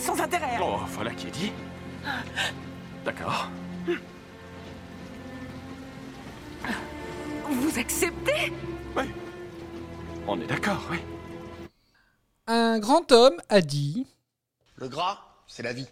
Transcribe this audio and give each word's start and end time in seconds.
sans 0.00 0.20
intérêt. 0.20 0.58
Oh, 0.60 0.78
voilà 0.88 1.12
qui 1.14 1.28
est 1.28 1.30
dit. 1.30 1.52
D'accord. 3.04 3.48
Vous 7.48 7.78
acceptez? 7.78 8.52
Oui. 8.96 9.04
On 10.26 10.40
est 10.40 10.46
d'accord, 10.46 10.80
oui. 10.90 10.98
Un 12.46 12.78
grand 12.78 13.12
homme 13.12 13.40
a 13.48 13.60
dit 13.60 14.06
Le 14.76 14.88
gras, 14.88 15.18
c'est 15.46 15.62
la 15.62 15.72
vie. 15.72 15.88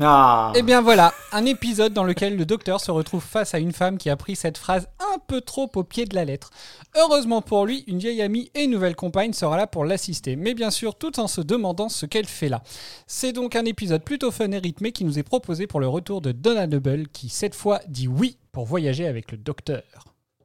Ah. 0.00 0.52
Eh 0.56 0.62
bien 0.62 0.80
voilà, 0.80 1.12
un 1.32 1.44
épisode 1.44 1.92
dans 1.92 2.04
lequel 2.04 2.36
le 2.36 2.46
docteur 2.46 2.80
se 2.80 2.90
retrouve 2.90 3.22
face 3.22 3.54
à 3.54 3.58
une 3.58 3.72
femme 3.72 3.98
qui 3.98 4.08
a 4.08 4.16
pris 4.16 4.36
cette 4.36 4.56
phrase 4.56 4.88
un 5.00 5.18
peu 5.18 5.42
trop 5.42 5.70
au 5.74 5.84
pied 5.84 6.06
de 6.06 6.14
la 6.14 6.24
lettre. 6.24 6.50
Heureusement 6.96 7.42
pour 7.42 7.66
lui, 7.66 7.84
une 7.86 7.98
vieille 7.98 8.22
amie 8.22 8.50
et 8.54 8.64
une 8.64 8.70
nouvelle 8.70 8.96
compagne 8.96 9.34
sera 9.34 9.58
là 9.58 9.66
pour 9.66 9.84
l'assister, 9.84 10.34
mais 10.34 10.54
bien 10.54 10.70
sûr 10.70 10.94
tout 10.94 11.20
en 11.20 11.26
se 11.26 11.42
demandant 11.42 11.90
ce 11.90 12.06
qu'elle 12.06 12.26
fait 12.26 12.48
là. 12.48 12.62
C'est 13.06 13.32
donc 13.32 13.54
un 13.54 13.66
épisode 13.66 14.02
plutôt 14.02 14.30
fun 14.30 14.50
et 14.52 14.58
rythmé 14.58 14.92
qui 14.92 15.04
nous 15.04 15.18
est 15.18 15.22
proposé 15.22 15.66
pour 15.66 15.80
le 15.80 15.88
retour 15.88 16.22
de 16.22 16.32
Donna 16.32 16.66
Noble 16.66 17.08
qui 17.08 17.28
cette 17.28 17.54
fois 17.54 17.80
dit 17.86 18.08
oui 18.08 18.38
pour 18.50 18.64
voyager 18.64 19.06
avec 19.06 19.30
le 19.30 19.36
docteur. 19.36 19.82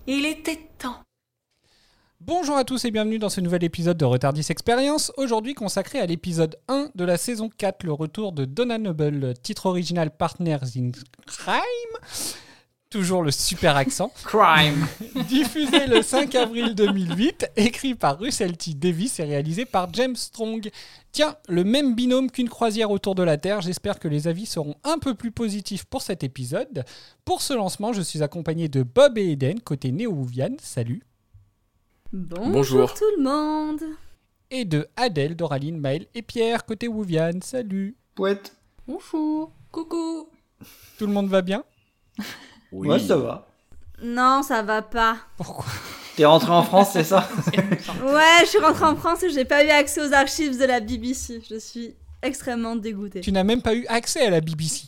Il 0.08 0.26
était 0.26 0.60
temps. 0.78 1.07
Bonjour 2.20 2.58
à 2.58 2.64
tous 2.64 2.84
et 2.84 2.90
bienvenue 2.90 3.20
dans 3.20 3.30
ce 3.30 3.42
nouvel 3.42 3.64
épisode 3.64 3.96
de 3.96 4.04
Retardis 4.04 4.48
Experience, 4.50 5.12
aujourd'hui 5.18 5.54
consacré 5.54 6.00
à 6.00 6.08
l'épisode 6.08 6.58
1 6.68 6.90
de 6.96 7.06
la 7.06 7.16
saison 7.16 7.48
4, 7.56 7.84
le 7.84 7.94
retour 7.94 8.32
de 8.32 8.44
Donna 8.44 8.80
Noble, 8.80 9.36
titre 9.44 9.68
original 9.68 10.10
Partners 10.10 10.58
in 10.76 10.90
Crime, 11.28 11.62
toujours 12.90 13.22
le 13.22 13.30
super 13.30 13.76
accent, 13.76 14.12
Crime. 14.24 14.88
diffusé 15.30 15.86
le 15.86 16.02
5 16.02 16.34
avril 16.34 16.74
2008, 16.74 17.52
écrit 17.56 17.94
par 17.94 18.18
Russell 18.18 18.58
T. 18.58 18.74
Davis 18.74 19.20
et 19.20 19.24
réalisé 19.24 19.66
par 19.66 19.94
James 19.94 20.16
Strong. 20.16 20.72
Tiens, 21.12 21.36
le 21.48 21.64
même 21.64 21.94
binôme 21.94 22.32
qu'une 22.32 22.50
croisière 22.50 22.90
autour 22.90 23.14
de 23.14 23.22
la 23.22 23.38
Terre, 23.38 23.62
j'espère 23.62 24.00
que 24.00 24.08
les 24.08 24.28
avis 24.28 24.48
seront 24.48 24.76
un 24.84 24.98
peu 24.98 25.14
plus 25.14 25.32
positifs 25.32 25.86
pour 25.86 26.02
cet 26.02 26.24
épisode. 26.24 26.84
Pour 27.26 27.44
ce 27.44 27.54
lancement, 27.54 27.94
je 27.94 28.02
suis 28.02 28.24
accompagné 28.24 28.70
de 28.70 28.82
Bob 28.82 29.20
et 29.20 29.34
Eden, 29.34 29.60
côté 29.60 29.92
Néo-Ouviane, 29.92 30.58
salut 30.60 31.04
Bonjour, 32.14 32.52
Bonjour. 32.52 32.94
tout 32.94 33.04
le 33.18 33.24
monde. 33.24 33.82
et 34.50 34.66
de 34.66 34.88
Adèle, 34.96 35.36
Doraline, 35.36 35.78
Maël 35.80 36.06
et 36.16 36.22
Pierre, 36.22 36.66
côté 36.66 36.88
Wouviane. 36.88 37.42
Salut 37.42 37.96
Pouette. 38.16 38.56
Bonjour. 38.88 39.52
Coucou. 39.72 40.30
Tout 40.98 41.06
le 41.06 41.14
monde 41.14 41.28
va 41.28 41.42
bien? 41.42 41.64
Ouais, 42.72 43.00
ça 43.00 43.18
va. 43.18 43.48
Non, 44.02 44.42
ça 44.44 44.62
va 44.64 44.82
pas. 44.82 45.18
Pourquoi? 45.38 45.66
T'es 46.16 46.26
rentré 46.26 46.52
en 46.52 46.64
France, 46.64 46.92
c'est 46.94 47.04
ça? 47.04 47.28
Ouais, 48.04 48.40
je 48.42 48.46
suis 48.48 48.58
rentrée 48.60 48.86
en 48.86 48.96
France 48.96 49.24
et 49.24 49.30
j'ai 49.30 49.46
pas 49.46 49.64
eu 49.64 49.70
accès 49.70 50.02
aux 50.08 50.14
archives 50.14 50.58
de 50.58 50.66
la 50.66 50.80
BBC. 50.80 51.42
Je 51.50 51.60
suis 51.60 51.94
extrêmement 52.22 52.76
dégoûtée. 52.76 53.22
Tu 53.22 53.32
n'as 53.32 53.44
même 53.44 53.62
pas 53.62 53.76
eu 53.76 53.86
accès 53.88 54.22
à 54.26 54.30
la 54.30 54.42
BBC. 54.42 54.88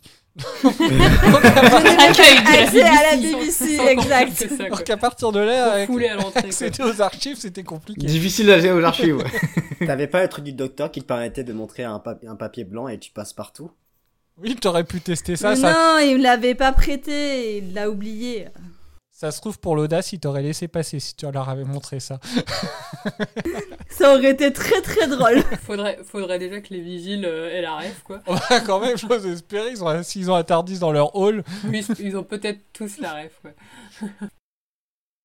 Accès 2.00 2.81
à 2.83 3.11
la 3.11 3.17
BBC, 3.17 3.77
exact. 3.89 4.33
Ça, 4.57 4.63
Alors 4.66 4.83
qu'à 4.83 4.97
partir 4.97 5.31
de 5.31 5.39
là, 5.39 5.85
accéder 6.35 6.83
aux 6.83 7.01
archives, 7.01 7.38
c'était 7.38 7.63
compliqué. 7.63 8.05
Difficile 8.07 8.47
d'aller 8.47 8.72
aux 8.72 8.83
archives, 8.83 9.17
ouais. 9.17 9.85
T'avais 9.88 10.07
pas 10.07 10.22
le 10.22 10.28
truc 10.28 10.44
du 10.45 10.53
docteur 10.53 10.91
qui 10.91 11.01
te 11.01 11.05
permettait 11.07 11.44
de 11.44 11.53
montrer 11.53 11.83
un, 11.83 11.97
papi- 11.99 12.28
un 12.28 12.35
papier 12.35 12.63
blanc 12.66 12.88
et 12.88 12.97
tu 12.99 13.11
passes 13.11 13.33
partout? 13.33 13.72
Oui, 14.41 14.55
t'aurais 14.55 14.83
pu 14.83 15.01
tester 15.01 15.35
ça. 15.35 15.49
Mais 15.51 15.55
Ça, 15.57 15.72
Non, 15.73 15.99
il 15.99 16.17
me 16.17 16.23
l'avait 16.23 16.55
pas 16.55 16.72
prêté, 16.72 17.57
il 17.57 17.73
l'a 17.73 17.89
oublié. 17.89 18.47
Ça 19.19 19.31
se 19.31 19.41
trouve 19.41 19.59
pour 19.59 19.75
l'audace, 19.75 20.13
il 20.13 20.19
t'aurait 20.22 20.41
laissé 20.44 20.69
passer 20.69 21.02
si 21.02 21.13
tu 21.13 21.30
leur 21.30 21.50
avais 21.50 21.66
montré 21.66 22.00
ça. 22.00 22.19
Ça 23.90 24.13
aurait 24.16 24.31
été 24.31 24.53
très 24.53 24.81
très 24.81 25.07
drôle. 25.07 25.41
Faudrait, 25.63 26.00
faudrait 26.06 26.40
déjà 26.40 26.62
que 26.62 26.74
les 26.74 26.80
vigiles 26.80 27.25
euh, 27.25 27.50
aient 27.52 27.62
la 27.62 27.75
ref, 27.78 28.02
quoi. 28.03 28.22
On 28.28 28.35
va 28.35 28.62
quand 28.62 28.79
même, 28.79 28.97
j'ose 28.97 29.25
espérer, 29.25 29.72
ils 29.72 29.84
ont- 29.84 30.03
s'ils 30.03 30.31
ont 30.31 30.41
Tardis 30.44 30.79
dans 30.79 30.94
leur 30.94 31.13
hall. 31.18 31.44
Ils, 31.66 31.84
ils 32.00 32.16
ont 32.16 32.24
peut-être 32.24 32.62
tous 32.72 32.97
la 33.00 33.13
ref, 33.16 33.41
quoi. 33.41 33.52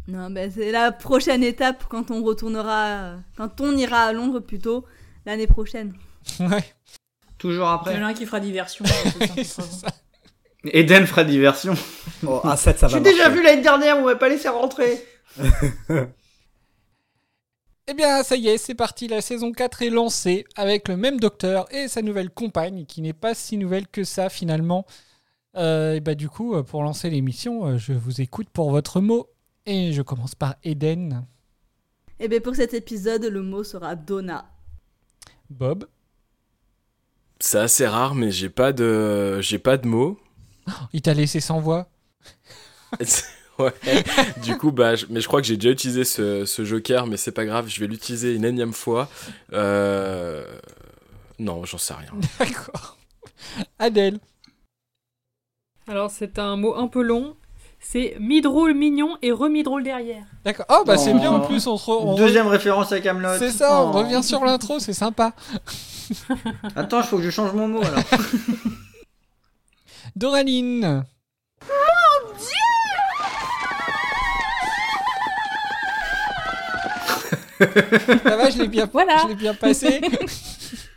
Non, 0.08 0.28
mais 0.28 0.50
c'est 0.50 0.72
la 0.72 0.90
prochaine 0.90 1.44
étape 1.44 1.84
quand 1.88 2.10
on 2.10 2.24
retournera, 2.24 3.14
quand 3.36 3.60
on 3.60 3.76
ira 3.76 4.00
à 4.06 4.12
Londres 4.12 4.40
plutôt 4.40 4.84
l'année 5.24 5.46
prochaine. 5.46 5.94
Ouais, 6.40 6.64
Toujours 7.38 7.66
Il 7.66 7.70
y 7.70 7.74
après. 7.74 7.98
en 8.02 8.06
a 8.06 8.08
un 8.08 8.14
qui 8.14 8.26
fera 8.26 8.40
diversion. 8.40 8.84
hein, 8.88 9.90
Eden 10.72 11.06
fera 11.06 11.24
diversion. 11.24 11.74
Oh, 12.26 12.40
un 12.44 12.56
7, 12.56 12.78
ça 12.78 12.86
va 12.86 12.94
J'ai 12.96 13.02
déjà 13.02 13.28
vu 13.28 13.42
l'année 13.42 13.62
dernière, 13.62 13.98
on 13.98 14.04
m'a 14.04 14.16
pas 14.16 14.28
laissé 14.28 14.48
rentrer. 14.48 15.04
Eh 17.86 17.92
bien, 17.92 18.22
ça 18.22 18.34
y 18.36 18.48
est, 18.48 18.56
c'est 18.56 18.74
parti. 18.74 19.08
La 19.08 19.20
saison 19.20 19.52
4 19.52 19.82
est 19.82 19.90
lancée 19.90 20.46
avec 20.56 20.88
le 20.88 20.96
même 20.96 21.20
docteur 21.20 21.66
et 21.70 21.86
sa 21.86 22.00
nouvelle 22.00 22.30
compagne, 22.30 22.86
qui 22.86 23.02
n'est 23.02 23.12
pas 23.12 23.34
si 23.34 23.58
nouvelle 23.58 23.86
que 23.86 24.04
ça 24.04 24.30
finalement. 24.30 24.86
Euh, 25.56 25.92
et 25.92 26.00
bah, 26.00 26.14
du 26.14 26.30
coup, 26.30 26.60
pour 26.62 26.82
lancer 26.82 27.10
l'émission, 27.10 27.66
euh, 27.66 27.76
je 27.76 27.92
vous 27.92 28.22
écoute 28.22 28.48
pour 28.50 28.70
votre 28.70 29.02
mot. 29.02 29.28
Et 29.66 29.92
je 29.92 30.00
commence 30.02 30.34
par 30.34 30.56
Eden. 30.64 31.26
Et 32.20 32.28
bien 32.28 32.40
pour 32.40 32.54
cet 32.54 32.74
épisode, 32.74 33.24
le 33.24 33.42
mot 33.42 33.64
sera 33.64 33.96
Donna. 33.96 34.46
Bob. 35.50 35.86
C'est 37.40 37.58
assez 37.58 37.86
rare, 37.86 38.14
mais 38.14 38.30
j'ai 38.30 38.48
pas 38.48 38.72
de, 38.72 39.40
j'ai 39.40 39.58
pas 39.58 39.76
de 39.76 39.86
mots. 39.86 40.18
Il 40.92 41.02
t'a 41.02 41.14
laissé 41.14 41.40
sans 41.40 41.60
voix. 41.60 41.88
ouais. 43.58 43.72
Du 44.42 44.56
coup, 44.56 44.72
bah, 44.72 44.94
je- 44.96 45.06
mais 45.10 45.20
je 45.20 45.26
crois 45.28 45.40
que 45.40 45.46
j'ai 45.46 45.56
déjà 45.56 45.70
utilisé 45.72 46.04
ce, 46.04 46.44
ce 46.44 46.64
joker, 46.64 47.06
mais 47.06 47.16
c'est 47.16 47.32
pas 47.32 47.44
grave, 47.44 47.68
je 47.68 47.80
vais 47.80 47.86
l'utiliser 47.86 48.34
une 48.34 48.44
énième 48.44 48.72
fois. 48.72 49.08
Euh... 49.52 50.44
Non, 51.38 51.64
j'en 51.64 51.78
sais 51.78 51.94
rien. 51.94 52.10
D'accord. 52.38 52.96
Adèle. 53.78 54.18
Alors, 55.88 56.10
c'est 56.10 56.38
un 56.38 56.56
mot 56.56 56.74
un 56.76 56.86
peu 56.88 57.02
long. 57.02 57.36
C'est 57.86 58.16
mi-drôle 58.18 58.72
mignon 58.72 59.18
et 59.20 59.30
remis-drôle 59.30 59.82
derrière. 59.82 60.24
D'accord. 60.44 60.64
Oh, 60.70 60.84
bah 60.86 60.96
c'est 60.96 61.12
Oh. 61.12 61.18
bien 61.18 61.30
en 61.32 61.40
plus. 61.40 61.66
On 61.66 61.76
se 61.76 61.84
re- 61.84 61.98
on 62.00 62.14
re- 62.14 62.16
Deuxième 62.16 62.46
référence 62.46 62.90
à 62.92 63.00
Camelot. 63.00 63.36
C'est 63.38 63.50
ça, 63.50 63.82
on 63.82 63.92
revient 63.92 64.22
sur 64.22 64.42
l'intro, 64.44 64.78
c'est 64.78 64.94
sympa. 64.94 65.34
Attends, 66.76 67.00
il 67.00 67.04
faut 67.06 67.18
que 67.18 67.22
je 67.22 67.28
change 67.30 67.52
mon 67.52 67.68
mot 67.68 67.82
alors. 67.82 68.00
Doraline. 70.16 71.04
Ça 77.58 78.36
va, 78.36 78.50
je 78.50 78.58
l'ai 78.58 78.68
bien, 78.68 78.88
Voilà. 78.92 79.18
je 79.22 79.28
l'ai 79.28 79.34
bien 79.34 79.54
passé. 79.54 80.00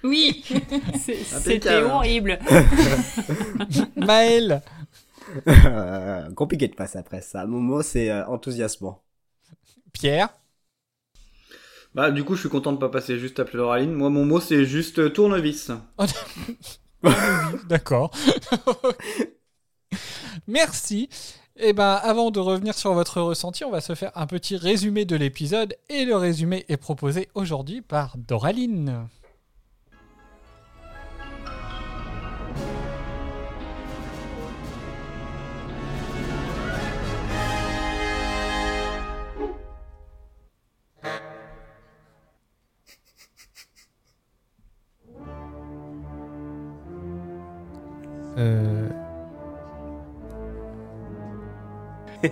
Oui 0.04 0.44
C'était 1.42 1.82
horrible. 1.82 2.40
Maël. 3.98 4.62
Euh, 5.48 6.32
Compliqué 6.34 6.68
de 6.68 6.76
passer 6.76 7.00
après 7.00 7.20
ça. 7.22 7.46
Mon 7.48 7.60
mot, 7.60 7.82
c'est 7.82 8.10
euh, 8.12 8.26
enthousiasmant. 8.28 9.02
Pierre. 9.92 10.30
Bah, 11.96 12.12
du 12.12 12.24
coup, 12.24 12.36
je 12.36 12.42
suis 12.42 12.50
content 12.50 12.72
de 12.74 12.78
pas 12.78 12.90
passer 12.90 13.18
juste 13.18 13.40
après 13.40 13.58
l'oraline. 13.58 13.92
Moi, 13.92 14.10
mon 14.12 14.24
mot, 14.24 14.40
c'est 14.40 14.66
juste 14.66 15.00
euh, 15.00 15.10
D'accord. 17.70 18.12
Merci. 20.48 21.10
Et 21.60 21.74
ben, 21.74 22.00
avant 22.04 22.30
de 22.30 22.40
revenir 22.40 22.76
sur 22.76 22.94
votre 22.94 23.22
ressenti, 23.22 23.64
on 23.66 23.72
va 23.72 23.82
se 23.82 23.96
faire 23.96 24.12
un 24.16 24.28
petit 24.28 24.58
résumé 24.58 25.06
de 25.06 25.16
l'épisode. 25.16 25.76
Et 25.90 26.06
le 26.06 26.16
résumé 26.16 26.66
est 26.70 26.78
proposé 26.78 27.30
aujourd'hui 27.34 27.82
par 27.82 28.16
Doraline. 28.18 29.08
Euh... 48.38 48.90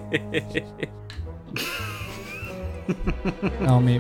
non 3.62 3.80
mais... 3.82 4.00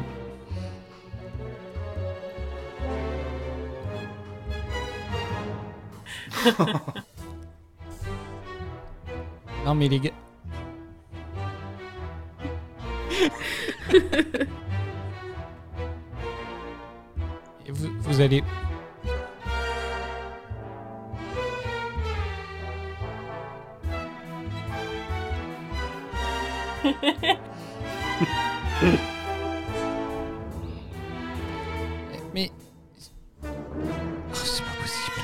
non 9.66 9.74
mais 9.74 9.88
les 9.88 10.00
gars... 10.00 10.12
Et 17.68 17.72
vous, 17.72 17.90
vous 18.02 18.22
allez... 18.22 18.44
Mais... 32.34 32.52
Oh, 33.44 33.48
c'est 34.34 34.64
pas 34.64 34.72
possible. 34.82 35.22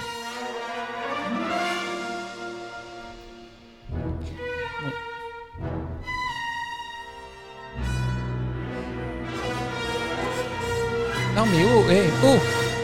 Bon. 4.81 4.91
Non 11.35 11.45
mais 11.45 11.63
oh, 11.65 11.83
eh, 11.89 12.09
oh 12.25 12.37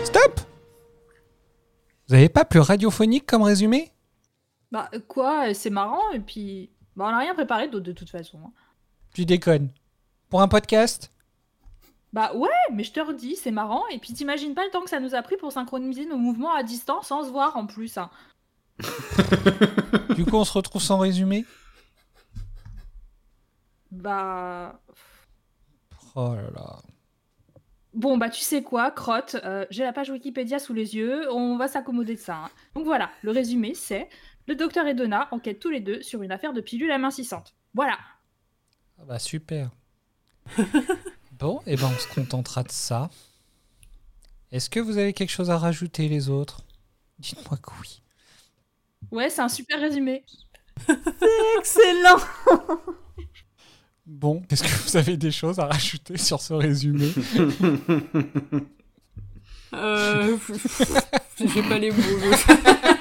Stop 0.06 0.40
Vous 2.08 2.16
avez 2.16 2.30
pas 2.30 2.46
plus 2.46 2.60
radiophonique 2.60 3.26
comme 3.26 3.44
résumé? 3.44 3.92
Bah 4.72 4.90
quoi, 5.08 5.54
c'est 5.54 5.70
marrant 5.70 6.12
et 6.14 6.20
puis 6.20 6.72
bah, 6.96 7.06
on 7.08 7.12
n'a 7.12 7.20
rien 7.20 7.34
préparé 7.34 7.68
d'autre 7.68 7.86
de 7.86 7.92
toute 7.92 8.10
façon. 8.10 8.40
hein. 8.46 8.52
Tu 9.18 9.26
déconnes. 9.26 9.70
Pour 10.30 10.44
un 10.44 10.48
podcast? 10.48 11.12
Bah 12.14 12.36
ouais, 12.36 12.50
mais 12.72 12.84
je 12.84 12.92
te 12.92 13.00
redis, 13.00 13.36
c'est 13.36 13.50
marrant 13.50 13.82
et 13.88 13.98
puis 13.98 14.14
t'imagines 14.14 14.54
pas 14.54 14.64
le 14.64 14.70
temps 14.70 14.84
que 14.84 14.92
ça 14.92 15.00
nous 15.00 15.16
a 15.16 15.24
pris 15.24 15.38
pour 15.38 15.52
synchroniser 15.52 16.06
nos 16.06 16.18
mouvements 16.18 16.54
à 16.54 16.62
distance 16.62 17.08
sans 17.08 17.24
se 17.24 17.32
voir 17.32 17.58
en 17.58 17.66
plus. 17.66 17.98
hein. 17.98 18.12
Du 20.16 20.24
coup, 20.24 20.36
on 20.36 20.44
se 20.46 20.54
retrouve 20.54 20.84
sans 20.84 21.00
résumé? 21.00 21.46
Bah 23.90 24.80
Oh 26.14 26.36
là 26.36 26.52
là. 26.56 26.76
bon 27.96 28.20
bah 28.20 28.30
tu 28.30 28.42
sais 28.42 28.62
quoi, 28.62 28.92
crotte, 28.92 29.36
euh, 29.44 29.66
j'ai 29.72 29.84
la 29.84 29.94
page 29.94 30.12
Wikipédia 30.12 30.60
sous 30.60 30.76
les 30.76 30.96
yeux, 30.96 31.28
on 31.34 31.58
va 31.58 31.68
s'accommoder 31.68 32.14
de 32.14 32.20
ça. 32.20 32.36
hein. 32.36 32.50
Donc 32.76 32.86
voilà, 32.86 33.10
le 33.24 33.32
résumé 33.32 33.74
c'est 33.74 34.10
le 34.46 34.54
docteur 34.54 34.86
et 34.86 34.94
Donna 34.94 35.28
enquêtent 35.32 35.60
tous 35.60 35.72
les 35.72 35.80
deux 35.80 36.04
sur 36.04 36.22
une 36.22 36.32
affaire 36.32 36.54
de 36.54 36.62
pilule 36.62 36.92
amincissante. 36.92 37.56
Voilà. 37.74 37.98
Ah 39.08 39.14
bah 39.14 39.20
super. 39.20 39.70
bon, 41.40 41.62
et 41.66 41.78
ben 41.78 41.90
on 41.96 41.98
se 41.98 42.14
contentera 42.14 42.64
de 42.64 42.72
ça. 42.72 43.10
Est-ce 44.52 44.70
que 44.70 44.82
vous 44.82 44.98
avez 44.98 45.14
quelque 45.14 45.30
chose 45.30 45.50
à 45.50 45.58
rajouter 45.58 46.10
les 46.10 46.28
autres? 46.28 46.60
Dites-moi 47.18 47.58
que 47.58 47.72
oui. 47.82 48.02
Ouais, 49.12 49.30
c'est 49.30 49.40
un 49.40 49.48
super 49.48 49.80
résumé. 49.80 50.26
Excellent 51.58 52.18
Bon, 54.06 54.44
est-ce 54.50 54.64
que 54.64 54.90
vous 54.90 54.98
avez 54.98 55.16
des 55.16 55.32
choses 55.32 55.58
à 55.60 55.68
rajouter 55.68 56.18
sur 56.18 56.42
ce 56.42 56.54
résumé? 56.54 57.14
Euh, 59.74 60.38
J'ai 61.40 61.62
pas 61.64 61.78
les 61.78 61.92
mots. 61.92 61.98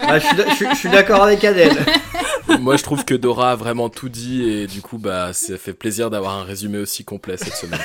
Ah, 0.02 0.18
je 0.18 0.74
suis 0.76 0.88
d'accord 0.88 1.22
avec 1.22 1.42
Adèle. 1.44 1.76
Moi, 2.60 2.76
je 2.76 2.82
trouve 2.82 3.04
que 3.04 3.14
Dora 3.14 3.52
a 3.52 3.56
vraiment 3.56 3.88
tout 3.88 4.08
dit 4.08 4.42
et 4.42 4.66
du 4.66 4.82
coup, 4.82 4.98
bah, 4.98 5.32
ça 5.32 5.56
fait 5.58 5.72
plaisir 5.72 6.10
d'avoir 6.10 6.34
un 6.34 6.44
résumé 6.44 6.78
aussi 6.78 7.04
complet 7.04 7.36
cette 7.36 7.54
semaine. 7.54 7.80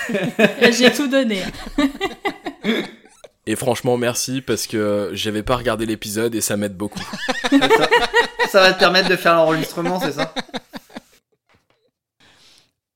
J'ai 0.71 0.91
tout 0.91 1.07
donné. 1.07 1.41
Et 3.47 3.55
franchement, 3.55 3.97
merci 3.97 4.41
parce 4.41 4.67
que 4.67 5.09
j'avais 5.13 5.43
pas 5.43 5.55
regardé 5.55 5.85
l'épisode 5.85 6.35
et 6.35 6.41
ça 6.41 6.57
m'aide 6.57 6.77
beaucoup. 6.77 7.03
ça, 7.49 7.59
ça 8.49 8.61
va 8.61 8.73
te 8.73 8.79
permettre 8.79 9.09
de 9.09 9.15
faire 9.15 9.35
l'enregistrement, 9.35 9.99
c'est 9.99 10.13
ça? 10.13 10.33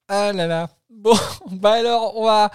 Ah 0.07 0.31
là 0.33 0.45
là. 0.45 0.69
Bon, 0.89 1.18
bah 1.51 1.74
alors, 1.74 2.18
on 2.18 2.25
va, 2.25 2.51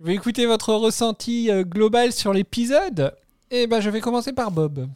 je 0.00 0.06
vais 0.06 0.14
écouter 0.14 0.46
votre 0.46 0.72
ressenti 0.74 1.50
euh, 1.50 1.64
global 1.64 2.12
sur 2.12 2.32
l'épisode. 2.32 3.14
Et 3.50 3.66
bah, 3.66 3.80
je 3.80 3.90
vais 3.90 4.00
commencer 4.00 4.32
par 4.32 4.50
Bob. 4.50 4.88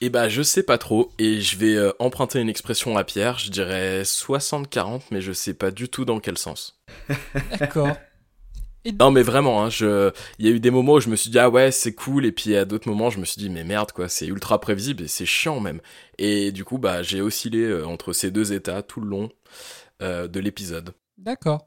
Et 0.00 0.10
bah, 0.10 0.28
je 0.28 0.42
sais 0.42 0.62
pas 0.62 0.78
trop 0.78 1.10
et 1.18 1.40
je 1.40 1.56
vais 1.56 1.74
euh, 1.74 1.92
emprunter 1.98 2.40
une 2.40 2.48
expression 2.48 2.96
à 2.96 3.04
Pierre. 3.04 3.38
Je 3.38 3.50
dirais 3.50 4.02
60-40, 4.02 5.02
mais 5.10 5.20
je 5.20 5.32
sais 5.32 5.54
pas 5.54 5.70
du 5.70 5.88
tout 5.88 6.04
dans 6.04 6.20
quel 6.20 6.36
sens. 6.36 6.80
D'accord. 7.58 7.96
Non 9.00 9.10
mais 9.10 9.22
vraiment, 9.22 9.64
hein, 9.64 9.70
je... 9.70 10.12
il 10.38 10.46
y 10.46 10.48
a 10.48 10.52
eu 10.52 10.60
des 10.60 10.70
moments 10.70 10.94
où 10.94 11.00
je 11.00 11.08
me 11.08 11.16
suis 11.16 11.30
dit 11.30 11.38
ah 11.38 11.50
ouais 11.50 11.72
c'est 11.72 11.92
cool 11.92 12.24
et 12.24 12.32
puis 12.32 12.54
à 12.54 12.64
d'autres 12.64 12.88
moments 12.88 13.10
je 13.10 13.18
me 13.18 13.24
suis 13.24 13.38
dit 13.38 13.50
mais 13.50 13.64
merde 13.64 13.90
quoi 13.90 14.08
c'est 14.08 14.26
ultra 14.26 14.60
prévisible 14.60 15.02
et 15.02 15.08
c'est 15.08 15.26
chiant 15.26 15.58
même 15.58 15.80
et 16.18 16.52
du 16.52 16.64
coup 16.64 16.78
bah 16.78 17.02
j'ai 17.02 17.20
oscillé 17.20 17.64
euh, 17.64 17.84
entre 17.84 18.12
ces 18.12 18.30
deux 18.30 18.52
états 18.52 18.82
tout 18.82 19.00
le 19.00 19.08
long 19.08 19.30
euh, 20.02 20.28
de 20.28 20.38
l'épisode. 20.38 20.94
D'accord. 21.18 21.66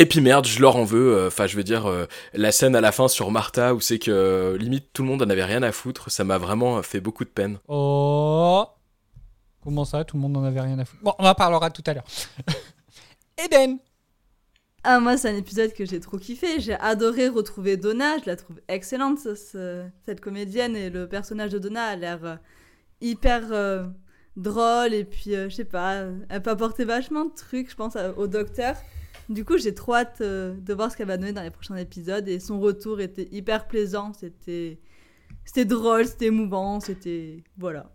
Et 0.00 0.06
puis 0.06 0.20
merde 0.20 0.46
je 0.46 0.60
leur 0.60 0.76
en 0.76 0.84
veux, 0.84 1.16
euh, 1.16 1.26
enfin 1.26 1.46
je 1.48 1.56
veux 1.56 1.64
dire 1.64 1.86
euh, 1.86 2.06
la 2.32 2.52
scène 2.52 2.76
à 2.76 2.80
la 2.80 2.92
fin 2.92 3.08
sur 3.08 3.30
Martha 3.32 3.74
où 3.74 3.80
c'est 3.80 3.98
que 3.98 4.10
euh, 4.12 4.56
limite 4.56 4.92
tout 4.92 5.02
le 5.02 5.08
monde 5.08 5.20
en 5.22 5.28
avait 5.28 5.44
rien 5.44 5.62
à 5.64 5.72
foutre, 5.72 6.08
ça 6.10 6.22
m'a 6.24 6.38
vraiment 6.38 6.80
fait 6.82 7.00
beaucoup 7.00 7.24
de 7.24 7.30
peine. 7.30 7.58
Oh. 7.66 8.64
Comment 9.64 9.84
ça 9.84 10.04
Tout 10.04 10.16
le 10.16 10.22
monde 10.22 10.32
n'en 10.32 10.44
avait 10.44 10.60
rien 10.60 10.78
à 10.78 10.84
foutre? 10.84 11.02
Bon, 11.02 11.12
on 11.18 11.24
en 11.26 11.34
parlera 11.34 11.70
tout 11.70 11.82
à 11.86 11.94
l'heure. 11.94 12.04
Eden 13.44 13.78
Ah, 14.84 15.00
moi, 15.00 15.16
c'est 15.16 15.28
un 15.30 15.36
épisode 15.36 15.72
que 15.74 15.84
j'ai 15.84 15.98
trop 16.00 16.16
kiffé. 16.16 16.60
J'ai 16.60 16.74
adoré 16.74 17.28
retrouver 17.28 17.76
Donna. 17.76 18.18
Je 18.18 18.26
la 18.30 18.36
trouve 18.36 18.60
excellente, 18.68 19.18
ce- 19.18 19.34
ce- 19.34 19.84
cette 20.06 20.20
comédienne. 20.20 20.76
Et 20.76 20.90
le 20.90 21.08
personnage 21.08 21.50
de 21.50 21.58
Donna 21.58 21.84
a 21.86 21.96
l'air 21.96 22.24
euh, 22.24 22.36
hyper 23.00 23.42
euh, 23.52 23.84
drôle. 24.36 24.94
Et 24.94 25.04
puis, 25.04 25.34
euh, 25.34 25.48
je 25.50 25.56
sais 25.56 25.64
pas, 25.64 26.04
elle 26.28 26.42
peut 26.42 26.50
apporter 26.50 26.84
vachement 26.84 27.24
de 27.26 27.34
trucs, 27.34 27.68
je 27.70 27.76
pense, 27.76 27.96
au 28.16 28.26
docteur. 28.28 28.76
Du 29.28 29.44
coup, 29.44 29.58
j'ai 29.58 29.74
trop 29.74 29.94
hâte 29.94 30.20
euh, 30.20 30.54
de 30.54 30.74
voir 30.74 30.90
ce 30.90 30.96
qu'elle 30.96 31.06
va 31.08 31.16
donner 31.18 31.32
dans 31.32 31.42
les 31.42 31.50
prochains 31.50 31.76
épisodes. 31.76 32.26
Et 32.28 32.40
son 32.40 32.60
retour 32.60 33.00
était 33.00 33.28
hyper 33.32 33.66
plaisant. 33.68 34.12
C'était. 34.12 34.78
C'était 35.44 35.64
drôle, 35.64 36.06
c'était 36.06 36.26
émouvant, 36.26 36.80
c'était. 36.80 37.42
Voilà. 37.56 37.90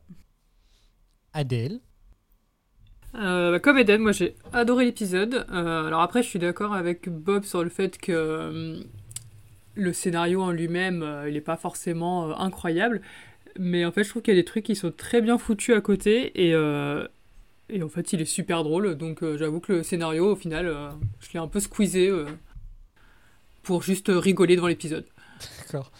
Adèle 1.33 1.79
Euh, 3.15 3.51
bah, 3.51 3.59
comme 3.59 3.77
Eden, 3.77 4.01
moi 4.01 4.11
j'ai 4.11 4.35
adoré 4.53 4.85
l'épisode. 4.85 5.45
Euh, 5.51 5.87
alors 5.87 6.01
après, 6.01 6.23
je 6.23 6.27
suis 6.29 6.39
d'accord 6.39 6.73
avec 6.73 7.09
Bob 7.09 7.43
sur 7.43 7.63
le 7.63 7.69
fait 7.69 7.97
que 7.97 8.11
euh, 8.11 8.83
le 9.75 9.93
scénario 9.93 10.41
en 10.41 10.51
lui-même, 10.51 11.03
euh, 11.03 11.27
il 11.29 11.33
n'est 11.33 11.41
pas 11.41 11.57
forcément 11.57 12.29
euh, 12.29 12.33
incroyable. 12.37 13.01
Mais 13.59 13.85
en 13.85 13.91
fait, 13.91 14.03
je 14.03 14.09
trouve 14.09 14.21
qu'il 14.23 14.33
y 14.33 14.37
a 14.37 14.41
des 14.41 14.45
trucs 14.45 14.65
qui 14.65 14.75
sont 14.75 14.91
très 14.91 15.21
bien 15.21 15.37
foutus 15.37 15.75
à 15.75 15.81
côté. 15.81 16.31
Et, 16.47 16.53
euh, 16.55 17.07
et 17.69 17.81
en 17.81 17.89
fait, 17.89 18.13
il 18.13 18.21
est 18.21 18.25
super 18.25 18.63
drôle. 18.63 18.95
Donc 18.95 19.23
euh, 19.23 19.37
j'avoue 19.37 19.59
que 19.59 19.73
le 19.73 19.83
scénario, 19.83 20.31
au 20.31 20.35
final, 20.35 20.67
euh, 20.67 20.89
je 21.19 21.33
l'ai 21.33 21.39
un 21.39 21.47
peu 21.47 21.59
squeezé 21.59 22.07
euh, 22.09 22.25
pour 23.63 23.81
juste 23.83 24.07
rigoler 24.09 24.55
devant 24.55 24.67
l'épisode. 24.67 25.05
D'accord. 25.59 25.91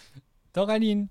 Doraline 0.54 1.08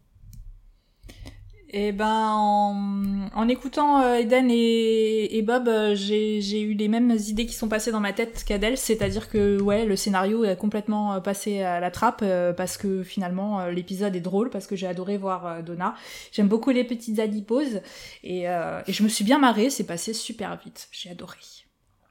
Et 1.75 1.93
ben, 1.93 2.35
en, 2.35 3.31
en 3.35 3.49
écoutant 3.49 4.03
euh, 4.03 4.17
Eden 4.17 4.51
et, 4.51 5.39
et 5.39 5.41
Bob, 5.41 5.69
euh, 5.69 5.95
j'ai 5.95 6.43
j'ai 6.43 6.61
eu 6.61 6.75
les 6.75 6.87
mêmes 6.87 7.13
idées 7.13 7.47
qui 7.47 7.55
sont 7.55 7.69
passées 7.69 7.91
dans 7.91 8.01
ma 8.01 8.13
tête 8.13 8.45
qu'Adèle, 8.45 8.77
c'est-à-dire 8.77 9.31
que 9.31 9.59
ouais, 9.59 9.87
le 9.87 9.97
scénario 9.97 10.45
est 10.45 10.59
complètement 10.59 11.15
euh, 11.15 11.21
passé 11.21 11.63
à 11.63 11.81
la 11.81 11.91
trappe 11.91 12.21
euh, 12.23 12.53
parce 12.53 12.77
que 12.77 13.03
finalement 13.03 13.65
l'épisode 13.69 14.15
est 14.15 14.21
drôle, 14.21 14.51
parce 14.51 14.67
que 14.67 14.77
j'ai 14.77 14.87
adoré 14.87 15.17
voir 15.17 15.47
euh, 15.47 15.63
Donna. 15.63 15.95
J'aime 16.31 16.49
beaucoup 16.49 16.69
les 16.71 16.85
petites 16.85 17.19
adiposes 17.19 17.81
et, 18.23 18.51
euh, 18.51 18.83
et 18.87 18.93
je 18.93 19.03
me 19.03 19.09
suis 19.09 19.25
bien 19.25 19.39
marrée, 19.39 19.71
c'est 19.71 19.87
passé 19.87 20.13
super 20.13 20.59
vite, 20.63 20.89
j'ai 20.93 21.09
adoré. 21.09 21.39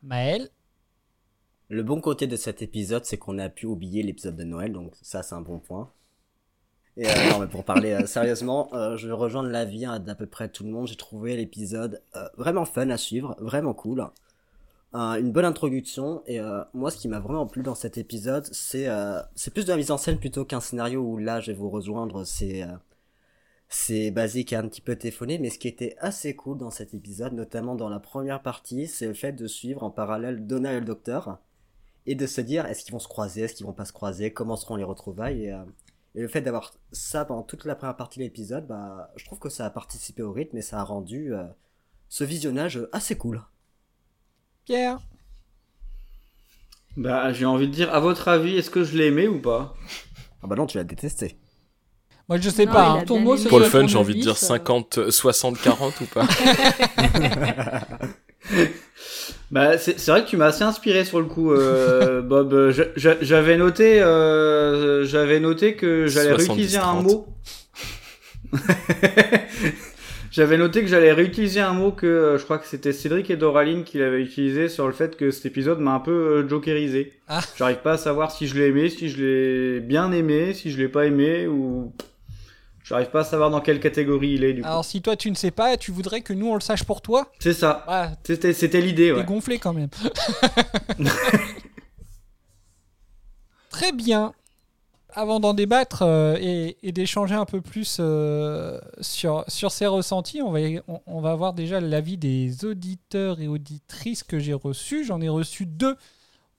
Maël 0.01 0.49
Le 1.69 1.83
bon 1.83 2.01
côté 2.01 2.25
de 2.25 2.35
cet 2.35 2.63
épisode, 2.63 3.05
c'est 3.05 3.17
qu'on 3.19 3.37
a 3.37 3.47
pu 3.49 3.67
oublier 3.67 4.01
l'épisode 4.01 4.37
de 4.37 4.43
Noël, 4.43 4.71
donc 4.73 4.93
ça 5.03 5.21
c'est 5.21 5.35
un 5.35 5.41
bon 5.41 5.59
point. 5.59 5.91
Et 6.97 7.07
euh, 7.07 7.29
non, 7.29 7.39
mais 7.39 7.47
pour 7.47 7.63
parler 7.63 7.93
euh, 7.93 8.05
sérieusement, 8.05 8.69
euh, 8.73 8.97
je 8.97 9.09
rejoins 9.09 9.43
l'avis 9.43 9.85
hein, 9.85 9.99
d'à 9.99 10.15
peu 10.15 10.25
près 10.25 10.49
tout 10.49 10.63
le 10.63 10.71
monde. 10.71 10.87
J'ai 10.87 10.97
trouvé 10.97 11.37
l'épisode 11.37 12.01
euh, 12.15 12.27
vraiment 12.37 12.65
fun 12.65 12.89
à 12.89 12.97
suivre, 12.97 13.35
vraiment 13.39 13.73
cool. 13.73 14.05
Une 14.93 15.31
bonne 15.31 15.45
introduction 15.45 16.21
et 16.27 16.41
moi 16.73 16.91
ce 16.91 16.97
qui 16.97 17.07
m'a 17.07 17.21
vraiment 17.21 17.47
plu 17.47 17.63
dans 17.63 17.75
cet 17.75 17.97
épisode 17.97 18.45
c'est 18.51 18.89
c'est 19.35 19.53
plus 19.53 19.63
de 19.63 19.69
la 19.69 19.77
mise 19.77 19.89
en 19.89 19.97
scène 19.97 20.19
plutôt 20.19 20.43
qu'un 20.43 20.59
scénario 20.59 20.99
où 20.99 21.17
là 21.17 21.39
je 21.39 21.53
vais 21.53 21.57
vous 21.57 21.69
rejoindre 21.69 22.25
c'est 22.25 22.65
c'est 23.69 24.11
basique 24.11 24.51
et 24.51 24.57
un 24.57 24.67
petit 24.67 24.81
peu 24.81 24.97
téléphoné 24.97 25.39
mais 25.39 25.49
ce 25.49 25.59
qui 25.59 25.69
était 25.69 25.95
assez 26.01 26.35
cool 26.35 26.57
dans 26.57 26.71
cet 26.71 26.93
épisode 26.93 27.31
notamment 27.31 27.75
dans 27.75 27.87
la 27.87 28.01
première 28.01 28.41
partie 28.41 28.85
c'est 28.87 29.07
le 29.07 29.13
fait 29.13 29.31
de 29.31 29.47
suivre 29.47 29.81
en 29.83 29.91
parallèle 29.91 30.45
Donna 30.45 30.73
et 30.73 30.81
le 30.81 30.85
docteur 30.85 31.37
et 32.05 32.15
de 32.15 32.27
se 32.27 32.41
dire 32.41 32.65
est-ce 32.65 32.83
qu'ils 32.83 32.91
vont 32.91 32.99
se 32.99 33.07
croiser 33.07 33.43
est-ce 33.43 33.53
qu'ils 33.53 33.65
vont 33.65 33.71
pas 33.71 33.85
se 33.85 33.93
croiser 33.93 34.33
comment 34.33 34.57
seront 34.57 34.75
les 34.75 34.83
retrouvailles 34.83 35.45
et, 35.45 35.55
Et 36.15 36.21
le 36.21 36.27
fait 36.27 36.41
d'avoir 36.41 36.73
ça 36.91 37.23
pendant 37.25 37.43
toute 37.43 37.63
la 37.65 37.75
première 37.75 37.95
partie 37.95 38.19
de 38.19 38.23
l'épisode, 38.25 38.67
bah, 38.67 39.11
je 39.15 39.23
trouve 39.25 39.39
que 39.39 39.49
ça 39.49 39.65
a 39.65 39.69
participé 39.69 40.21
au 40.23 40.31
rythme 40.33 40.57
et 40.57 40.61
ça 40.61 40.79
a 40.79 40.83
rendu 40.83 41.33
euh, 41.33 41.43
ce 42.09 42.23
visionnage 42.25 42.85
assez 42.91 43.17
cool. 43.17 43.41
Pierre 44.65 44.99
Bah, 46.97 47.31
j'ai 47.31 47.45
envie 47.45 47.67
de 47.67 47.73
dire, 47.73 47.93
à 47.93 47.99
votre 48.01 48.27
avis, 48.27 48.57
est-ce 48.57 48.69
que 48.69 48.83
je 48.83 48.97
l'ai 48.97 49.07
aimé 49.07 49.27
ou 49.27 49.39
pas? 49.39 49.73
Ah 50.43 50.47
bah 50.47 50.55
non, 50.55 50.65
tu 50.65 50.77
l'as 50.77 50.83
détesté. 50.83 51.37
Moi, 52.27 52.37
je 52.39 52.49
sais 52.49 52.65
Non, 52.65 52.71
pas. 52.73 52.89
hein. 52.91 53.05
Ton 53.05 53.19
mot, 53.19 53.37
Pour 53.47 53.59
le 53.59 53.65
fun, 53.65 53.87
j'ai 53.87 53.97
envie 53.97 54.15
de 54.15 54.21
dire 54.21 54.37
ça- 54.37 54.47
50, 54.47 55.09
60, 55.09 55.59
40 55.61 56.01
ou 56.01 56.05
pas? 56.07 56.27
Bah, 59.51 59.77
c'est 59.77 59.99
c'est 59.99 60.11
vrai 60.11 60.23
que 60.23 60.29
tu 60.29 60.37
m'as 60.37 60.45
assez 60.47 60.63
inspiré 60.63 61.03
sur 61.03 61.19
le 61.19 61.25
coup, 61.25 61.51
euh, 61.51 62.21
Bob. 62.23 62.53
Euh, 62.53 62.71
je- 62.71 62.83
je- 62.95 63.09
J'avais 63.21 63.57
noté, 63.57 64.01
euh, 64.01 65.03
j'avais 65.03 65.39
noté 65.41 65.75
que 65.75 66.07
j'allais 66.07 66.29
70, 66.29 66.47
réutiliser 66.47 66.77
un 66.77 66.81
30. 66.81 67.03
mot. 67.03 67.27
J'avais 70.31 70.57
noté 70.57 70.79
que 70.81 70.87
j'allais 70.87 71.11
réutiliser 71.11 71.59
un 71.59 71.73
mot 71.73 71.91
que 71.91 72.05
euh, 72.07 72.37
je 72.37 72.45
crois 72.45 72.57
que 72.57 72.65
c'était 72.65 72.93
Cédric 72.93 73.29
et 73.29 73.35
Doraline 73.35 73.83
qui 73.83 73.97
l'avaient 73.97 74.21
utilisé 74.21 74.69
sur 74.69 74.87
le 74.87 74.93
fait 74.93 75.17
que 75.17 75.29
cet 75.29 75.45
épisode 75.45 75.79
m'a 75.79 75.91
un 75.93 75.99
peu 75.99 76.11
euh, 76.11 76.47
jokerisé. 76.47 77.11
Ah. 77.27 77.41
J'arrive 77.57 77.79
pas 77.83 77.93
à 77.93 77.97
savoir 77.97 78.31
si 78.31 78.47
je 78.47 78.55
l'ai 78.57 78.67
aimé, 78.67 78.87
si 78.87 79.09
je 79.09 79.21
l'ai 79.21 79.79
bien 79.81 80.09
aimé, 80.13 80.53
si 80.53 80.71
je 80.71 80.77
l'ai 80.77 80.87
pas 80.87 81.05
aimé 81.05 81.47
ou 81.47 81.91
j'arrive 82.91 83.09
pas 83.09 83.21
à 83.21 83.23
savoir 83.23 83.49
dans 83.49 83.61
quelle 83.61 83.79
catégorie 83.79 84.33
il 84.33 84.43
est 84.43 84.53
du 84.53 84.61
coup. 84.61 84.67
Alors, 84.67 84.85
si 84.85 85.01
toi 85.01 85.15
tu 85.15 85.31
ne 85.31 85.35
sais 85.35 85.51
pas, 85.51 85.77
tu 85.77 85.91
voudrais 85.91 86.21
que 86.21 86.33
nous 86.33 86.47
on 86.47 86.55
le 86.55 86.61
sache 86.61 86.83
pour 86.83 87.01
toi 87.01 87.31
C'est 87.39 87.53
ça. 87.53 87.85
C'était 88.23 88.53
c'était 88.53 88.81
l'idée, 88.81 89.07
t'es 89.07 89.17
ouais. 89.19 89.23
gonflé 89.23 89.57
quand 89.59 89.73
même. 89.73 89.89
Très 93.69 93.91
bien. 93.93 94.33
Avant 95.13 95.41
d'en 95.41 95.53
débattre 95.53 96.03
euh, 96.03 96.37
et, 96.39 96.77
et 96.83 96.91
d'échanger 96.93 97.35
un 97.35 97.43
peu 97.45 97.59
plus 97.59 97.97
euh, 97.99 98.79
sur, 99.01 99.43
sur 99.49 99.71
ces 99.71 99.85
ressentis, 99.85 100.41
on 100.41 100.51
va, 100.51 100.59
on, 100.87 101.01
on 101.05 101.19
va 101.19 101.35
voir 101.35 101.53
déjà 101.53 101.81
l'avis 101.81 102.17
des 102.17 102.63
auditeurs 102.63 103.41
et 103.41 103.47
auditrices 103.49 104.23
que 104.23 104.39
j'ai 104.39 104.53
reçus. 104.53 105.03
J'en 105.03 105.19
ai 105.19 105.27
reçu 105.27 105.65
deux 105.65 105.97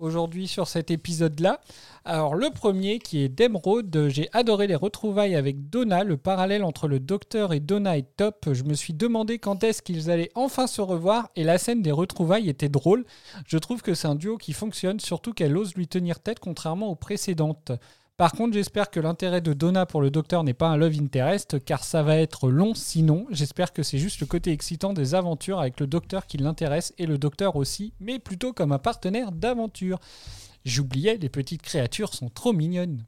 aujourd'hui 0.02 0.48
sur 0.48 0.68
cet 0.68 0.90
épisode-là. 0.90 1.60
Alors 2.04 2.34
le 2.34 2.50
premier 2.50 2.98
qui 2.98 3.22
est 3.22 3.28
d'Emeraude, 3.28 4.08
j'ai 4.08 4.28
adoré 4.32 4.66
les 4.66 4.74
retrouvailles 4.74 5.36
avec 5.36 5.70
Donna, 5.70 6.04
le 6.04 6.16
parallèle 6.16 6.64
entre 6.64 6.88
le 6.88 6.98
docteur 6.98 7.52
et 7.52 7.60
Donna 7.60 7.96
est 7.96 8.16
top. 8.16 8.48
Je 8.52 8.64
me 8.64 8.74
suis 8.74 8.92
demandé 8.92 9.38
quand 9.38 9.62
est-ce 9.62 9.82
qu'ils 9.82 10.10
allaient 10.10 10.32
enfin 10.34 10.66
se 10.66 10.80
revoir 10.80 11.30
et 11.36 11.44
la 11.44 11.58
scène 11.58 11.82
des 11.82 11.92
retrouvailles 11.92 12.48
était 12.48 12.68
drôle. 12.68 13.04
Je 13.46 13.58
trouve 13.58 13.82
que 13.82 13.94
c'est 13.94 14.08
un 14.08 14.16
duo 14.16 14.36
qui 14.36 14.52
fonctionne, 14.52 15.00
surtout 15.00 15.32
qu'elle 15.32 15.56
ose 15.56 15.74
lui 15.74 15.86
tenir 15.86 16.18
tête 16.20 16.40
contrairement 16.40 16.88
aux 16.88 16.96
précédentes. 16.96 17.72
Par 18.22 18.34
contre, 18.34 18.54
j'espère 18.54 18.92
que 18.92 19.00
l'intérêt 19.00 19.40
de 19.40 19.52
Donna 19.52 19.84
pour 19.84 20.00
le 20.00 20.08
docteur 20.08 20.44
n'est 20.44 20.54
pas 20.54 20.68
un 20.68 20.76
love 20.76 20.94
interest, 21.00 21.64
car 21.64 21.82
ça 21.82 22.04
va 22.04 22.18
être 22.18 22.50
long 22.50 22.72
sinon. 22.72 23.26
J'espère 23.30 23.72
que 23.72 23.82
c'est 23.82 23.98
juste 23.98 24.20
le 24.20 24.26
côté 24.26 24.52
excitant 24.52 24.92
des 24.92 25.16
aventures 25.16 25.58
avec 25.58 25.80
le 25.80 25.88
docteur 25.88 26.28
qui 26.28 26.36
l'intéresse, 26.36 26.94
et 26.98 27.06
le 27.06 27.18
docteur 27.18 27.56
aussi, 27.56 27.94
mais 27.98 28.20
plutôt 28.20 28.52
comme 28.52 28.70
un 28.70 28.78
partenaire 28.78 29.32
d'aventure. 29.32 29.98
J'oubliais, 30.64 31.16
les 31.16 31.28
petites 31.30 31.62
créatures 31.62 32.14
sont 32.14 32.28
trop 32.28 32.52
mignonnes. 32.52 33.06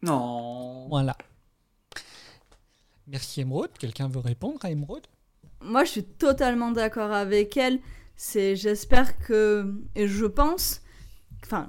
Non. 0.00 0.88
Voilà. 0.88 1.14
Merci 3.06 3.42
Emeraude. 3.42 3.72
Quelqu'un 3.78 4.08
veut 4.08 4.20
répondre 4.20 4.58
à 4.62 4.70
Emeraude? 4.70 5.06
Moi, 5.60 5.84
je 5.84 5.90
suis 5.90 6.04
totalement 6.04 6.70
d'accord 6.70 7.12
avec 7.12 7.58
elle. 7.58 7.78
C'est, 8.16 8.56
j'espère 8.56 9.18
que, 9.18 9.70
et 9.94 10.08
je 10.08 10.24
pense, 10.24 10.80
enfin, 11.44 11.68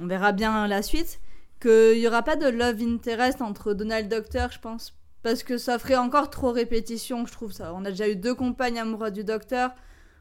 on 0.00 0.08
verra 0.08 0.32
bien 0.32 0.66
la 0.66 0.82
suite, 0.82 1.20
qu'il 1.60 1.98
y 1.98 2.06
aura 2.08 2.22
pas 2.22 2.36
de 2.36 2.48
love 2.48 2.82
interest 2.82 3.42
entre 3.42 3.74
Donald 3.74 4.08
Docteur, 4.08 4.50
je 4.50 4.58
pense, 4.58 4.94
parce 5.22 5.42
que 5.42 5.58
ça 5.58 5.78
ferait 5.78 5.96
encore 5.96 6.30
trop 6.30 6.50
répétition, 6.52 7.26
je 7.26 7.32
trouve 7.32 7.52
ça. 7.52 7.72
On 7.74 7.84
a 7.84 7.90
déjà 7.90 8.08
eu 8.08 8.16
deux 8.16 8.34
compagnes 8.34 8.78
amoureuses 8.78 9.12
du 9.12 9.24
Docteur. 9.24 9.70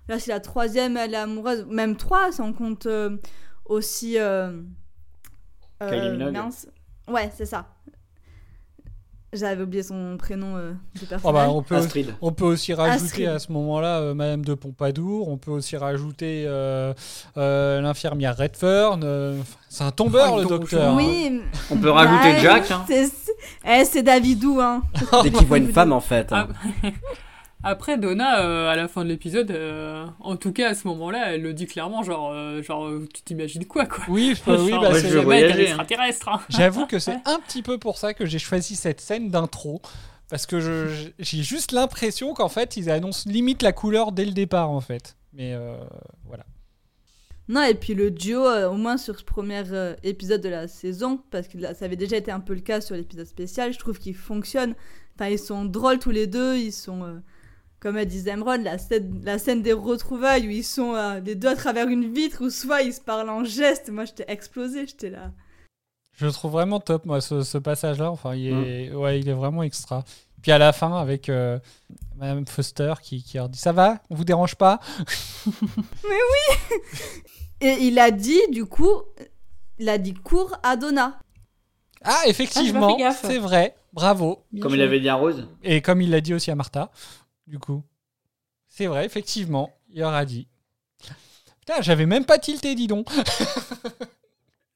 Là, 0.08 0.20
c'est 0.20 0.32
la 0.32 0.40
troisième, 0.40 0.98
elle 0.98 1.14
est 1.14 1.18
amoureuse, 1.18 1.66
même 1.68 1.96
trois, 1.96 2.32
si 2.32 2.42
on 2.42 2.52
compte 2.54 2.86
euh, 2.88 3.18
aussi. 3.66 4.18
euh, 4.20 4.62
euh, 5.82 6.32
mince. 6.32 6.68
Ouais, 7.08 7.32
c'est 7.36 7.46
ça. 7.46 7.68
J'avais 9.32 9.62
oublié 9.62 9.84
son 9.84 10.18
prénom 10.18 10.56
euh, 10.58 10.72
de 10.72 10.76
Oh 11.04 11.06
personnage. 11.08 11.34
bah, 11.48 11.52
on, 11.54 11.62
peut, 11.62 11.76
Astrid. 11.76 12.16
on 12.20 12.32
peut 12.32 12.46
aussi 12.46 12.74
rajouter 12.74 13.06
Astrid. 13.06 13.28
à 13.28 13.38
ce 13.40 13.52
moment-là 13.52 14.00
euh, 14.00 14.14
Madame 14.16 14.44
de 14.44 14.56
Pompadour, 14.56 15.28
on 15.30 15.38
peut 15.38 15.52
aussi 15.52 15.78
rajouter 15.78 16.46
euh, 16.48 16.94
euh, 17.38 17.80
l'infirmière 17.82 18.36
Redfern. 18.36 19.02
euh, 19.04 19.38
c'est 19.70 19.84
un 19.84 19.92
tombeur 19.92 20.34
Oh, 20.34 20.40
le 20.40 20.46
docteur. 20.46 20.96
Oui, 20.96 21.42
On 21.70 21.78
peut 21.78 21.92
rajouter 21.92 22.32
Bah, 22.34 22.40
Jack. 22.40 22.72
Hein. 22.72 22.86
C'est, 22.88 24.00
eh, 24.00 24.02
Davidou, 24.02 24.60
hein. 24.60 24.82
Dès 25.24 25.30
qu'il 25.30 25.46
voit 25.46 25.60
une 25.60 25.72
femme, 25.72 25.92
en 25.94 26.02
fait. 26.02 26.30
Ah, 26.32 26.48
hein. 26.84 26.90
Après, 27.62 27.98
Donna, 27.98 28.46
euh, 28.46 28.70
à 28.70 28.76
la 28.78 28.88
fin 28.88 29.04
de 29.04 29.10
l'épisode, 29.10 29.52
euh, 29.52 30.06
en 30.22 30.38
tout 30.38 30.54
cas 30.54 30.70
à 30.70 30.74
ce 30.76 30.88
moment-là, 30.88 31.34
elle 31.34 31.42
le 31.42 31.54
dit 31.54 31.66
clairement, 31.68 32.04
genre, 32.04 32.32
euh, 32.32 32.64
genre 32.64 32.90
tu 33.14 33.22
t'imagines 33.22 33.66
quoi, 33.66 33.86
quoi? 33.86 34.06
Oui, 34.08 34.34
je 34.36 34.42
peux- 34.42 34.62
oui, 34.62 34.72
bah, 34.72 34.94
c'est- 34.94 35.26
mec, 35.26 35.56
extraterrestre. 35.60 36.30
hein. 36.30 36.42
J'avoue 36.48 36.86
que 36.86 37.00
c'est 37.00 37.18
un 37.26 37.40
petit 37.40 37.62
peu 37.62 37.78
pour 37.78 37.98
ça 37.98 38.14
que 38.14 38.26
j'ai 38.26 38.40
choisi 38.40 38.76
cette 38.78 39.02
scène 39.02 39.30
d'intro. 39.30 39.82
Parce 40.30 40.46
que 40.46 40.60
j'ai 41.18 41.42
juste 41.44 41.72
l'impression 41.72 42.36
qu'en 42.36 42.50
fait, 42.50 42.78
ils 42.78 42.92
annoncent 42.92 43.28
limite 43.28 43.64
la 43.64 43.72
couleur 43.74 44.12
dès 44.12 44.26
le 44.26 44.32
départ, 44.32 44.70
en 44.70 44.80
fait. 44.80 45.18
Mais 45.34 45.54
euh, 45.56 45.76
voilà. 46.26 46.46
Non, 47.48 47.64
et 47.64 47.74
puis 47.74 47.96
le 47.96 48.12
duo, 48.12 48.46
euh, 48.46 48.70
au 48.70 48.76
moins 48.76 48.98
sur 48.98 49.18
ce 49.20 49.24
premier 49.24 49.64
euh, 49.72 49.96
épisode 50.04 50.42
de 50.42 50.50
la 50.50 50.68
saison, 50.68 51.20
parce 51.32 51.48
que 51.48 51.58
là, 51.58 51.74
ça 51.74 51.86
avait 51.86 51.96
déjà 51.96 52.16
été 52.16 52.30
un 52.32 52.40
peu 52.42 52.54
le 52.54 52.60
cas 52.62 52.80
sur 52.80 52.96
l'épisode 52.96 53.26
spécial, 53.26 53.74
je 53.74 53.80
trouve 53.80 53.98
qu'ils 53.98 54.16
fonctionnent. 54.16 54.76
Enfin, 55.16 55.30
ils 55.32 55.40
sont 55.40 55.66
drôles 55.66 55.98
tous 55.98 56.12
les 56.12 56.28
deux, 56.28 56.58
ils 56.58 56.72
sont, 56.72 57.04
euh, 57.04 57.16
comme 57.80 57.98
elle 57.98 58.08
disait 58.08 58.32
Emerald, 58.32 58.64
la 58.64 58.78
scène, 58.78 59.22
la 59.24 59.38
scène 59.40 59.62
des 59.62 59.74
retrouvailles 59.74 60.48
où 60.48 60.52
ils 60.52 60.64
sont 60.64 60.96
euh, 60.96 61.20
les 61.20 61.36
deux 61.36 61.48
à 61.48 61.56
travers 61.56 61.88
une 61.88 62.14
vitre, 62.14 62.44
ou 62.44 62.50
soit 62.50 62.82
ils 62.82 62.94
se 62.94 63.02
parlent 63.02 63.30
en 63.30 63.44
gestes. 63.44 63.90
Moi, 63.90 64.06
j'étais 64.06 64.26
explosée, 64.28 64.86
j'étais 64.88 65.10
là. 65.10 65.32
Je 66.18 66.26
le 66.26 66.32
trouve 66.34 66.52
vraiment 66.52 66.80
top, 66.82 67.06
moi, 67.06 67.22
ce, 67.22 67.42
ce 67.44 67.58
passage-là. 67.58 68.12
Enfin, 68.12 68.36
il 68.36 68.48
est, 68.48 68.94
ouais, 68.94 69.20
il 69.20 69.30
est 69.30 69.34
vraiment 69.34 69.64
extra. 69.64 70.04
Puis 70.42 70.52
à 70.52 70.58
la 70.58 70.74
fin, 70.74 70.98
avec 70.98 71.30
euh, 71.30 71.60
Madame 72.18 72.46
Foster 72.46 72.94
qui, 73.02 73.24
qui 73.24 73.38
leur 73.38 73.50
dit 73.50 73.60
Ça 73.60 73.72
va? 73.72 74.00
On 74.10 74.16
vous 74.16 74.26
dérange 74.26 74.56
pas? 74.56 74.80
Et 77.62 77.74
il 77.82 78.00
a 78.00 78.12
dit, 78.12 78.40
du 78.52 78.66
coup, 78.66 79.02
il 79.80 79.90
a 79.90 79.98
dit 79.98 80.14
cours 80.14 80.58
à 80.64 80.76
Donna. 80.78 81.20
Ah, 82.04 82.22
effectivement, 82.28 82.98
Ah, 83.04 83.12
c'est 83.12 83.38
vrai. 83.38 83.76
Bravo. 83.92 84.46
Comme 84.62 84.76
il 84.76 84.82
avait 84.82 85.00
dit 85.00 85.10
à 85.10 85.16
Rose. 85.16 85.48
Et 85.64 85.82
comme 85.82 86.02
il 86.02 86.12
l'a 86.12 86.22
dit 86.22 86.34
aussi 86.34 86.52
à 86.52 86.56
Martha, 86.56 86.92
du 87.50 87.60
coup. 87.60 87.84
C'est 88.68 88.86
vrai, 88.86 89.06
effectivement, 89.06 89.74
il 89.90 90.04
aura 90.04 90.24
dit. 90.26 90.48
Putain, 91.60 91.82
j'avais 91.82 92.06
même 92.06 92.26
pas 92.26 92.38
tilté, 92.38 92.76
dis 92.76 92.88
donc. 92.88 93.10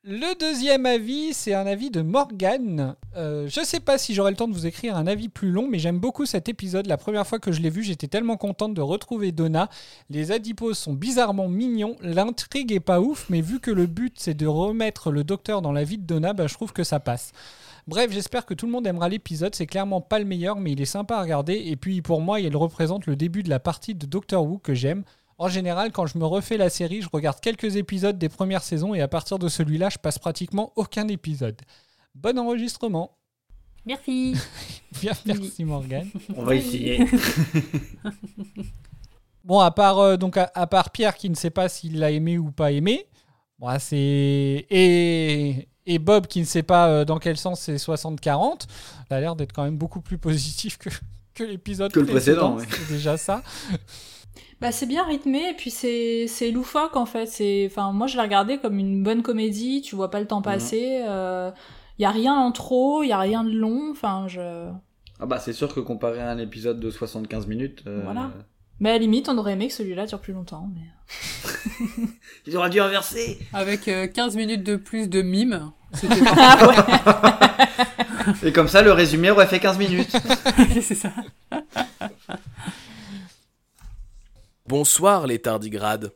Le 0.05 0.37
deuxième 0.37 0.85
avis, 0.85 1.33
c'est 1.33 1.53
un 1.53 1.65
avis 1.65 1.89
de 1.89 2.01
Morgane. 2.01 2.97
Euh, 3.15 3.47
je 3.47 3.63
sais 3.63 3.79
pas 3.79 3.97
si 3.97 4.13
j'aurai 4.13 4.31
le 4.31 4.35
temps 4.37 4.49
de 4.49 4.53
vous 4.53 4.65
écrire 4.65 4.97
un 4.97 5.07
avis 5.07 5.29
plus 5.29 5.49
long, 5.49 5.69
mais 5.69 5.79
j'aime 5.79 5.97
beaucoup 5.99 6.25
cet 6.25 6.49
épisode. 6.49 6.87
La 6.87 6.97
première 6.97 7.25
fois 7.25 7.39
que 7.39 7.53
je 7.53 7.61
l'ai 7.61 7.69
vu, 7.69 7.83
j'étais 7.83 8.09
tellement 8.09 8.35
contente 8.35 8.73
de 8.73 8.81
retrouver 8.81 9.31
Donna. 9.31 9.69
Les 10.09 10.33
adiposes 10.33 10.77
sont 10.77 10.91
bizarrement 10.91 11.47
mignons. 11.47 11.95
L'intrigue 12.01 12.73
est 12.73 12.81
pas 12.81 12.99
ouf, 12.99 13.29
mais 13.29 13.39
vu 13.39 13.61
que 13.61 13.71
le 13.71 13.87
but 13.87 14.15
c'est 14.17 14.33
de 14.33 14.45
remettre 14.45 15.09
le 15.09 15.23
docteur 15.23 15.61
dans 15.61 15.71
la 15.71 15.85
vie 15.85 15.97
de 15.97 16.05
Donna, 16.05 16.33
bah, 16.33 16.47
je 16.47 16.53
trouve 16.53 16.73
que 16.73 16.83
ça 16.83 16.99
passe. 16.99 17.31
Bref, 17.87 18.11
j'espère 18.11 18.45
que 18.45 18.53
tout 18.53 18.65
le 18.65 18.71
monde 18.71 18.87
aimera 18.87 19.09
l'épisode. 19.09 19.55
C'est 19.55 19.65
clairement 19.65 20.01
pas 20.01 20.19
le 20.19 20.25
meilleur, 20.25 20.59
mais 20.59 20.71
il 20.71 20.81
est 20.81 20.85
sympa 20.85 21.17
à 21.17 21.21
regarder. 21.21 21.55
Et 21.55 21.75
puis 21.75 22.01
pour 22.01 22.21
moi, 22.21 22.39
il 22.39 22.55
représente 22.55 23.05
le 23.05 23.15
début 23.15 23.43
de 23.43 23.49
la 23.49 23.59
partie 23.59 23.95
de 23.95 24.05
Doctor 24.05 24.45
Who 24.45 24.59
que 24.59 24.73
j'aime. 24.73 25.03
En 25.37 25.49
général, 25.49 25.91
quand 25.91 26.05
je 26.05 26.17
me 26.17 26.25
refais 26.25 26.57
la 26.57 26.69
série, 26.69 27.01
je 27.01 27.09
regarde 27.11 27.39
quelques 27.41 27.75
épisodes 27.75 28.17
des 28.17 28.29
premières 28.29 28.63
saisons 28.63 28.93
et 28.93 29.01
à 29.01 29.07
partir 29.07 29.39
de 29.39 29.49
celui-là, 29.49 29.89
je 29.89 29.97
passe 29.97 30.19
pratiquement 30.19 30.71
aucun 30.75 31.07
épisode. 31.07 31.59
Bon 32.15 32.37
enregistrement. 32.37 33.17
Merci. 33.85 34.35
Bien, 35.01 35.11
merci 35.25 35.65
Morgane. 35.65 36.09
On 36.35 36.43
va 36.43 36.55
essayer. 36.55 37.05
Bon, 39.43 39.59
à 39.59 39.71
part, 39.71 39.99
euh, 39.99 40.15
donc, 40.15 40.37
à, 40.37 40.49
à 40.55 40.67
part 40.67 40.91
Pierre 40.91 41.15
qui 41.15 41.29
ne 41.29 41.35
sait 41.35 41.49
pas 41.49 41.67
s'il 41.67 41.99
l'a 41.99 42.11
aimé 42.11 42.37
ou 42.37 42.51
pas 42.51 42.71
aimé, 42.71 43.07
bon, 43.59 43.67
c'est... 43.77 44.65
Et, 44.69 45.67
et 45.85 45.99
Bob 45.99 46.27
qui 46.27 46.39
ne 46.39 46.45
sait 46.45 46.63
pas 46.63 46.87
euh, 46.89 47.05
dans 47.05 47.19
quel 47.19 47.37
sens 47.37 47.59
c'est 47.61 47.75
60-40, 47.75 48.61
ça 49.09 49.15
a 49.15 49.19
l'air 49.19 49.35
d'être 49.35 49.53
quand 49.53 49.63
même 49.63 49.77
beaucoup 49.77 50.01
plus 50.01 50.17
positif 50.17 50.77
que, 50.77 50.89
que 51.35 51.43
l'épisode 51.43 51.91
Que 51.91 51.99
le 51.99 52.05
précédent, 52.05 52.55
ouais. 52.57 52.65
C'est 52.69 52.93
déjà 52.93 53.17
ça. 53.17 53.41
Bah 54.61 54.71
c'est 54.71 54.85
bien 54.85 55.03
rythmé 55.03 55.49
et 55.49 55.53
puis 55.53 55.71
c'est 55.71 56.25
c'est 56.27 56.49
loufoque 56.51 56.95
en 56.95 57.05
fait. 57.05 57.25
C'est 57.25 57.67
enfin 57.69 57.91
moi 57.91 58.07
je 58.07 58.15
l'ai 58.15 58.21
regardé 58.21 58.57
comme 58.59 58.79
une 58.79 59.03
bonne 59.03 59.21
comédie. 59.21 59.81
Tu 59.81 59.95
vois 59.95 60.09
pas 60.09 60.21
le 60.21 60.27
temps 60.27 60.41
passer. 60.41 61.01
Il 61.99 62.01
y 62.01 62.05
a 62.05 62.11
rien 62.11 62.33
en 62.33 62.51
trop, 62.51 63.03
il 63.03 63.09
y 63.09 63.11
a 63.11 63.19
rien 63.19 63.43
de 63.43 63.51
long. 63.51 63.91
Enfin 63.91 64.25
je 64.27 64.69
Ah 65.19 65.25
bah 65.25 65.39
c'est 65.39 65.53
sûr 65.53 65.73
que 65.73 65.81
comparé 65.81 66.21
à 66.21 66.29
un 66.31 66.37
épisode 66.37 66.79
de 66.79 66.89
75 66.89 67.47
minutes... 67.47 67.83
euh, 67.87 68.01
Voilà. 68.05 68.31
Mais 68.79 68.89
à 68.89 68.93
la 68.93 68.99
limite 68.99 69.29
on 69.29 69.37
aurait 69.37 69.53
aimé 69.53 69.67
que 69.67 69.73
celui-là 69.73 70.05
dure 70.05 70.19
plus 70.19 70.33
longtemps. 70.33 70.69
Mais... 70.73 70.81
Ils 72.45 72.57
auraient 72.57 72.69
dû 72.69 72.79
inverser 72.79 73.39
Avec 73.53 73.87
euh, 73.87 74.07
15 74.07 74.35
minutes 74.35 74.63
de 74.63 74.75
plus 74.75 75.07
de 75.07 75.21
mime. 75.21 75.71
Ah. 75.93 76.57
Et 78.43 78.51
comme 78.51 78.67
ça, 78.67 78.81
le 78.81 78.91
résumé 78.91 79.31
aurait 79.31 79.47
fait 79.47 79.59
15 79.59 79.77
minutes. 79.77 80.15
c'est 80.81 80.95
ça. 80.95 81.11
Bonsoir 84.65 85.27
les 85.27 85.39
tardigrades. 85.39 86.11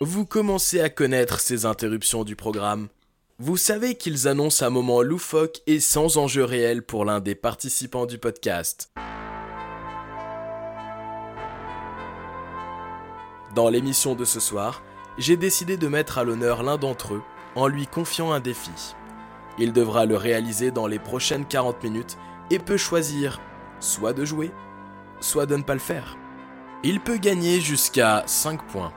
Vous 0.00 0.24
commencez 0.24 0.80
à 0.80 0.88
connaître 0.88 1.40
ces 1.40 1.66
interruptions 1.66 2.24
du 2.24 2.34
programme. 2.34 2.88
Vous 3.42 3.56
savez 3.56 3.94
qu'ils 3.94 4.28
annoncent 4.28 4.66
un 4.66 4.68
moment 4.68 5.00
loufoque 5.00 5.62
et 5.66 5.80
sans 5.80 6.18
enjeu 6.18 6.44
réel 6.44 6.82
pour 6.82 7.06
l'un 7.06 7.20
des 7.20 7.34
participants 7.34 8.04
du 8.04 8.18
podcast. 8.18 8.92
Dans 13.54 13.70
l'émission 13.70 14.14
de 14.14 14.26
ce 14.26 14.40
soir, 14.40 14.82
j'ai 15.16 15.38
décidé 15.38 15.78
de 15.78 15.88
mettre 15.88 16.18
à 16.18 16.24
l'honneur 16.24 16.62
l'un 16.62 16.76
d'entre 16.76 17.14
eux 17.14 17.22
en 17.54 17.66
lui 17.66 17.86
confiant 17.86 18.30
un 18.30 18.40
défi. 18.40 18.94
Il 19.58 19.72
devra 19.72 20.04
le 20.04 20.16
réaliser 20.16 20.70
dans 20.70 20.86
les 20.86 20.98
prochaines 20.98 21.46
40 21.46 21.82
minutes 21.82 22.18
et 22.50 22.58
peut 22.58 22.76
choisir 22.76 23.40
soit 23.80 24.12
de 24.12 24.26
jouer, 24.26 24.50
soit 25.20 25.46
de 25.46 25.56
ne 25.56 25.62
pas 25.62 25.72
le 25.72 25.80
faire. 25.80 26.18
Il 26.84 27.00
peut 27.00 27.16
gagner 27.16 27.58
jusqu'à 27.62 28.22
5 28.26 28.66
points. 28.66 28.92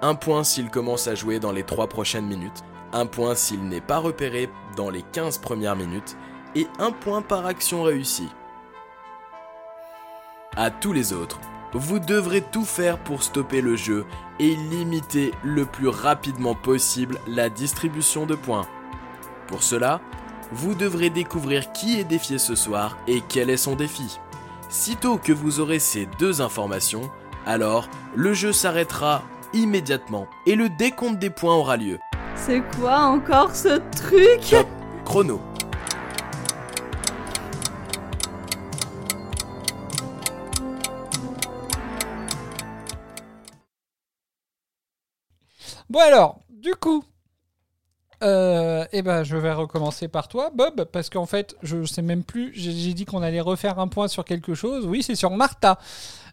Un 0.00 0.14
point 0.14 0.44
s'il 0.44 0.70
commence 0.70 1.08
à 1.08 1.14
jouer 1.14 1.40
dans 1.40 1.52
les 1.52 1.64
3 1.64 1.88
prochaines 1.88 2.26
minutes, 2.26 2.64
un 2.92 3.06
point 3.06 3.34
s'il 3.34 3.68
n'est 3.68 3.80
pas 3.80 3.98
repéré 3.98 4.48
dans 4.76 4.90
les 4.90 5.02
15 5.02 5.38
premières 5.38 5.76
minutes, 5.76 6.16
et 6.54 6.66
un 6.78 6.90
point 6.90 7.22
par 7.22 7.46
action 7.46 7.82
réussie. 7.82 8.30
À 10.56 10.70
tous 10.70 10.92
les 10.92 11.12
autres, 11.12 11.38
vous 11.74 11.98
devrez 11.98 12.40
tout 12.40 12.64
faire 12.64 12.98
pour 12.98 13.22
stopper 13.22 13.60
le 13.60 13.76
jeu 13.76 14.06
et 14.38 14.56
limiter 14.56 15.32
le 15.42 15.66
plus 15.66 15.88
rapidement 15.88 16.54
possible 16.54 17.18
la 17.26 17.50
distribution 17.50 18.24
de 18.24 18.34
points. 18.34 18.66
Pour 19.46 19.62
cela, 19.62 20.00
vous 20.52 20.74
devrez 20.74 21.10
découvrir 21.10 21.72
qui 21.72 21.98
est 22.00 22.04
défié 22.04 22.38
ce 22.38 22.54
soir 22.54 22.96
et 23.06 23.20
quel 23.28 23.50
est 23.50 23.56
son 23.56 23.74
défi. 23.74 24.18
Sitôt 24.68 25.18
que 25.18 25.32
vous 25.32 25.60
aurez 25.60 25.78
ces 25.78 26.06
deux 26.18 26.40
informations, 26.40 27.10
alors 27.44 27.88
le 28.14 28.32
jeu 28.32 28.52
s'arrêtera 28.52 29.22
immédiatement 29.52 30.26
et 30.46 30.56
le 30.56 30.68
décompte 30.68 31.18
des 31.18 31.30
points 31.30 31.54
aura 31.54 31.76
lieu. 31.76 31.98
C'est 32.36 32.62
quoi 32.78 33.00
encore 33.00 33.54
ce 33.54 33.80
truc? 33.96 34.40
Top 34.50 34.66
chrono. 35.04 35.40
Bon 45.88 46.00
alors, 46.00 46.40
du 46.50 46.74
coup, 46.74 47.04
euh, 48.22 48.84
eh 48.92 49.02
ben, 49.02 49.24
je 49.24 49.36
vais 49.36 49.52
recommencer 49.52 50.08
par 50.08 50.28
toi, 50.28 50.50
Bob, 50.54 50.84
parce 50.84 51.10
qu'en 51.10 51.26
fait, 51.26 51.56
je 51.62 51.84
sais 51.84 52.02
même 52.02 52.24
plus. 52.24 52.52
J'ai 52.54 52.94
dit 52.94 53.04
qu'on 53.04 53.22
allait 53.22 53.40
refaire 53.40 53.78
un 53.78 53.88
point 53.88 54.08
sur 54.08 54.24
quelque 54.24 54.54
chose. 54.54 54.86
Oui, 54.86 55.02
c'est 55.02 55.14
sur 55.14 55.30
Martha. 55.30 55.78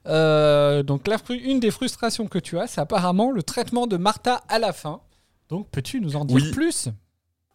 Euh, 0.05 0.83
donc, 0.83 1.07
la 1.07 1.17
une 1.29 1.59
des 1.59 1.71
frustrations 1.71 2.27
que 2.27 2.39
tu 2.39 2.59
as, 2.59 2.67
c'est 2.67 2.81
apparemment 2.81 3.31
le 3.31 3.43
traitement 3.43 3.87
de 3.87 3.97
Martha 3.97 4.41
à 4.49 4.59
la 4.59 4.73
fin. 4.73 5.01
Donc, 5.49 5.69
peux-tu 5.71 5.99
nous 6.01 6.15
en 6.15 6.25
dire 6.25 6.35
Oui. 6.35 6.51
plus? 6.51 6.89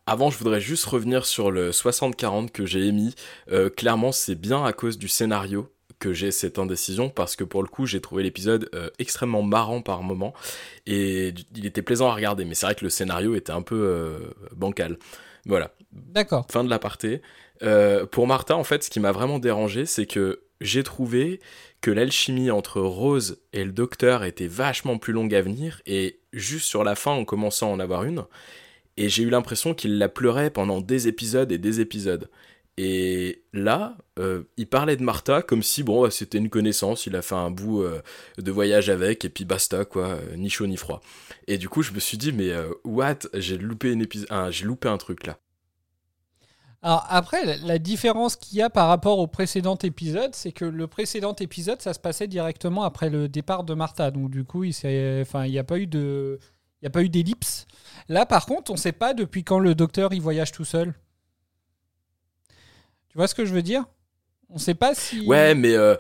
Avant, 0.06 0.30
je 0.30 0.38
voudrais 0.38 0.60
juste 0.60 0.84
revenir 0.86 1.26
sur 1.26 1.50
le 1.50 1.70
60-40 1.70 2.50
que 2.50 2.64
j'ai 2.64 2.86
émis. 2.86 3.14
Euh, 3.50 3.68
clairement, 3.68 4.12
c'est 4.12 4.34
bien 4.36 4.64
à 4.64 4.72
cause 4.72 4.96
du 4.98 5.08
scénario 5.08 5.70
que 5.98 6.12
j'ai 6.12 6.30
cette 6.30 6.58
indécision 6.58 7.10
parce 7.10 7.36
que 7.36 7.44
pour 7.44 7.62
le 7.62 7.68
coup, 7.68 7.84
j'ai 7.84 8.00
trouvé 8.00 8.22
l'épisode 8.22 8.70
euh, 8.74 8.88
extrêmement 8.98 9.42
marrant 9.42 9.82
par 9.82 10.02
moment 10.02 10.32
et 10.86 11.34
il 11.56 11.66
était 11.66 11.82
plaisant 11.82 12.08
à 12.08 12.14
regarder. 12.14 12.44
Mais 12.44 12.54
c'est 12.54 12.66
vrai 12.66 12.74
que 12.74 12.84
le 12.84 12.90
scénario 12.90 13.34
était 13.34 13.52
un 13.52 13.62
peu 13.62 13.74
euh, 13.74 14.18
bancal. 14.56 14.98
Voilà. 15.44 15.72
D'accord. 15.92 16.46
Fin 16.50 16.64
de 16.64 16.70
l'aparté. 16.70 17.20
Euh, 17.62 18.06
pour 18.06 18.26
Martha, 18.26 18.56
en 18.56 18.64
fait, 18.64 18.84
ce 18.84 18.90
qui 18.90 19.00
m'a 19.00 19.12
vraiment 19.12 19.38
dérangé, 19.38 19.86
c'est 19.86 20.06
que 20.06 20.42
j'ai 20.60 20.82
trouvé 20.82 21.40
que 21.80 21.90
l'alchimie 21.90 22.50
entre 22.50 22.80
Rose 22.80 23.40
et 23.52 23.64
le 23.64 23.72
docteur 23.72 24.24
était 24.24 24.48
vachement 24.48 24.98
plus 24.98 25.12
longue 25.12 25.34
à 25.34 25.42
venir, 25.42 25.80
et 25.86 26.18
juste 26.32 26.66
sur 26.66 26.84
la 26.84 26.94
fin, 26.94 27.12
on 27.12 27.24
commençait 27.24 27.64
à 27.64 27.68
en 27.68 27.80
avoir 27.80 28.04
une, 28.04 28.24
et 28.96 29.08
j'ai 29.08 29.22
eu 29.22 29.30
l'impression 29.30 29.74
qu'il 29.74 29.98
la 29.98 30.08
pleurait 30.08 30.50
pendant 30.50 30.80
des 30.80 31.06
épisodes 31.06 31.52
et 31.52 31.58
des 31.58 31.80
épisodes. 31.80 32.28
Et 32.80 33.42
là, 33.52 33.96
euh, 34.20 34.42
il 34.56 34.68
parlait 34.68 34.96
de 34.96 35.02
Martha 35.02 35.42
comme 35.42 35.64
si, 35.64 35.82
bon, 35.82 36.02
bah, 36.02 36.10
c'était 36.12 36.38
une 36.38 36.48
connaissance, 36.48 37.06
il 37.06 37.16
a 37.16 37.22
fait 37.22 37.34
un 37.34 37.50
bout 37.50 37.82
euh, 37.82 38.00
de 38.38 38.50
voyage 38.52 38.88
avec, 38.88 39.24
et 39.24 39.28
puis 39.28 39.44
basta, 39.44 39.84
quoi, 39.84 40.06
euh, 40.10 40.36
ni 40.36 40.48
chaud 40.48 40.66
ni 40.66 40.76
froid. 40.76 41.00
Et 41.48 41.58
du 41.58 41.68
coup, 41.68 41.82
je 41.82 41.92
me 41.92 41.98
suis 41.98 42.18
dit, 42.18 42.30
mais 42.32 42.52
what? 42.84 43.18
J'ai 43.34 43.58
loupé, 43.58 43.90
une 43.90 44.02
épi- 44.04 44.26
un- 44.30 44.50
j'ai 44.50 44.64
loupé 44.64 44.88
un 44.88 44.98
truc 44.98 45.26
là. 45.26 45.38
Alors 46.82 47.04
après, 47.08 47.44
la- 47.58 47.78
différence 47.78 48.36
qu'il 48.36 48.58
y 48.58 48.62
a 48.62 48.70
par 48.70 48.88
rapport 48.88 49.18
au 49.18 49.26
précédent 49.26 49.76
épisode, 49.76 50.34
c'est 50.34 50.52
que 50.52 50.64
le 50.64 50.86
précédent 50.86 51.34
épisode, 51.34 51.82
ça 51.82 51.92
se 51.92 51.98
passait 51.98 52.28
directement 52.28 52.84
après 52.84 53.10
le 53.10 53.28
départ 53.28 53.64
de 53.64 53.74
Martha. 53.74 54.10
Donc 54.10 54.30
du 54.30 54.44
coup, 54.44 54.64
il 54.64 54.72
n'y 54.82 55.58
a 55.58 55.64
pas 55.64 55.78
eu 55.78 55.86
de, 55.86 56.38
il 56.80 56.84
y 56.84 56.86
a 56.86 56.90
pas 56.90 57.02
eu 57.02 57.08
d'ellipse. 57.08 57.66
Là, 58.08 58.26
par 58.26 58.46
contre, 58.46 58.70
on 58.70 58.74
ne 58.74 58.78
sait 58.78 58.92
pas 58.92 59.12
depuis 59.12 59.42
quand 59.42 59.58
le 59.58 59.74
docteur 59.74 60.12
il 60.12 60.20
voyage 60.20 60.52
tout 60.52 60.64
seul. 60.64 60.94
Tu 63.08 63.16
vois 63.16 63.26
ce 63.26 63.34
que 63.34 63.44
je 63.44 63.52
veux 63.52 63.62
dire? 63.62 63.84
On 64.50 64.54
ne 64.54 64.60
sait 64.60 64.74
pas 64.74 64.94
si. 64.94 65.20
Ouais, 65.26 65.54
mais 65.54 65.74
euh, 65.74 65.94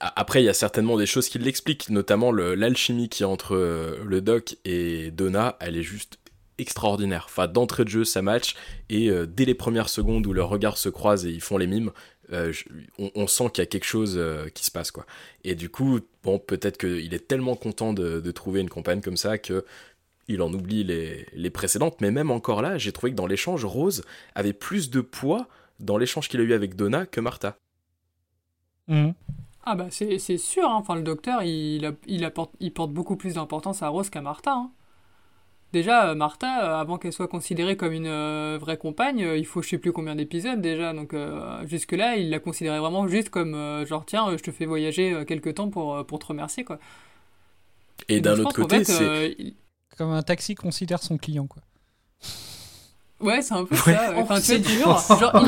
après, 0.00 0.42
il 0.42 0.46
y 0.46 0.48
a 0.48 0.54
certainement 0.54 0.96
des 0.96 1.04
choses 1.04 1.28
qui 1.28 1.38
l'expliquent, 1.38 1.90
notamment 1.90 2.32
l'alchimie 2.32 3.08
qui 3.08 3.22
est 3.22 3.26
entre 3.26 3.54
euh, 3.54 4.02
le 4.04 4.22
doc 4.22 4.56
et 4.64 5.10
Donna, 5.10 5.56
elle 5.60 5.76
est 5.76 5.82
juste 5.82 6.18
extraordinaire. 6.58 7.24
Enfin, 7.28 7.46
d'entrée 7.48 7.84
de 7.84 7.88
jeu, 7.88 8.04
ça 8.04 8.22
match, 8.22 8.54
et 8.88 9.08
euh, 9.10 9.26
dès 9.26 9.44
les 9.44 9.54
premières 9.54 9.88
secondes 9.88 10.26
où 10.26 10.32
leurs 10.32 10.48
regards 10.48 10.78
se 10.78 10.88
croisent 10.88 11.26
et 11.26 11.30
ils 11.30 11.40
font 11.40 11.58
les 11.58 11.66
mimes, 11.66 11.90
euh, 12.32 12.52
je- 12.52 12.64
on, 12.98 13.10
on 13.14 13.26
sent 13.26 13.50
qu'il 13.52 13.62
y 13.62 13.66
a 13.66 13.66
quelque 13.66 13.84
chose 13.84 14.14
euh, 14.16 14.48
qui 14.48 14.64
se 14.64 14.70
passe, 14.70 14.90
quoi. 14.90 15.06
Et 15.44 15.54
du 15.54 15.68
coup, 15.70 16.00
bon, 16.22 16.38
peut-être 16.38 16.78
qu'il 16.78 17.12
est 17.14 17.26
tellement 17.28 17.56
content 17.56 17.92
de, 17.92 18.20
de 18.20 18.30
trouver 18.30 18.60
une 18.60 18.70
compagne 18.70 19.00
comme 19.00 19.16
ça 19.16 19.38
que 19.38 19.64
il 20.28 20.40
en 20.42 20.52
oublie 20.52 20.84
les, 20.84 21.26
les 21.34 21.50
précédentes, 21.50 22.00
mais 22.00 22.10
même 22.12 22.30
encore 22.30 22.62
là, 22.62 22.78
j'ai 22.78 22.92
trouvé 22.92 23.10
que 23.12 23.16
dans 23.16 23.26
l'échange, 23.26 23.64
Rose 23.64 24.02
avait 24.36 24.52
plus 24.52 24.88
de 24.90 25.00
poids 25.00 25.48
dans 25.80 25.98
l'échange 25.98 26.28
qu'il 26.28 26.40
a 26.40 26.44
eu 26.44 26.52
avec 26.52 26.76
Donna 26.76 27.06
que 27.06 27.20
Martha. 27.20 27.56
Mhm. 28.88 29.14
Ah 29.64 29.74
bah 29.76 29.86
c'est 29.90 30.18
c'est 30.18 30.38
sûr, 30.38 30.64
hein. 30.68 30.74
enfin 30.74 30.96
le 30.96 31.02
docteur 31.02 31.42
il, 31.44 31.84
a- 31.86 31.92
il, 32.06 32.24
apporte, 32.24 32.52
il 32.60 32.72
porte 32.72 32.92
beaucoup 32.92 33.16
plus 33.16 33.34
d'importance 33.34 33.82
à 33.82 33.88
Rose 33.88 34.10
qu'à 34.10 34.20
Martha. 34.20 34.52
hein. 34.52 34.72
Déjà, 35.72 36.10
euh, 36.10 36.14
Martha, 36.14 36.64
euh, 36.64 36.80
avant 36.80 36.98
qu'elle 36.98 37.12
soit 37.14 37.28
considérée 37.28 37.76
comme 37.78 37.92
une 37.92 38.06
euh, 38.06 38.58
vraie 38.60 38.76
compagne, 38.76 39.24
euh, 39.24 39.36
il 39.38 39.46
faut 39.46 39.62
je 39.62 39.70
sais 39.70 39.78
plus 39.78 39.92
combien 39.92 40.14
d'épisodes 40.14 40.60
déjà, 40.60 40.92
donc 40.92 41.14
euh, 41.14 41.66
jusque-là 41.66 42.16
il 42.16 42.28
la 42.28 42.38
considérait 42.40 42.78
vraiment 42.78 43.08
juste 43.08 43.30
comme 43.30 43.54
euh, 43.54 43.86
genre 43.86 44.04
tiens, 44.04 44.28
euh, 44.28 44.36
je 44.36 44.42
te 44.42 44.50
fais 44.50 44.66
voyager 44.66 45.12
euh, 45.14 45.24
quelque 45.24 45.48
temps 45.48 45.70
pour, 45.70 46.04
pour 46.06 46.18
te 46.18 46.26
remercier 46.26 46.64
quoi. 46.64 46.78
Et 48.08 48.20
d'un 48.20 48.38
autre 48.38 48.52
côté, 48.54 48.78
fait, 48.78 48.84
c'est 48.84 49.02
euh, 49.02 49.28
il- 49.38 49.54
Comme 49.96 50.10
un 50.10 50.22
taxi 50.22 50.54
considère 50.54 51.02
son 51.02 51.16
client, 51.16 51.46
quoi. 51.46 51.62
Ouais, 53.20 53.40
c'est 53.40 53.54
un 53.54 53.64
peu 53.64 53.76
Ouais. 53.76 53.94
ça. 53.94 54.14
Enfin, 54.16 54.40
tu 54.40 54.58
dur. 54.58 54.98
Genre, 55.20 55.44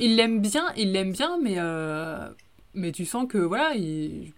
il- 0.00 0.16
l'aime 0.16 0.40
bien, 0.40 0.64
il 0.76 0.92
l'aime 0.92 1.12
bien, 1.12 1.38
mais 1.42 1.56
euh, 1.58 2.28
mais 2.74 2.92
tu 2.92 3.04
sens 3.04 3.26
que 3.28 3.38
voilà, 3.38 3.74
il, 3.74 4.32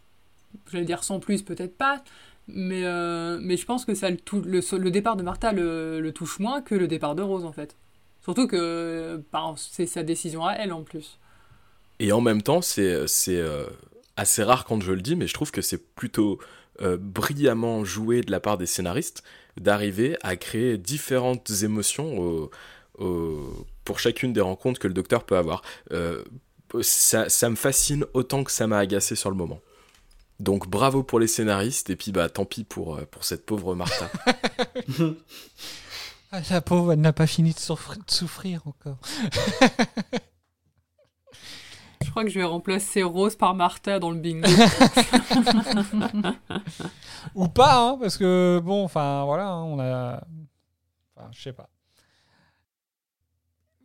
j'allais 0.71 0.85
dire 0.85 1.05
sans 1.05 1.21
plus, 1.21 1.43
peut-être 1.43 1.77
pas, 1.79 2.03
mais 2.49 2.85
euh, 2.85 3.39
mais 3.41 3.57
je 3.57 3.65
pense 3.65 3.85
que 3.85 3.95
ça 3.95 4.11
le, 4.11 4.17
le, 4.45 4.79
le 4.79 4.91
départ 4.91 5.17
de 5.17 5.23
Martha 5.23 5.53
le, 5.53 6.11
touche 6.15 6.39
moins 6.39 6.61
que 6.61 6.75
le 6.75 6.89
départ 6.89 7.15
de 7.15 7.23
Rose 7.23 7.45
en 7.45 7.53
fait. 7.53 7.77
Surtout 8.23 8.47
que 8.47 9.23
c'est 9.57 9.87
sa 9.87 10.03
décision 10.03 10.45
à 10.45 10.53
elle 10.55 10.73
en 10.73 10.83
plus. 10.83 11.19
Et 11.99 12.13
en 12.13 12.21
même 12.21 12.43
temps, 12.43 12.63
c'est 12.63 13.07
euh, 13.29 13.67
assez 14.17 14.43
rare 14.43 14.65
quand 14.65 14.81
je 14.81 14.93
le 14.93 15.01
dis, 15.01 15.17
mais 15.17 15.27
je 15.27 15.35
trouve 15.35 15.51
que 15.51 15.63
c'est 15.63 15.95
plutôt 15.95 16.39
euh, 16.81 16.97
brillamment 16.97 17.85
joué 17.85 18.21
de 18.23 18.31
la 18.31 18.41
part 18.41 18.59
des 18.59 18.67
scénaristes 18.67 19.23
d'arriver 19.61 20.17
à 20.23 20.37
créer 20.37 20.79
différentes 20.79 21.51
émotions 21.63 22.49
pour 23.85 23.99
chacune 23.99 24.33
des 24.33 24.41
rencontres 24.41 24.81
que 24.81 24.89
le 24.89 24.95
docteur 24.95 25.25
peut 25.25 25.37
avoir. 25.37 25.63
Ça, 26.81 27.29
ça 27.29 27.51
me 27.51 27.57
fascine 27.57 28.07
autant 28.15 28.45
que 28.45 28.51
ça 28.51 28.67
m'a 28.67 28.79
agacé 28.79 29.15
sur 29.15 29.31
le 29.31 29.37
moment. 29.37 29.61
Donc 30.43 30.69
bravo 30.69 31.05
pour 31.05 31.21
les 31.21 31.29
scénaristes, 31.29 31.89
et 31.91 31.95
puis 31.95 32.11
bah 32.11 32.29
tant 32.29 32.45
pis 32.45 32.65
pour, 32.65 32.97
euh, 32.97 33.07
pour 33.09 33.23
cette 33.25 33.47
pauvre 33.47 33.75
Martha. 33.75 34.11
Ah, 36.35 36.41
la 36.49 36.63
pauvre, 36.63 36.95
elle 36.95 37.01
n'a 37.03 37.13
pas 37.13 37.27
fini 37.27 37.53
de 37.53 37.59
souffrir, 37.59 37.99
de 37.99 38.11
souffrir 38.11 38.63
encore. 38.67 38.97
Je 42.01 42.09
crois 42.09 42.25
que 42.25 42.31
je 42.31 42.39
vais 42.39 42.45
remplacer 42.47 43.03
Rose 43.03 43.37
par 43.37 43.55
Martha 43.55 43.99
dans 43.99 44.11
le 44.11 44.19
bingo. 44.19 44.49
Ou 47.35 47.49
pas, 47.49 47.77
hein, 47.77 47.99
parce 48.01 48.17
que 48.17 48.63
bon, 48.65 48.83
enfin 48.83 49.27
voilà, 49.27 49.49
hein, 49.49 49.63
on 49.65 49.79
a. 49.79 50.25
Enfin, 51.15 51.29
je 51.33 51.43
sais 51.43 51.53
pas. 51.53 51.69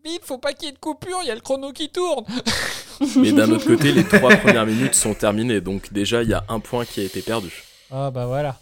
Vite, 0.08 0.22
faut 0.24 0.38
pas 0.38 0.54
qu'il 0.54 0.68
y 0.68 0.70
ait 0.70 0.74
de 0.74 0.78
coupure, 0.78 1.18
il 1.22 1.28
y 1.28 1.32
a 1.32 1.36
le 1.36 1.42
chrono 1.42 1.74
qui 1.74 1.90
tourne. 1.90 2.24
Mais 3.18 3.34
d'un 3.34 3.52
autre 3.52 3.68
côté, 3.68 3.92
les 3.92 4.06
trois 4.06 4.34
premières 4.38 4.66
minutes 4.66 4.96
sont 4.96 5.14
terminées, 5.14 5.60
donc 5.60 5.92
déjà 5.92 6.24
il 6.24 6.30
y 6.30 6.34
a 6.34 6.46
un 6.48 6.62
point 6.62 6.86
qui 6.86 7.02
a 7.02 7.04
été 7.04 7.22
perdu. 7.22 7.52
Ah 7.92 8.10
bah 8.10 8.26
voilà. 8.26 8.58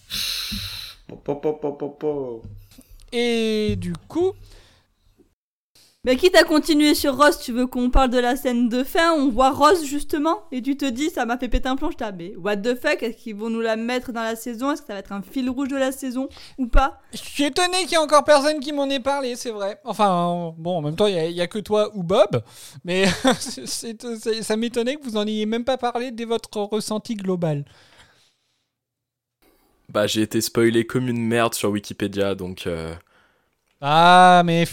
Et 3.12 3.75
du 3.77 3.93
coup, 4.08 4.34
Mais 6.05 6.17
quitte 6.17 6.35
à 6.35 6.43
continuer 6.43 6.93
sur 6.93 7.17
Rose, 7.17 7.39
tu 7.39 7.51
veux 7.51 7.65
qu'on 7.65 7.89
parle 7.89 8.11
de 8.11 8.19
la 8.19 8.35
scène 8.35 8.69
de 8.69 8.83
fin 8.83 9.13
On 9.13 9.29
voit 9.29 9.49
Rose 9.49 9.83
justement, 9.83 10.43
et 10.51 10.61
tu 10.61 10.77
te 10.77 10.85
dis, 10.85 11.09
ça 11.09 11.25
m'a 11.25 11.35
fait 11.35 11.47
péter 11.47 11.67
un 11.67 11.75
plomb. 11.75 11.89
Je 11.89 11.97
t'ai 11.97 12.05
dit, 12.11 12.11
mais 12.15 12.35
what 12.35 12.57
the 12.57 12.79
fuck 12.79 13.01
Est-ce 13.01 13.17
qu'ils 13.17 13.35
vont 13.35 13.49
nous 13.49 13.59
la 13.59 13.75
mettre 13.75 14.11
dans 14.11 14.21
la 14.21 14.35
saison 14.35 14.71
Est-ce 14.71 14.81
que 14.81 14.87
ça 14.87 14.93
va 14.93 14.99
être 14.99 15.11
un 15.11 15.23
fil 15.23 15.49
rouge 15.49 15.69
de 15.69 15.77
la 15.77 15.91
saison 15.91 16.29
ou 16.59 16.67
pas? 16.67 17.01
Je 17.11 17.17
suis 17.17 17.45
étonné 17.45 17.79
qu'il 17.79 17.93
y 17.93 17.95
ait 17.95 17.97
encore 17.97 18.23
personne 18.23 18.59
qui 18.59 18.71
m'en 18.71 18.87
ait 18.87 18.99
parlé, 18.99 19.35
c'est 19.35 19.49
vrai. 19.49 19.81
Enfin, 19.83 20.53
bon, 20.59 20.77
en 20.77 20.81
même 20.83 20.95
temps, 20.95 21.07
il 21.07 21.15
n'y 21.15 21.41
a, 21.41 21.47
que 21.47 21.57
toi 21.57 21.89
ou 21.95 22.03
Bob, 22.03 22.43
mais 22.83 23.05
ça 23.39 24.57
m'étonnait 24.57 24.97
que 24.97 25.03
vous 25.03 25.17
en 25.17 25.25
ayez 25.25 25.47
même 25.47 25.65
pas 25.65 25.77
parlé 25.77 26.11
dès 26.11 26.25
votre 26.25 26.55
ressenti 26.61 27.15
global. 27.15 27.65
Bah, 29.89 30.05
j'ai 30.05 30.21
été 30.21 30.39
spoilé 30.39 30.85
comme 30.85 31.07
une 31.07 31.25
merde 31.25 31.55
sur 31.55 31.71
Wikipédia, 31.71 32.35
donc. 32.35 32.67
euh, 32.67 32.93
Ah, 33.81 34.43
mais. 34.45 34.65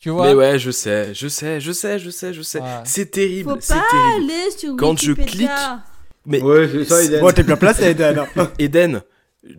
Tu 0.00 0.10
vois? 0.10 0.28
Mais 0.28 0.34
ouais, 0.34 0.58
je 0.58 0.70
sais, 0.70 1.12
je 1.12 1.26
sais, 1.28 1.60
je 1.60 1.72
sais, 1.72 1.98
je 1.98 2.10
sais, 2.10 2.32
je 2.32 2.42
sais. 2.42 2.60
Ouais. 2.60 2.80
C'est 2.84 3.10
terrible, 3.10 3.50
Faut 3.50 3.56
c'est 3.60 3.74
pas 3.74 3.84
terrible. 3.90 4.30
aller 4.32 4.50
sur 4.56 4.76
Quand 4.76 4.96
je 4.98 5.12
Wikipédia. 5.12 5.82
Mais 6.26 6.40
Ouais, 6.40 6.68
c'est 6.70 6.84
ça, 6.84 7.02
Eden. 7.02 7.20
Bon, 7.20 7.32
t'es 7.32 7.42
bien 7.42 7.56
placé, 7.56 7.84
Eden. 7.90 8.24
Eden, 8.58 9.02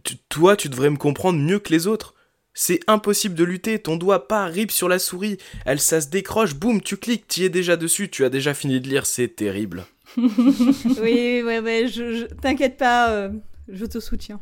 tu- 0.03 0.17
toi, 0.29 0.55
tu 0.55 0.69
devrais 0.69 0.89
me 0.89 0.97
comprendre 0.97 1.39
mieux 1.39 1.59
que 1.59 1.71
les 1.73 1.87
autres. 1.87 2.13
C'est 2.53 2.79
impossible 2.87 3.35
de 3.35 3.43
lutter, 3.43 3.79
ton 3.79 3.95
doigt 3.95 4.27
pas 4.27 4.45
rip 4.45 4.71
sur 4.71 4.89
la 4.89 4.99
souris, 4.99 5.37
elle 5.65 5.79
ça 5.79 6.01
se 6.01 6.07
décroche, 6.07 6.55
boum, 6.55 6.81
tu 6.81 6.97
cliques, 6.97 7.27
tu 7.27 7.43
es 7.43 7.49
déjà 7.49 7.77
dessus, 7.77 8.09
tu 8.09 8.25
as 8.25 8.29
déjà 8.29 8.53
fini 8.53 8.81
de 8.81 8.87
lire, 8.89 9.05
c'est 9.05 9.27
terrible. 9.29 9.85
oui, 10.17 11.41
ouais, 11.45 11.59
ouais, 11.59 11.87
je, 11.87 12.13
je- 12.15 12.25
t'inquiète 12.25 12.77
pas, 12.77 13.11
euh, 13.11 13.29
je 13.71 13.85
te 13.85 13.99
soutiens. 13.99 14.39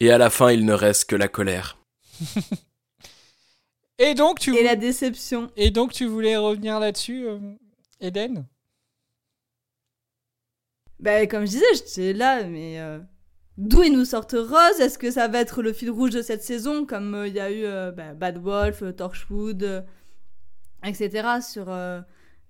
Et 0.00 0.10
à 0.10 0.18
la 0.18 0.30
fin, 0.30 0.50
il 0.50 0.64
ne 0.64 0.72
reste 0.72 1.04
que 1.10 1.16
la 1.16 1.28
colère. 1.28 1.78
Et 3.98 4.14
donc, 4.14 4.38
tu, 4.38 4.54
Et 4.54 4.62
la 4.62 4.76
déception. 4.76 5.50
et 5.56 5.70
donc, 5.70 5.92
tu 5.92 6.04
voulais 6.04 6.36
revenir 6.36 6.78
là-dessus, 6.78 7.26
euh, 7.26 7.38
Eden? 8.00 8.46
Bah, 11.00 11.26
comme 11.26 11.46
je 11.46 11.52
disais, 11.52 11.64
j'étais 11.74 12.12
là, 12.12 12.44
mais 12.44 12.78
euh, 12.78 12.98
d'où 13.56 13.82
ils 13.82 13.92
nous 13.92 14.04
sortent 14.04 14.32
Rose? 14.32 14.80
Est-ce 14.80 14.98
que 14.98 15.10
ça 15.10 15.28
va 15.28 15.40
être 15.40 15.62
le 15.62 15.72
fil 15.72 15.90
rouge 15.90 16.10
de 16.10 16.20
cette 16.20 16.42
saison, 16.42 16.84
comme 16.84 17.14
euh, 17.14 17.26
il 17.26 17.34
y 17.34 17.40
a 17.40 17.50
eu 17.50 17.92
bah, 17.94 18.12
Bad 18.12 18.36
Wolf, 18.36 18.82
Torchwood, 18.96 19.86
etc. 20.84 21.40
sur 21.40 21.66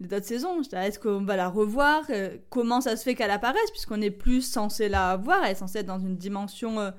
les 0.01 0.07
autres 0.17 0.27
saisons 0.27 0.61
là, 0.73 0.89
Est-ce 0.89 0.99
qu'on 0.99 1.25
va 1.25 1.37
la 1.37 1.49
revoir? 1.49 2.05
Comment 2.51 2.81
ça 2.81 2.97
se 2.97 3.05
fait 3.05 3.15
qu'elle 3.15 3.31
apparaisse, 3.31 3.71
puisqu'on 3.71 3.99
n'est 3.99 4.11
plus 4.11 4.43
censé 4.43 4.89
la 4.89 5.17
voir 5.17 5.45
Elle 5.45 5.53
est 5.53 5.57
censée 5.57 5.79
être 5.79 5.87
dans 5.87 6.01
une 6.01 6.17
dimension 6.17 6.93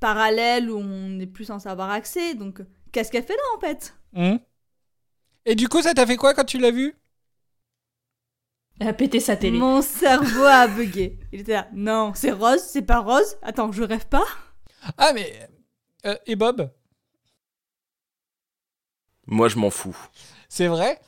parallèle 0.00 0.70
où 0.70 0.78
on 0.78 1.08
n'est 1.08 1.26
plus 1.26 1.46
censé 1.46 1.68
avoir 1.68 1.90
accès. 1.90 2.34
Donc, 2.34 2.60
qu'est-ce 2.92 3.10
qu'elle 3.10 3.24
fait 3.24 3.34
là, 3.36 3.42
en 3.56 3.60
fait? 3.60 3.94
Hmm 4.12 4.36
Et 5.44 5.54
du 5.54 5.68
coup, 5.68 5.82
ça 5.82 5.94
t'a 5.94 6.06
fait 6.06 6.16
quoi 6.16 6.34
quand 6.34 6.44
tu 6.44 6.58
l'as 6.58 6.70
vu 6.70 6.94
Elle 8.80 8.88
a 8.88 8.92
pété 8.92 9.20
sa 9.20 9.36
télé. 9.36 9.58
Mon 9.58 9.80
cerveau 9.82 10.44
a 10.44 10.66
bugué. 10.68 11.18
Il 11.32 11.40
était 11.40 11.52
là. 11.54 11.68
Non, 11.72 12.12
c'est 12.14 12.30
Rose, 12.32 12.60
c'est 12.62 12.82
pas 12.82 12.98
Rose. 12.98 13.36
Attends, 13.42 13.72
je 13.72 13.82
rêve 13.82 14.06
pas 14.06 14.24
Ah, 14.98 15.12
mais. 15.14 15.48
euh, 16.04 16.16
et 16.26 16.36
Bob? 16.36 16.70
Moi, 19.26 19.48
je 19.48 19.56
m'en 19.58 19.70
fous. 19.70 19.96
C'est 20.48 20.68
vrai? 20.68 21.00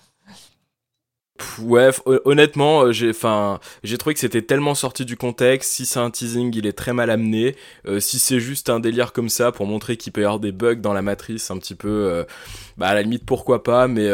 Ouais, 1.61 1.91
honnêtement, 2.25 2.83
euh, 2.83 2.93
j'ai, 2.93 3.11
enfin, 3.11 3.61
j'ai 3.83 3.99
trouvé 3.99 4.15
que 4.15 4.21
c'était 4.21 4.43
tellement 4.43 4.75
sorti 4.75 5.05
du 5.05 5.17
contexte. 5.17 5.73
Si 5.73 5.87
c'est 5.87 5.99
un 5.99 6.11
teasing, 6.11 6.55
il 6.57 6.67
est 6.67 6.73
très 6.73 6.93
mal 6.93 7.11
amené. 7.11 7.57
Euh, 7.87 8.01
si 8.01 8.19
c'est 8.19 8.41
juste 8.41 8.71
un 8.71 8.81
délire 8.81 9.13
comme 9.13 9.29
ça 9.29 9.53
pour 9.53 9.67
montrer 9.67 9.97
qu'il 9.97 10.13
peut 10.13 10.23
y 10.23 10.25
avoir 10.25 10.41
des 10.41 10.53
bugs 10.53 10.77
dans 10.77 10.93
la 10.93 11.03
matrice, 11.03 11.51
un 11.51 11.59
petit 11.59 11.75
peu, 11.75 11.89
euh, 11.89 12.25
bah 12.77 12.89
à 12.89 12.95
la 12.95 13.03
limite 13.03 13.25
pourquoi 13.27 13.63
pas. 13.63 13.89
Mais 13.89 14.09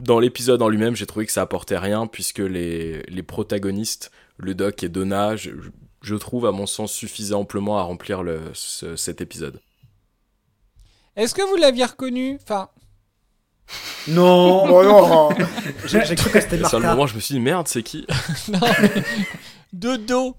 dans 0.00 0.20
l'épisode 0.20 0.62
en 0.62 0.68
lui-même, 0.68 0.94
j'ai 0.96 1.06
trouvé 1.06 1.26
que 1.26 1.32
ça 1.32 1.42
apportait 1.42 1.78
rien 1.78 2.06
puisque 2.06 2.38
les 2.38 3.02
les 3.02 3.22
protagonistes, 3.22 4.10
le 4.36 4.54
Doc 4.54 4.82
et 4.82 4.88
Donna, 4.88 5.36
je, 5.36 5.50
je 6.02 6.14
trouve 6.14 6.46
à 6.46 6.52
mon 6.52 6.66
sens 6.66 6.92
suffisaient 6.92 7.34
amplement 7.34 7.78
à 7.78 7.82
remplir 7.82 8.22
le 8.22 8.40
ce- 8.54 8.96
cet 8.96 9.20
épisode. 9.20 9.60
Est-ce 11.16 11.34
que 11.34 11.42
vous 11.42 11.56
l'aviez 11.56 11.84
reconnu? 11.84 12.38
Enfin, 12.40 12.68
Non 14.08 14.64
Oh 14.70 14.82
non 14.82 15.28
J'ai 15.86 16.14
cru 16.14 16.30
que 16.30 16.40
c'était 16.40 16.64
sur 16.64 16.80
le 16.80 16.86
moment, 16.86 17.06
je 17.06 17.14
me 17.14 17.20
suis 17.20 17.34
dit 17.34 17.40
merde, 17.40 17.68
c'est 17.68 17.82
qui 17.82 18.06
non, 18.52 18.60
mais 18.80 18.90
de 19.72 19.96
dos. 19.96 20.34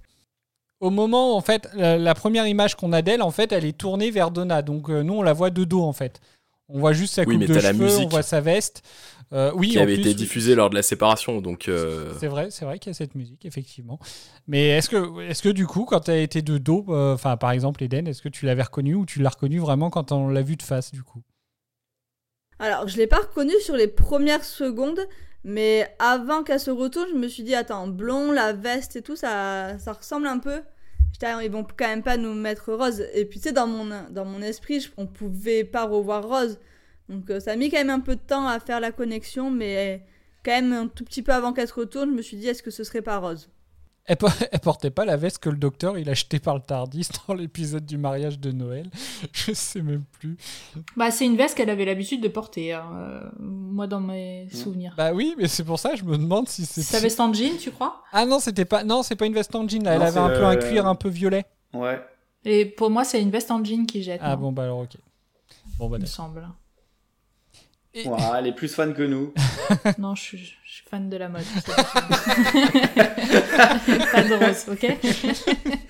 Au 0.79 0.91
moment, 0.91 1.35
en 1.35 1.41
fait, 1.41 1.67
la, 1.73 1.97
la 1.97 2.13
première 2.15 2.47
image 2.47 2.75
qu'on 2.75 2.93
a 2.93 3.01
d'elle, 3.01 3.21
en 3.21 3.31
fait, 3.31 3.51
elle 3.51 3.65
est 3.65 3.77
tournée 3.77 4.11
vers 4.11 4.31
Donna. 4.31 4.61
Donc, 4.61 4.89
euh, 4.89 5.03
nous, 5.03 5.13
on 5.15 5.21
la 5.21 5.33
voit 5.33 5.49
de 5.49 5.65
dos, 5.65 5.83
en 5.83 5.91
fait. 5.91 6.21
On 6.69 6.79
voit 6.79 6.93
juste 6.93 7.15
sa 7.15 7.23
Oui, 7.23 7.35
coupe 7.35 7.39
mais 7.41 7.47
de 7.47 7.53
la 7.55 7.73
cheveux, 7.73 7.97
on 7.97 8.07
voit 8.07 8.23
sa 8.23 8.39
veste. 8.39 8.81
Euh, 9.33 9.51
oui, 9.55 9.69
qui 9.69 9.79
en 9.79 9.83
avait 9.83 9.95
plus, 9.95 10.01
été 10.01 10.13
diffusée 10.13 10.55
lors 10.55 10.69
de 10.69 10.75
la 10.75 10.81
séparation, 10.81 11.41
donc. 11.41 11.67
euh, 11.67 12.13
C'est 12.19 12.27
vrai, 12.27 12.47
c'est 12.49 12.63
vrai 12.63 12.79
qu'il 12.79 12.91
y 12.91 12.91
a 12.91 12.93
cette 12.93 13.13
musique, 13.13 13.45
effectivement. 13.45 13.99
Mais 14.47 14.69
est-ce 14.69 14.89
que, 14.89 15.21
est-ce 15.29 15.43
que 15.43 15.49
du 15.49 15.67
coup, 15.67 15.83
quand 15.85 15.99
tu 15.99 16.11
as 16.11 16.17
été 16.17 16.41
de 16.41 16.57
dos, 16.57 16.85
euh, 16.89 17.13
enfin, 17.13 17.35
par 17.37 17.51
exemple, 17.51 17.83
Eden, 17.83 18.07
est-ce 18.07 18.21
que 18.21 18.29
tu 18.29 18.45
l'avais 18.45 18.63
reconnu 18.63 18.95
ou 18.95 19.05
tu 19.05 19.19
l'as 19.21 19.29
reconnu 19.29 19.59
vraiment 19.59 19.89
quand 19.89 20.11
on 20.13 20.29
l'a 20.29 20.41
vu 20.41 20.55
de 20.55 20.63
face, 20.63 20.91
du 20.91 21.03
coup? 21.03 21.21
Alors, 22.59 22.87
je 22.89 22.97
l'ai 22.97 23.07
pas 23.07 23.19
reconnu 23.19 23.53
sur 23.61 23.75
les 23.75 23.87
premières 23.87 24.43
secondes, 24.43 24.99
mais 25.45 25.87
avant 25.97 26.43
qu'elle 26.43 26.59
se 26.59 26.71
retourne, 26.71 27.07
je 27.09 27.15
me 27.17 27.29
suis 27.29 27.43
dit, 27.43 27.55
attends, 27.55 27.87
blond, 27.87 28.33
la 28.33 28.51
veste 28.51 28.97
et 28.97 29.01
tout, 29.01 29.15
ça, 29.15 29.79
ça 29.79 29.93
ressemble 29.93 30.27
un 30.27 30.39
peu. 30.39 30.61
J'étais, 31.13 31.27
ils 31.45 31.51
vont 31.51 31.63
quand 31.63 31.87
même 31.87 32.03
pas 32.03 32.17
nous 32.17 32.33
mettre 32.33 32.73
Rose. 32.73 33.05
Et 33.13 33.25
puis, 33.25 33.39
tu 33.39 33.47
sais, 33.47 33.53
dans 33.53 33.65
mon, 33.65 33.89
dans 34.09 34.25
mon 34.25 34.41
esprit, 34.41 34.89
on 34.97 35.07
pouvait 35.07 35.63
pas 35.63 35.85
revoir 35.85 36.27
Rose. 36.27 36.59
Donc, 37.07 37.29
euh, 37.29 37.39
ça 37.39 37.53
a 37.53 37.55
mis 37.55 37.71
quand 37.71 37.77
même 37.77 37.89
un 37.89 38.01
peu 38.01 38.15
de 38.15 38.21
temps 38.21 38.47
à 38.47 38.59
faire 38.59 38.81
la 38.81 38.91
connexion, 38.91 39.49
mais 39.49 40.05
quand 40.43 40.51
même 40.51 40.73
un 40.73 40.87
tout 40.87 41.05
petit 41.05 41.21
peu 41.21 41.31
avant 41.31 41.53
qu'elle 41.53 41.67
se 41.67 41.73
retourne, 41.73 42.09
je 42.11 42.15
me 42.15 42.21
suis 42.21 42.37
dit, 42.37 42.47
est-ce 42.47 42.61
que 42.61 42.71
ce 42.71 42.83
serait 42.83 43.01
pas 43.01 43.17
Rose? 43.17 43.49
Elle, 44.09 44.17
po- 44.17 44.27
elle 44.51 44.59
portait 44.59 44.89
pas 44.89 45.05
la 45.05 45.15
veste 45.15 45.37
que 45.39 45.49
le 45.49 45.55
docteur 45.55 45.97
il 45.97 46.09
a 46.09 46.11
acheté 46.11 46.39
par 46.39 46.55
le 46.55 46.61
Tardis 46.61 47.07
dans 47.27 47.33
l'épisode 47.33 47.85
du 47.85 47.97
mariage 47.97 48.37
de 48.39 48.51
Noël. 48.51 48.89
Je 49.33 49.53
sais 49.53 49.81
même 49.81 50.03
plus. 50.19 50.35
Bah, 50.97 51.09
c'est 51.11 51.25
une 51.25 51.37
veste 51.37 51.55
qu'elle 51.55 51.69
avait 51.69 51.85
l'habitude 51.85 52.21
de 52.21 52.27
porter, 52.27 52.73
hein, 52.73 52.85
euh, 52.97 53.21
moi 53.39 53.87
dans 53.87 54.01
mes 54.01 54.49
souvenirs. 54.51 54.93
Bah 54.97 55.13
oui, 55.13 55.35
mais 55.37 55.47
c'est 55.47 55.63
pour 55.63 55.79
ça 55.79 55.95
je 55.95 56.03
me 56.03 56.17
demande 56.17 56.49
si 56.49 56.65
c'est. 56.65 56.81
Sa 56.81 56.99
veste 56.99 57.19
en 57.21 57.31
jean, 57.33 57.57
tu 57.57 57.71
crois? 57.71 58.03
Ah 58.11 58.25
non, 58.25 58.39
c'était 58.39 58.65
pas. 58.65 58.83
Non, 58.83 59.01
c'est 59.03 59.15
pas 59.15 59.25
une 59.27 59.33
veste 59.33 59.55
en 59.55 59.65
jean 59.67 59.83
là. 59.83 59.93
Elle 59.93 60.01
avait 60.01 60.19
un 60.19 60.29
peu 60.29 60.43
un 60.45 60.55
cuir 60.57 60.85
un 60.85 60.95
peu 60.95 61.07
violet. 61.09 61.45
Ouais. 61.73 62.01
Et 62.45 62.65
pour 62.65 62.89
moi, 62.89 63.03
c'est 63.03 63.21
une 63.21 63.31
veste 63.31 63.51
en 63.51 63.63
jean 63.63 63.85
qui 63.85 64.01
jette. 64.03 64.19
Ah 64.23 64.35
non 64.35 64.41
bon 64.41 64.51
bah 64.51 64.63
alors 64.63 64.79
ok. 64.79 64.95
Bon 65.77 65.87
bah 65.89 65.97
Il 65.97 66.01
me 66.01 66.05
semble. 66.07 66.47
Et- 67.93 68.07
Ouais, 68.07 68.17
elle 68.37 68.47
est 68.47 68.53
plus 68.53 68.67
fan 68.73 68.93
que 68.93 69.01
nous. 69.01 69.33
non, 69.97 70.13
je 70.15 70.21
suis, 70.21 70.37
je 70.37 70.53
suis 70.79 70.87
fan 70.89 71.09
de 71.09 71.17
la 71.17 71.29
mode. 71.29 71.43
pas 71.65 71.83
fan 73.79 74.27
de 74.29 74.35
rose, 74.45 74.65
ok 74.69 74.85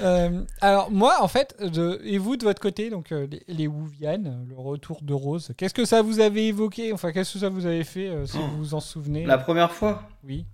Euh, 0.00 0.44
alors 0.60 0.90
moi 0.90 1.18
en 1.22 1.28
fait, 1.28 1.54
de... 1.62 2.00
et 2.02 2.18
vous 2.18 2.36
de 2.36 2.42
votre 2.42 2.60
côté, 2.60 2.90
donc 2.90 3.12
euh, 3.12 3.28
les, 3.30 3.44
les 3.46 3.68
Wuvian, 3.68 4.20
le 4.48 4.56
retour 4.56 5.00
de 5.02 5.14
Rose, 5.14 5.52
qu'est-ce 5.56 5.74
que 5.74 5.84
ça 5.84 6.02
vous 6.02 6.18
avait 6.18 6.46
évoqué? 6.46 6.92
Enfin 6.92 7.12
qu'est-ce 7.12 7.34
que 7.34 7.38
ça 7.38 7.48
vous 7.50 7.66
avait 7.66 7.84
fait 7.84 8.08
euh, 8.08 8.26
si 8.26 8.36
Oh. 8.40 8.46
vous 8.48 8.56
vous 8.58 8.74
en 8.74 8.80
souvenez? 8.80 9.24
La 9.26 9.38
première 9.38 9.70
fois? 9.72 10.02
Oui. 10.24 10.44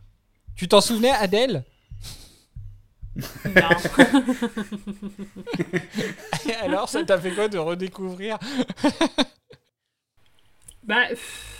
Tu 0.54 0.68
t'en 0.68 0.82
souvenais 0.82 1.12
Adèle? 1.12 1.64
Non. 3.16 3.22
Alors 6.62 6.90
ça 6.90 7.02
t'a 7.02 7.18
fait 7.18 7.30
quoi 7.30 7.48
de 7.48 7.56
redécouvrir? 7.56 8.36
Bah. 10.82 11.06
pff. 11.08 11.55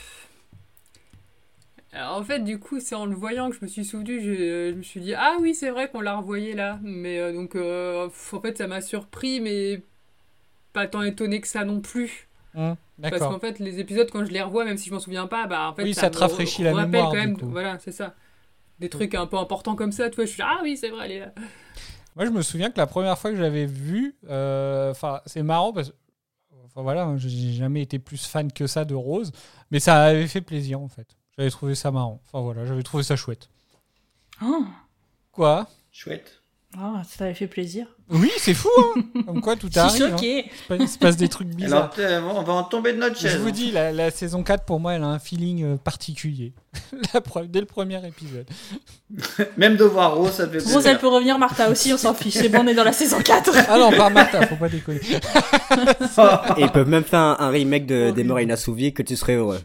Alors, 1.97 2.19
en 2.19 2.23
fait, 2.23 2.41
du 2.41 2.59
coup, 2.59 2.79
c'est 2.79 2.95
en 2.95 3.07
le 3.07 3.15
voyant 3.15 3.49
que 3.49 3.57
je 3.57 3.61
me 3.63 3.67
suis 3.69 3.85
souvenu. 3.85 4.21
Je, 4.21 4.71
je 4.71 4.75
me 4.75 4.83
suis 4.83 5.01
dit, 5.01 5.15
ah 5.15 5.37
oui, 5.41 5.55
c'est 5.55 5.71
vrai 5.71 5.89
qu'on 5.89 6.03
l'a 6.03 6.17
revoyé 6.17 6.55
là. 6.55 6.79
Mais 6.83 7.19
euh, 7.19 7.33
donc, 7.33 7.57
euh, 7.57 8.09
en 8.33 8.41
fait, 8.41 8.59
ça 8.59 8.67
m'a 8.67 8.83
surpris, 8.83 9.41
mais 9.41 9.81
pas 10.75 10.87
tant 10.87 11.03
étonné 11.03 11.41
que 11.41 11.49
ça 11.49 11.65
non 11.65 11.81
plus. 11.81 12.29
Hum, 12.55 12.77
Parce 13.01 13.19
qu'en 13.19 13.39
fait, 13.39 13.59
les 13.59 13.81
épisodes, 13.81 14.11
quand 14.11 14.25
je 14.27 14.31
les 14.31 14.43
revois, 14.43 14.67
même 14.67 14.77
si 14.77 14.91
je 14.91 14.95
m'en 14.95 15.01
souviens 15.01 15.27
pas, 15.27 15.47
bah 15.47 15.71
en 15.71 15.75
fait, 15.75 15.85
Oui, 15.85 15.95
ça 15.95 16.11
te 16.11 16.17
me 16.17 16.21
rafraîchit 16.21 16.63
la 16.63 16.75
rappelle 16.75 16.91
mémoire, 16.91 17.11
quand 17.11 17.17
même. 17.17 17.37
Voilà, 17.43 17.79
c'est 17.79 17.93
ça. 17.93 18.15
Des 18.79 18.91
trucs 18.91 19.15
un 19.15 19.27
peu 19.27 19.39
importants 19.39 19.75
comme 19.75 19.93
ça, 19.93 20.11
tu 20.11 20.17
vois. 20.17 20.27
Je 20.27 20.33
suis 20.33 20.43
ah 20.43 20.61
oui, 20.63 20.77
c'est 20.77 20.91
vrai, 20.91 21.07
elle 21.07 21.13
est 21.13 21.21
là. 21.21 21.33
Moi, 22.15 22.27
je 22.27 22.31
me 22.31 22.43
souviens 22.43 22.71
que 22.71 22.79
la 22.79 22.87
première 22.87 23.19
fois 23.19 23.31
que 23.31 23.37
je 23.37 23.43
l'avais 23.43 23.67
vu, 23.67 24.17
euh, 24.29 24.91
enfin, 24.91 25.23
c'est 25.25 25.43
marrant 25.43 25.73
parce 25.73 25.91
que, 25.91 25.95
enfin 26.67 26.83
voilà, 26.83 27.11
j'ai 27.17 27.53
jamais 27.53 27.83
été 27.83 27.99
plus 27.99 28.27
fan 28.27 28.53
que 28.53 28.67
ça 28.67 28.85
de 28.85 28.95
Rose, 28.95 29.33
mais 29.71 29.81
ça 29.81 30.05
avait 30.05 30.27
fait 30.27 30.43
plaisir 30.43 30.81
en 30.81 30.89
fait. 30.89 31.17
J'avais 31.39 31.51
trouvé 31.51 31.75
ça 31.75 31.91
marrant. 31.91 32.21
Enfin 32.27 32.43
voilà, 32.43 32.65
j'avais 32.67 32.83
trouvé 32.83 33.03
ça 33.03 33.17
chouette. 33.17 33.49
Oh, 34.43 34.65
Quoi? 35.33 35.67
Chouette. 35.93 36.41
Ah, 36.79 37.03
ça 37.09 37.19
t'avait 37.19 37.35
fait 37.35 37.47
plaisir. 37.47 37.87
Oui, 38.11 38.31
c'est 38.39 38.53
fou, 38.53 38.69
hein 38.97 39.03
Comme 39.27 39.41
quoi, 39.41 39.57
tout 39.57 39.69
Je 39.73 39.73
suis 39.89 40.03
arrive. 40.03 40.15
hein. 40.71 40.77
Il 40.79 40.89
se 40.89 40.99
passe- 40.99 41.17
des 41.17 41.29
trucs 41.29 41.49
bizarres. 41.49 41.91
Alors, 41.97 42.11
euh, 42.11 42.21
on 42.39 42.43
va 42.43 42.53
en 42.53 42.65
tomber 42.65 42.93
de 42.93 42.99
notre 42.99 43.17
chaise. 43.19 43.33
Je 43.33 43.39
vous 43.39 43.51
dis, 43.51 43.71
la, 43.71 43.93
la 43.93 44.11
saison 44.11 44.43
4, 44.43 44.65
pour 44.65 44.79
moi, 44.79 44.93
elle 44.95 45.03
a 45.03 45.07
un 45.07 45.19
feeling 45.19 45.65
euh, 45.65 45.77
particulier. 45.77 46.53
La 47.15 47.21
dès 47.47 47.61
le 47.61 47.67
premier 47.67 48.05
épisode. 48.07 48.47
Même 49.57 49.77
de 49.77 49.85
voir 49.85 50.17
Rose, 50.17 50.33
ça 50.33 50.47
fait 50.49 50.59
Rose, 50.59 50.85
elle 50.87 50.99
peut 50.99 51.09
revenir, 51.09 51.39
Martha 51.39 51.71
aussi, 51.71 51.93
on 51.95 51.99
s'en 51.99 52.13
fiche. 52.13 52.35
C'est 52.35 52.49
bon, 52.51 52.61
on 52.63 52.67
est 52.67 52.75
dans 52.75 52.85
la 52.85 52.93
saison 52.93 53.23
4. 53.23 53.51
Ah 53.71 53.79
non, 53.79 53.91
par 53.97 54.11
Martha, 54.11 54.47
faut 54.47 54.57
pas 54.57 54.69
déconner. 54.69 55.01
Et 56.59 56.63
ils 56.63 56.71
peuvent 56.73 56.89
même 56.89 57.05
faire 57.05 57.21
un, 57.21 57.37
un 57.39 57.49
remake 57.49 57.87
de, 57.87 58.11
des 58.11 58.25
morts 58.25 58.41
inassouvis 58.41 58.93
que 58.93 59.03
tu 59.03 59.17
serais 59.17 59.35
heureux. 59.37 59.61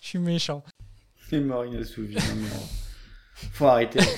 Je 0.00 0.08
suis 0.10 0.18
méchant. 0.20 0.62
C'est 1.28 1.40
mort 1.40 1.64
inassouvi. 1.66 2.16
Faut 3.52 3.66
arrêter. 3.66 4.00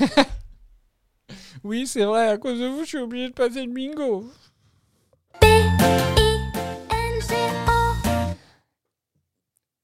Oui, 1.65 1.89
c'est 1.89 2.05
vrai, 2.05 2.29
à 2.29 2.39
cause 2.39 2.61
de 2.61 2.67
vous, 2.67 2.83
je 2.85 2.89
suis 2.89 2.99
obligé 2.99 3.29
de 3.31 3.35
passer 3.35 3.65
le 3.67 3.73
bingo. 3.73 4.31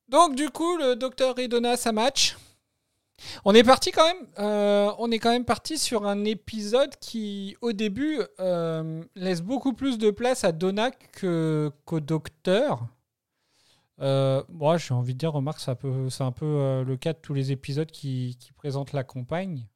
Donc 0.09 0.35
du 0.37 0.51
coup, 0.51 0.77
le 0.77 0.95
docteur 0.97 1.39
et 1.39 1.49
Donna, 1.49 1.77
ça 1.77 1.93
match? 1.93 2.37
On 3.45 3.55
est 3.55 3.63
parti 3.63 3.91
quand 3.91 4.05
même. 4.05 4.27
euh, 4.39 4.91
on 4.99 5.11
est 5.11 5.19
quand 5.19 5.31
même 5.31 5.45
parti 5.45 5.79
sur 5.79 6.07
un 6.07 6.25
épisode 6.25 6.95
qui, 7.01 7.57
au 7.61 7.73
début, 7.73 8.21
euh, 8.41 9.03
laisse 9.15 9.41
beaucoup 9.41 9.73
plus 9.73 9.99
de 9.99 10.11
place 10.11 10.45
à 10.45 10.53
Donna 10.53 10.91
que 10.91 11.71
qu'au 11.85 12.01
docteur. 12.01 12.87
Euh, 14.01 14.43
moi, 14.49 14.77
j'ai 14.77 14.95
envie 14.95 15.15
de 15.15 15.19
dire, 15.19 15.33
remarque, 15.33 15.59
c'est 15.61 15.71
un 15.71 15.75
peu, 15.75 16.09
c'est 16.11 16.23
un 16.25 16.33
peu 16.33 16.47
euh, 16.47 16.85
le 16.85 16.97
cas 16.97 17.13
de 17.13 17.19
tous 17.19 17.35
les 17.35 17.51
épisodes 17.53 17.91
qui, 17.91 18.37
qui 18.41 18.53
présentent 18.53 18.93
la 18.93 19.05
compagne. 19.05 19.67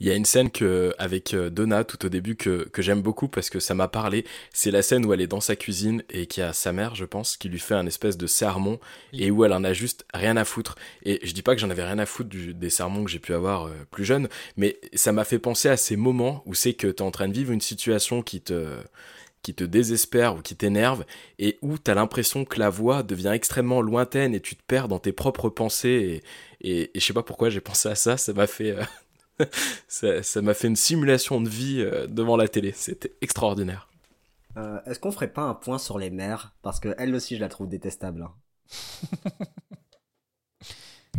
Il 0.00 0.06
y 0.06 0.10
a 0.10 0.14
une 0.14 0.24
scène 0.24 0.50
que, 0.50 0.94
avec 0.98 1.34
euh, 1.34 1.50
Donna 1.50 1.84
tout 1.84 2.04
au 2.04 2.08
début 2.08 2.36
que, 2.36 2.68
que 2.68 2.82
j'aime 2.82 3.02
beaucoup 3.02 3.28
parce 3.28 3.50
que 3.50 3.60
ça 3.60 3.74
m'a 3.74 3.88
parlé. 3.88 4.24
C'est 4.52 4.70
la 4.70 4.82
scène 4.82 5.04
où 5.06 5.12
elle 5.12 5.20
est 5.20 5.26
dans 5.26 5.40
sa 5.40 5.56
cuisine 5.56 6.02
et 6.10 6.26
qu'il 6.26 6.42
y 6.42 6.46
a 6.46 6.52
sa 6.52 6.72
mère, 6.72 6.94
je 6.94 7.04
pense, 7.04 7.36
qui 7.36 7.48
lui 7.48 7.58
fait 7.58 7.74
un 7.74 7.86
espèce 7.86 8.16
de 8.16 8.26
sermon 8.26 8.80
et 9.18 9.30
où 9.30 9.44
elle 9.44 9.52
en 9.52 9.64
a 9.64 9.72
juste 9.72 10.04
rien 10.14 10.36
à 10.36 10.44
foutre. 10.44 10.76
Et 11.04 11.20
je 11.26 11.32
dis 11.32 11.42
pas 11.42 11.54
que 11.54 11.60
j'en 11.60 11.70
avais 11.70 11.84
rien 11.84 11.98
à 11.98 12.06
foutre 12.06 12.28
du- 12.30 12.54
des 12.54 12.70
sermons 12.70 13.04
que 13.04 13.10
j'ai 13.10 13.18
pu 13.18 13.34
avoir 13.34 13.66
euh, 13.66 13.72
plus 13.90 14.04
jeune, 14.04 14.28
mais 14.56 14.78
ça 14.94 15.12
m'a 15.12 15.24
fait 15.24 15.38
penser 15.38 15.68
à 15.68 15.76
ces 15.76 15.96
moments 15.96 16.42
où 16.46 16.54
c'est 16.54 16.74
que 16.74 16.86
tu 16.88 16.96
es 16.96 17.02
en 17.02 17.10
train 17.10 17.28
de 17.28 17.34
vivre 17.34 17.52
une 17.52 17.60
situation 17.60 18.22
qui 18.22 18.40
te 18.40 18.76
qui 19.42 19.54
te 19.54 19.64
désespère 19.64 20.36
ou 20.36 20.40
qui 20.42 20.56
t'énerve 20.56 21.04
et 21.38 21.58
où 21.62 21.78
tu 21.78 21.90
as 21.90 21.94
l'impression 21.94 22.44
que 22.44 22.58
la 22.60 22.70
voix 22.70 23.02
devient 23.02 23.32
extrêmement 23.34 23.80
lointaine 23.82 24.34
et 24.34 24.40
tu 24.40 24.56
te 24.56 24.62
perds 24.66 24.88
dans 24.88 24.98
tes 24.98 25.12
propres 25.12 25.48
pensées 25.48 26.22
et, 26.60 26.70
et, 26.82 26.90
et 26.96 27.00
je 27.00 27.04
sais 27.06 27.12
pas 27.12 27.22
pourquoi 27.24 27.50
j'ai 27.50 27.60
pensé 27.60 27.88
à 27.88 27.94
ça, 27.94 28.16
ça 28.16 28.32
m'a 28.32 28.46
fait 28.46 28.72
euh, 29.40 29.44
ça 29.88 30.22
ça 30.22 30.42
m'a 30.42 30.54
fait 30.54 30.68
une 30.68 30.76
simulation 30.76 31.40
de 31.40 31.48
vie 31.48 31.80
euh, 31.80 32.06
devant 32.06 32.36
la 32.36 32.48
télé, 32.48 32.72
c'était 32.76 33.12
extraordinaire. 33.20 33.88
Euh, 34.56 34.80
Est-ce 34.86 34.98
qu'on 34.98 35.12
ferait 35.12 35.32
pas 35.32 35.42
un 35.42 35.52
point 35.54 35.78
sur 35.78 35.98
les 35.98 36.08
mères? 36.10 36.54
Parce 36.62 36.80
que 36.80 36.94
elle 36.98 37.14
aussi, 37.14 37.36
je 37.36 37.40
la 37.42 37.48
trouve 37.50 37.68
détestable. 37.68 38.22
hein. 38.22 38.34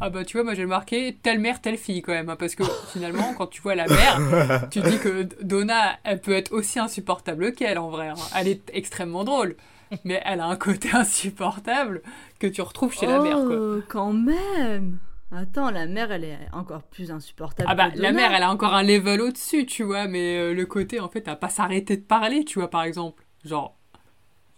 Ah 0.01 0.09
bah 0.09 0.25
tu 0.25 0.37
vois, 0.37 0.43
moi 0.43 0.53
j'ai 0.53 0.65
marqué 0.65 1.17
telle 1.21 1.39
mère, 1.39 1.61
telle 1.61 1.77
fille 1.77 2.01
quand 2.01 2.11
même, 2.13 2.29
hein, 2.29 2.35
parce 2.35 2.55
que 2.55 2.63
finalement 2.91 3.33
quand 3.37 3.47
tu 3.47 3.61
vois 3.61 3.75
la 3.75 3.87
mère, 3.87 4.67
tu 4.71 4.81
dis 4.81 4.97
que 4.99 5.23
Donna, 5.43 5.97
elle 6.03 6.19
peut 6.19 6.33
être 6.33 6.51
aussi 6.51 6.79
insupportable 6.79 7.53
qu'elle 7.53 7.77
en 7.77 7.89
vrai. 7.89 8.09
hein. 8.09 8.15
Elle 8.35 8.47
est 8.47 8.69
extrêmement 8.73 9.23
drôle, 9.23 9.55
mais 10.03 10.21
elle 10.25 10.39
a 10.39 10.47
un 10.47 10.55
côté 10.55 10.89
insupportable 10.93 12.01
que 12.39 12.47
tu 12.47 12.61
retrouves 12.61 12.93
chez 12.93 13.05
la 13.05 13.19
mère 13.21 13.37
quoi. 13.37 13.55
Oh, 13.59 13.81
quand 13.87 14.13
même 14.13 14.97
Attends, 15.35 15.71
la 15.71 15.87
mère, 15.87 16.11
elle 16.11 16.25
est 16.25 16.37
encore 16.51 16.83
plus 16.83 17.09
insupportable. 17.09 17.67
Ah 17.71 17.73
bah 17.73 17.89
que 17.89 17.97
la 17.97 18.11
mère, 18.11 18.31
elle 18.35 18.43
a 18.43 18.51
encore 18.51 18.75
un 18.75 18.83
level 18.83 19.19
au-dessus, 19.19 19.65
tu 19.65 19.81
vois, 19.81 20.05
mais 20.07 20.37
euh, 20.37 20.53
le 20.53 20.65
côté 20.67 20.99
en 20.99 21.09
fait 21.09 21.27
à 21.27 21.35
pas 21.35 21.49
s'arrêter 21.49 21.97
de 21.97 22.03
parler, 22.03 22.45
tu 22.45 22.59
vois 22.59 22.69
par 22.69 22.83
exemple. 22.83 23.25
Genre, 23.43 23.75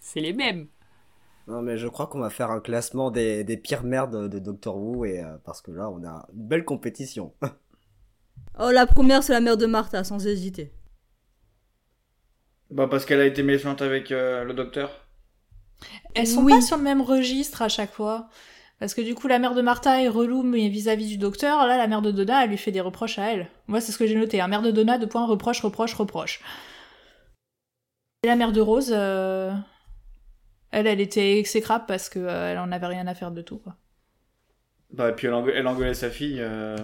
c'est 0.01 0.19
les 0.19 0.33
mêmes. 0.33 0.67
Non, 1.47 1.61
mais 1.61 1.77
je 1.77 1.87
crois 1.87 2.07
qu'on 2.07 2.19
va 2.19 2.29
faire 2.29 2.49
un 2.49 2.59
classement 2.59 3.11
des, 3.11 3.43
des 3.43 3.57
pires 3.57 3.83
mères 3.83 4.07
de, 4.07 4.27
Doctor 4.39 4.77
Who, 4.77 5.05
et, 5.05 5.23
euh, 5.23 5.37
parce 5.43 5.61
que 5.61 5.71
là, 5.71 5.89
on 5.89 6.03
a 6.03 6.27
une 6.33 6.47
belle 6.47 6.65
compétition. 6.65 7.33
Oh, 8.57 8.71
la 8.71 8.85
première, 8.85 9.21
c'est 9.21 9.33
la 9.33 9.41
mère 9.41 9.57
de 9.57 9.65
Martha, 9.65 10.05
sans 10.05 10.25
hésiter. 10.25 10.71
Bah, 12.71 12.87
parce 12.89 13.05
qu'elle 13.05 13.19
a 13.19 13.25
été 13.25 13.43
méchante 13.43 13.81
avec 13.81 14.11
euh, 14.11 14.45
le 14.45 14.53
docteur. 14.53 14.91
Elles 16.13 16.25
sont 16.27 16.41
Oui. 16.41 16.53
pas 16.53 16.61
sur 16.61 16.77
le 16.77 16.83
même 16.83 17.01
registre 17.01 17.61
à 17.61 17.67
chaque 17.67 17.91
fois. 17.91 18.29
Parce 18.79 18.93
que 18.93 19.01
du 19.01 19.13
coup, 19.13 19.27
la 19.27 19.39
mère 19.39 19.55
de 19.55 19.61
Martha 19.61 20.01
est 20.01 20.07
relou, 20.07 20.41
mais 20.41 20.69
vis-à-vis 20.69 21.07
du 21.07 21.17
docteur, 21.17 21.67
là, 21.67 21.77
la 21.77 21.87
mère 21.87 22.01
de 22.01 22.11
Donna, 22.11 22.43
elle 22.45 22.49
lui 22.49 22.57
fait 22.57 22.71
des 22.71 22.79
reproches 22.81 23.19
à 23.19 23.33
elle. 23.33 23.49
Moi, 23.67 23.81
c'est 23.81 23.91
ce 23.91 23.97
que 23.97 24.07
j'ai 24.07 24.15
noté. 24.15 24.39
Un 24.39 24.47
mère 24.47 24.61
de 24.61 24.71
Donna, 24.71 24.97
de 24.97 25.05
points, 25.05 25.25
reproche, 25.25 25.59
reproche, 25.61 25.93
reproche. 25.93 26.39
Et 28.23 28.27
la 28.27 28.35
mère 28.37 28.53
de 28.53 28.61
Rose, 28.61 28.91
euh, 28.93 29.51
elle, 30.75 30.87
elle 30.87 31.01
était 31.01 31.39
exécrable 31.39 31.85
parce 31.87 32.09
que 32.09 32.19
euh, 32.19 32.51
elle 32.51 32.59
en 32.59 32.71
avait 32.71 32.87
rien 32.87 33.07
à 33.07 33.15
faire 33.15 33.31
de 33.31 33.41
tout, 33.41 33.57
quoi. 33.57 33.75
Bah, 34.91 35.09
et 35.09 35.13
puis 35.13 35.27
elle, 35.27 35.33
engue- 35.33 35.51
elle 35.53 35.67
engueulait 35.67 35.93
sa 35.93 36.09
fille 36.09 36.37
euh, 36.39 36.75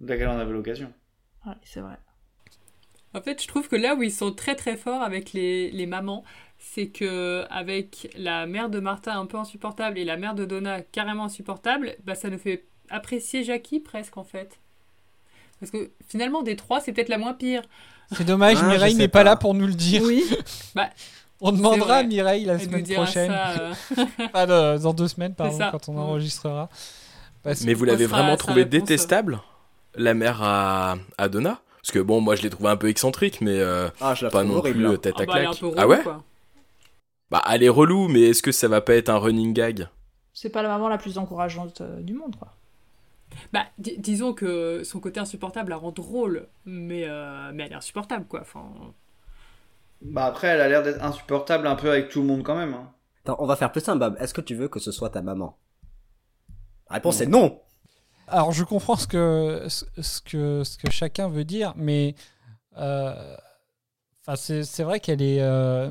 dès 0.00 0.18
qu'elle 0.18 0.28
en 0.28 0.38
avait 0.38 0.52
l'occasion. 0.52 0.92
Ouais, 1.46 1.54
c'est 1.62 1.80
vrai. 1.80 1.96
En 3.14 3.22
fait, 3.22 3.42
je 3.42 3.48
trouve 3.48 3.68
que 3.68 3.76
là 3.76 3.94
où 3.94 4.02
ils 4.02 4.12
sont 4.12 4.32
très 4.32 4.54
très 4.54 4.76
forts 4.76 5.02
avec 5.02 5.32
les, 5.32 5.70
les 5.70 5.86
mamans, 5.86 6.24
c'est 6.58 6.88
que 6.88 7.44
avec 7.50 8.12
la 8.16 8.46
mère 8.46 8.68
de 8.68 8.80
Martha 8.80 9.14
un 9.14 9.26
peu 9.26 9.36
insupportable 9.38 9.98
et 9.98 10.04
la 10.04 10.16
mère 10.16 10.34
de 10.34 10.44
Donna 10.44 10.82
carrément 10.82 11.24
insupportable, 11.24 11.96
bah 12.04 12.14
ça 12.14 12.28
nous 12.30 12.38
fait 12.38 12.66
apprécier 12.90 13.44
Jackie 13.44 13.80
presque 13.80 14.16
en 14.16 14.24
fait. 14.24 14.58
Parce 15.60 15.72
que 15.72 15.90
finalement 16.08 16.42
des 16.42 16.56
trois, 16.56 16.80
c'est 16.80 16.92
peut-être 16.92 17.08
la 17.08 17.18
moins 17.18 17.34
pire. 17.34 17.62
C'est 18.12 18.24
dommage, 18.24 18.58
Ah, 18.60 18.68
Mireille 18.68 18.94
n'est 18.94 19.08
pas 19.08 19.20
pas. 19.20 19.24
là 19.24 19.36
pour 19.36 19.54
nous 19.54 19.66
le 19.66 19.74
dire. 19.74 20.02
Oui. 20.04 20.22
Bah, 20.74 20.90
On 21.40 21.52
demandera 21.52 21.96
à. 21.96 22.02
Mireille 22.02 22.44
la 22.44 22.58
semaine 22.58 22.84
prochaine. 22.86 23.30
ça, 23.30 23.60
euh, 23.60 24.04
Pas 24.32 24.46
de- 24.46 24.82
dans 24.82 24.92
deux 24.92 25.08
semaines, 25.08 25.34
pardon, 25.34 25.58
quand 25.70 25.88
on 25.88 25.96
enregistrera. 25.98 26.68
Parce 27.42 27.62
Mais 27.62 27.74
vous 27.74 27.84
l'avez 27.84 28.06
vraiment 28.06 28.36
trouvé 28.36 28.62
réponse. 28.62 28.70
détestable 28.72 29.40
La 29.94 30.14
mère 30.14 30.42
à, 30.42 30.96
à 31.16 31.28
Donna? 31.28 31.60
Parce 31.80 31.92
que 31.92 32.00
bon, 32.00 32.20
moi 32.20 32.34
je 32.34 32.42
l'ai 32.42 32.50
trouvé 32.50 32.68
un 32.70 32.76
peu 32.76 32.88
excentrique, 32.88 33.40
mais 33.40 33.58
euh, 33.60 33.88
Ah, 34.00 34.14
je 34.14 34.24
la 34.24 34.30
pas 34.30 34.42
non 34.44 34.56
horrible. 34.56 34.76
plus 34.78 34.86
hein. 34.86 34.92
euh, 34.92 34.96
tête 34.96 35.14
ah 35.18 35.22
à 35.22 35.26
bah, 35.26 35.32
claque. 35.40 35.62
ah 35.76 35.86
ouais? 35.86 36.02
quoi. 36.02 36.24
Bah 37.30 37.42
elle 37.50 37.62
est 37.62 37.68
relou, 37.68 38.08
mais 38.08 38.22
est-ce 38.22 38.42
que 38.42 38.52
ça 38.52 38.68
va 38.68 38.80
pas 38.80 38.94
être 38.94 39.08
un 39.08 39.18
running 39.18 39.52
gag? 39.52 39.88
C'est 40.34 40.50
pas 40.50 40.62
la 40.62 40.68
maman 40.68 40.88
la 40.88 40.98
plus 40.98 41.18
encourageante 41.18 41.80
euh, 41.80 42.00
du 42.00 42.14
monde, 42.14 42.34
quoi. 42.36 42.48
Bah, 43.52 43.64
di- 43.78 43.96
disons 43.98 44.32
que 44.32 44.82
son 44.84 45.00
côté 45.00 45.20
insupportable 45.20 45.70
la 45.70 45.76
rend 45.76 45.92
drôle, 45.92 46.46
mais, 46.64 47.04
euh, 47.06 47.50
mais 47.54 47.64
elle 47.64 47.72
est 47.72 47.76
insupportable 47.76 48.24
quoi. 48.26 48.40
Enfin, 48.40 48.64
Bah, 50.00 50.26
après, 50.26 50.48
elle 50.48 50.60
a 50.60 50.68
l'air 50.68 50.82
d'être 50.82 51.02
insupportable 51.02 51.66
un 51.66 51.74
peu 51.74 51.90
avec 51.90 52.08
tout 52.08 52.20
le 52.20 52.26
monde 52.26 52.42
quand 52.42 52.56
même. 52.56 52.74
hein. 52.74 52.92
Attends, 53.24 53.36
on 53.40 53.46
va 53.46 53.56
faire 53.56 53.72
plus 53.72 53.80
simple, 53.80 53.98
Bob. 53.98 54.16
Est-ce 54.20 54.32
que 54.34 54.40
tu 54.40 54.54
veux 54.54 54.68
que 54.68 54.78
ce 54.80 54.92
soit 54.92 55.10
ta 55.10 55.22
maman? 55.22 55.58
La 56.88 56.94
réponse 56.94 57.20
est 57.20 57.26
non 57.26 57.60
Alors, 58.28 58.52
je 58.52 58.64
comprends 58.64 58.96
ce 58.96 59.06
que, 59.06 59.66
ce, 59.68 60.20
que, 60.22 60.62
ce 60.64 60.78
que 60.78 60.90
chacun 60.90 61.28
veut 61.28 61.44
dire, 61.44 61.72
mais 61.76 62.14
euh, 62.78 63.36
enfin, 64.22 64.36
c'est 64.36 64.62
c'est 64.64 64.84
vrai 64.84 65.00
qu'elle 65.00 65.20
est. 65.22 65.40
euh, 65.42 65.90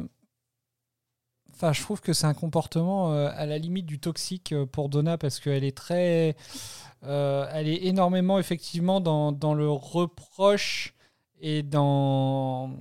Enfin, 1.54 1.74
je 1.74 1.82
trouve 1.82 2.02
que 2.02 2.14
c'est 2.14 2.28
un 2.28 2.36
comportement 2.36 3.14
euh, 3.14 3.30
à 3.34 3.48
la 3.48 3.58
limite 3.58 3.88
du 3.88 4.00
toxique 4.00 4.54
pour 4.72 4.90
Donna 4.90 5.18
parce 5.18 5.40
qu'elle 5.40 5.64
est 5.64 5.76
très. 5.76 6.36
euh, 7.04 7.48
elle 7.52 7.68
est 7.68 7.86
énormément, 7.86 8.38
effectivement, 8.40 9.02
dans, 9.02 9.32
dans 9.32 9.56
le 9.56 9.70
reproche 9.70 10.94
et 11.42 11.64
dans, 11.64 12.72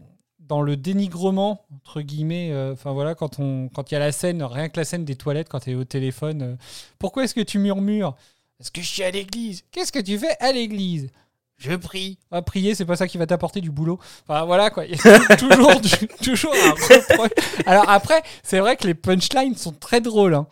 dans 0.49 0.63
le 0.63 0.77
dénigrement, 0.77 1.65
entre 1.75 2.01
guillemets. 2.01 2.51
euh, 2.53 2.75
voilà, 2.85 3.15
quand 3.15 3.39
il 3.39 3.71
y 3.93 3.95
a 3.95 3.99
la 3.99 4.13
scène, 4.13 4.43
rien 4.43 4.69
que 4.69 4.79
la 4.79 4.85
scène 4.85 5.05
des 5.05 5.17
toilettes, 5.17 5.49
quand 5.49 5.67
elle 5.67 5.75
est 5.75 5.77
au 5.77 5.85
téléphone. 5.85 6.43
euh, 6.43 6.57
Pourquoi 6.99 7.25
est-ce 7.25 7.35
que 7.35 7.41
tu 7.41 7.59
murmures? 7.59 8.15
Parce 8.59 8.71
que 8.71 8.81
je 8.81 8.87
suis 8.89 9.03
à 9.03 9.11
l'église. 9.11 9.65
Qu'est-ce 9.71 9.93
que 9.93 9.99
tu 9.99 10.19
fais 10.19 10.37
à 10.41 10.53
l'église? 10.53 11.11
Je 11.59 11.75
prie. 11.75 12.19
Ah, 12.31 12.43
prier, 12.43 12.75
c'est 12.75 12.85
pas 12.85 12.97
ça 12.97 13.07
qui 13.09 13.17
va 13.19 13.27
t'apporter 13.27 13.61
du 13.63 13.71
boulot. 13.71 13.99
Enfin, 14.29 14.45
voilà, 14.45 14.69
quoi. 14.71 14.85
Il 14.87 14.97
toujours, 15.39 15.81
toujours 16.23 16.55
un. 16.55 16.75
Alors, 17.67 17.89
après, 17.89 18.23
c'est 18.43 18.61
vrai 18.61 18.77
que 18.77 18.87
les 18.87 18.95
punchlines 18.95 19.55
sont 19.57 19.73
très 19.73 20.01
drôles. 20.01 20.35
hein. 20.35 20.47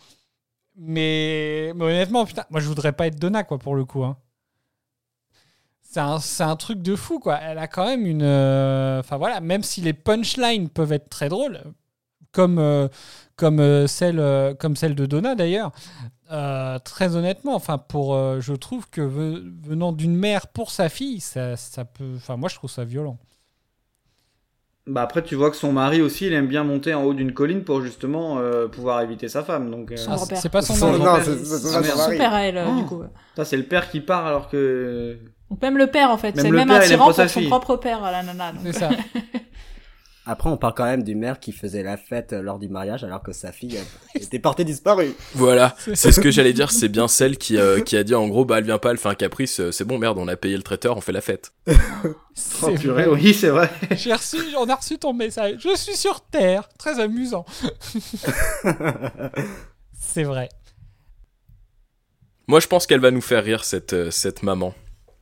Mais, 0.77 1.73
mais 1.77 1.85
honnêtement, 1.85 2.25
putain, 2.27 2.45
moi, 2.51 2.61
je 2.61 2.67
voudrais 2.69 2.93
pas 2.93 3.07
être 3.07 3.19
Donna, 3.19 3.45
quoi, 3.45 3.59
pour 3.59 3.75
le 3.77 3.85
coup. 3.85 4.03
hein. 4.05 4.17
C'est 6.21 6.43
un, 6.43 6.57
truc 6.57 6.83
de 6.83 6.97
fou, 6.97 7.19
quoi. 7.21 7.39
Elle 7.41 7.59
a 7.59 7.69
quand 7.69 7.87
même 7.87 8.05
une. 8.07 8.23
euh, 8.23 8.99
Enfin, 9.01 9.17
voilà, 9.17 9.41
même 9.41 9.63
si 9.63 9.81
les 9.81 9.93
punchlines 9.93 10.69
peuvent 10.69 10.93
être 10.93 11.09
très 11.09 11.29
drôles, 11.29 11.61
comme, 12.33 12.59
euh, 12.59 12.89
comme, 13.37 13.61
euh, 13.61 13.87
celle, 13.87 14.19
euh, 14.19 14.55
comme 14.55 14.75
celle 14.77 14.95
de 14.97 15.07
Donna, 15.07 15.35
d'ailleurs. 15.35 15.71
Euh, 16.33 16.79
très 16.79 17.15
honnêtement, 17.17 17.55
enfin 17.55 17.77
pour, 17.79 18.15
euh, 18.15 18.41
je 18.41 18.55
trouve 18.55 18.89
que 18.91 19.03
ve- 19.03 19.43
venant 19.63 19.93
d'une 19.93 20.17
mère 20.17 20.47
pour 20.49 20.71
sa 20.71 20.89
fille, 20.89 21.21
ça, 21.21 21.55
ça 21.57 21.85
peut, 21.85 22.15
enfin 22.17 22.37
moi 22.39 22.49
je 22.49 22.55
trouve 22.55 22.71
ça 22.71 22.83
violent. 22.85 23.19
Bah, 24.87 25.03
après, 25.03 25.23
tu 25.23 25.35
vois 25.35 25.51
que 25.51 25.57
son 25.57 25.73
mari 25.73 26.01
aussi, 26.03 26.27
il 26.27 26.33
aime 26.33 26.47
bien 26.49 26.65
monter 26.65 26.93
en 26.95 27.05
haut 27.05 27.15
d'une 27.15 27.33
colline 27.33 27.63
pour 27.63 27.83
justement 27.83 28.39
euh, 28.39 28.69
pouvoir 28.69 29.01
éviter 29.03 29.29
sa 29.29 29.43
femme. 29.45 29.71
Donc, 29.71 29.93
euh, 29.93 29.97
Son 29.97 30.13
Ah, 30.13 30.19
c'est 30.35 30.49
pas 30.51 30.61
son 30.63 30.75
Son- 30.75 30.87
mari. 30.99 30.99
non, 31.01 31.07
Ah, 31.15 31.83
son 31.83 32.11
père 32.11 32.35
à 32.35 32.43
elle, 32.43 32.59
euh, 32.59 32.67
Oh. 32.71 32.81
du 32.81 32.85
coup. 32.87 33.03
Ça, 33.37 33.45
c'est 33.47 33.57
le 33.57 33.63
père 33.65 33.91
qui 33.91 34.01
part 34.01 34.27
alors 34.27 34.49
que. 34.49 35.19
Donc 35.55 35.63
même 35.63 35.79
le 35.79 35.87
père, 35.87 36.11
en 36.11 36.19
fait. 36.19 36.35
Même 36.35 36.47
C'est 36.47 36.51
même 36.51 36.69
aime 36.69 36.81
attirant 36.81 37.07
pour 37.07 37.15
son 37.15 37.29
fille. 37.29 37.47
propre 37.47 37.77
père, 37.77 38.01
la 38.03 38.25
nana. 38.25 38.53
C'est 38.65 38.73
ça. 38.73 38.91
Après, 40.27 40.49
on 40.51 40.57
parle 40.57 40.75
quand 40.75 40.85
même 40.87 41.05
du 41.05 41.15
maire 41.15 41.39
qui 41.39 41.53
faisait 41.53 41.83
la 41.85 41.97
fête 41.97 42.33
euh, 42.33 42.41
lors 42.43 42.59
du 42.59 42.69
mariage 42.69 43.05
alors 43.05 43.23
que 43.23 43.33
sa 43.33 43.53
fille 43.53 43.77
euh, 43.77 44.19
était 44.19 44.39
portée 44.41 44.65
disparue. 44.65 45.13
Voilà, 45.35 45.77
c'est 45.95 46.11
ce 46.13 46.19
que 46.19 46.31
j'allais 46.31 46.55
dire, 46.55 46.73
c'est 46.73 46.89
bien 46.89 47.09
celle 47.09 47.37
qui, 47.37 47.59
euh, 47.59 47.83
qui 47.83 47.95
a 47.97 48.03
dit 48.03 48.15
en 48.15 48.27
gros, 48.27 48.47
bah 48.47 48.57
elle 48.59 48.65
vient 48.65 48.79
pas, 48.79 48.91
elle 48.91 48.97
fait 48.97 49.11
un 49.11 49.15
caprice, 49.15 49.61
euh, 49.61 49.71
c'est 49.71 49.85
bon, 49.85 49.99
merde, 49.99 50.17
on 50.19 50.27
a 50.27 50.35
payé 50.37 50.57
le 50.57 50.63
traiteur, 50.63 50.97
on 50.97 51.03
fait 51.03 51.13
la 51.13 51.21
fête. 51.21 51.53
Oh, 51.69 52.09
C'est 52.35 52.73
purée, 52.79 53.05
vrai. 53.05 53.15
oui, 53.23 53.35
c'est 53.35 53.51
vrai. 53.51 53.71
J'ai 53.97 54.15
reçu, 54.15 54.39
on 54.59 54.67
a 54.69 54.75
reçu 54.75 54.99
ton 54.99 55.13
message. 55.13 55.57
Je 55.63 55.77
suis 55.77 55.95
sur 55.95 56.23
Terre. 56.23 56.71
Très 56.79 56.99
amusant. 57.01 57.45
c'est 59.93 60.25
vrai. 60.25 60.49
Moi 62.47 62.61
je 62.61 62.67
pense 62.67 62.87
qu'elle 62.87 63.01
va 63.01 63.11
nous 63.11 63.21
faire 63.21 63.45
rire 63.45 63.63
cette, 63.65 63.93
euh, 63.93 64.11
cette 64.11 64.43
maman. 64.43 64.75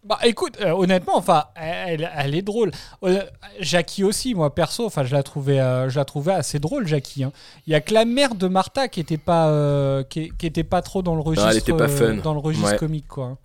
Bah 0.04 0.18
écoute, 0.24 0.58
euh, 0.60 0.72
honnêtement, 0.72 1.16
enfin, 1.16 1.44
elle, 1.54 2.10
elle 2.16 2.34
est 2.34 2.42
drôle. 2.42 2.72
Euh, 3.04 3.22
Jackie 3.60 4.02
aussi, 4.02 4.34
moi 4.34 4.52
perso, 4.52 4.84
enfin, 4.84 5.04
je 5.04 5.14
la 5.14 5.22
trouvais, 5.22 5.60
euh, 5.60 5.88
je 5.88 5.96
la 5.96 6.04
trouvais 6.04 6.32
assez 6.32 6.58
drôle, 6.58 6.88
Jackie. 6.88 7.22
hein. 7.22 7.30
Il 7.68 7.72
y 7.72 7.76
a 7.76 7.80
que 7.80 7.94
la 7.94 8.04
mère 8.04 8.34
de 8.34 8.48
Martha 8.48 8.88
qui 8.88 8.98
était 8.98 9.16
pas, 9.16 10.02
qui, 10.10 10.32
qui 10.36 10.46
était 10.46 10.64
pas 10.64 10.82
trop 10.82 11.02
dans 11.02 11.14
le 11.14 11.20
registre, 11.20 11.48
elle 11.50 11.56
était 11.58 11.72
pas 11.72 11.86
fun. 11.86 12.14
dans 12.14 12.32
le 12.34 12.40
registre 12.40 12.72
Ouais. 12.72 12.78
comique, 12.78 13.06
quoi. 13.06 13.38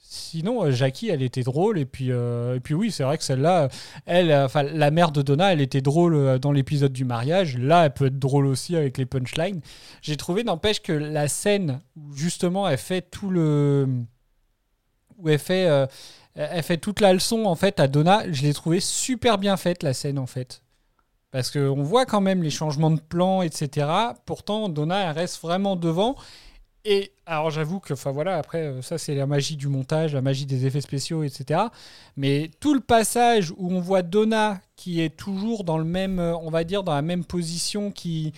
Sinon, 0.00 0.64
euh, 0.64 0.70
Jackie, 0.70 1.08
elle 1.10 1.20
était 1.22 1.42
drôle 1.42 1.78
et 1.80 1.84
puis, 1.84 2.10
et 2.10 2.60
puis 2.62 2.74
oui, 2.74 2.92
c'est 2.92 3.02
vrai 3.02 3.18
que 3.18 3.24
celle-là, 3.24 3.68
elle, 4.06 4.32
enfin, 4.32 4.62
la 4.62 4.92
mère 4.92 5.10
de 5.10 5.20
Donna, 5.22 5.52
elle 5.52 5.60
était 5.60 5.80
drôle 5.82 6.38
dans 6.38 6.52
l'épisode 6.52 6.92
du 6.92 7.04
mariage. 7.04 7.58
Là, 7.58 7.86
elle 7.86 7.92
peut 7.92 8.06
être 8.06 8.18
drôle 8.20 8.46
aussi 8.46 8.76
avec 8.76 8.98
les 8.98 9.04
punchlines. 9.04 9.60
J'ai 10.00 10.16
trouvé, 10.16 10.44
n'empêche 10.44 10.80
que 10.80 10.92
la 10.92 11.26
scène 11.26 11.80
où 11.96 12.14
justement 12.14 12.68
elle 12.68 12.78
fait 12.78 13.02
tout 13.02 13.30
le 13.30 13.88
où 15.18 15.28
elle 15.28 15.38
fait, 15.38 15.66
euh, 15.66 15.86
elle 16.34 16.62
fait 16.62 16.78
toute 16.78 17.00
la 17.00 17.12
leçon 17.12 17.44
en 17.44 17.54
fait 17.54 17.80
à 17.80 17.88
Donna, 17.88 18.22
je 18.30 18.42
l'ai 18.42 18.54
trouvé 18.54 18.80
super 18.80 19.38
bien 19.38 19.56
faite 19.56 19.82
la 19.82 19.94
scène 19.94 20.18
en 20.18 20.26
fait. 20.26 20.62
Parce 21.30 21.50
qu'on 21.50 21.82
voit 21.82 22.06
quand 22.06 22.22
même 22.22 22.42
les 22.42 22.50
changements 22.50 22.90
de 22.90 23.00
plan, 23.00 23.42
etc. 23.42 23.86
Pourtant, 24.24 24.70
Donna, 24.70 25.10
elle 25.10 25.18
reste 25.18 25.42
vraiment 25.42 25.76
devant. 25.76 26.16
Et 26.84 27.12
alors, 27.26 27.50
j'avoue 27.50 27.80
que, 27.80 27.92
enfin 27.92 28.12
voilà, 28.12 28.38
après, 28.38 28.62
euh, 28.62 28.82
ça, 28.82 28.96
c'est 28.96 29.14
la 29.14 29.26
magie 29.26 29.56
du 29.56 29.68
montage, 29.68 30.14
la 30.14 30.22
magie 30.22 30.46
des 30.46 30.64
effets 30.64 30.80
spéciaux, 30.80 31.22
etc. 31.22 31.60
Mais 32.16 32.50
tout 32.60 32.72
le 32.72 32.80
passage 32.80 33.50
où 33.50 33.70
on 33.70 33.80
voit 33.80 34.00
Donna 34.00 34.60
qui 34.74 35.02
est 35.02 35.14
toujours 35.14 35.64
dans 35.64 35.76
le 35.76 35.84
même, 35.84 36.18
euh, 36.18 36.34
on 36.38 36.50
va 36.50 36.64
dire, 36.64 36.84
dans 36.84 36.94
la 36.94 37.02
même 37.02 37.26
position, 37.26 37.90
qui 37.90 38.32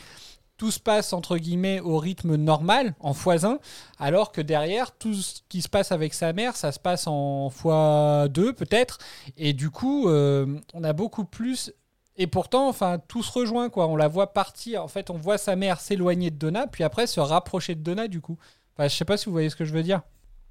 tout 0.60 0.70
se 0.70 0.78
passe 0.78 1.14
entre 1.14 1.38
guillemets 1.38 1.80
au 1.80 1.96
rythme 1.96 2.34
normal, 2.34 2.94
en 3.00 3.12
x1, 3.12 3.60
alors 3.98 4.30
que 4.30 4.42
derrière, 4.42 4.92
tout 4.92 5.14
ce 5.14 5.40
qui 5.48 5.62
se 5.62 5.70
passe 5.70 5.90
avec 5.90 6.12
sa 6.12 6.34
mère, 6.34 6.54
ça 6.54 6.70
se 6.70 6.78
passe 6.78 7.06
en 7.06 7.48
x2 7.48 8.52
peut-être. 8.52 8.98
Et 9.38 9.54
du 9.54 9.70
coup, 9.70 10.10
euh, 10.10 10.60
on 10.74 10.84
a 10.84 10.92
beaucoup 10.92 11.24
plus. 11.24 11.72
Et 12.18 12.26
pourtant, 12.26 12.68
enfin, 12.68 12.98
tout 13.08 13.22
se 13.22 13.32
rejoint, 13.32 13.70
quoi. 13.70 13.86
On 13.86 13.96
la 13.96 14.06
voit 14.06 14.34
partir. 14.34 14.84
En 14.84 14.88
fait, 14.88 15.08
on 15.08 15.16
voit 15.16 15.38
sa 15.38 15.56
mère 15.56 15.80
s'éloigner 15.80 16.30
de 16.30 16.36
Donna, 16.36 16.66
puis 16.66 16.84
après 16.84 17.06
se 17.06 17.20
rapprocher 17.20 17.74
de 17.74 17.80
Donna, 17.80 18.06
du 18.06 18.20
coup. 18.20 18.36
Enfin, 18.76 18.86
je 18.86 18.94
sais 18.94 19.06
pas 19.06 19.16
si 19.16 19.26
vous 19.26 19.32
voyez 19.32 19.48
ce 19.48 19.56
que 19.56 19.64
je 19.64 19.72
veux 19.72 19.82
dire. 19.82 20.02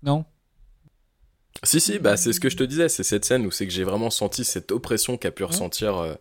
Non? 0.02 0.26
Si, 1.62 1.80
si, 1.80 2.00
bah 2.00 2.18
c'est 2.18 2.34
ce 2.34 2.40
que 2.40 2.50
je 2.50 2.58
te 2.58 2.64
disais, 2.64 2.90
c'est 2.90 3.04
cette 3.04 3.26
scène 3.26 3.46
où 3.46 3.52
c'est 3.52 3.68
que 3.68 3.74
j'ai 3.74 3.84
vraiment 3.84 4.10
senti 4.10 4.44
cette 4.44 4.72
oppression 4.72 5.18
qu'a 5.18 5.30
pu 5.30 5.44
ressentir 5.44 5.98
euh, 5.98 6.16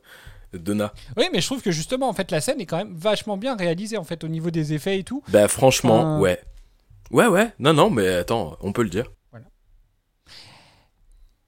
Donna. 0.55 0.93
Oui, 1.17 1.25
mais 1.33 1.41
je 1.41 1.47
trouve 1.47 1.63
que 1.63 1.71
justement, 1.71 2.09
en 2.09 2.13
fait, 2.13 2.31
la 2.31 2.41
scène 2.41 2.61
est 2.61 2.67
quand 2.67 2.79
même 2.79 2.95
vachement 2.95 3.37
bien 3.37 3.57
réalisée, 3.57 3.97
en 3.97 4.05
fait, 4.05 4.25
au 4.25 4.29
niveau 4.29 4.51
des 4.51 4.73
effets 4.73 4.99
et 4.99 5.05
tout. 5.05 5.23
Bah 5.29 5.49
franchement, 5.49 6.01
Enfin, 6.17 6.21
ouais. 6.21 6.41
Ouais, 7.11 7.27
ouais, 7.27 7.53
non, 7.59 7.73
non, 7.73 7.91
mais 7.91 8.09
attends, 8.09 8.57
on 8.61 8.73
peut 8.73 8.83
le 8.83 8.91
dire. 8.91 9.07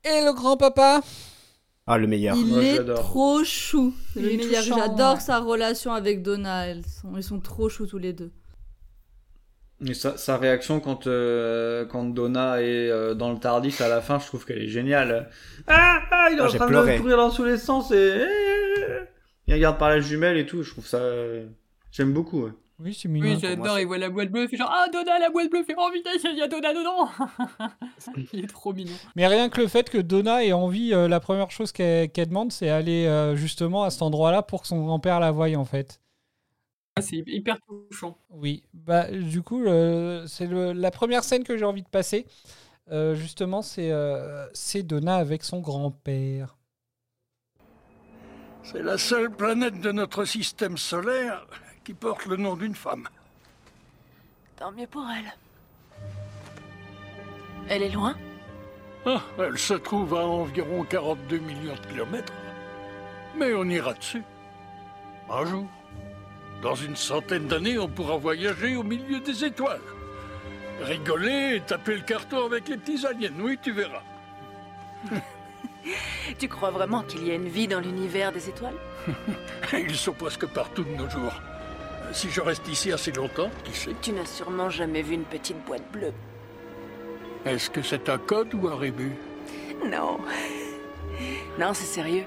Et 0.04 0.24
le 0.24 0.32
grand-papa 0.32 1.02
Ah, 1.86 1.98
le 1.98 2.06
meilleur. 2.06 2.34
Il 2.36 2.46
Moi, 2.46 2.62
est 2.62 2.94
trop 2.94 3.44
chou. 3.44 3.92
Il 4.16 4.22
Le 4.22 4.32
est 4.32 4.36
meilleur. 4.38 4.62
J'adore 4.62 5.14
ouais. 5.16 5.20
sa 5.20 5.38
relation 5.40 5.92
avec 5.92 6.22
Donna. 6.22 6.66
Elles 6.66 6.84
sont, 6.86 7.16
ils 7.16 7.22
sont 7.22 7.40
trop 7.40 7.68
choux 7.68 7.86
tous 7.86 7.98
les 7.98 8.14
deux. 8.14 8.32
Et 9.86 9.94
sa, 9.94 10.16
sa 10.18 10.36
réaction 10.38 10.78
quand, 10.80 11.06
euh, 11.06 11.84
quand 11.86 12.04
Donna 12.04 12.60
est 12.62 12.88
euh, 12.90 13.14
dans 13.14 13.30
le 13.32 13.38
Tardis 13.38 13.74
à 13.80 13.88
la 13.88 14.00
fin, 14.02 14.18
je 14.18 14.26
trouve 14.26 14.44
qu'elle 14.46 14.62
est 14.62 14.68
géniale. 14.68 15.30
Ah, 15.66 16.00
ah 16.10 16.28
il 16.30 16.38
est 16.38 16.40
Ah, 16.42 16.46
en 16.46 16.48
train 16.48 16.66
pleuré. 16.66 16.96
de 16.96 17.00
courir 17.00 17.16
dans 17.18 17.30
tous 17.30 17.44
les 17.44 17.56
sens 17.58 17.90
et... 17.90 18.24
Il 19.50 19.54
regarde 19.54 19.78
par 19.78 19.90
la 19.90 20.00
jumelle 20.00 20.36
et 20.38 20.46
tout, 20.46 20.62
je 20.62 20.70
trouve 20.70 20.86
ça... 20.86 21.00
J'aime 21.90 22.12
beaucoup. 22.12 22.44
ouais. 22.44 22.52
Oui, 22.78 22.94
c'est 22.94 23.08
mignon. 23.08 23.34
Oui, 23.34 23.38
j'adore, 23.40 23.78
il 23.78 23.86
voit 23.86 23.98
la 23.98 24.08
boîte 24.08 24.30
bleue, 24.30 24.44
il 24.44 24.48
fait 24.48 24.56
genre 24.56 24.72
Ah, 24.72 24.86
Donna, 24.90 25.18
la 25.18 25.28
boîte 25.28 25.50
bleue, 25.50 25.64
fait 25.64 25.74
Oh 25.76 25.90
putain, 25.92 26.10
il 26.32 26.38
y 26.38 26.40
a 26.40 26.48
Donna 26.48 26.72
dedans 26.72 27.08
Il 28.32 28.44
est 28.44 28.46
trop 28.46 28.72
mignon. 28.72 28.94
Mais 29.16 29.26
rien 29.26 29.50
que 29.50 29.60
le 29.60 29.66
fait 29.68 29.90
que 29.90 29.98
Donna 29.98 30.42
ait 30.44 30.52
envie, 30.52 30.94
euh, 30.94 31.06
la 31.08 31.20
première 31.20 31.50
chose 31.50 31.72
qu'elle 31.72 32.08
demande, 32.10 32.52
c'est 32.52 32.70
aller 32.70 33.04
euh, 33.06 33.36
justement 33.36 33.82
à 33.84 33.90
cet 33.90 34.00
endroit-là 34.02 34.42
pour 34.42 34.62
que 34.62 34.68
son 34.68 34.82
grand-père 34.82 35.20
la 35.20 35.30
voie, 35.30 35.48
en 35.56 35.64
fait. 35.66 36.00
Ah, 36.96 37.02
C'est 37.02 37.22
hyper 37.26 37.58
touchant. 37.66 38.16
Oui, 38.30 38.62
bah 38.72 39.10
du 39.10 39.42
coup, 39.42 39.62
euh, 39.64 40.26
c'est 40.26 40.46
le- 40.46 40.72
la 40.72 40.90
première 40.90 41.24
scène 41.24 41.44
que 41.44 41.56
j'ai 41.58 41.64
envie 41.66 41.82
de 41.82 41.88
passer. 41.88 42.24
Euh, 42.90 43.14
justement, 43.14 43.60
c'est 43.62 43.90
euh, 43.92 44.46
c'est 44.54 44.82
Donna 44.84 45.16
avec 45.16 45.44
son 45.44 45.60
grand-père. 45.60 46.56
C'est 48.62 48.82
la 48.82 48.98
seule 48.98 49.30
planète 49.30 49.80
de 49.80 49.92
notre 49.92 50.24
système 50.24 50.76
solaire 50.76 51.46
qui 51.84 51.94
porte 51.94 52.26
le 52.26 52.36
nom 52.36 52.56
d'une 52.56 52.74
femme. 52.74 53.08
Tant 54.56 54.70
mieux 54.72 54.86
pour 54.86 55.06
elle. 55.10 55.32
Elle 57.68 57.82
est 57.82 57.90
loin? 57.90 58.14
Ah, 59.06 59.22
elle 59.38 59.58
se 59.58 59.74
trouve 59.74 60.14
à 60.14 60.26
environ 60.26 60.84
42 60.84 61.38
millions 61.38 61.74
de 61.74 61.86
kilomètres. 61.86 62.32
Mais 63.36 63.54
on 63.54 63.64
ira 63.64 63.94
dessus. 63.94 64.22
Un 65.30 65.46
jour. 65.46 65.66
Dans 66.62 66.74
une 66.74 66.96
centaine 66.96 67.46
d'années, 67.46 67.78
on 67.78 67.88
pourra 67.88 68.18
voyager 68.18 68.76
au 68.76 68.82
milieu 68.82 69.20
des 69.20 69.44
étoiles. 69.44 69.80
Rigoler 70.82 71.56
et 71.56 71.60
taper 71.60 71.94
le 71.94 72.02
carton 72.02 72.44
avec 72.44 72.68
les 72.68 72.76
petits 72.76 73.06
aliens. 73.06 73.32
Oui, 73.40 73.58
tu 73.62 73.72
verras. 73.72 74.02
Tu 76.38 76.48
crois 76.48 76.70
vraiment 76.70 77.02
qu'il 77.02 77.26
y 77.26 77.30
a 77.30 77.34
une 77.34 77.48
vie 77.48 77.68
dans 77.68 77.80
l'univers 77.80 78.32
des 78.32 78.48
étoiles? 78.48 78.74
Ils 79.72 79.96
sont 79.96 80.12
presque 80.12 80.46
partout 80.46 80.84
de 80.84 80.94
nos 80.94 81.08
jours. 81.08 81.32
Si 82.12 82.30
je 82.30 82.40
reste 82.40 82.66
ici 82.68 82.92
assez 82.92 83.12
longtemps, 83.12 83.50
qui 83.64 83.72
sait? 83.72 83.94
Tu 84.02 84.12
n'as 84.12 84.26
sûrement 84.26 84.68
jamais 84.68 85.02
vu 85.02 85.14
une 85.14 85.24
petite 85.24 85.64
boîte 85.64 85.90
bleue. 85.92 86.12
Est-ce 87.44 87.70
que 87.70 87.82
c'est 87.82 88.08
un 88.08 88.18
code 88.18 88.52
ou 88.54 88.68
un 88.68 88.76
rébut? 88.76 89.12
Non. 89.84 90.18
Non, 91.58 91.72
c'est 91.72 91.84
sérieux. 91.84 92.24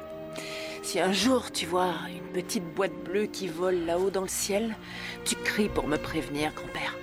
Si 0.81 0.99
un 0.99 1.11
jour 1.11 1.51
tu 1.51 1.65
vois 1.65 1.93
une 2.09 2.41
petite 2.41 2.65
boîte 2.73 2.95
bleue 3.05 3.25
qui 3.25 3.47
vole 3.47 3.85
là-haut 3.85 4.09
dans 4.09 4.21
le 4.21 4.27
ciel, 4.27 4.75
tu 5.23 5.35
cries 5.35 5.69
pour 5.69 5.87
me 5.87 5.97
prévenir, 5.97 6.51
grand-père. 6.53 6.95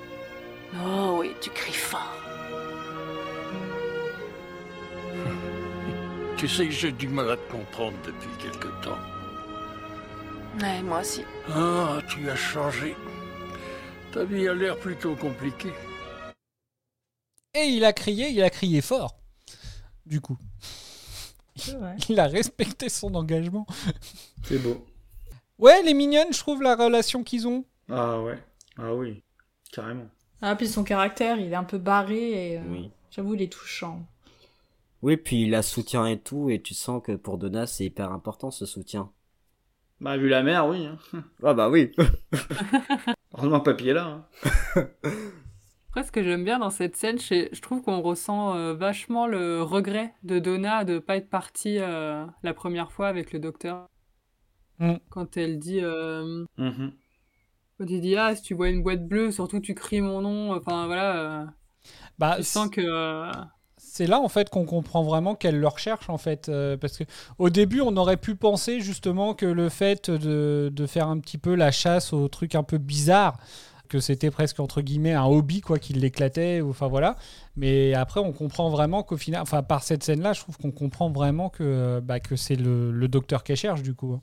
Oh 0.85 1.19
oui, 1.21 1.33
tu 1.41 1.51
cries 1.51 1.73
fort. 1.73 2.30
Tu 6.37 6.49
sais 6.49 6.67
que 6.67 6.73
j'ai 6.73 6.93
du 6.93 7.09
mal 7.09 7.31
à 7.31 7.37
te 7.37 7.51
comprendre 7.53 7.97
depuis 8.05 8.31
quelque 8.43 8.69
temps. 8.83 8.99
Ouais, 10.61 10.83
moi 10.83 11.01
aussi. 11.01 11.23
Ah, 11.51 11.99
tu 12.09 12.29
as 12.31 12.37
changé. 12.37 12.97
Ta 14.13 14.25
vie 14.25 14.49
a 14.49 14.55
l'air 14.55 14.79
plutôt 14.79 15.15
compliquée. 15.15 15.73
Et 17.55 17.65
il 17.67 17.85
a 17.85 17.93
crié, 17.93 18.31
il 18.31 18.43
a 18.43 18.51
crié 18.51 18.81
fort. 18.81 19.17
Du 20.07 20.21
coup, 20.21 20.39
il 22.09 22.19
a 22.19 22.27
respecté 22.27 22.89
son 22.89 23.15
engagement. 23.15 23.67
C'est 24.45 24.59
beau. 24.59 24.85
Ouais, 25.59 25.79
elle 25.81 25.89
est 25.89 25.95
mignonne, 25.95 26.33
je 26.33 26.39
trouve, 26.39 26.63
la 26.63 26.75
relation 26.75 27.23
qu'ils 27.23 27.47
ont. 27.47 27.65
Ah 27.91 28.21
ouais. 28.21 28.39
Ah 28.79 28.95
oui. 28.95 29.23
Carrément. 29.73 30.09
Ah, 30.41 30.57
puis 30.57 30.67
son 30.69 30.85
caractère, 30.85 31.39
il 31.39 31.53
est 31.53 31.57
un 31.57 31.65
peu 31.65 31.77
barré 31.79 32.53
et 32.55 32.59
euh, 32.59 32.63
Oui. 32.69 32.91
j'avoue, 33.11 33.35
il 33.35 33.43
est 33.43 33.53
touchant. 33.53 34.01
Oui, 35.03 35.17
puis 35.17 35.43
il 35.43 35.51
la 35.51 35.63
soutient 35.63 36.07
et 36.07 36.19
tout, 36.21 36.51
et 36.51 36.61
tu 36.61 36.75
sens 36.75 37.03
que 37.03 37.13
pour 37.13 37.39
Donna, 37.39 37.67
c'est 37.67 37.85
hyper 37.87 38.13
important 38.13 38.51
ce 38.51 38.67
soutien. 38.67 39.11
Bah 40.01 40.17
vu 40.17 40.29
la 40.29 40.43
mère, 40.43 40.67
oui. 40.69 40.87
hein. 40.87 40.99
Ah 41.43 41.55
bah 41.55 41.69
oui. 41.71 41.93
Heureusement 43.35 43.61
papy 43.61 43.89
est 43.89 43.95
là. 43.95 44.25
hein. 44.45 44.87
Après, 45.91 46.05
ce 46.05 46.13
que 46.13 46.23
j'aime 46.23 46.45
bien 46.45 46.59
dans 46.61 46.71
cette 46.71 46.97
scène, 46.97 47.19
c'est- 47.19 47.49
je 47.53 47.61
trouve 47.61 47.83
qu'on 47.83 48.01
ressent 48.01 48.55
euh, 48.57 48.75
vachement 48.75 49.27
le 49.27 49.63
regret 49.63 50.15
de 50.23 50.39
Donna 50.39 50.85
de 50.85 50.99
pas 51.01 51.17
être 51.17 51.29
partie 51.31 51.79
euh, 51.81 52.25
la 52.43 52.55
première 52.55 52.93
fois 52.93 53.09
avec 53.09 53.33
le 53.33 53.41
docteur. 53.41 53.89
Mm. 54.79 54.95
Quand 55.11 55.37
elle 55.37 55.59
dit, 55.59 55.81
euh, 55.83 56.45
Mhm. 56.59 56.93
quand 57.79 57.87
il 57.89 58.01
dit 58.01 58.17
ah 58.17 58.35
si 58.37 58.43
tu 58.43 58.55
vois 58.55 58.69
une 58.69 58.83
boîte 58.83 59.07
bleue, 59.07 59.31
surtout 59.33 59.59
tu 59.61 59.75
cries 59.75 60.01
mon 60.01 60.21
nom. 60.21 60.53
Enfin 60.55 60.87
voilà, 60.87 61.43
euh, 61.43 61.47
Bah, 62.19 62.37
tu 62.37 62.45
sens 62.45 62.71
que 62.71 62.81
euh, 62.81 63.33
c'est 63.91 64.07
là 64.07 64.21
en 64.21 64.29
fait 64.29 64.51
qu'on 64.51 64.65
comprend 64.65 65.03
vraiment 65.03 65.35
qu'elle 65.35 65.59
le 65.59 65.67
recherche 65.67 66.09
en 66.09 66.19
fait 66.19 66.49
euh, 66.49 66.77
parce 66.77 66.97
que 66.97 67.05
au 67.39 67.51
début 67.51 67.81
on 67.81 67.97
aurait 67.97 68.17
pu 68.17 68.37
penser 68.37 68.81
justement 68.81 69.35
que 69.35 69.47
le 69.47 69.69
fait 69.69 70.11
de, 70.11 70.71
de 70.73 70.87
faire 70.87 71.09
un 71.09 71.19
petit 71.19 71.39
peu 71.39 71.55
la 71.55 71.73
chasse 71.73 72.13
au 72.13 72.29
truc 72.29 72.55
un 72.55 72.63
peu 72.63 72.79
bizarre 72.79 73.39
que 73.89 73.99
c'était 73.99 74.31
presque 74.31 74.61
entre 74.61 74.81
guillemets 74.83 75.15
un 75.15 75.25
hobby 75.25 75.61
quoi 75.61 75.81
qu'il 75.81 75.99
l'éclatait 76.01 76.61
enfin 76.61 76.87
voilà. 76.87 77.17
Mais 77.57 77.93
après 77.95 78.21
on 78.21 78.33
comprend 78.33 78.71
vraiment 78.71 79.03
qu'au 79.03 79.17
final 79.17 79.43
enfin 79.43 79.65
par 79.65 79.83
cette 79.83 80.05
scène 80.05 80.23
là 80.23 80.33
je 80.33 80.41
trouve 80.41 80.57
qu'on 80.57 80.71
comprend 80.71 81.11
vraiment 81.11 81.49
que 81.49 82.01
bah, 82.01 82.21
que 82.21 82.37
c'est 82.37 82.57
le, 82.57 82.93
le 82.93 83.09
docteur 83.09 83.43
qu'elle 83.43 83.57
cherche 83.57 83.83
du 83.83 83.95
coup 83.95 84.21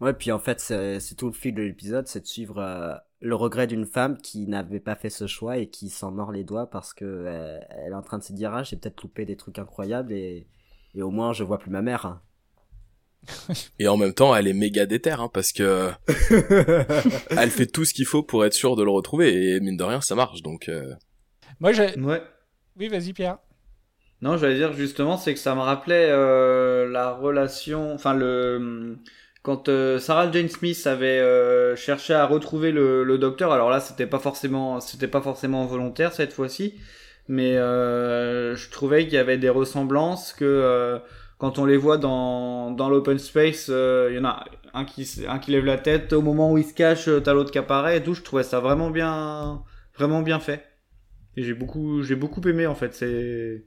Ouais, 0.00 0.14
puis 0.14 0.32
en 0.32 0.38
fait, 0.38 0.60
c'est 0.60 0.98
c'est 1.00 1.14
tout 1.14 1.26
le 1.26 1.32
fil 1.32 1.54
de 1.54 1.62
l'épisode, 1.62 2.06
c'est 2.06 2.20
de 2.20 2.26
suivre 2.26 2.58
euh, 2.58 2.94
le 3.20 3.34
regret 3.34 3.66
d'une 3.66 3.86
femme 3.86 4.16
qui 4.18 4.46
n'avait 4.46 4.80
pas 4.80 4.94
fait 4.96 5.10
ce 5.10 5.26
choix 5.26 5.58
et 5.58 5.68
qui 5.68 5.90
s'en 5.90 6.10
mord 6.10 6.32
les 6.32 6.44
doigts 6.44 6.68
parce 6.70 6.94
que 6.94 7.04
euh, 7.04 7.58
elle 7.70 7.92
est 7.92 7.96
en 7.96 8.02
train 8.02 8.18
de 8.18 8.22
se 8.22 8.32
dire 8.32 8.54
ah 8.54 8.62
j'ai 8.62 8.76
peut-être 8.76 9.02
loupé 9.02 9.24
des 9.26 9.36
trucs 9.36 9.58
incroyables 9.58 10.12
et, 10.12 10.46
et 10.94 11.02
au 11.02 11.10
moins 11.10 11.32
je 11.32 11.44
vois 11.44 11.58
plus 11.58 11.70
ma 11.70 11.82
mère. 11.82 12.06
hein. 12.06 12.22
Et 13.78 13.86
en 13.86 13.98
même 13.98 14.14
temps, 14.14 14.34
elle 14.34 14.48
est 14.48 14.54
méga 14.54 14.86
déter, 14.86 15.10
hein, 15.10 15.28
parce 15.32 15.52
que 15.52 15.90
elle 17.36 17.50
fait 17.50 17.66
tout 17.66 17.84
ce 17.84 17.92
qu'il 17.92 18.06
faut 18.06 18.22
pour 18.22 18.44
être 18.46 18.54
sûre 18.54 18.76
de 18.76 18.82
le 18.82 18.90
retrouver, 18.90 19.52
et 19.56 19.60
mine 19.60 19.76
de 19.76 19.84
rien, 19.84 20.00
ça 20.00 20.14
marche, 20.14 20.40
donc... 20.42 20.68
euh, 20.70 20.94
moi 21.60 21.72
j'ai 21.72 21.98
Ouais. 22.00 22.22
oui 22.78 22.88
vas-y 22.88 23.12
Pierre 23.12 23.36
Non, 24.22 24.38
j'allais 24.38 24.56
dire 24.56 24.72
justement, 24.72 25.18
c'est 25.18 25.34
que 25.34 25.40
ça 25.40 25.54
me 25.54 25.60
rappelait 25.60 26.08
euh, 26.10 26.88
la 26.90 27.12
relation, 27.12 27.92
enfin 27.92 28.14
le 28.14 28.96
quand 29.42 29.68
euh, 29.68 29.98
Sarah 29.98 30.30
Jane 30.30 30.48
Smith 30.48 30.86
avait 30.86 31.18
euh, 31.18 31.74
cherché 31.76 32.12
à 32.14 32.26
retrouver 32.26 32.72
le, 32.72 33.04
le 33.04 33.18
docteur. 33.18 33.52
Alors 33.52 33.70
là, 33.70 33.80
c'était 33.80 34.06
pas 34.06 34.18
forcément, 34.18 34.80
c'était 34.80 35.08
pas 35.08 35.22
forcément 35.22 35.64
volontaire 35.66 36.12
cette 36.12 36.32
fois-ci, 36.32 36.74
mais 37.28 37.56
euh, 37.56 38.54
je 38.56 38.70
trouvais 38.70 39.04
qu'il 39.04 39.14
y 39.14 39.18
avait 39.18 39.38
des 39.38 39.48
ressemblances 39.48 40.32
que 40.32 40.44
euh, 40.44 40.98
quand 41.38 41.58
on 41.58 41.64
les 41.64 41.78
voit 41.78 41.96
dans 41.96 42.70
dans 42.70 42.90
l'open 42.90 43.18
space, 43.18 43.68
euh, 43.70 44.08
il 44.10 44.16
y 44.16 44.20
en 44.20 44.24
a 44.26 44.44
un 44.74 44.84
qui 44.84 45.24
un 45.26 45.38
qui 45.38 45.50
lève 45.52 45.64
la 45.64 45.78
tête 45.78 46.12
au 46.12 46.22
moment 46.22 46.52
où 46.52 46.58
il 46.58 46.64
se 46.64 46.74
cache, 46.74 47.08
euh, 47.08 47.20
t'as 47.20 47.32
l'autre 47.32 47.50
qui 47.50 47.58
apparaît 47.58 47.96
et 47.98 48.02
tout. 48.02 48.14
Je 48.14 48.22
trouvais 48.22 48.42
ça 48.42 48.60
vraiment 48.60 48.90
bien, 48.90 49.62
vraiment 49.96 50.22
bien 50.22 50.38
fait. 50.40 50.64
Et 51.36 51.42
j'ai 51.44 51.54
beaucoup, 51.54 52.02
j'ai 52.02 52.16
beaucoup 52.16 52.40
aimé 52.46 52.66
en 52.66 52.74
fait. 52.74 52.92
C'est 52.94 53.64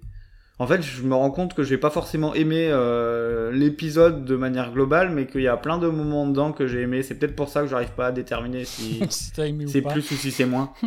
en 0.59 0.67
fait, 0.67 0.81
je 0.81 1.01
me 1.03 1.15
rends 1.15 1.31
compte 1.31 1.53
que 1.55 1.63
j'ai 1.63 1.77
pas 1.77 1.89
forcément 1.89 2.33
aimé 2.35 2.67
euh, 2.69 3.51
l'épisode 3.51 4.23
de 4.25 4.35
manière 4.35 4.71
globale, 4.71 5.09
mais 5.09 5.25
qu'il 5.27 5.41
y 5.41 5.47
a 5.47 5.57
plein 5.57 5.77
de 5.79 5.87
moments 5.87 6.27
dedans 6.27 6.51
que 6.53 6.67
j'ai 6.67 6.81
aimé. 6.81 7.01
C'est 7.03 7.15
peut-être 7.15 7.35
pour 7.35 7.49
ça 7.49 7.61
que 7.61 7.67
j'arrive 7.67 7.91
pas 7.93 8.07
à 8.07 8.11
déterminer 8.11 8.63
si 8.65 9.01
c'est 9.09 9.81
plus 9.81 10.11
ou 10.11 10.15
si 10.15 10.31
c'est 10.31 10.45
moins. 10.45 10.71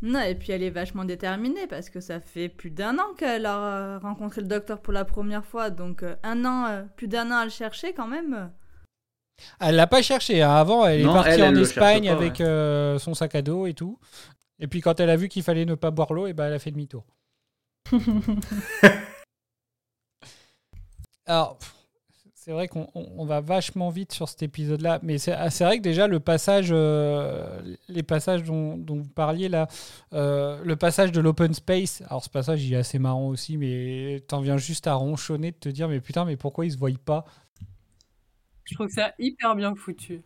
Non, 0.00 0.20
et 0.20 0.36
puis 0.36 0.52
elle 0.52 0.62
est 0.62 0.70
vachement 0.70 1.04
déterminée 1.04 1.66
parce 1.66 1.90
que 1.90 1.98
ça 1.98 2.20
fait 2.20 2.48
plus 2.48 2.70
d'un 2.70 2.98
an 3.00 3.14
qu'elle 3.18 3.46
a 3.46 3.58
euh, 3.58 3.98
rencontré 3.98 4.42
le 4.42 4.46
docteur 4.46 4.80
pour 4.80 4.92
la 4.92 5.04
première 5.04 5.44
fois. 5.44 5.70
Donc 5.70 6.04
euh, 6.04 6.14
un 6.22 6.44
an, 6.44 6.86
plus 6.96 7.08
d'un 7.08 7.32
an 7.32 7.38
à 7.38 7.44
le 7.44 7.50
chercher 7.50 7.92
quand 7.94 8.06
même. 8.06 8.52
Elle 9.60 9.74
l'a 9.74 9.88
pas 9.88 10.00
cherché. 10.02 10.40
hein. 10.40 10.50
Avant, 10.52 10.86
elle 10.86 11.02
Non, 11.02 11.10
est 11.10 11.14
partie 11.14 11.30
elle, 11.32 11.42
en 11.42 11.48
elle 11.50 11.58
Espagne 11.58 12.06
pas, 12.06 12.12
avec 12.12 12.40
euh, 12.40 12.96
son 13.00 13.14
sac 13.14 13.34
à 13.34 13.42
dos 13.42 13.66
et 13.66 13.74
tout. 13.74 13.98
Et 14.60 14.68
puis 14.68 14.80
quand 14.80 15.00
elle 15.00 15.10
a 15.10 15.16
vu 15.16 15.26
qu'il 15.28 15.42
fallait 15.42 15.64
ne 15.64 15.74
pas 15.74 15.90
boire 15.90 16.12
l'eau, 16.12 16.28
et 16.28 16.32
ben 16.32 16.46
elle 16.46 16.54
a 16.54 16.58
fait 16.60 16.70
demi-tour. 16.70 17.04
Alors, 21.26 21.58
c'est 22.34 22.52
vrai 22.52 22.68
qu'on 22.68 22.88
on- 22.94 23.08
on 23.18 23.26
va 23.26 23.40
vachement 23.40 23.90
vite 23.90 24.12
sur 24.12 24.28
cet 24.28 24.42
épisode-là, 24.42 25.00
mais 25.02 25.18
c'est 25.18 25.32
ah, 25.32 25.50
c'est 25.50 25.64
vrai 25.64 25.78
que 25.78 25.82
déjà 25.82 26.06
le 26.08 26.20
passage, 26.20 26.68
euh, 26.72 27.60
les 27.88 28.02
passages 28.02 28.44
dont, 28.44 28.76
dont 28.78 28.98
vous 28.98 29.08
parliez 29.10 29.48
là, 29.48 29.68
euh, 30.14 30.62
le 30.64 30.76
passage 30.76 31.12
de 31.12 31.20
l'open 31.20 31.54
space. 31.54 32.02
Alors 32.08 32.24
ce 32.24 32.30
passage, 32.30 32.64
il 32.64 32.72
est 32.74 32.76
assez 32.76 32.98
marrant 32.98 33.28
aussi, 33.28 33.56
mais 33.58 34.22
t'en 34.28 34.40
viens 34.40 34.58
juste 34.58 34.86
à 34.86 34.94
ronchonner 34.94 35.52
de 35.52 35.56
te 35.58 35.68
dire, 35.68 35.88
mais 35.88 36.00
putain, 36.00 36.24
mais 36.24 36.36
pourquoi 36.36 36.66
ils 36.66 36.72
se 36.72 36.78
voient 36.78 36.90
pas? 37.04 37.24
Je 38.62 38.74
trouve 38.76 38.88
ça 38.88 39.14
hyper 39.18 39.56
bien 39.56 39.74
foutu. 39.74 40.22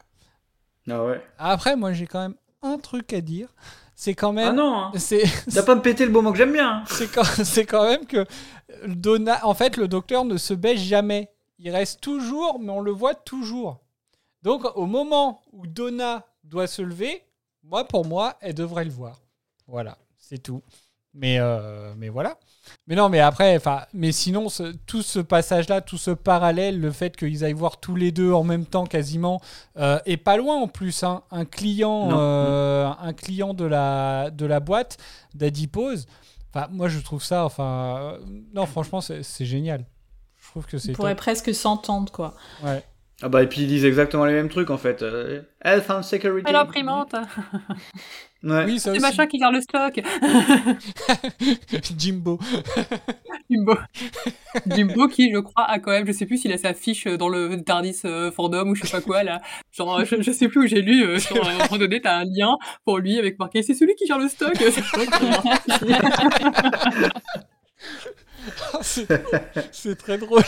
Ah 0.88 1.04
ouais. 1.04 1.22
Après, 1.38 1.76
moi, 1.76 1.92
j'ai 1.92 2.06
quand 2.06 2.20
même 2.20 2.36
un 2.62 2.78
truc 2.78 3.12
à 3.12 3.20
dire. 3.20 3.54
C'est 4.02 4.14
quand 4.16 4.32
même. 4.32 4.48
Ah 4.48 4.52
non, 4.52 4.74
hein. 4.74 4.92
C'est. 4.96 5.22
T'as 5.54 5.62
pas 5.62 5.76
me 5.76 5.80
péter 5.80 6.04
le 6.04 6.10
beau 6.10 6.22
mot 6.22 6.32
que 6.32 6.36
j'aime 6.38 6.52
bien. 6.52 6.78
hein. 6.78 6.84
C'est 6.88 7.06
quand, 7.06 7.22
c'est 7.44 7.64
quand 7.64 7.84
même 7.84 8.04
que 8.04 8.26
Donna, 8.88 9.46
en 9.46 9.54
fait, 9.54 9.76
le 9.76 9.86
docteur 9.86 10.24
ne 10.24 10.38
se 10.38 10.54
baisse 10.54 10.80
jamais. 10.80 11.30
Il 11.60 11.70
reste 11.70 12.00
toujours, 12.00 12.58
mais 12.58 12.72
on 12.72 12.80
le 12.80 12.90
voit 12.90 13.14
toujours. 13.14 13.78
Donc, 14.42 14.64
au 14.74 14.86
moment 14.86 15.40
où 15.52 15.68
Donna 15.68 16.26
doit 16.42 16.66
se 16.66 16.82
lever, 16.82 17.22
moi, 17.62 17.84
pour 17.84 18.04
moi, 18.04 18.36
elle 18.40 18.54
devrait 18.54 18.84
le 18.84 18.90
voir. 18.90 19.20
Voilà, 19.68 19.96
c'est 20.18 20.42
tout. 20.42 20.64
Mais, 21.14 21.38
euh, 21.38 21.92
mais 21.98 22.08
voilà. 22.08 22.38
Mais 22.86 22.94
non, 22.94 23.08
mais 23.08 23.20
après, 23.20 23.54
enfin, 23.56 23.82
mais 23.92 24.12
sinon, 24.12 24.48
ce- 24.48 24.72
tout 24.86 25.02
ce 25.02 25.18
passage-là, 25.18 25.80
tout 25.82 25.98
ce 25.98 26.10
parallèle, 26.10 26.80
le 26.80 26.90
fait 26.90 27.16
qu'ils 27.16 27.44
aillent 27.44 27.52
voir 27.52 27.80
tous 27.80 27.96
les 27.96 28.12
deux 28.12 28.32
en 28.32 28.44
même 28.44 28.64
temps 28.64 28.86
quasiment, 28.86 29.40
euh, 29.76 29.98
et 30.06 30.16
pas 30.16 30.36
loin 30.36 30.56
en 30.56 30.68
plus, 30.68 31.02
hein, 31.02 31.22
un 31.30 31.44
client, 31.44 32.10
euh, 32.12 32.88
un 33.00 33.12
client 33.12 33.52
de 33.52 33.64
la, 33.64 34.30
de 34.30 34.46
la 34.46 34.60
boîte 34.60 34.96
d'Adipose. 35.34 36.06
Enfin, 36.54 36.68
moi, 36.70 36.88
je 36.88 36.98
trouve 37.00 37.22
ça, 37.22 37.44
enfin, 37.44 37.98
euh, 38.00 38.18
non, 38.54 38.64
franchement, 38.66 39.00
c'est 39.00 39.44
génial. 39.44 39.84
Je 40.40 40.48
trouve 40.48 40.66
que 40.66 40.78
c'est 40.78 40.90
On 40.90 40.94
pourrait 40.94 41.12
top. 41.12 41.18
presque 41.18 41.54
s'entendre, 41.54 42.10
quoi. 42.12 42.34
Ouais. 42.62 42.82
Ah 43.22 43.28
bah 43.28 43.42
et 43.42 43.46
puis 43.46 43.62
ils 43.62 43.68
disent 43.68 43.84
exactement 43.84 44.24
les 44.24 44.32
mêmes 44.32 44.48
trucs 44.48 44.70
en 44.70 44.78
fait. 44.78 45.02
Euh, 45.02 45.42
Health 45.64 45.88
and 45.90 46.02
security. 46.02 46.48
À 46.48 46.52
l'imprimante 46.52 47.14
Ouais. 48.42 48.64
Oui, 48.64 48.80
ça 48.80 48.92
C'est 48.92 48.98
machin 48.98 49.28
qui 49.28 49.38
gère 49.38 49.52
le 49.52 49.60
stock 49.60 50.00
Jimbo. 51.96 52.40
Jimbo. 53.50 53.76
Jimbo 54.66 55.06
qui, 55.06 55.32
je 55.32 55.38
crois, 55.38 55.64
a 55.70 55.78
quand 55.78 55.92
même, 55.92 56.04
je 56.08 56.12
sais 56.12 56.26
plus 56.26 56.38
s'il 56.38 56.52
a 56.52 56.58
sa 56.58 56.74
fiche 56.74 57.06
dans 57.06 57.28
le 57.28 57.62
Tardis 57.62 58.00
euh, 58.04 58.32
fandom 58.32 58.70
ou 58.70 58.74
je 58.74 58.82
sais 58.82 58.90
pas 58.90 59.00
quoi, 59.00 59.22
là. 59.22 59.40
Genre, 59.70 60.04
je, 60.04 60.20
je 60.20 60.32
sais 60.32 60.48
plus 60.48 60.64
où 60.64 60.66
j'ai 60.66 60.82
lu, 60.82 61.04
euh, 61.04 61.20
sur, 61.20 61.40
à 61.46 61.50
un 61.50 61.58
moment 61.58 61.78
donné, 61.78 62.00
t'as 62.00 62.16
un 62.16 62.24
lien 62.24 62.56
pour 62.84 62.98
lui 62.98 63.16
avec 63.16 63.38
marqué 63.38 63.62
c'est 63.62 63.74
celui 63.74 63.94
qui 63.94 64.06
gère 64.06 64.18
le 64.18 64.28
stock. 64.28 64.54
C'est 68.82 69.06
c'est 69.70 69.94
très 69.96 70.18
drôle. 70.18 70.42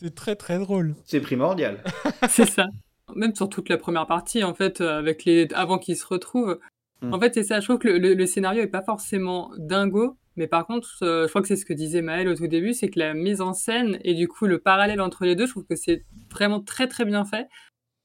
C'est 0.00 0.14
très 0.14 0.36
très 0.36 0.58
drôle. 0.58 0.94
C'est 1.04 1.20
primordial. 1.20 1.82
c'est 2.28 2.46
ça. 2.48 2.66
Même 3.14 3.34
sur 3.34 3.48
toute 3.48 3.68
la 3.68 3.78
première 3.78 4.06
partie, 4.06 4.42
en 4.44 4.54
fait, 4.54 4.80
euh, 4.80 4.98
avec 4.98 5.24
les 5.24 5.48
avant 5.54 5.78
qu'ils 5.78 5.96
se 5.96 6.06
retrouvent. 6.06 6.58
Mm. 7.02 7.14
En 7.14 7.20
fait, 7.20 7.34
c'est 7.34 7.44
ça. 7.44 7.60
Je 7.60 7.66
trouve 7.66 7.78
que 7.78 7.88
le, 7.88 7.98
le- 7.98 8.14
le 8.14 8.26
scénario 8.26 8.62
est 8.62 8.66
pas 8.68 8.82
forcément 8.82 9.50
dingo, 9.58 10.16
mais 10.36 10.46
par 10.48 10.66
contre, 10.66 10.88
euh, 11.02 11.24
je 11.24 11.28
crois 11.28 11.42
que 11.42 11.48
c'est 11.48 11.56
ce 11.56 11.64
que 11.66 11.72
disait 11.72 12.02
Maël 12.02 12.28
au 12.28 12.34
tout 12.34 12.46
début, 12.48 12.72
c'est 12.74 12.88
que 12.88 12.98
la 12.98 13.14
mise 13.14 13.40
en 13.40 13.52
scène 13.52 13.98
et 14.02 14.14
du 14.14 14.28
coup 14.28 14.46
le 14.46 14.58
parallèle 14.58 15.00
entre 15.00 15.24
les 15.24 15.34
deux, 15.36 15.46
je 15.46 15.52
trouve 15.52 15.64
que 15.66 15.76
c'est 15.76 16.04
vraiment 16.30 16.60
très 16.60 16.88
très 16.88 17.04
bien 17.04 17.24
fait. 17.24 17.46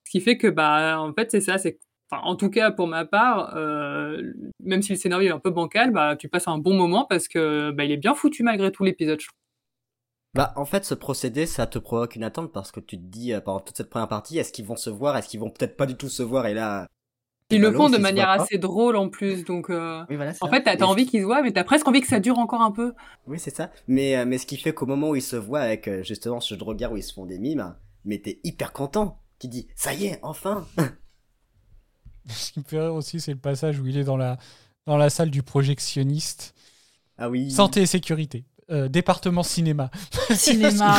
Ce 0.05 0.11
qui 0.11 0.19
fait 0.21 0.37
que 0.37 0.47
bah 0.47 0.99
en 0.99 1.13
fait 1.13 1.31
c'est 1.31 1.41
ça, 1.41 1.57
c'est 1.57 1.79
Enfin, 2.13 2.23
en 2.25 2.35
tout 2.35 2.49
cas, 2.49 2.71
pour 2.71 2.87
ma 2.87 3.05
part, 3.05 3.55
euh, 3.55 4.33
même 4.61 4.81
si 4.81 4.91
le 4.91 4.97
scénario 4.97 5.29
est 5.29 5.31
un 5.33 5.39
peu 5.39 5.49
bancal, 5.49 5.91
bah, 5.91 6.17
tu 6.17 6.27
passes 6.27 6.49
un 6.49 6.57
bon 6.57 6.73
moment 6.73 7.05
parce 7.09 7.29
que 7.29 7.71
bah, 7.71 7.85
il 7.85 7.91
est 7.93 7.95
bien 7.95 8.13
foutu 8.15 8.43
malgré 8.43 8.69
tout 8.69 8.83
l'épisode. 8.83 9.21
Bah, 10.33 10.53
en 10.55 10.65
fait, 10.65 10.85
ce 10.85 10.93
procédé, 10.93 11.45
ça 11.45 11.67
te 11.67 11.77
provoque 11.77 12.15
une 12.15 12.23
attente 12.23 12.53
parce 12.53 12.71
que 12.71 12.79
tu 12.79 12.97
te 12.97 13.03
dis, 13.03 13.33
euh, 13.33 13.41
pendant 13.41 13.59
toute 13.59 13.75
cette 13.75 13.89
première 13.89 14.07
partie, 14.07 14.37
est-ce 14.37 14.53
qu'ils 14.53 14.65
vont 14.65 14.77
se 14.77 14.89
voir, 14.89 15.17
est-ce 15.17 15.27
qu'ils 15.27 15.41
vont 15.41 15.49
peut-être 15.49 15.75
pas 15.75 15.85
du 15.85 15.95
tout 15.95 16.09
se 16.09 16.23
voir, 16.23 16.45
et 16.47 16.53
là... 16.53 16.87
Ils 17.53 17.59
le 17.59 17.73
font 17.73 17.89
de 17.89 17.97
manière 17.97 18.29
assez 18.29 18.57
drôle 18.57 18.95
en 18.95 19.09
plus, 19.09 19.43
donc 19.43 19.69
euh, 19.69 20.05
Oui, 20.09 20.15
voilà, 20.15 20.31
en 20.39 20.45
ça. 20.45 20.47
fait, 20.47 20.63
t'as 20.63 20.85
envie 20.85 21.03
qui- 21.03 21.11
qu'ils 21.11 21.19
se 21.19 21.25
voient, 21.25 21.41
mais 21.41 21.51
t'as 21.51 21.65
presque 21.65 21.85
envie 21.85 21.99
que 21.99 22.07
ça 22.07 22.21
dure 22.21 22.39
encore 22.39 22.61
un 22.61 22.71
peu. 22.71 22.93
Oui, 23.27 23.39
c'est 23.39 23.53
ça. 23.53 23.71
Mais, 23.89 24.15
euh, 24.15 24.23
mais 24.25 24.37
ce 24.37 24.45
qui 24.45 24.55
fait 24.55 24.73
qu'au 24.73 24.85
moment 24.85 25.09
où 25.09 25.15
ils 25.17 25.21
se 25.21 25.35
voient 25.35 25.59
avec, 25.59 25.89
euh, 25.89 26.01
justement, 26.01 26.39
ce 26.39 26.53
jeu 26.53 26.57
de 26.57 26.63
regard 26.63 26.93
où 26.93 26.97
ils 26.97 27.03
se 27.03 27.11
font 27.13 27.25
des 27.25 27.39
mimes, 27.39 27.75
mais 28.05 28.19
t'es 28.19 28.39
hyper 28.45 28.71
content. 28.71 29.19
Tu 29.37 29.49
dis, 29.49 29.67
ça 29.75 29.93
y 29.93 30.05
est, 30.05 30.19
enfin 30.23 30.65
Ce 32.29 32.53
qui 32.53 32.59
me 32.59 32.63
fait 32.63 32.79
rire 32.79 32.93
aussi, 32.95 33.19
c'est 33.19 33.33
le 33.33 33.39
passage 33.39 33.81
où 33.81 33.85
il 33.87 33.97
est 33.97 34.05
dans 34.05 34.15
la, 34.17 34.37
dans 34.85 34.95
la 34.95 35.09
salle 35.09 35.29
du 35.29 35.43
projectionniste. 35.43 36.53
Ah 37.17 37.29
oui. 37.29 37.51
Santé 37.51 37.81
et 37.81 37.85
sécurité. 37.85 38.45
Euh, 38.71 38.87
département 38.87 39.43
cinéma. 39.43 39.91
Cinéma, 40.33 40.95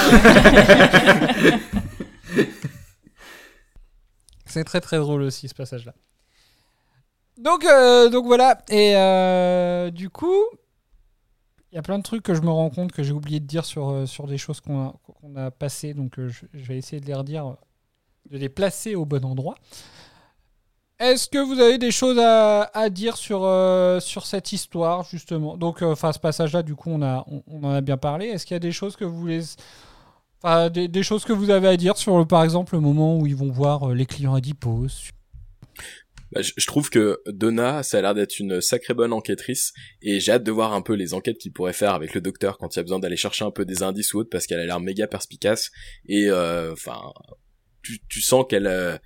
c'est 4.45 4.65
très 4.65 4.83
très 4.83 4.99
drôle 4.99 5.23
aussi 5.23 5.49
ce 5.49 5.55
passage-là. 5.55 5.95
Donc, 7.39 7.65
euh, 7.65 8.11
donc 8.11 8.27
voilà. 8.27 8.59
Et 8.69 8.95
euh, 8.95 9.91
du 9.91 10.11
coup, 10.11 10.45
il 11.71 11.77
y 11.77 11.79
a 11.79 11.83
plein 11.83 11.97
de 11.97 12.03
trucs 12.03 12.23
que 12.23 12.35
je 12.35 12.43
me 12.43 12.51
rends 12.51 12.69
compte 12.69 12.93
que 12.93 13.03
j'ai 13.03 13.13
oublié 13.13 13.41
de 13.41 13.47
dire 13.47 13.65
sur, 13.65 14.07
sur 14.07 14.27
des 14.27 14.37
choses 14.37 14.61
qu'on 14.61 14.89
a, 14.89 14.95
qu'on 15.07 15.35
a 15.37 15.51
passées. 15.51 15.95
Donc 15.95 16.13
je, 16.19 16.45
je 16.53 16.65
vais 16.65 16.77
essayer 16.77 17.01
de 17.01 17.07
les 17.07 17.15
redire, 17.15 17.57
de 18.31 18.37
les 18.37 18.51
placer 18.51 18.97
au 18.97 19.07
bon 19.07 19.25
endroit. 19.25 19.55
Est-ce 21.03 21.29
que 21.29 21.39
vous 21.39 21.59
avez 21.59 21.79
des 21.79 21.91
choses 21.91 22.21
à, 22.21 22.89
dire 22.89 23.17
sur, 23.17 23.43
euh, 23.43 23.99
sur 23.99 24.25
cette 24.25 24.53
histoire, 24.53 25.05
justement? 25.11 25.57
Donc, 25.57 25.83
euh, 25.83 25.87
enfin, 25.87 26.13
ce 26.13 26.21
passage-là, 26.21 26.63
du 26.63 26.77
coup, 26.77 26.91
on, 26.91 27.03
a, 27.03 27.27
on, 27.27 27.65
en 27.65 27.75
a 27.75 27.81
bien 27.81 27.97
parlé. 27.97 28.27
Est-ce 28.27 28.47
qu'il 28.47 28.55
y 28.55 28.57
a 28.57 28.61
des 28.61 28.71
choses 28.71 28.95
que 28.95 29.05
vous 29.05 29.27
des, 30.71 31.03
choses 31.03 31.25
que 31.25 31.33
vous 31.33 31.51
avez 31.51 31.67
à 31.67 31.77
dire 31.77 31.97
sur, 31.97 32.25
par 32.29 32.45
exemple, 32.45 32.77
le 32.77 32.81
moment 32.81 33.19
où 33.19 33.27
ils 33.27 33.35
vont 33.35 33.51
voir 33.51 33.91
euh, 33.91 33.95
les 33.95 34.07
clients 34.07 34.35
Adipose 34.35 35.11
Bah, 36.31 36.41
je, 36.41 36.67
trouve 36.67 36.89
que 36.89 37.21
Donna, 37.27 37.83
ça 37.83 37.99
a 37.99 38.03
l'air 38.03 38.15
d'être 38.15 38.39
une 38.39 38.61
sacrée 38.61 38.95
bonne 38.95 39.13
enquêtrice, 39.13 39.73
et 40.03 40.21
j'ai 40.21 40.31
hâte 40.31 40.45
de 40.45 40.53
voir 40.53 40.73
un 40.73 40.83
peu 40.83 40.93
les 40.93 41.15
enquêtes 41.15 41.39
qu'il 41.39 41.53
pourrait 41.53 41.73
faire 41.73 41.95
avec 41.95 42.15
le 42.15 42.21
docteur 42.21 42.59
quand 42.59 42.77
il 42.77 42.79
y 42.79 42.81
a 42.81 42.85
besoin 42.85 43.01
d'aller 43.01 43.17
chercher 43.17 43.45
un 43.45 43.51
peu 43.51 43.65
des 43.65 43.83
indices 43.83 44.15
ou 44.15 44.21
autre, 44.21 44.31
parce 44.31 44.47
qu'elle 44.47 44.61
a 44.61 44.67
l'air 44.67 44.79
méga 44.79 45.09
perspicace, 45.09 45.73
et 46.07 46.31
enfin, 46.31 47.13
tu, 47.83 48.21
sens 48.21 48.45
qu'elle, 48.49 49.01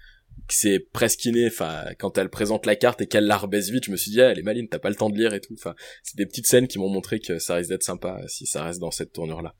c'est 0.54 0.80
presque 0.92 1.24
inné. 1.24 1.46
Enfin, 1.46 1.84
quand 1.98 2.18
elle 2.18 2.28
présente 2.28 2.66
la 2.66 2.76
carte 2.76 3.00
et 3.00 3.06
qu'elle 3.06 3.26
la 3.26 3.36
rebaisse 3.36 3.70
vite, 3.70 3.84
je 3.84 3.90
me 3.90 3.96
suis 3.96 4.10
dit, 4.10 4.20
ah, 4.20 4.30
elle 4.30 4.38
est 4.38 4.42
maline, 4.42 4.68
t'as 4.68 4.78
pas 4.78 4.90
le 4.90 4.96
temps 4.96 5.10
de 5.10 5.16
lire 5.16 5.34
et 5.34 5.40
tout. 5.40 5.54
Enfin, 5.54 5.74
c'est 6.02 6.16
des 6.16 6.26
petites 6.26 6.46
scènes 6.46 6.68
qui 6.68 6.78
m'ont 6.78 6.88
montré 6.88 7.20
que 7.20 7.38
ça 7.38 7.54
risque 7.54 7.70
d'être 7.70 7.82
sympa 7.82 8.20
si 8.28 8.46
ça 8.46 8.62
reste 8.64 8.80
dans 8.80 8.90
cette 8.90 9.12
tournure-là. 9.12 9.54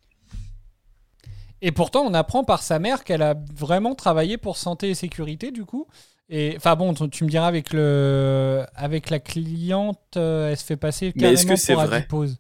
Et 1.63 1.73
pourtant, 1.73 2.05
on 2.05 2.15
apprend 2.15 2.45
par 2.45 2.63
sa 2.63 2.79
mère 2.79 3.05
qu'elle 3.05 3.23
a 3.23 3.35
vraiment 3.55 3.95
travaillé 3.95 4.37
pour 4.37 4.57
santé 4.57 4.91
et 4.91 4.95
sécurité, 4.95 5.51
du 5.51 5.65
coup. 5.65 5.87
Et 6.29 6.55
enfin 6.57 6.75
bon, 6.75 6.93
tu 6.93 7.09
tu 7.09 7.25
me 7.25 7.29
diras 7.29 7.47
avec 7.47 7.73
le 7.73 8.65
avec 8.75 9.11
la 9.11 9.21
cliente, 9.21 10.01
euh, 10.17 10.51
elle 10.51 10.57
se 10.57 10.65
fait 10.65 10.77
passer 10.77 11.13
Mais 11.15 11.33
est-ce 11.33 11.43
carrément 11.43 11.55
que 11.55 11.61
c'est 11.61 11.75
pour 11.75 11.83
vrai? 11.85 11.97
Adipose. 11.99 12.39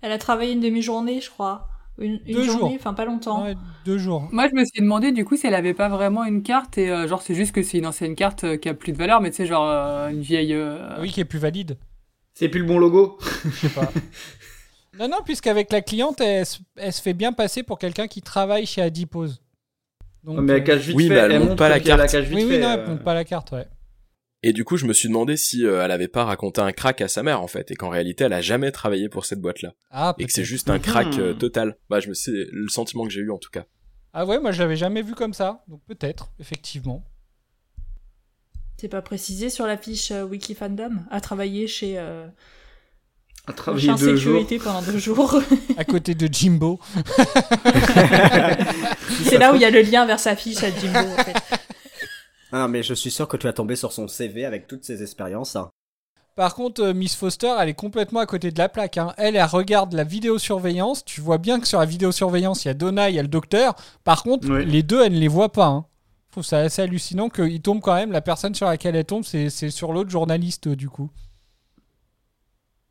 Elle 0.00 0.12
a 0.12 0.18
travaillé 0.18 0.52
une 0.52 0.60
demi-journée, 0.60 1.20
je 1.20 1.28
crois. 1.28 1.68
Une, 2.00 2.18
une 2.26 2.34
Deux 2.34 2.44
journée, 2.44 2.60
jours. 2.60 2.72
enfin 2.76 2.94
pas 2.94 3.04
longtemps. 3.04 3.44
Ouais, 3.44 3.54
deux 3.84 3.98
jours. 3.98 4.26
Moi, 4.32 4.48
je 4.48 4.54
me 4.54 4.64
suis 4.64 4.80
demandé 4.80 5.12
du 5.12 5.24
coup 5.24 5.36
si 5.36 5.46
elle 5.46 5.54
avait 5.54 5.74
pas 5.74 5.88
vraiment 5.90 6.24
une 6.24 6.42
carte 6.42 6.78
et 6.78 6.90
euh, 6.90 7.06
genre 7.06 7.20
c'est 7.20 7.34
juste 7.34 7.52
que 7.52 7.62
c'est 7.62 7.76
une 7.78 7.86
ancienne 7.86 8.14
carte 8.14 8.44
euh, 8.44 8.56
qui 8.56 8.68
a 8.70 8.74
plus 8.74 8.92
de 8.92 8.96
valeur, 8.98 9.20
mais 9.20 9.30
tu 9.30 9.36
sais, 9.36 9.46
genre 9.46 9.68
euh, 9.68 10.08
une 10.08 10.22
vieille. 10.22 10.54
euh, 10.54 10.98
Oui, 11.00 11.10
qui 11.10 11.20
est 11.20 11.24
plus 11.26 11.38
valide. 11.38 11.76
C'est 12.32 12.48
plus 12.48 12.60
le 12.60 12.66
bon 12.66 12.78
logo. 12.78 13.18
Je 13.44 13.50
sais 13.50 13.68
pas. 13.68 13.90
non, 14.98 15.08
non, 15.08 15.18
puisqu'avec 15.24 15.70
la 15.72 15.82
cliente, 15.82 16.20
elle, 16.22 16.46
se- 16.46 16.60
elle 16.76 16.92
se 16.92 17.02
fait 17.02 17.12
bien 17.12 17.32
passer 17.32 17.62
pour 17.62 17.78
quelqu'un 17.78 18.06
qui 18.08 18.22
travaille 18.22 18.64
chez 18.64 18.80
Adipose. 18.80 19.42
Donc, 20.24 20.38
mais 20.40 20.54
elle 20.54 20.64
cache 20.64 20.80
vite 20.86 20.96
Oui, 20.96 21.08
fait. 21.08 21.14
mais 21.14 21.20
elle 21.20 21.32
montre 21.34 21.44
montre 21.50 21.56
pas 21.56 21.68
la 21.68 21.80
carte. 21.80 22.10
cache 22.10 22.24
vite 22.24 22.34
Oui, 22.38 22.44
oui, 22.44 22.50
fait, 22.54 22.60
non, 22.60 22.68
euh. 22.68 22.76
elle 22.84 22.90
montre 22.90 23.04
pas 23.04 23.14
la 23.14 23.24
carte, 23.24 23.52
ouais. 23.52 23.66
Et 24.42 24.54
du 24.54 24.64
coup, 24.64 24.78
je 24.78 24.86
me 24.86 24.94
suis 24.94 25.08
demandé 25.08 25.36
si 25.36 25.66
euh, 25.66 25.84
elle 25.84 25.90
avait 25.90 26.08
pas 26.08 26.24
raconté 26.24 26.62
un 26.62 26.72
crack 26.72 27.02
à 27.02 27.08
sa 27.08 27.22
mère 27.22 27.42
en 27.42 27.46
fait, 27.46 27.70
et 27.70 27.74
qu'en 27.76 27.90
réalité, 27.90 28.24
elle 28.24 28.32
a 28.32 28.40
jamais 28.40 28.72
travaillé 28.72 29.10
pour 29.10 29.26
cette 29.26 29.40
boîte-là, 29.40 29.74
Ah, 29.90 30.14
et 30.18 30.24
que 30.24 30.32
c'est 30.32 30.44
juste 30.44 30.70
un 30.70 30.78
crack 30.78 31.18
euh, 31.18 31.32
Mhm. 31.32 31.38
total. 31.38 31.76
Bah, 31.90 32.00
je 32.00 32.08
me 32.08 32.14
c'est 32.14 32.46
le 32.50 32.68
sentiment 32.68 33.04
que 33.04 33.10
j'ai 33.10 33.20
eu 33.20 33.30
en 33.30 33.36
tout 33.38 33.50
cas. 33.50 33.64
Ah 34.14 34.24
ouais, 34.24 34.40
moi 34.40 34.50
je 34.50 34.62
l'avais 34.62 34.76
jamais 34.76 35.02
vu 35.02 35.14
comme 35.14 35.34
ça. 35.34 35.62
Donc 35.68 35.82
peut-être, 35.86 36.32
effectivement. 36.40 37.04
C'est 38.78 38.88
pas 38.88 39.02
précisé 39.02 39.50
sur 39.50 39.66
la 39.66 39.76
fiche 39.76 40.10
euh, 40.10 40.24
Wikifandom? 40.24 41.04
A 41.10 41.20
travaillé 41.20 41.66
chez 41.68 41.98
euh, 41.98 42.26
travaillé 43.54 43.84
chien 43.84 43.96
deux 43.96 44.16
jours. 44.16 44.40
sécurité 44.40 44.58
pendant 44.58 44.80
deux 44.80 44.98
jours. 44.98 45.38
À 45.76 45.84
côté 45.84 46.14
de 46.14 46.26
Jimbo. 46.32 46.80
C'est 49.24 49.36
là 49.38 49.52
où 49.52 49.56
il 49.56 49.60
y 49.60 49.64
a 49.66 49.70
le 49.70 49.82
lien 49.82 50.06
vers 50.06 50.18
sa 50.18 50.34
fiche 50.34 50.62
à 50.62 50.70
Jimbo. 50.70 50.98
En 50.98 51.24
fait. 51.24 51.34
Ah, 52.52 52.68
mais 52.68 52.82
je 52.82 52.94
suis 52.94 53.10
sûr 53.10 53.28
que 53.28 53.36
tu 53.36 53.46
vas 53.46 53.52
tomber 53.52 53.76
sur 53.76 53.92
son 53.92 54.08
CV 54.08 54.44
avec 54.44 54.66
toutes 54.66 54.84
ses 54.84 55.02
expériences. 55.02 55.56
hein. 55.56 55.70
Par 56.36 56.54
contre, 56.54 56.82
euh, 56.82 56.94
Miss 56.94 57.16
Foster, 57.16 57.52
elle 57.60 57.68
est 57.68 57.74
complètement 57.74 58.20
à 58.20 58.26
côté 58.26 58.50
de 58.50 58.58
la 58.58 58.68
plaque. 58.68 58.96
hein. 58.98 59.12
Elle, 59.18 59.36
elle 59.36 59.44
regarde 59.44 59.92
la 59.92 60.04
vidéosurveillance. 60.04 61.04
Tu 61.04 61.20
vois 61.20 61.38
bien 61.38 61.60
que 61.60 61.66
sur 61.66 61.78
la 61.80 61.84
vidéosurveillance, 61.86 62.64
il 62.64 62.68
y 62.68 62.70
a 62.70 62.74
Donna, 62.74 63.10
il 63.10 63.16
y 63.16 63.18
a 63.18 63.22
le 63.22 63.28
docteur. 63.28 63.74
Par 64.04 64.22
contre, 64.22 64.48
Oui. 64.48 64.64
les 64.64 64.82
deux, 64.82 65.02
elle 65.04 65.12
ne 65.14 65.18
les 65.18 65.28
voit 65.28 65.52
pas. 65.52 65.66
hein. 65.66 65.86
Je 66.28 66.32
trouve 66.32 66.44
ça 66.44 66.58
assez 66.60 66.82
hallucinant 66.82 67.28
qu'il 67.28 67.60
tombe 67.60 67.80
quand 67.80 67.94
même. 67.94 68.12
La 68.12 68.20
personne 68.20 68.54
sur 68.54 68.66
laquelle 68.66 68.94
elle 68.96 69.04
tombe, 69.04 69.24
c'est 69.24 69.50
sur 69.50 69.92
l'autre 69.92 70.10
journaliste, 70.10 70.68
euh, 70.68 70.76
du 70.76 70.88
coup. 70.88 71.10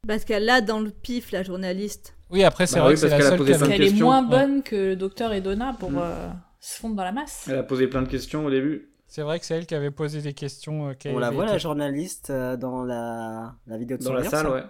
Parce 0.07 0.25
qu'elle 0.25 0.45
l'a 0.45 0.61
dans 0.61 0.79
le 0.79 0.91
pif, 0.91 1.31
la 1.31 1.43
journaliste. 1.43 2.15
Oui, 2.29 2.43
après, 2.43 2.67
c'est 2.67 2.75
Bah 2.75 2.81
vrai 2.81 2.89
oui, 2.89 2.93
que 2.95 2.99
c'est 3.01 3.09
parce 3.09 3.23
la 3.23 3.29
seule 3.37 3.45
qui 3.45 3.51
Elle 3.73 3.81
est 3.81 3.85
questions. 3.87 4.05
moins 4.05 4.23
Ouais. 4.23 4.29
bonne 4.29 4.63
que 4.63 4.93
Docteur 4.93 5.33
et 5.33 5.41
Donna 5.41 5.75
pour 5.79 5.91
Mm. 5.91 5.97
euh, 5.99 6.29
se 6.59 6.79
fondre 6.79 6.95
dans 6.95 7.03
la 7.03 7.11
masse. 7.11 7.45
Elle 7.49 7.57
a 7.57 7.63
posé 7.63 7.87
plein 7.87 8.01
de 8.01 8.07
questions 8.07 8.45
au 8.45 8.49
début. 8.49 8.89
C'est 9.11 9.23
vrai 9.23 9.39
que 9.39 9.45
c'est 9.45 9.55
elle 9.55 9.65
qui 9.65 9.73
avait 9.75 9.89
posé 9.91 10.21
des 10.21 10.33
questions. 10.33 10.89
euh, 10.89 10.93
qui 10.93 11.09
On 11.09 11.17
la 11.17 11.31
voit, 11.31 11.43
été- 11.45 11.53
la 11.53 11.57
journaliste, 11.57 12.29
euh, 12.29 12.55
dans 12.57 12.83
la, 12.83 13.55
la 13.65 13.77
vidéo 13.77 13.97
de 13.97 14.03
Dans 14.03 14.13
la 14.13 14.23
salle, 14.23 14.47
ouais. 14.49 14.63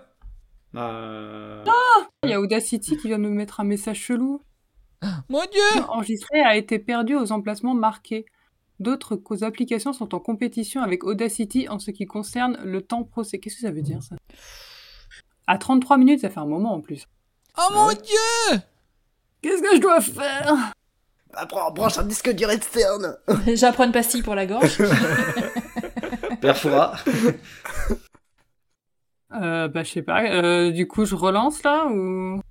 Euh, 0.76 1.64
Il 2.24 2.30
y 2.30 2.34
a 2.34 2.40
Audacity 2.40 2.96
qui 2.98 3.08
vient 3.08 3.18
de 3.18 3.24
nous 3.24 3.34
mettre 3.34 3.60
un 3.60 3.64
message 3.66 3.98
chelou. 4.00 4.42
Mon 5.30 5.42
dieu 5.52 5.82
Enregistré 5.90 6.40
a 6.42 6.56
été 6.56 6.80
perdu 6.80 7.16
aux 7.16 7.32
emplacements 7.32 7.74
marqués. 7.76 8.26
D'autres 8.80 9.18
causes 9.18 9.44
applications 9.44 9.92
sont 9.92 10.16
en 10.16 10.20
compétition 10.20 10.82
avec 10.82 11.04
Audacity 11.04 11.68
en 11.68 11.80
ce 11.80 11.92
qui 11.92 12.06
concerne 12.06 12.58
le 12.64 12.82
temps 12.82 13.04
procès. 13.04 13.40
Qu'est-ce 13.40 13.56
que 13.56 13.62
ça 13.62 13.72
veut 13.72 13.82
dire 13.82 14.02
ça? 14.04 14.16
À 15.48 15.58
33 15.58 15.98
minutes, 15.98 16.22
ça 16.22 16.30
fait 16.30 16.40
un 16.40 16.46
moment 16.46 16.74
en 16.76 16.82
plus. 16.82 17.08
Oh 17.58 17.74
mon 17.74 17.90
dieu 17.90 18.60
Qu'est-ce 19.42 19.62
que 19.62 19.76
je 19.76 19.82
dois 19.82 20.00
faire? 20.02 20.74
Apprends, 21.34 21.72
branche 21.72 21.98
un 21.98 22.04
disque 22.04 22.30
dur 22.32 22.50
externe 22.50 23.18
J'apprends 23.56 23.86
une 23.86 23.92
pastille 23.92 24.24
pour 24.24 24.36
la 24.36 24.46
gorge. 24.46 24.78
Perfora. 26.42 26.94
euh, 29.34 29.68
Bah, 29.68 29.84
je 29.84 29.92
sais 29.92 30.02
pas. 30.02 30.24
Euh, 30.24 30.72
du 30.72 30.88
coup, 30.88 31.06
je 31.06 31.16
relance 31.16 31.62
là 31.64 31.86
ou? 31.88 32.42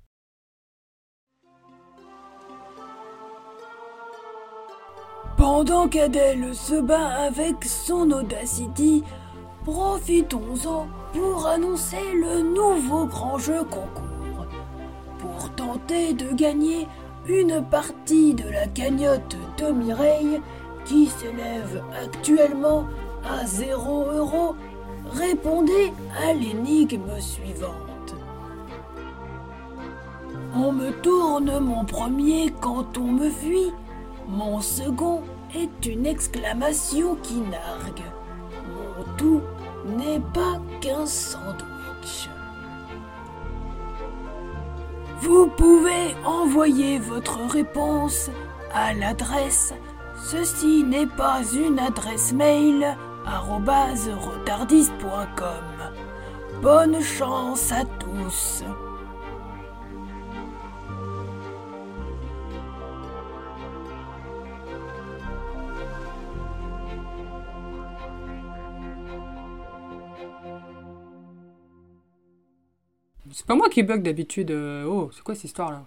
Pendant 5.37 5.87
qu'Adèle 5.87 6.53
se 6.53 6.81
bat 6.81 7.07
avec 7.27 7.63
son 7.63 8.11
Audacity, 8.11 9.03
profitons-en 9.63 10.87
pour 11.13 11.47
annoncer 11.47 12.01
le 12.13 12.41
nouveau 12.41 13.05
grand 13.05 13.37
jeu 13.37 13.63
concours. 13.63 14.45
Pour 15.17 15.49
tenter 15.55 16.13
de 16.13 16.33
gagner 16.33 16.87
une 17.29 17.63
partie 17.63 18.33
de 18.33 18.49
la 18.49 18.67
cagnotte 18.67 19.37
de 19.57 19.71
Mireille, 19.71 20.41
qui 20.85 21.05
s'élève 21.07 21.83
actuellement 22.03 22.85
à 23.23 23.45
0 23.45 24.05
euros, 24.11 24.55
répondez 25.11 25.93
à 26.23 26.33
l'énigme 26.33 27.19
suivante. 27.19 28.15
On 30.55 30.71
me 30.71 30.91
tourne 31.01 31.59
mon 31.59 31.85
premier 31.85 32.51
quand 32.59 32.97
on 32.97 33.11
me 33.11 33.29
fuit. 33.29 33.71
Mon 34.27 34.61
second 34.61 35.21
est 35.55 35.85
une 35.85 36.05
exclamation 36.05 37.15
qui 37.21 37.35
nargue. 37.35 38.03
Mon 38.67 39.03
tout 39.17 39.41
n'est 39.85 40.21
pas 40.33 40.59
qu'un 40.81 41.05
sandwich. 41.05 42.29
Vous 45.21 45.47
pouvez 45.47 46.15
envoyer 46.25 46.99
votre 46.99 47.41
réponse 47.47 48.29
à 48.73 48.93
l'adresse 48.93 49.73
Ceci 50.21 50.83
n'est 50.83 51.07
pas 51.07 51.41
une 51.53 51.79
adresse 51.79 52.33
mail 52.33 52.97
retardiste.com. 54.07 55.91
Bonne 56.61 57.01
chance 57.01 57.71
à 57.71 57.85
tous. 57.85 58.63
C'est 73.33 73.45
pas 73.45 73.55
moi 73.55 73.69
qui 73.69 73.83
bug 73.83 74.01
d'habitude. 74.03 74.51
euh, 74.51 74.85
Oh, 74.85 75.09
c'est 75.13 75.23
quoi 75.23 75.35
cette 75.35 75.45
histoire 75.45 75.71
là? 75.71 75.83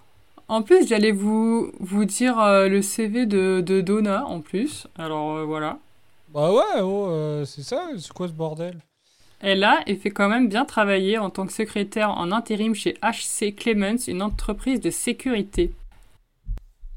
En 0.49 0.62
plus, 0.62 0.86
j'allais 0.86 1.12
vous, 1.12 1.72
vous 1.80 2.05
dire 2.05 2.38
euh, 2.40 2.68
le 2.68 2.82
CV 2.82 3.26
de, 3.26 3.62
de 3.64 3.80
Donna 3.80 4.26
en 4.26 4.40
plus. 4.40 4.86
Alors 4.99 5.36
euh, 5.36 5.45
voilà. 5.45 5.78
Bah 6.32 6.53
ouais, 6.53 6.80
oh, 6.82 7.07
euh, 7.09 7.45
c'est 7.45 7.62
ça, 7.62 7.88
c'est 7.99 8.12
quoi 8.12 8.28
ce 8.28 8.32
bordel? 8.32 8.78
Elle 9.40 9.64
a 9.64 9.80
et 9.86 9.97
fait 9.97 10.11
quand 10.11 10.28
même 10.28 10.49
bien 10.49 10.64
travailler 10.64 11.18
en 11.18 11.30
tant 11.30 11.47
que 11.47 11.53
secrétaire 11.53 12.11
en 12.11 12.30
intérim 12.32 12.74
chez 12.74 12.95
HC 13.03 13.55
Clements, 13.57 13.97
une 14.07 14.22
entreprise 14.22 14.80
de 14.80 14.90
sécurité. 14.90 15.72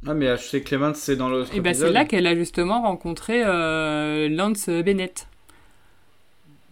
Ah, 0.07 0.13
mais 0.13 0.27
HC 0.27 0.63
Clements, 0.63 0.93
c'est 0.93 1.15
dans 1.15 1.29
l'autre 1.29 1.49
Et 1.55 1.59
bah 1.61 1.73
c'est 1.73 1.91
là 1.91 2.05
qu'elle 2.05 2.27
a 2.27 2.35
justement 2.35 2.81
rencontré 2.83 3.41
euh, 3.43 4.29
Lance 4.29 4.69
Bennett. 4.69 5.27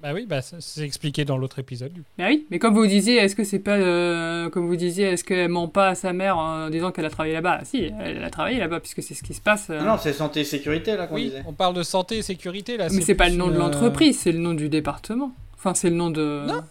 Bah 0.03 0.11
oui, 0.13 0.25
bah 0.27 0.41
c'est 0.41 0.81
expliqué 0.83 1.23
dans 1.23 1.37
l'autre 1.37 1.59
épisode. 1.59 1.93
Bah 2.17 2.25
oui, 2.27 2.45
mais 2.51 2.59
comme 2.59 2.73
vous 2.73 2.85
disiez, 2.85 3.15
est-ce 3.15 3.37
que 3.37 3.45
c'est 3.45 3.59
pas 3.59 3.77
euh, 3.77 4.49
comme 4.49 4.67
vous 4.67 4.75
disiez, 4.75 5.05
est-ce 5.05 5.23
qu'elle 5.23 5.47
ment 5.47 5.69
pas 5.69 5.87
à 5.89 5.95
sa 5.95 6.11
mère 6.11 6.37
en 6.37 6.69
disant 6.69 6.91
qu'elle 6.91 7.05
a 7.05 7.09
travaillé 7.09 7.33
là-bas? 7.33 7.61
Si, 7.63 7.89
elle 8.01 8.21
a 8.21 8.29
travaillé 8.29 8.59
là-bas 8.59 8.81
puisque 8.81 9.01
c'est 9.01 9.13
ce 9.13 9.23
qui 9.23 9.33
se 9.33 9.39
passe. 9.39 9.69
euh. 9.69 9.77
Ah 9.81 9.85
non, 9.85 9.97
c'est 9.97 10.11
santé 10.11 10.41
et 10.41 10.43
sécurité 10.43 10.97
là 10.97 11.07
qu'on 11.07 11.15
Oui, 11.15 11.25
disait. 11.29 11.43
on 11.47 11.53
parle 11.53 11.73
de 11.73 11.83
santé 11.83 12.17
et 12.17 12.21
sécurité 12.21 12.75
là. 12.75 12.89
mais 12.91 12.99
c'est 12.99 13.15
pas 13.15 13.29
le 13.29 13.37
nom 13.37 13.47
de 13.47 13.53
euh, 13.55 13.59
l'entreprise, 13.59 14.19
c'est 14.19 14.33
le 14.33 14.39
nom 14.39 14.53
du 14.53 14.67
département. 14.67 15.31
Enfin, 15.55 15.73
c'est 15.73 15.89
le 15.89 15.95
nom 15.95 16.09
de. 16.09 16.43
Non. 16.47 16.61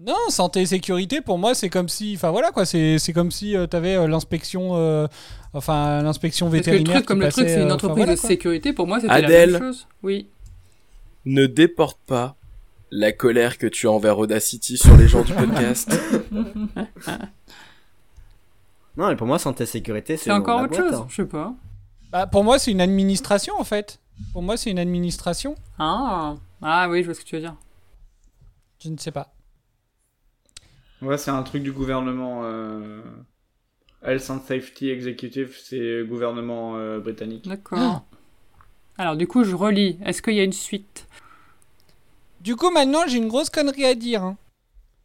Non, 0.00 0.14
santé 0.30 0.60
et 0.62 0.66
sécurité, 0.66 1.20
pour 1.20 1.36
moi, 1.38 1.54
c'est 1.54 1.68
comme 1.68 1.88
si. 1.90 2.14
Enfin 2.16 2.30
voilà 2.30 2.50
quoi, 2.50 2.64
c'est 2.64 2.98
c'est 2.98 3.12
comme 3.12 3.30
si 3.30 3.56
tu 3.60 3.68
t'avais 3.68 3.96
euh, 3.96 4.06
l'inspection. 4.08 4.70
euh, 4.76 5.06
enfin, 5.52 6.02
l'inspection 6.02 6.46
Parce 6.48 6.62
que 6.62 6.70
le 6.70 6.76
vétérinaire. 6.78 6.94
truc, 7.02 7.06
comme 7.06 7.18
qui 7.18 7.26
le 7.26 7.30
truc, 7.32 7.44
passait, 7.44 7.56
c'est 7.56 7.62
une 7.62 7.70
euh, 7.70 7.74
entreprise 7.74 8.04
voilà, 8.06 8.14
de 8.14 8.18
sécurité, 8.18 8.72
pour 8.72 8.86
moi, 8.86 9.00
c'était 9.00 9.20
la 9.20 9.28
même 9.28 9.58
chose. 9.58 9.86
Oui. 10.02 10.28
Ne 11.26 11.44
déporte 11.46 11.98
pas 12.06 12.36
la 12.90 13.12
colère 13.12 13.58
que 13.58 13.66
tu 13.66 13.86
as 13.86 13.90
envers 13.90 14.18
Audacity 14.18 14.76
sur 14.76 14.96
les 14.96 15.08
gens 15.08 15.22
du 15.22 15.32
podcast. 15.34 15.94
Non, 18.96 19.06
mais 19.06 19.14
pour 19.14 19.28
moi, 19.28 19.38
santé 19.38 19.64
sécurité, 19.64 20.16
c'est 20.16 20.32
encore 20.32 20.62
autre 20.62 20.70
boîte, 20.70 20.90
chose, 20.90 21.00
hein. 21.02 21.06
je 21.08 21.14
sais 21.14 21.24
pas. 21.24 21.54
Bah, 22.10 22.26
pour 22.26 22.42
moi, 22.42 22.58
c'est 22.58 22.72
une 22.72 22.80
administration 22.80 23.54
en 23.56 23.62
fait. 23.62 24.00
Pour 24.32 24.42
moi, 24.42 24.56
c'est 24.56 24.72
une 24.72 24.80
administration. 24.80 25.54
Ah. 25.78 26.34
ah 26.62 26.88
oui, 26.90 27.02
je 27.02 27.04
vois 27.04 27.14
ce 27.14 27.20
que 27.20 27.24
tu 27.24 27.36
veux 27.36 27.40
dire. 27.40 27.54
Je 28.82 28.88
ne 28.88 28.96
sais 28.96 29.12
pas. 29.12 29.32
Ouais, 31.00 31.16
c'est 31.16 31.30
un 31.30 31.44
truc 31.44 31.62
du 31.62 31.70
gouvernement. 31.70 32.40
Euh... 32.42 33.00
Health 34.02 34.30
and 34.30 34.40
Safety 34.40 34.90
Executive, 34.90 35.56
c'est 35.62 36.04
gouvernement 36.04 36.76
euh, 36.76 36.98
britannique. 36.98 37.48
D'accord. 37.48 38.04
Alors 38.96 39.16
du 39.16 39.28
coup, 39.28 39.44
je 39.44 39.54
relis. 39.54 39.98
Est-ce 40.04 40.22
qu'il 40.22 40.34
y 40.34 40.40
a 40.40 40.44
une 40.44 40.52
suite? 40.52 41.07
Du 42.40 42.56
coup, 42.56 42.70
maintenant, 42.70 43.02
j'ai 43.06 43.18
une 43.18 43.28
grosse 43.28 43.50
connerie 43.50 43.84
à 43.84 43.94
dire. 43.94 44.22
hein. 44.22 44.36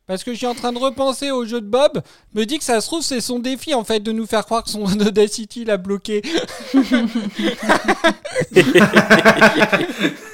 Parce 0.06 0.24
que 0.26 0.34
je 0.34 0.38
suis 0.38 0.46
en 0.48 0.54
train 0.54 0.74
de 0.74 0.78
repenser 0.80 1.32
au 1.32 1.46
jeu 1.46 1.62
de 1.62 1.66
Bob. 1.66 2.02
Me 2.36 2.44
dit 2.46 2.58
que 2.60 2.64
ça 2.66 2.82
se 2.82 2.88
trouve, 2.88 3.02
c'est 3.02 3.22
son 3.22 3.40
défi, 3.40 3.74
en 3.74 3.86
fait, 3.86 4.02
de 4.02 4.12
nous 4.12 4.26
faire 4.26 4.44
croire 4.46 4.64
que 4.64 4.70
son 4.70 4.84
Audacity 5.02 5.64
l'a 5.64 5.78
bloqué. 5.78 6.22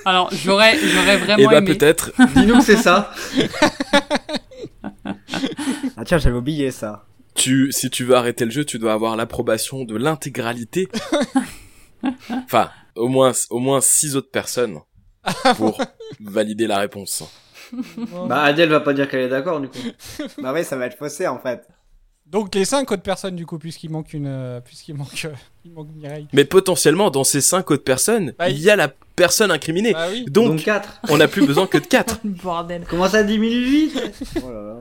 Alors 0.06 0.30
j'aurais, 0.34 0.78
j'aurais 0.80 1.16
Et 1.16 1.18
vraiment 1.18 1.50
bah 1.50 1.58
aimé. 1.58 1.76
peut-être. 1.76 2.12
Dis-nous 2.36 2.58
que 2.60 2.64
c'est 2.64 2.78
ça. 2.78 3.12
Ah 5.98 6.04
tiens, 6.06 6.18
j'avais 6.18 6.38
oublié 6.38 6.72
ça. 6.72 7.06
Tu, 7.36 7.72
si 7.72 7.90
tu 7.90 8.04
veux 8.04 8.16
arrêter 8.16 8.46
le 8.46 8.52
jeu, 8.52 8.66
tu 8.66 8.80
dois 8.80 8.94
avoir 8.94 9.16
l'approbation 9.16 9.84
de 9.86 9.96
l'intégralité. 9.96 10.88
enfin, 12.46 12.70
au 12.96 13.08
moins, 13.08 13.32
au 13.50 13.60
moins 13.60 13.82
six 13.82 14.16
autres 14.16 14.32
personnes 14.32 14.80
pour 15.58 15.80
valider 16.20 16.68
la 16.68 16.80
réponse. 16.80 17.24
Bah 18.28 18.42
Adèle 18.44 18.70
va 18.70 18.80
pas 18.80 18.94
dire 18.94 19.08
qu'elle 19.10 19.22
est 19.22 19.30
d'accord 19.30 19.60
du 19.60 19.70
coup. 19.70 19.78
bah 20.42 20.52
oui, 20.54 20.64
ça 20.64 20.76
va 20.76 20.88
être 20.88 20.98
faussé 20.98 21.28
en 21.28 21.40
fait. 21.40 21.68
Donc 22.26 22.54
les 22.54 22.64
5 22.66 22.92
autres 22.92 23.02
personnes, 23.02 23.36
du 23.36 23.48
coup, 23.48 23.58
puisqu'il 23.58 23.90
manque 23.90 24.14
une... 24.14 24.28
euh, 24.28 24.60
puisqu'il 24.62 24.94
manque... 24.96 25.26
euh, 25.26 25.34
il 25.66 25.72
manque 25.72 25.88
Mireille. 25.96 26.28
Mais 26.32 26.46
potentiellement, 26.46 27.10
dans 27.10 27.24
ces 27.24 27.42
cinq 27.42 27.72
autres 27.72 27.84
personnes, 27.84 28.34
Bah, 28.38 28.50
il 28.50 28.60
y 28.60 28.70
a 28.70 28.76
la 28.76 28.88
personne 29.16 29.50
incriminée. 29.50 29.94
Bah 29.94 30.08
oui. 30.12 30.26
Donc, 30.28 30.48
Donc 30.58 30.64
4. 30.64 31.02
on 31.10 31.18
n'a 31.18 31.28
plus 31.28 31.44
besoin 31.46 31.66
que 31.66 31.80
de 31.80 31.88
quatre. 31.88 32.20
Bordel. 32.24 32.86
Comment 32.88 33.08
ça 33.10 33.24
diminue 33.24 33.64
vite 33.64 34.00
Oh 34.46 34.52
là 34.52 34.62
là. 34.62 34.76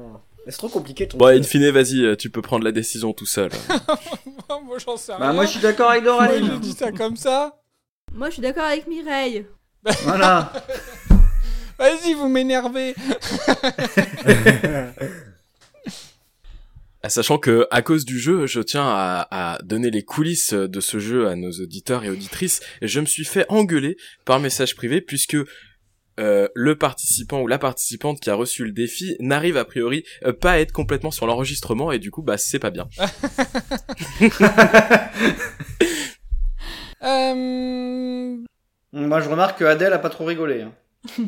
Mais 0.45 0.53
C'est 0.53 0.59
trop 0.59 0.69
compliqué 0.69 1.09
ton 1.09 1.17
Bon, 1.17 1.27
in 1.29 1.43
fine, 1.43 1.71
vas-y, 1.71 2.05
euh, 2.05 2.17
tu 2.17 2.29
peux 2.29 2.43
prendre 2.43 2.65
la 2.65 2.73
décision 2.73 3.15
tout 3.15 3.25
seul. 3.27 3.51
moi, 4.67 4.77
j'en 4.79 4.99
sais 4.99 5.13
rien. 5.15 5.21
Bah 5.21 5.33
moi 5.33 5.47
je 5.47 5.51
suis 5.53 5.61
d'accord 5.61 5.91
avec 5.91 6.05
Moi, 6.05 6.13
Doraline. 6.13 6.51
je 6.53 6.57
dis 6.57 6.73
ça 6.73 6.93
comme 6.93 7.17
ça. 7.17 7.63
Moi, 8.15 8.29
je 8.29 8.35
suis 8.35 8.43
d'accord 8.43 8.65
avec 8.65 8.87
Mireille. 8.87 9.47
Voilà. 10.03 10.53
Vas-y, 11.79 12.15
vous 12.15 12.29
m'énervez. 12.29 12.95
Ah, 17.01 17.11
Sachant 17.11 17.39
que 17.39 17.65
à 17.71 17.81
cause 17.81 18.05
du 18.05 18.19
jeu, 18.19 18.49
je 18.49 18.59
tiens 18.61 18.85
à, 18.85 19.29
à 19.31 19.63
donner 19.63 19.89
les 19.89 20.03
coulisses 20.03 20.53
de 20.53 20.81
ce 20.81 20.99
jeu 20.99 21.29
à 21.29 21.37
nos 21.37 21.53
auditeurs 21.53 22.03
et 22.03 22.11
auditrices. 22.11 22.61
Et 22.83 22.89
je 22.89 22.99
me 22.99 23.07
suis 23.07 23.25
fait 23.25 23.47
engueuler 23.49 23.97
par 24.25 24.41
message 24.41 24.75
privé 24.75 25.01
puisque 25.01 25.37
euh, 26.19 26.49
le 26.55 26.77
participant 26.77 27.41
ou 27.43 27.47
la 27.47 27.59
participante 27.59 28.19
qui 28.19 28.29
a 28.29 28.35
reçu 28.35 28.65
le 28.65 28.73
défi 28.73 29.15
n'arrive 29.21 29.57
a 29.57 29.65
priori 29.65 30.03
euh, 30.25 30.33
pas 30.33 30.53
à 30.53 30.59
être 30.59 30.73
complètement 30.73 31.13
sur 31.13 31.29
l'enregistrement 31.29 31.93
et 31.93 32.01
du 32.01 32.11
coup 32.11 32.23
bah 32.23 32.37
c'est 32.39 32.59
pas 32.59 32.71
bien. 32.71 32.89
Euh... 37.01 38.37
Moi 38.93 39.21
je 39.21 39.29
remarque 39.29 39.59
que 39.59 39.65
Adèle 39.65 39.93
a 39.93 39.99
pas 39.99 40.11
trop 40.11 40.25
rigolé. 40.25 40.63
hein. 40.63 40.73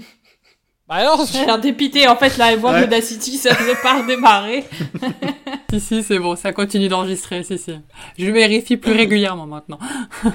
Bah 0.89 1.05
non, 1.05 1.25
Elle 1.35 1.43
a 1.43 1.47
l'air 1.47 1.61
dépitée, 1.61 2.09
en 2.09 2.17
fait, 2.17 2.37
là, 2.37 2.53
elle 2.53 2.59
voit 2.59 2.73
Ouais. 2.73 2.83
Audacity, 2.83 3.37
ça 3.37 3.55
faisait 3.55 3.81
pas 3.81 4.03
redémarrer. 4.03 4.65
Si 5.71 5.79
si, 5.79 6.03
c'est 6.03 6.19
bon, 6.19 6.35
ça 6.35 6.53
continue 6.53 6.89
d'enregistrer. 6.89 7.45
Si 7.45 7.57
si. 7.59 7.79
Je 8.19 8.29
vérifie 8.33 8.77
plus 8.77 8.91
régulièrement 8.93 9.47
maintenant. 9.47 9.79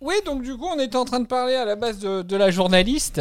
Oui, 0.00 0.14
donc 0.24 0.42
du 0.42 0.56
coup, 0.56 0.66
on 0.66 0.78
était 0.78 0.96
en 0.96 1.04
train 1.04 1.20
de 1.20 1.26
parler 1.26 1.54
à 1.54 1.64
la 1.64 1.76
base 1.76 1.98
de, 1.98 2.22
de 2.22 2.36
la 2.36 2.50
journaliste. 2.50 3.20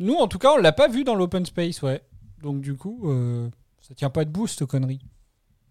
Nous, 0.00 0.14
en 0.14 0.28
tout 0.28 0.38
cas, 0.38 0.52
on 0.52 0.58
l'a 0.58 0.72
pas 0.72 0.88
vu 0.88 1.04
dans 1.04 1.14
l'open 1.14 1.46
space, 1.46 1.80
ouais. 1.82 2.02
Donc 2.42 2.60
du 2.60 2.76
coup, 2.76 3.08
euh, 3.10 3.48
ça 3.80 3.94
tient 3.94 4.10
pas 4.10 4.24
debout, 4.24 4.46
cette 4.46 4.66
connerie. 4.66 5.00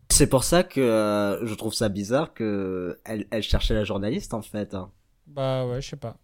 C'est 0.09 0.27
pour 0.27 0.43
ça 0.43 0.63
que 0.63 0.81
euh, 0.81 1.45
je 1.45 1.53
trouve 1.53 1.73
ça 1.73 1.89
bizarre 1.89 2.33
que 2.33 2.97
elle, 3.05 3.27
elle 3.29 3.43
cherchait 3.43 3.73
la 3.75 3.83
journaliste 3.83 4.33
en 4.33 4.41
fait. 4.41 4.73
hein. 4.73 4.89
Bah 5.27 5.65
ouais, 5.65 5.81
je 5.81 5.89
sais 5.89 5.95
pas. 5.95 6.15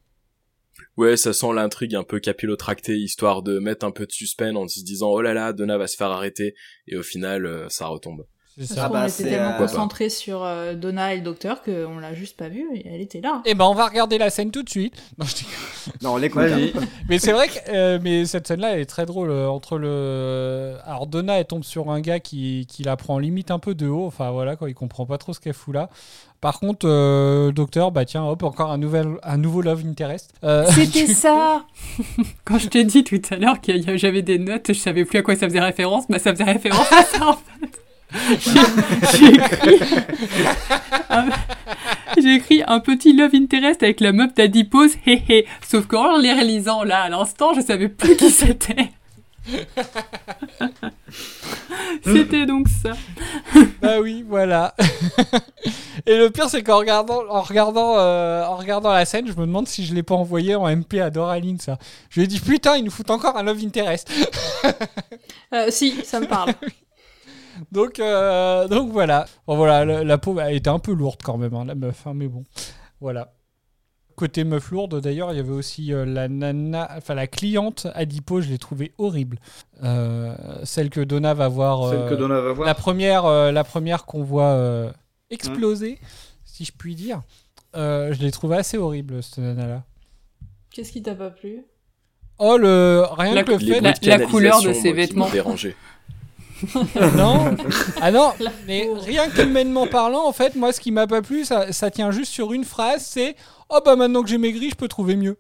Ouais, 0.98 1.18
ça 1.18 1.34
sent 1.34 1.54
l'intrigue 1.54 1.96
un 1.96 2.04
peu 2.04 2.20
capillotractée, 2.20 2.98
histoire 2.98 3.44
de 3.44 3.60
mettre 3.60 3.86
un 3.86 3.92
peu 3.92 4.06
de 4.08 4.12
suspense 4.12 4.56
en 4.56 4.68
se 4.68 4.82
disant 4.84 5.10
oh 5.12 5.22
là 5.22 5.34
là, 5.34 5.54
Donna 5.54 5.78
va 5.78 5.88
se 5.88 5.96
faire 5.96 6.10
arrêter 6.10 6.56
et 6.88 6.98
au 6.98 7.04
final 7.04 7.46
euh, 7.46 7.70
ça 7.70 7.86
retombe. 7.88 8.26
C'est 8.56 8.66
Ça 8.68 8.76
se 8.76 8.80
trouve, 8.82 8.94
bah, 8.94 9.04
on 9.06 9.08
était 9.08 9.24
tellement 9.24 9.50
euh, 9.56 9.58
concentrés 9.58 10.10
sur 10.10 10.44
euh, 10.44 10.76
Donna 10.76 11.14
et 11.14 11.18
le 11.18 11.24
docteur 11.24 11.64
qu'on 11.64 11.98
l'a 11.98 12.14
juste 12.14 12.38
pas 12.38 12.50
vue 12.50 12.68
et 12.76 12.88
elle 12.88 13.02
était 13.02 13.20
là. 13.20 13.42
Eh 13.46 13.56
ben, 13.56 13.66
on 13.66 13.74
va 13.74 13.88
regarder 13.88 14.20
la 14.20 14.30
scène 14.30 14.52
tout 14.52 14.62
de 14.62 14.70
suite. 14.70 14.94
Non, 15.18 15.26
je 15.26 15.36
dis- 15.36 15.48
Non, 16.04 16.14
on 16.14 16.18
l'écoute. 16.18 16.44
Hein. 16.44 16.70
Mais 17.10 17.18
c'est 17.18 17.32
vrai 17.32 17.48
que 17.48 17.54
euh, 17.70 18.00
mais 18.02 18.26
cette 18.26 18.48
scène-là, 18.48 18.74
elle 18.76 18.82
est 18.82 18.86
très 18.86 19.08
drôle. 19.08 19.32
euh, 19.32 19.48
entre 19.48 19.80
le, 19.80 20.76
alors 20.86 21.08
Donna, 21.08 21.40
elle 21.40 21.46
tombe 21.48 21.64
sur 21.64 21.90
un 21.90 22.00
gars 22.00 22.20
qui, 22.20 22.68
qui 22.70 22.84
la 22.84 22.96
prend 22.96 23.18
limite 23.18 23.50
un 23.50 23.58
peu 23.60 23.74
de 23.74 23.88
haut. 23.88 24.06
Enfin 24.06 24.30
voilà, 24.32 24.56
quoi, 24.56 24.70
il 24.70 24.76
comprend 24.76 25.08
pas 25.08 25.18
trop 25.18 25.34
ce 25.34 25.40
qu'elle 25.40 25.54
fout 25.54 25.74
là. 25.74 25.90
Par 26.44 26.60
contre, 26.60 26.86
euh, 26.90 27.54
docteur, 27.54 27.94
bah 27.94 28.04
tiens, 28.04 28.26
hop, 28.26 28.44
encore 28.44 28.70
un 28.70 28.78
nouvel, 28.78 29.08
un 29.24 29.38
nouveau 29.38 29.62
love 29.62 29.82
interest. 29.88 30.34
Euh, 30.44 30.66
C'était 30.76 31.08
ça 31.08 31.64
Quand 32.44 32.58
je 32.58 32.68
t'ai 32.68 32.84
dit 32.84 33.06
tout 33.06 33.22
à 33.32 33.38
l'heure 33.38 33.62
que 33.62 33.96
j'avais 33.96 34.24
des 34.24 34.40
notes, 34.40 34.66
je 34.68 34.74
savais 34.74 35.06
plus 35.06 35.20
à 35.20 35.22
quoi 35.22 35.38
ça 35.38 35.48
faisait 35.48 35.62
référence, 35.62 36.04
bah 36.10 36.20
ça 36.20 36.34
faisait 36.34 36.44
référence 36.44 36.92
à 36.92 37.04
ça 37.04 37.28
en 37.30 37.38
fait. 37.38 37.80
J'ai 38.42 38.60
j'ai 39.18 39.34
écrit, 39.36 39.96
un, 41.10 41.26
j'ai 42.22 42.36
écrit 42.36 42.64
un 42.68 42.82
petit 42.82 43.14
love 43.14 43.34
interest 43.34 43.82
avec 43.82 44.02
la 44.02 44.12
meuf 44.12 44.34
d'Adipose, 44.34 44.96
hé 45.08 45.24
hé. 45.30 45.46
Sauf 45.66 45.88
qu'en 45.88 46.18
les 46.18 46.34
réalisant 46.34 46.84
là 46.84 47.04
à 47.04 47.10
l'instant, 47.10 47.54
je 47.54 47.62
savais 47.62 47.88
plus 47.88 48.18
qui 48.18 48.30
c'était. 48.30 48.90
C'était 52.04 52.46
donc 52.46 52.68
ça. 52.68 52.92
Bah 53.82 54.00
oui, 54.02 54.26
voilà. 54.28 54.76
Et 56.06 56.18
le 56.18 56.30
pire, 56.30 56.50
c'est 56.50 56.64
qu'en 56.64 56.78
regardant, 56.78 57.22
en 57.30 57.42
regardant, 57.42 57.98
euh, 57.98 58.46
en 58.46 58.58
regardant 58.58 58.92
la 58.92 59.06
scène, 59.06 59.28
je 59.28 59.34
me 59.34 59.46
demande 59.46 59.68
si 59.68 59.86
je 59.86 59.94
l'ai 59.94 60.04
pas 60.04 60.16
envoyé 60.16 60.56
en 60.56 60.68
MP 60.68 60.96
à 60.96 61.10
Doraline, 61.10 61.60
ça. 61.60 61.78
Je 62.10 62.20
lui 62.20 62.26
ai 62.26 62.28
dit, 62.28 62.40
putain, 62.40 62.78
il 62.78 62.86
nous 62.86 62.92
fout 62.92 63.10
encore 63.10 63.38
un 63.38 63.44
Love 63.44 63.64
Interest. 63.64 64.12
Euh, 65.54 65.68
Si, 65.70 66.04
ça 66.04 66.20
me 66.20 66.26
parle. 66.26 66.54
donc, 67.72 68.00
euh, 68.00 68.68
donc 68.68 68.92
voilà. 68.92 69.26
Bon, 69.46 69.56
voilà, 69.56 69.86
la, 69.86 70.20
elle 70.48 70.56
était 70.56 70.70
un 70.70 70.80
peu 70.80 70.94
lourde 70.94 71.22
quand 71.24 71.38
même, 71.38 71.54
hein, 71.54 71.66
la 71.66 71.76
meuf, 71.76 72.08
hein, 72.08 72.14
mais 72.16 72.28
bon. 72.28 72.44
Voilà. 73.00 73.33
Côté 74.16 74.44
meuf 74.44 74.70
lourde, 74.70 75.02
d'ailleurs, 75.02 75.32
il 75.34 75.38
y 75.38 75.40
avait 75.40 75.50
aussi 75.52 75.92
euh, 75.92 76.06
la 76.06 76.28
nana, 76.28 76.88
enfin 76.98 77.16
la 77.16 77.26
cliente 77.28 77.88
Adipo, 77.96 78.42
je 78.42 78.50
l'ai 78.50 78.60
trouvée 78.60 78.94
horrible. 79.00 79.40
Euh, 79.84 80.36
celle 80.64 80.90
que 80.92 81.02
Donna 81.02 81.34
va 81.34 81.48
voir. 81.48 81.90
Celle 81.90 82.00
euh, 82.00 82.10
que 82.10 82.14
Donna 82.16 82.40
va 82.40 82.54
voir. 82.54 82.68
La 82.68 82.76
première, 82.76 83.26
euh, 83.26 83.52
la 83.52 83.64
première 83.64 84.06
qu'on 84.06 84.24
voit 84.24 84.52
euh, 84.52 84.92
exploser, 85.32 85.98
si 86.46 86.64
je 86.66 86.72
puis 86.78 86.94
dire. 86.96 87.22
Euh, 87.76 88.14
je 88.14 88.22
l'ai 88.22 88.30
trouvée 88.30 88.58
assez 88.58 88.78
horrible, 88.78 89.24
cette 89.24 89.40
nana-là. 89.40 89.84
Qu'est-ce 90.72 90.92
qui 90.92 91.02
t'a 91.02 91.16
pas 91.16 91.32
plu? 91.32 91.64
Oh, 92.38 92.58
le... 92.58 93.04
rien 93.18 93.34
La- 93.34 93.44
que 93.44 93.52
le 93.54 93.58
fait... 93.60 93.80
la- 93.82 93.94
de 93.94 94.08
la 94.10 94.20
couleur 94.20 94.62
de 94.62 94.74
ses 94.74 94.92
vêtements. 94.94 95.30
dérangé. 95.30 95.76
non, 97.18 97.56
ah 98.02 98.12
non, 98.12 98.32
mais 98.68 98.88
rien 99.02 99.30
qu'humainement 99.30 99.86
parlant, 99.88 100.26
en 100.26 100.32
fait, 100.32 100.56
moi, 100.56 100.72
ce 100.72 100.80
qui 100.80 100.92
m'a 100.92 101.08
pas 101.08 101.22
plu, 101.22 101.44
ça, 101.44 101.74
ça 101.74 101.92
tient 101.92 102.12
juste 102.12 102.32
sur 102.32 102.54
une 102.54 102.64
phrase, 102.64 103.04
c'est 103.06 103.36
«Oh 103.74 103.80
bah 103.84 103.96
maintenant 103.96 104.22
que 104.24 104.30
j'ai 104.30 104.38
maigri, 104.38 104.70
je 104.70 104.76
peux 104.76 104.88
trouver 104.88 105.16
mieux.» 105.16 105.38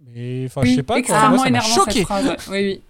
Mais 0.00 0.44
enfin, 0.46 0.62
je 0.64 0.74
sais 0.76 0.82
pas, 0.82 0.94
quoi, 0.94 1.00
extrêmement 1.00 1.28
moi, 1.30 1.38
ça 1.38 1.48
énervant 1.48 1.74
choqué. 1.74 1.92
cette 1.92 2.04
phrase. 2.04 2.26
ouais. 2.26 2.36
Oui, 2.50 2.58
oui. 2.64 2.82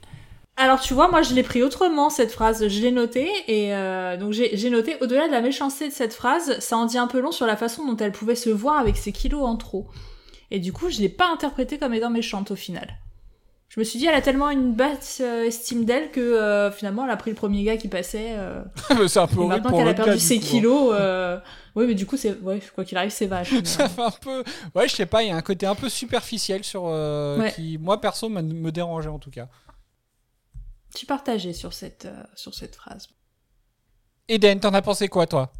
Alors 0.60 0.80
tu 0.80 0.92
vois, 0.92 1.06
moi 1.08 1.22
je 1.22 1.34
l'ai 1.34 1.44
pris 1.44 1.62
autrement 1.62 2.10
cette 2.10 2.32
phrase, 2.32 2.66
je 2.66 2.80
l'ai 2.80 2.90
notée 2.90 3.30
et 3.46 3.72
euh, 3.76 4.16
donc 4.16 4.32
j'ai 4.32 4.70
noté 4.70 4.96
au-delà 5.00 5.28
de 5.28 5.32
la 5.32 5.40
méchanceté 5.40 5.86
de 5.86 5.92
cette 5.92 6.12
phrase, 6.12 6.58
ça 6.58 6.76
en 6.76 6.86
dit 6.86 6.98
un 6.98 7.06
peu 7.06 7.20
long 7.20 7.30
sur 7.30 7.46
la 7.46 7.56
façon 7.56 7.86
dont 7.86 7.96
elle 7.96 8.10
pouvait 8.10 8.34
se 8.34 8.50
voir 8.50 8.76
avec 8.80 8.96
ses 8.96 9.12
kilos 9.12 9.44
en 9.44 9.54
trop. 9.56 9.86
Et 10.50 10.58
du 10.58 10.72
coup, 10.72 10.90
je 10.90 10.98
l'ai 10.98 11.08
pas 11.08 11.28
interprétée 11.32 11.78
comme 11.78 11.94
étant 11.94 12.10
méchante 12.10 12.50
au 12.50 12.56
final. 12.56 12.98
Je 13.68 13.78
me 13.78 13.84
suis 13.84 13.98
dit, 14.00 14.06
elle 14.06 14.14
a 14.14 14.22
tellement 14.22 14.50
une 14.50 14.72
basse 14.72 15.20
euh, 15.22 15.44
estime 15.44 15.84
d'elle 15.84 16.10
que 16.10 16.20
euh, 16.20 16.72
finalement 16.72 17.04
elle 17.04 17.10
a 17.10 17.16
pris 17.16 17.30
le 17.30 17.36
premier 17.36 17.62
gars 17.62 17.76
qui 17.76 17.86
passait. 17.86 18.30
euh, 18.30 18.62
c'est 19.08 19.20
un 19.20 19.26
peu 19.28 19.34
et 19.34 19.38
horrible 19.38 19.62
maintenant 19.62 19.78
qu'elle 19.78 19.88
a 19.88 19.94
perdu 19.94 20.18
ses 20.18 20.38
hein. 20.38 20.40
kilos, 20.42 20.90
euh, 20.92 21.38
oui, 21.78 21.86
mais 21.86 21.94
du 21.94 22.06
coup, 22.06 22.16
c'est 22.16 22.38
ouais, 22.40 22.60
quoi 22.74 22.84
qu'il 22.84 22.96
arrive, 22.98 23.10
c'est 23.10 23.26
vache. 23.26 23.52
mais, 23.52 23.64
Ça 23.64 23.88
fait 23.88 24.02
un 24.02 24.10
peu... 24.10 24.44
Ouais, 24.74 24.88
je 24.88 24.94
sais 24.96 25.06
pas, 25.06 25.22
il 25.22 25.28
y 25.28 25.30
a 25.30 25.36
un 25.36 25.42
côté 25.42 25.66
un 25.66 25.74
peu 25.74 25.88
superficiel 25.88 26.64
sur... 26.64 26.84
euh, 26.86 27.38
Ouais. 27.38 27.52
qui, 27.52 27.78
moi, 27.78 28.00
perso, 28.00 28.28
me 28.28 28.70
dérangeait 28.70 29.08
en 29.08 29.18
tout 29.18 29.30
cas. 29.30 29.48
je 30.92 30.98
suis 30.98 31.06
partagée 31.06 31.52
sur 31.52 31.72
cette, 31.72 32.06
euh, 32.06 32.22
sur 32.34 32.54
cette 32.54 32.74
phrase. 32.76 33.08
Eden, 34.28 34.60
t'en 34.60 34.74
as 34.74 34.82
pensé 34.82 35.08
quoi, 35.08 35.26
toi? 35.26 35.52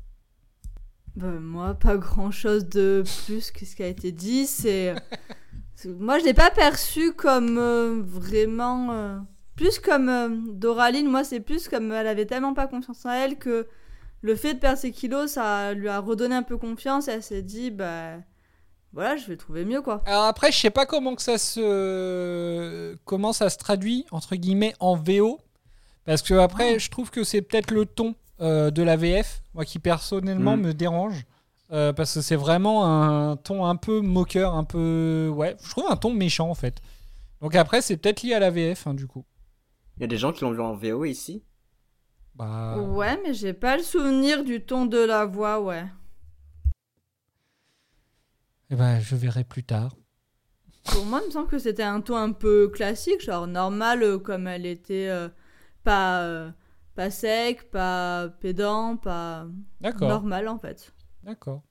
Bah, 1.16 1.26
moi, 1.26 1.74
pas 1.74 1.96
grand 1.96 2.30
chose 2.30 2.68
de 2.68 3.02
plus 3.26 3.50
que 3.50 3.64
ce 3.64 3.74
qui 3.76 3.82
a 3.82 3.86
été 3.88 4.12
dit. 4.12 4.46
C'est. 4.46 4.94
c'est- 5.74 5.88
moi, 5.88 6.18
je 6.18 6.24
l'ai 6.24 6.34
pas 6.34 6.50
perçu 6.50 7.12
comme 7.12 7.58
euh, 7.58 8.00
vraiment. 8.04 8.92
euh, 8.92 9.18
Plus 9.56 9.78
comme 9.80 10.08
euh, 10.08 10.28
Doraline, 10.52 11.08
moi, 11.08 11.24
c'est 11.24 11.40
plus 11.40 11.68
comme 11.68 11.90
elle 11.92 12.06
avait 12.06 12.26
tellement 12.26 12.54
pas 12.54 12.68
confiance 12.68 13.04
en 13.06 13.10
elle 13.10 13.36
que 13.38 13.66
le 14.20 14.34
fait 14.36 14.54
de 14.54 14.58
perdre 14.58 14.78
ses 14.78 14.90
kilos, 14.92 15.32
ça 15.32 15.72
lui 15.74 15.88
a 15.88 15.98
redonné 16.00 16.34
un 16.34 16.42
peu 16.42 16.56
confiance 16.56 17.08
et 17.08 17.12
elle 17.12 17.22
s'est 17.22 17.42
dit, 17.42 17.70
bah. 17.70 18.16
Voilà, 18.94 19.16
je 19.18 19.26
vais 19.26 19.36
trouver 19.36 19.66
mieux, 19.66 19.82
quoi. 19.82 20.02
Alors 20.06 20.24
après, 20.24 20.50
je 20.50 20.56
sais 20.58 20.70
pas 20.70 20.86
comment 20.86 21.14
que 21.14 21.20
ça 21.20 21.36
se 21.36 22.96
comment 23.04 23.34
ça 23.34 23.50
se 23.50 23.58
traduit 23.58 24.06
entre 24.10 24.34
guillemets 24.34 24.72
en 24.80 24.96
VO, 24.96 25.38
parce 26.06 26.22
que 26.22 26.32
après, 26.34 26.78
je 26.78 26.90
trouve 26.90 27.10
que 27.10 27.22
c'est 27.22 27.42
peut-être 27.42 27.70
le 27.70 27.84
ton 27.84 28.14
euh, 28.40 28.70
de 28.70 28.82
la 28.82 28.96
VF, 28.96 29.42
moi 29.52 29.66
qui 29.66 29.78
personnellement 29.78 30.56
Mm. 30.56 30.60
me 30.62 30.72
dérange. 30.74 31.24
Euh, 31.70 31.92
parce 31.92 32.14
que 32.14 32.22
c'est 32.22 32.34
vraiment 32.34 32.86
un 32.86 33.36
ton 33.36 33.66
un 33.66 33.76
peu 33.76 34.00
moqueur, 34.00 34.54
un 34.54 34.64
peu. 34.64 35.30
Ouais, 35.34 35.54
je 35.62 35.68
trouve 35.68 35.84
un 35.90 35.96
ton 35.96 36.14
méchant 36.14 36.48
en 36.48 36.54
fait. 36.54 36.80
Donc 37.42 37.54
après, 37.56 37.82
c'est 37.82 37.98
peut-être 37.98 38.22
lié 38.22 38.32
à 38.32 38.38
la 38.38 38.50
VF, 38.50 38.86
hein, 38.86 38.94
du 38.94 39.06
coup. 39.06 39.26
Il 39.98 40.00
y 40.00 40.04
a 40.04 40.06
des 40.08 40.16
gens 40.16 40.32
qui 40.32 40.44
l'ont 40.44 40.52
vu 40.52 40.62
en 40.62 40.74
VO 40.74 41.04
ici. 41.04 41.42
Bah. 42.38 42.78
Ouais, 42.78 43.18
mais 43.24 43.34
j'ai 43.34 43.52
pas 43.52 43.76
le 43.76 43.82
souvenir 43.82 44.44
du 44.44 44.64
ton 44.64 44.86
de 44.86 44.98
la 44.98 45.26
voix, 45.26 45.60
ouais. 45.60 45.84
Eh 48.70 48.76
ben, 48.76 49.00
je 49.00 49.16
verrai 49.16 49.42
plus 49.42 49.64
tard. 49.64 49.96
Pour 50.84 51.04
moi, 51.04 51.20
il 51.22 51.26
me 51.26 51.32
semble 51.32 51.48
que 51.48 51.58
c'était 51.58 51.82
un 51.82 52.00
ton 52.00 52.16
un 52.16 52.30
peu 52.30 52.68
classique, 52.68 53.22
genre 53.22 53.48
normal, 53.48 54.04
euh, 54.04 54.18
comme 54.18 54.46
elle 54.46 54.66
était 54.66 55.08
euh, 55.08 55.28
pas, 55.82 56.22
euh, 56.22 56.50
pas 56.94 57.10
sec, 57.10 57.70
pas 57.72 58.28
pédant, 58.40 58.96
pas. 58.96 59.46
D'accord. 59.80 60.08
Normal 60.08 60.46
en 60.46 60.60
fait. 60.60 60.94
D'accord. 61.24 61.62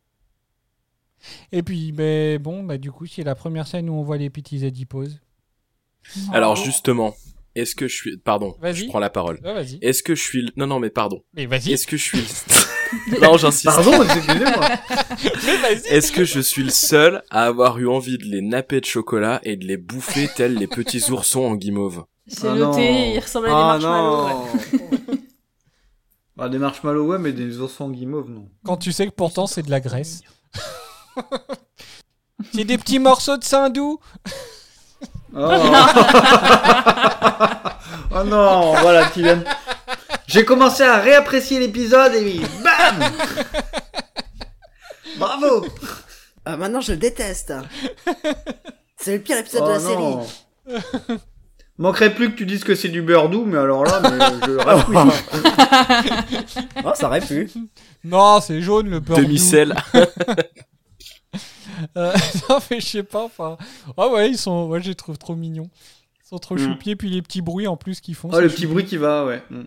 Et 1.54 1.64
puis, 1.64 1.94
ben, 1.94 2.42
bon, 2.42 2.64
bah, 2.64 2.78
du 2.78 2.92
coup, 2.92 3.06
c'est 3.06 3.24
la 3.24 3.36
première 3.36 3.68
scène 3.68 3.90
où 3.90 3.94
on 3.94 4.04
voit 4.04 4.18
les 4.18 4.30
petits 4.30 4.66
adiposes. 4.66 5.22
Alors 6.32 6.56
justement, 6.56 7.14
est-ce 7.60 7.76
que 7.76 7.88
je 7.88 7.96
suis 7.96 8.18
pardon, 8.18 8.56
je 8.74 8.86
prends 8.88 9.00
la 9.00 9.10
parole. 9.10 9.40
Ouais. 9.44 9.66
Est-ce 9.82 10.04
que 10.04 10.16
je 10.16 10.22
suis 10.24 10.42
le- 10.44 10.52
non 10.58 10.68
non 10.68 10.80
mais 10.80 10.90
pardon. 10.90 11.22
Mais 11.34 11.46
vas-y. 11.46 11.74
Est-ce 11.74 11.88
que 11.88 11.98
je 11.98 12.04
suis 12.04 12.18
le- 12.20 12.26
Non, 13.22 13.36
j'insiste. 13.38 13.66
Pardon, 13.66 14.02
excusez-moi. 14.04 14.70
Mais 15.46 15.58
vas-y. 15.58 15.88
Est-ce 15.90 16.12
que 16.14 16.24
je 16.24 16.40
suis 16.40 16.64
le 16.64 16.70
seul 16.70 17.22
à 17.30 17.44
avoir 17.44 17.78
eu 17.80 17.88
envie 17.90 18.18
de 18.18 18.24
les 18.24 18.42
napper 18.42 18.80
de 18.80 18.86
chocolat 18.86 19.42
et 19.44 19.58
de 19.58 19.66
les 19.66 19.76
bouffer 19.78 20.30
tels 20.36 20.54
les 20.56 20.68
petits 20.68 21.12
oursons 21.12 21.44
en 21.46 21.56
guimauve? 21.56 22.06
C'est 22.28 22.48
Ah 22.48 22.56
noté, 22.56 22.80
non. 22.92 23.12
il 23.16 23.20
ressemble 23.20 23.48
à 23.48 23.50
des 23.50 23.56
Ah 23.56 23.60
marshmallows. 23.80 24.28
non. 24.28 24.44
ouais. 25.12 25.18
Bah, 26.38 26.50
des 26.50 26.58
marshmallows, 26.60 27.06
ouais, 27.08 27.18
mais 27.20 27.34
des 27.34 27.60
oursons 27.60 27.86
en 27.86 27.90
guimauve, 27.90 28.30
non. 28.30 28.48
Quand 28.64 28.78
tu 28.78 28.92
sais 28.94 29.06
que 29.08 29.12
pourtant 29.12 29.48
c'est 29.48 29.64
de 29.64 29.72
la 29.72 29.80
graisse. 29.82 30.22
c'est 32.54 32.64
des 32.64 32.78
petits 32.78 33.00
morceaux 33.00 33.38
de 33.38 33.44
sein 33.44 33.70
doux. 33.70 34.00
Oh, 35.36 35.40
Oh 38.12 38.24
non, 38.24 38.74
voilà, 38.82 39.10
tu 39.14 39.22
viens. 39.22 39.36
de- 39.38 39.46
J'ai 40.28 40.46
commencé 40.46 40.84
à 40.84 40.98
réapprécier 40.98 41.60
l'épisode 41.60 42.14
et 42.16 42.40
bam 42.64 43.10
Bravo 45.20 45.66
Ah, 46.46 46.58
maintenant 46.58 46.82
je 46.82 46.92
le 46.94 46.98
déteste. 46.98 47.54
C'est 49.00 49.14
le 49.18 49.20
pire 49.22 49.38
épisode 49.38 49.64
de 49.64 49.68
Oh 49.68 49.72
la 49.72 49.80
non. 49.80 50.26
série. 50.68 51.20
Manquerait 51.78 52.14
plus 52.16 52.32
que 52.32 52.36
tu 52.38 52.46
dises 52.48 52.64
que 52.64 52.74
c'est 52.74 52.88
du 52.90 53.04
beurre 53.04 53.30
doux, 53.30 53.46
mais 53.46 53.60
alors 53.60 53.84
là, 53.84 54.00
mais 54.02 54.18
je 54.48 54.58
reste 54.58 54.88
Oh, 56.84 56.92
ça 56.96 57.06
aurait 57.08 57.22
pu. 57.22 57.52
Non, 58.04 58.42
c'est 58.42 58.62
jaune 58.62 58.90
le 58.90 59.00
beurre. 59.00 59.18
Demi-sel. 59.20 59.76
doux. 59.94 60.00
Euh, 61.98 62.14
non, 62.50 62.60
mais 62.72 62.80
je 62.80 62.86
sais 62.86 63.04
pas. 63.04 63.24
Enfin, 63.24 63.58
ah 63.98 64.08
ouais, 64.10 64.30
ils 64.30 64.38
sont. 64.38 64.68
Ouais, 64.68 64.82
je 64.82 64.90
les 64.90 64.96
trouve 64.96 65.18
trop 65.18 65.36
mignons. 65.36 65.70
Ils 66.24 66.28
sont 66.28 66.38
trop 66.40 66.56
Mm. 66.56 66.60
choupis. 66.60 66.96
Puis 66.96 67.10
les 67.10 67.22
petits 67.22 67.42
bruits 67.42 67.68
en 67.68 67.78
plus 67.78 68.00
qu'ils 68.02 68.16
font. 68.16 68.30
Oh, 68.34 68.40
le 68.40 68.50
petit 68.50 68.66
bruit 68.66 68.86
qui 68.86 68.98
va, 68.98 69.26
ouais. 69.26 69.42
Mm. 69.50 69.64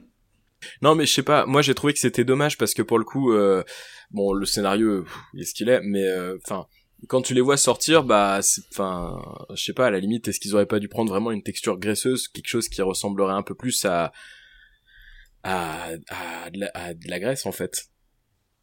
Non 0.82 0.94
mais 0.94 1.06
je 1.06 1.14
sais 1.14 1.22
pas, 1.22 1.46
moi 1.46 1.62
j'ai 1.62 1.74
trouvé 1.74 1.94
que 1.94 1.98
c'était 1.98 2.22
dommage 2.24 2.58
parce 2.58 2.74
que 2.74 2.82
pour 2.82 2.98
le 2.98 3.04
coup, 3.06 3.32
euh, 3.32 3.64
bon 4.10 4.34
le 4.34 4.44
scénario, 4.44 5.04
pff, 5.04 5.16
il 5.32 5.40
est 5.40 5.44
ce 5.46 5.54
qu'il 5.54 5.70
est, 5.70 5.80
mais 5.82 6.06
euh, 6.06 6.36
enfin 6.44 6.66
quand 7.08 7.22
tu 7.22 7.32
les 7.32 7.40
vois 7.40 7.56
sortir, 7.56 8.04
bah 8.04 8.40
c'est- 8.42 8.60
enfin 8.70 9.22
je 9.54 9.64
sais 9.64 9.72
pas, 9.72 9.86
à 9.86 9.90
la 9.90 9.98
limite 10.00 10.28
est-ce 10.28 10.38
qu'ils 10.38 10.54
auraient 10.54 10.66
pas 10.66 10.78
dû 10.78 10.88
prendre 10.88 11.10
vraiment 11.10 11.30
une 11.30 11.42
texture 11.42 11.78
graisseuse, 11.78 12.28
quelque 12.28 12.48
chose 12.48 12.68
qui 12.68 12.82
ressemblerait 12.82 13.32
un 13.32 13.42
peu 13.42 13.54
plus 13.54 13.86
à 13.86 14.12
à 15.44 15.92
à 16.10 16.50
de 16.50 16.60
la, 16.60 16.70
à 16.74 16.92
de 16.92 17.08
la 17.08 17.18
graisse 17.20 17.46
en 17.46 17.52
fait, 17.52 17.86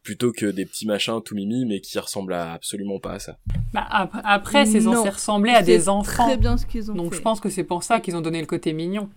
plutôt 0.08 0.32
que 0.32 0.46
des 0.46 0.64
petits 0.64 0.86
machins 0.86 1.20
tout 1.22 1.34
mimi 1.34 1.66
mais 1.66 1.82
qui 1.82 1.98
ressemblent 1.98 2.32
à 2.32 2.54
absolument 2.54 2.98
pas 2.98 3.12
à 3.12 3.18
ça. 3.18 3.36
Bah, 3.74 3.86
ap- 3.90 4.10
après, 4.24 4.64
c'est 4.64 4.80
censé 4.80 5.10
ressembler 5.10 5.52
à 5.52 5.60
des 5.62 5.90
enfants. 5.90 6.24
Très 6.24 6.38
bien 6.38 6.56
ce 6.56 6.64
qu'ils 6.64 6.90
ont 6.90 6.94
Donc 6.94 7.10
fait. 7.10 7.18
je 7.18 7.20
pense 7.22 7.40
que 7.40 7.50
c'est 7.50 7.62
pour 7.62 7.82
ça 7.82 8.00
qu'ils 8.00 8.16
ont 8.16 8.22
donné 8.22 8.40
le 8.40 8.46
côté 8.46 8.72
mignon. 8.72 9.10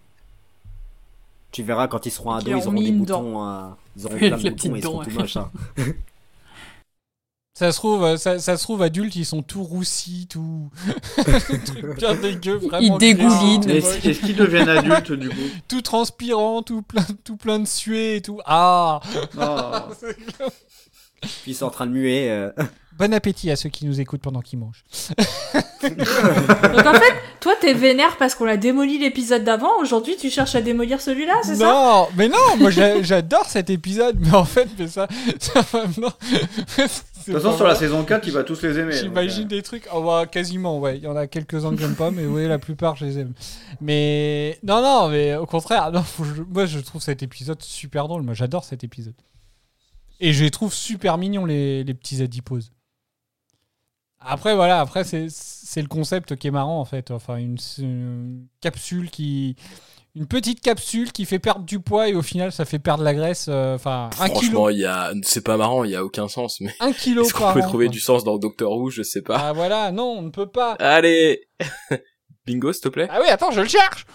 Tu 1.53 1.63
verras 1.63 1.87
quand 1.87 2.05
ils 2.05 2.11
seront 2.11 2.31
ados, 2.31 2.49
ils 2.49 2.55
ont 2.55 2.59
auront 2.63 2.71
mis 2.73 2.83
des 2.83 2.89
une 2.89 2.97
boutons. 2.99 3.47
euh, 3.47 3.69
ils 3.95 4.05
auront 4.05 4.17
plein 4.17 4.37
de 4.37 4.49
boutons 4.49 4.75
et 4.75 4.79
ils 4.79 4.83
seront 4.83 5.03
tout 5.05 5.09
moches. 5.11 5.37
hein. 5.37 5.49
Ça 7.53 7.71
se 7.71 7.77
trouve, 7.77 8.03
euh, 8.03 8.17
ça, 8.17 8.39
ça 8.39 8.57
se 8.57 8.63
trouve 8.63 8.81
adultes, 8.81 9.15
ils 9.15 9.25
sont 9.25 9.43
tout 9.43 9.61
roussis, 9.61 10.25
tout. 10.27 10.69
truc 11.65 11.95
bien 11.97 12.15
dégueu, 12.15 12.55
vraiment. 12.55 12.97
dégoulinent. 12.97 13.69
Est-ce 13.69 13.95
moche. 13.97 14.05
est-ce 14.05 14.19
qu'ils 14.21 14.35
deviennent 14.37 14.69
adultes, 14.69 15.11
du 15.11 15.29
coup? 15.29 15.35
Tout 15.67 15.81
transpirant, 15.81 16.63
tout 16.63 16.81
plein, 16.81 17.05
tout 17.23 17.37
plein 17.37 17.59
de 17.59 17.67
suée 17.67 18.15
et 18.15 18.21
tout. 18.21 18.39
Ah 18.45 18.99
Oh. 19.37 20.49
Puis 21.21 21.51
ils 21.51 21.55
sont 21.55 21.65
en 21.65 21.69
train 21.71 21.85
de 21.87 21.91
muer. 21.91 22.29
euh. 22.29 22.51
Bon 22.99 23.11
appétit 23.15 23.49
à 23.49 23.55
ceux 23.55 23.69
qui 23.69 23.85
nous 23.87 23.99
écoutent 23.99 24.21
pendant 24.21 24.41
qu'ils 24.41 24.59
mangent. 24.59 24.83
Donc 25.81 26.85
en 26.85 26.93
fait, 26.93 27.13
toi 27.39 27.53
t'es 27.59 27.73
vénère 27.73 28.17
parce 28.17 28.35
qu'on 28.35 28.45
a 28.45 28.57
démoli 28.57 28.99
l'épisode 28.99 29.43
d'avant. 29.43 29.79
Aujourd'hui, 29.79 30.17
tu 30.17 30.29
cherches 30.29 30.53
à 30.55 30.61
démolir 30.61 31.01
celui-là, 31.01 31.33
c'est 31.43 31.55
ça? 31.55 31.65
Non, 31.71 32.07
mais 32.15 32.27
non, 32.27 32.37
moi 32.59 32.69
j'a- 32.69 33.01
j'adore 33.01 33.45
cet 33.45 33.69
épisode, 33.71 34.17
mais 34.19 34.33
en 34.35 34.45
fait, 34.45 34.67
mais 34.77 34.87
ça, 34.87 35.07
ça 35.39 35.61
va, 35.71 35.85
non. 35.97 36.09
De 37.27 37.33
toute 37.33 37.41
façon, 37.41 37.55
sur 37.55 37.67
la 37.67 37.75
saison 37.75 38.03
4, 38.03 38.27
il 38.27 38.33
va 38.33 38.43
tous 38.43 38.61
les 38.63 38.77
aimer. 38.79 38.93
J'imagine 38.93 39.47
des 39.47 39.61
trucs, 39.61 39.87
oh, 39.93 40.01
bah, 40.03 40.25
quasiment, 40.25 40.79
ouais. 40.79 40.97
Il 40.97 41.03
y 41.03 41.07
en 41.07 41.15
a 41.15 41.27
quelques-uns 41.27 41.69
que 41.75 41.79
j'aime 41.79 41.93
pas, 41.95 42.09
mais 42.09 42.25
oui, 42.25 42.47
la 42.47 42.57
plupart, 42.57 42.95
je 42.95 43.05
les 43.05 43.19
aime. 43.19 43.33
Mais 43.79 44.57
non, 44.63 44.81
non, 44.81 45.07
mais 45.09 45.35
au 45.35 45.45
contraire, 45.45 45.91
non, 45.91 46.01
faut- 46.03 46.23
je- 46.23 46.41
moi 46.41 46.65
je 46.65 46.79
trouve 46.79 47.01
cet 47.01 47.21
épisode 47.23 47.61
super 47.61 48.07
drôle. 48.07 48.21
Moi 48.23 48.33
j'adore 48.33 48.63
cet 48.63 48.83
épisode. 48.83 49.13
Et 50.21 50.33
je 50.33 50.43
les 50.43 50.51
trouve 50.51 50.73
super 50.73 51.17
mignons, 51.17 51.45
les, 51.45 51.83
les 51.83 51.93
petits 51.93 52.21
adiposes. 52.21 52.71
Après, 54.19 54.53
voilà, 54.55 54.79
après, 54.79 55.03
c'est 55.03 55.27
c'est 55.29 55.81
le 55.81 55.87
concept 55.87 56.35
qui 56.35 56.47
est 56.47 56.51
marrant, 56.51 56.79
en 56.79 56.85
fait. 56.85 57.09
Enfin, 57.11 57.37
une, 57.37 57.57
une 57.79 58.45
capsule 58.61 59.09
qui. 59.09 59.55
Une 60.13 60.27
petite 60.27 60.59
capsule 60.59 61.13
qui 61.13 61.23
fait 61.25 61.39
perdre 61.39 61.63
du 61.65 61.79
poids 61.79 62.09
et 62.09 62.13
au 62.13 62.21
final, 62.21 62.51
ça 62.51 62.65
fait 62.65 62.79
perdre 62.79 63.01
la 63.01 63.13
graisse. 63.13 63.45
euh, 63.49 63.75
Enfin, 63.75 64.09
un 64.19 64.27
kilo. 64.27 64.35
Franchement, 64.41 64.69
il 64.69 64.79
y 64.79 64.85
a 64.85 65.13
c'est 65.23 65.41
pas 65.43 65.55
marrant, 65.55 65.85
il 65.85 65.91
y 65.91 65.95
a 65.95 66.03
aucun 66.03 66.27
sens 66.27 66.59
mais 66.59 66.75
Un 66.81 66.91
kilo 66.91 67.23
est-ce 67.25 67.33
qu'on 67.33 67.53
peut 67.53 67.61
an, 67.61 67.67
trouver 67.67 67.85
quoi. 67.85 67.93
du 67.93 67.99
sens 68.01 68.25
dans 68.25 68.37
Doctor 68.37 68.73
Who, 68.77 68.89
je 68.89 69.03
sais 69.03 69.21
pas. 69.21 69.37
Ah 69.39 69.53
voilà, 69.53 69.89
non, 69.93 70.17
on 70.17 70.21
ne 70.23 70.29
peut 70.29 70.47
pas. 70.47 70.73
Allez. 70.73 71.47
Bingo, 72.45 72.73
s'il 72.73 72.81
te 72.83 72.89
plaît. 72.89 73.07
Ah 73.09 73.19
oui, 73.21 73.29
attends, 73.29 73.51
je 73.51 73.61
le 73.61 73.67
cherche. 73.69 74.05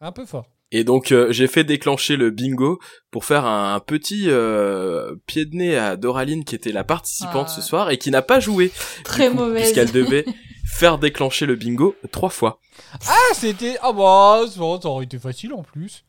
Un 0.00 0.12
peu 0.12 0.26
fort. 0.26 0.46
Et 0.72 0.84
donc 0.84 1.10
euh, 1.10 1.32
j'ai 1.32 1.48
fait 1.48 1.64
déclencher 1.64 2.16
le 2.16 2.30
bingo 2.30 2.78
pour 3.10 3.24
faire 3.24 3.44
un, 3.44 3.80
petit 3.80 4.26
euh, 4.28 5.16
pied 5.26 5.44
de 5.44 5.56
nez 5.56 5.76
à 5.76 5.96
Doraline 5.96 6.44
qui 6.44 6.54
était 6.54 6.72
la 6.72 6.84
participante 6.84 7.48
Ah. 7.50 7.54
ce 7.56 7.60
soir 7.60 7.90
et 7.90 7.98
qui 7.98 8.10
n'a 8.10 8.22
pas 8.22 8.38
joué. 8.38 8.70
Très 9.04 9.28
coup, 9.28 9.36
mauvaise. 9.36 9.62
Puisqu'elle 9.62 9.90
devait 9.90 10.24
faire 10.64 10.98
déclencher 10.98 11.46
le 11.46 11.56
bingo 11.56 11.96
trois 12.12 12.30
fois. 12.30 12.60
Ah, 13.08 13.34
c'était. 13.34 13.76
Ah 13.82 13.92
bah, 13.92 14.42
ça 14.46 14.54
ça 14.54 14.88
aurait 14.88 15.04
été 15.04 15.18
facile 15.18 15.52
en 15.54 15.62
plus. 15.62 16.04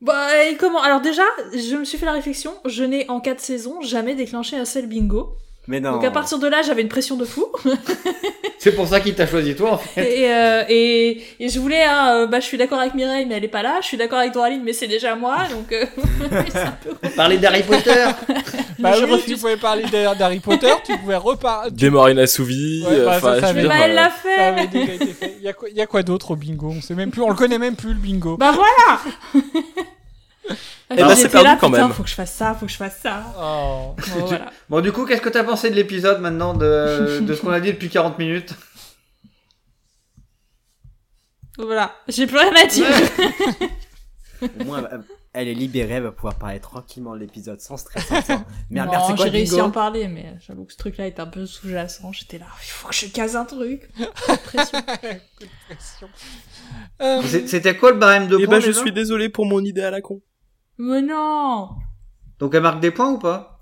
Bah, 0.00 0.44
et 0.44 0.56
comment 0.56 0.82
Alors 0.82 1.00
déjà, 1.00 1.24
je 1.52 1.76
me 1.76 1.84
suis 1.84 1.98
fait 1.98 2.06
la 2.06 2.12
réflexion, 2.12 2.54
je 2.64 2.84
n'ai 2.84 3.08
en 3.10 3.20
4 3.20 3.40
saisons 3.40 3.80
jamais 3.82 4.14
déclenché 4.14 4.56
un 4.56 4.64
seul 4.64 4.86
bingo. 4.86 5.36
Mais 5.68 5.80
non. 5.80 5.92
Donc 5.92 6.04
à 6.04 6.10
partir 6.10 6.38
de 6.38 6.48
là, 6.48 6.62
j'avais 6.62 6.82
une 6.82 6.88
pression 6.88 7.16
de 7.16 7.24
fou. 7.26 7.46
C'est 8.58 8.72
pour 8.72 8.88
ça 8.88 8.98
qu'il 9.00 9.14
t'a 9.14 9.26
choisi 9.26 9.54
toi, 9.54 9.72
en 9.74 9.78
fait. 9.78 10.00
et, 10.20 10.32
euh, 10.32 10.64
et, 10.68 11.22
et 11.38 11.48
je 11.48 11.60
voulais, 11.60 11.84
hein, 11.84 12.22
euh, 12.22 12.26
bah 12.26 12.40
je 12.40 12.46
suis 12.46 12.56
d'accord 12.58 12.80
avec 12.80 12.94
Mireille, 12.94 13.24
mais 13.26 13.36
elle 13.36 13.44
est 13.44 13.48
pas 13.48 13.62
là. 13.62 13.78
Je 13.82 13.86
suis 13.86 13.96
d'accord 13.96 14.18
avec 14.18 14.32
Doraline, 14.32 14.62
mais 14.64 14.72
c'est 14.72 14.88
déjà 14.88 15.14
moi, 15.14 15.36
donc 15.50 15.70
euh, 15.72 15.84
Parler 17.16 17.38
d'Harry 17.38 17.62
Potter? 17.62 18.04
Bah 18.80 18.92
Je 18.96 19.04
oui, 19.04 19.10
refuse. 19.10 19.34
tu 19.34 19.36
pouvais 19.40 19.56
parler 19.56 19.82
d'Ha- 19.90 20.14
d'Harry 20.14 20.38
Potter, 20.38 20.70
tu 20.86 20.96
pouvais 20.98 21.16
reparler. 21.16 21.72
Des 21.72 21.90
morts 21.90 22.08
inassouvis. 22.10 22.84
Ouais, 22.88 23.04
bah, 23.04 23.20
ça, 23.20 23.48
avait- 23.48 23.66
Bah, 23.66 23.74
elle 23.82 23.94
l'a 23.94 24.08
fait. 24.08 24.68
Il 25.38 25.42
y 25.42 25.48
a 25.48 25.52
quoi, 25.52 25.68
quoi 25.88 26.02
d'autre 26.04 26.30
au 26.30 26.36
bingo? 26.36 26.72
On 26.76 26.80
sait 26.80 26.94
même 26.94 27.10
plus, 27.10 27.20
on 27.22 27.28
le 27.28 27.34
connaît 27.34 27.58
même 27.58 27.74
plus 27.74 27.88
le 27.92 27.98
bingo. 27.98 28.36
Bah 28.36 28.52
voilà 28.52 29.00
Eh 30.90 30.96
ben, 30.96 31.14
c'est 31.14 31.28
perdu 31.28 31.44
là, 31.44 31.58
quand 31.60 31.70
putain, 31.70 31.88
même. 31.88 31.92
faut 31.94 32.02
que 32.02 32.08
je 32.08 32.14
fasse 32.14 32.32
ça, 32.32 32.54
faut 32.54 32.64
que 32.66 32.72
je 32.72 32.76
fasse 32.78 32.98
ça. 33.02 33.22
Oh. 33.38 33.94
Bon, 34.14 34.24
voilà. 34.26 34.50
Bon, 34.70 34.80
du 34.80 34.90
coup, 34.92 35.04
qu'est-ce 35.04 35.20
que 35.20 35.28
t'as 35.28 35.44
pensé 35.44 35.68
de 35.70 35.74
l'épisode 35.74 36.20
maintenant, 36.20 36.54
de, 36.54 37.20
de 37.20 37.34
ce 37.34 37.40
qu'on 37.42 37.50
a 37.50 37.60
dit 37.60 37.72
depuis 37.72 37.90
40 37.90 38.18
minutes? 38.18 38.54
Voilà, 41.58 41.92
j'ai 42.06 42.26
plus 42.26 42.38
rien 42.38 42.52
à 42.54 42.66
dire. 42.66 42.86
Au 44.60 44.64
moins, 44.64 44.88
elle- 45.32 45.48
est 45.48 45.54
libérée, 45.54 45.94
elle 45.94 46.04
va 46.04 46.12
pouvoir 46.12 46.36
parler 46.36 46.60
tranquillement 46.60 47.14
de 47.14 47.18
l'épisode 47.20 47.60
sans 47.60 47.76
stress. 47.76 48.04
disant, 48.08 48.44
Merde, 48.70 48.86
Non, 48.86 48.92
merde, 48.92 49.04
c'est 49.08 49.14
quoi 49.16 49.24
j'ai 49.26 49.30
réussi 49.32 49.58
à 49.60 49.64
en 49.64 49.70
parler, 49.70 50.06
mais 50.08 50.36
j'avoue 50.40 50.64
que 50.64 50.72
ce 50.72 50.78
truc-là 50.78 51.06
est 51.08 51.18
un 51.20 51.26
peu 51.26 51.46
sous-jacent. 51.46 52.12
J'étais 52.12 52.38
là, 52.38 52.46
il 52.62 52.70
faut 52.70 52.88
que 52.88 52.94
je 52.94 53.06
case 53.06 53.34
un 53.36 53.44
truc. 53.44 53.88
C'était 57.46 57.76
quoi 57.76 57.90
le 57.92 57.98
barème 57.98 58.28
de 58.28 58.38
Eh 58.38 58.44
points 58.44 58.56
ben, 58.56 58.60
je 58.62 58.68
déjà 58.68 58.80
suis 58.80 58.92
désolé 58.92 59.28
pour 59.28 59.44
mon 59.46 59.62
idée 59.64 59.82
à 59.82 59.90
la 59.90 60.00
con. 60.00 60.20
Mais 60.78 61.02
non 61.02 61.70
Donc 62.38 62.54
elle 62.54 62.62
marque 62.62 62.80
des 62.80 62.90
points 62.90 63.10
ou 63.10 63.18
pas? 63.18 63.54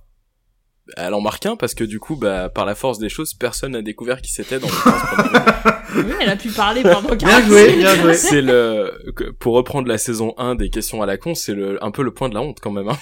Elle 0.96 1.14
en 1.14 1.20
marque 1.20 1.44
un 1.46 1.56
parce 1.56 1.74
que 1.74 1.82
du 1.82 1.98
coup, 1.98 2.14
bah, 2.14 2.48
par 2.48 2.64
la 2.64 2.76
force 2.76 2.98
des 3.00 3.08
choses, 3.08 3.34
personne 3.34 3.72
n'a 3.72 3.82
découvert 3.82 4.22
qui 4.22 4.30
c'était 4.32 4.60
dans 4.60 4.68
le 4.68 4.72
15 4.84 5.02
premiers 5.02 5.28
minutes. 5.30 5.52
Oui, 5.96 6.14
elle 6.20 6.28
a 6.28 6.36
pu 6.36 6.50
parler 6.50 6.82
pendant 6.82 7.08
40 7.16 7.18
Bien 7.18 7.40
joué, 7.42 7.76
bien 7.76 7.94
joué. 7.96 8.14
C'est 8.14 8.42
le, 8.42 9.12
que- 9.16 9.30
pour 9.30 9.54
reprendre 9.54 9.88
la 9.88 9.98
saison 9.98 10.32
1 10.38 10.54
des 10.54 10.70
questions 10.70 11.02
à 11.02 11.06
la 11.06 11.16
con, 11.16 11.34
c'est 11.34 11.54
le, 11.54 11.82
un 11.82 11.90
peu 11.90 12.02
le 12.04 12.12
point 12.14 12.28
de 12.28 12.34
la 12.34 12.40
honte 12.42 12.58
quand 12.60 12.70
même, 12.70 12.88
hein. 12.88 12.98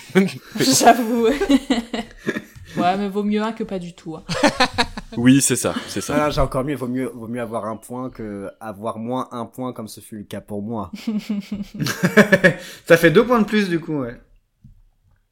J'avoue. 0.59 1.27
ouais, 2.77 2.97
mais 2.97 3.09
vaut 3.09 3.23
mieux 3.25 3.43
un 3.43 3.53
que 3.53 3.65
pas 3.65 3.79
du 3.79 3.95
tout. 3.95 4.17
hein. 4.17 4.23
Oui, 5.17 5.41
c'est 5.41 5.57
ça, 5.57 5.75
c'est 5.89 6.01
ça. 6.01 6.25
Ah, 6.27 6.31
j'ai 6.31 6.41
encore 6.41 6.65
mieux, 6.65 6.75
vaut 6.77 6.89
mieux, 6.89 7.07
vaut 7.09 7.29
mieux 7.29 7.41
avoir 7.41 7.67
un 7.67 7.77
point 7.77 8.11
que 8.11 8.51
avoir 8.61 8.99
moins 8.99 9.29
un 9.33 9.47
point 9.47 9.73
comme 9.73 9.89
ce 9.89 10.01
fut 10.01 10.19
le 10.19 10.25
cas 10.25 10.41
pour 10.41 10.63
moi. 10.63 10.91
Ça 12.87 12.97
fait 12.97 13.11
deux 13.11 13.27
points 13.27 13.41
de 13.41 13.47
plus 13.47 13.69
du 13.69 13.81
coup, 13.81 14.01
ouais. 14.01 14.21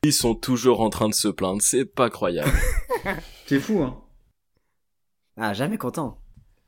Ils 0.05 0.13
sont 0.13 0.35
toujours 0.35 0.81
en 0.81 0.91
train 0.91 1.09
de 1.09 1.15
se 1.15 1.29
plaindre, 1.29 1.63
c'est 1.63 1.85
pas 1.85 2.11
croyable. 2.11 2.51
C'est 3.47 3.61
fou, 3.61 3.83
hein. 3.83 3.99
Ah, 5.37 5.53
jamais 5.55 5.79
content. 5.79 6.19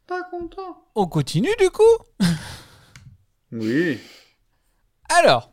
Pas 0.06 0.22
content. 0.30 0.84
On 0.94 1.06
continue 1.06 1.50
du 1.58 1.70
coup 1.70 1.82
Oui. 3.52 3.98
Alors, 5.08 5.52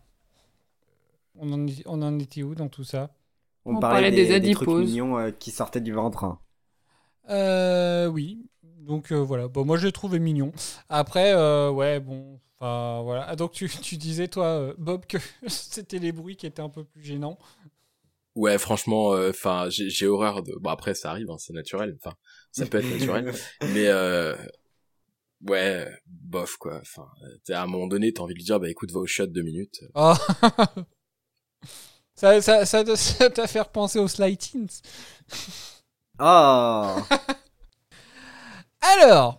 on 1.35 1.51
en, 1.53 1.67
est- 1.67 1.83
on 1.85 2.01
en 2.01 2.19
était 2.19 2.43
où 2.43 2.53
dans 2.55 2.67
tout 2.69 2.83
ça? 2.83 3.11
On, 3.65 3.75
On 3.75 3.79
parlait, 3.79 4.09
parlait 4.09 4.11
des, 4.11 4.27
des 4.27 4.39
des 4.39 4.53
trucs 4.53 4.67
adiposes. 4.69 4.89
mignons 4.89 5.17
euh, 5.17 5.31
qui 5.31 5.51
sortaient 5.51 5.81
du 5.81 5.93
ventre. 5.93 6.37
Euh, 7.29 8.07
oui. 8.07 8.39
Donc 8.79 9.11
euh, 9.11 9.15
voilà. 9.17 9.47
Bon, 9.47 9.65
moi 9.65 9.77
je 9.77 9.85
l'ai 9.85 9.91
trouvé 9.91 10.19
mignon. 10.19 10.51
Après, 10.89 11.33
euh, 11.33 11.69
ouais, 11.71 11.99
bon. 11.99 12.39
Enfin 12.59 13.01
voilà. 13.03 13.25
Ah, 13.27 13.35
donc 13.35 13.51
tu, 13.53 13.69
tu 13.81 13.97
disais 13.97 14.27
toi, 14.27 14.45
euh, 14.45 14.73
Bob, 14.77 15.05
que 15.05 15.17
c'était 15.47 15.99
les 15.99 16.11
bruits 16.11 16.35
qui 16.35 16.45
étaient 16.47 16.61
un 16.61 16.69
peu 16.69 16.83
plus 16.83 17.03
gênants. 17.03 17.37
Ouais, 18.35 18.57
franchement, 18.57 19.13
euh, 19.13 19.29
enfin, 19.31 19.69
j'ai 19.69 19.89
j'ai 19.89 20.07
horreur 20.07 20.41
de. 20.43 20.53
Bon 20.59 20.69
après, 20.69 20.93
ça 20.93 21.11
arrive, 21.11 21.29
hein, 21.29 21.37
c'est 21.37 21.53
naturel. 21.53 21.97
Enfin, 22.01 22.15
ça 22.51 22.65
peut 22.65 22.77
être 22.79 22.89
naturel, 22.99 23.33
mais 23.73 23.87
euh, 23.87 24.35
ouais, 25.47 25.87
bof 26.07 26.57
quoi. 26.57 26.79
Enfin, 26.81 27.07
à 27.49 27.63
un 27.63 27.67
moment 27.67 27.87
donné, 27.87 28.13
t'as 28.13 28.23
envie 28.23 28.33
de 28.33 28.39
lui 28.39 28.45
dire, 28.45 28.59
bah 28.59 28.69
écoute, 28.69 28.91
va 28.91 28.99
au 28.99 29.05
shot 29.07 29.27
deux 29.27 29.41
minutes. 29.43 29.81
Oh. 29.95 30.13
ça, 32.15 32.41
ça, 32.41 32.65
ça, 32.65 32.83
te- 32.83 32.95
ça 32.95 33.29
t'a 33.29 33.47
fait 33.47 33.61
repenser 33.61 33.99
aux 33.99 34.07
Sly 34.07 34.37
Teens. 34.37 34.81
Oh 36.23 36.97
Alors, 38.81 39.37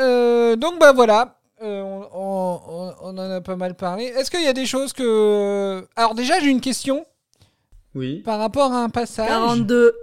euh, 0.00 0.56
donc 0.56 0.78
bah 0.78 0.92
voilà, 0.92 1.34
Euh, 1.60 1.80
on, 1.82 2.08
on- 2.12 2.60
on- 2.68 2.94
on 3.02 3.18
en 3.18 3.30
a 3.30 3.40
pas 3.40 3.56
mal 3.56 3.74
parlé. 3.74 4.04
Est-ce 4.04 4.30
qu'il 4.30 4.42
y 4.42 4.46
a 4.46 4.52
des 4.52 4.66
choses 4.66 4.92
que... 4.92 5.86
Alors 5.96 6.14
déjà, 6.14 6.38
j'ai 6.40 6.50
une 6.50 6.60
question 6.60 7.04
Oui. 7.96 8.20
par 8.20 8.38
rapport 8.38 8.72
à 8.72 8.82
un 8.84 8.88
passage. 8.90 9.28
42. 9.28 9.94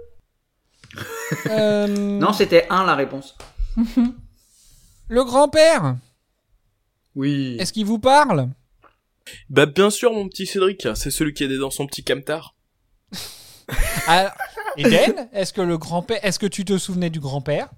Euh, 1.50 1.86
Non, 1.88 2.32
c'était 2.32 2.66
1 2.70 2.84
la 2.84 2.94
réponse. 2.94 3.36
le 5.08 5.24
grand-père, 5.24 5.96
Oui. 7.14 7.56
est-ce 7.58 7.72
qu'il 7.72 7.84
vous 7.86 7.98
parle? 7.98 8.48
Bah 9.50 9.66
bien 9.66 9.90
sûr, 9.90 10.12
mon 10.12 10.28
petit 10.28 10.46
Cédric, 10.46 10.86
c'est 10.94 11.10
celui 11.10 11.34
qui 11.34 11.44
est 11.44 11.58
dans 11.58 11.70
son 11.72 11.86
petit 11.86 12.04
camtar. 12.04 12.54
Alors, 14.06 14.30
Eden, 14.78 15.28
est-ce 15.32 15.52
que 15.52 15.60
le 15.62 15.78
grand-père... 15.78 16.24
Est-ce 16.24 16.38
que 16.38 16.46
tu 16.46 16.64
te 16.64 16.76
souvenais 16.78 17.10
du 17.10 17.20
grand-père? 17.20 17.70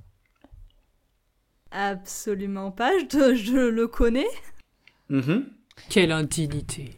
Absolument 1.71 2.71
pas, 2.71 2.93
je, 2.99 3.05
te- 3.05 3.35
je 3.35 3.57
le 3.57 3.87
connais. 3.89 4.27
Mhm. 5.11 5.47
Quelle 5.91 6.13
indignité. 6.13 6.95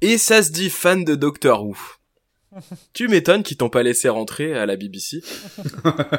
Et 0.00 0.16
ça 0.18 0.42
se 0.42 0.50
dit 0.52 0.70
fan 0.70 1.04
de 1.04 1.14
Doctor 1.14 1.64
Who. 1.64 1.76
tu 2.92 3.08
m'étonnes 3.08 3.42
qu'ils 3.42 3.56
t'ont 3.56 3.68
pas 3.70 3.82
laissé 3.82 4.08
rentrer 4.08 4.54
à 4.56 4.64
la 4.66 4.76
BBC. 4.76 5.22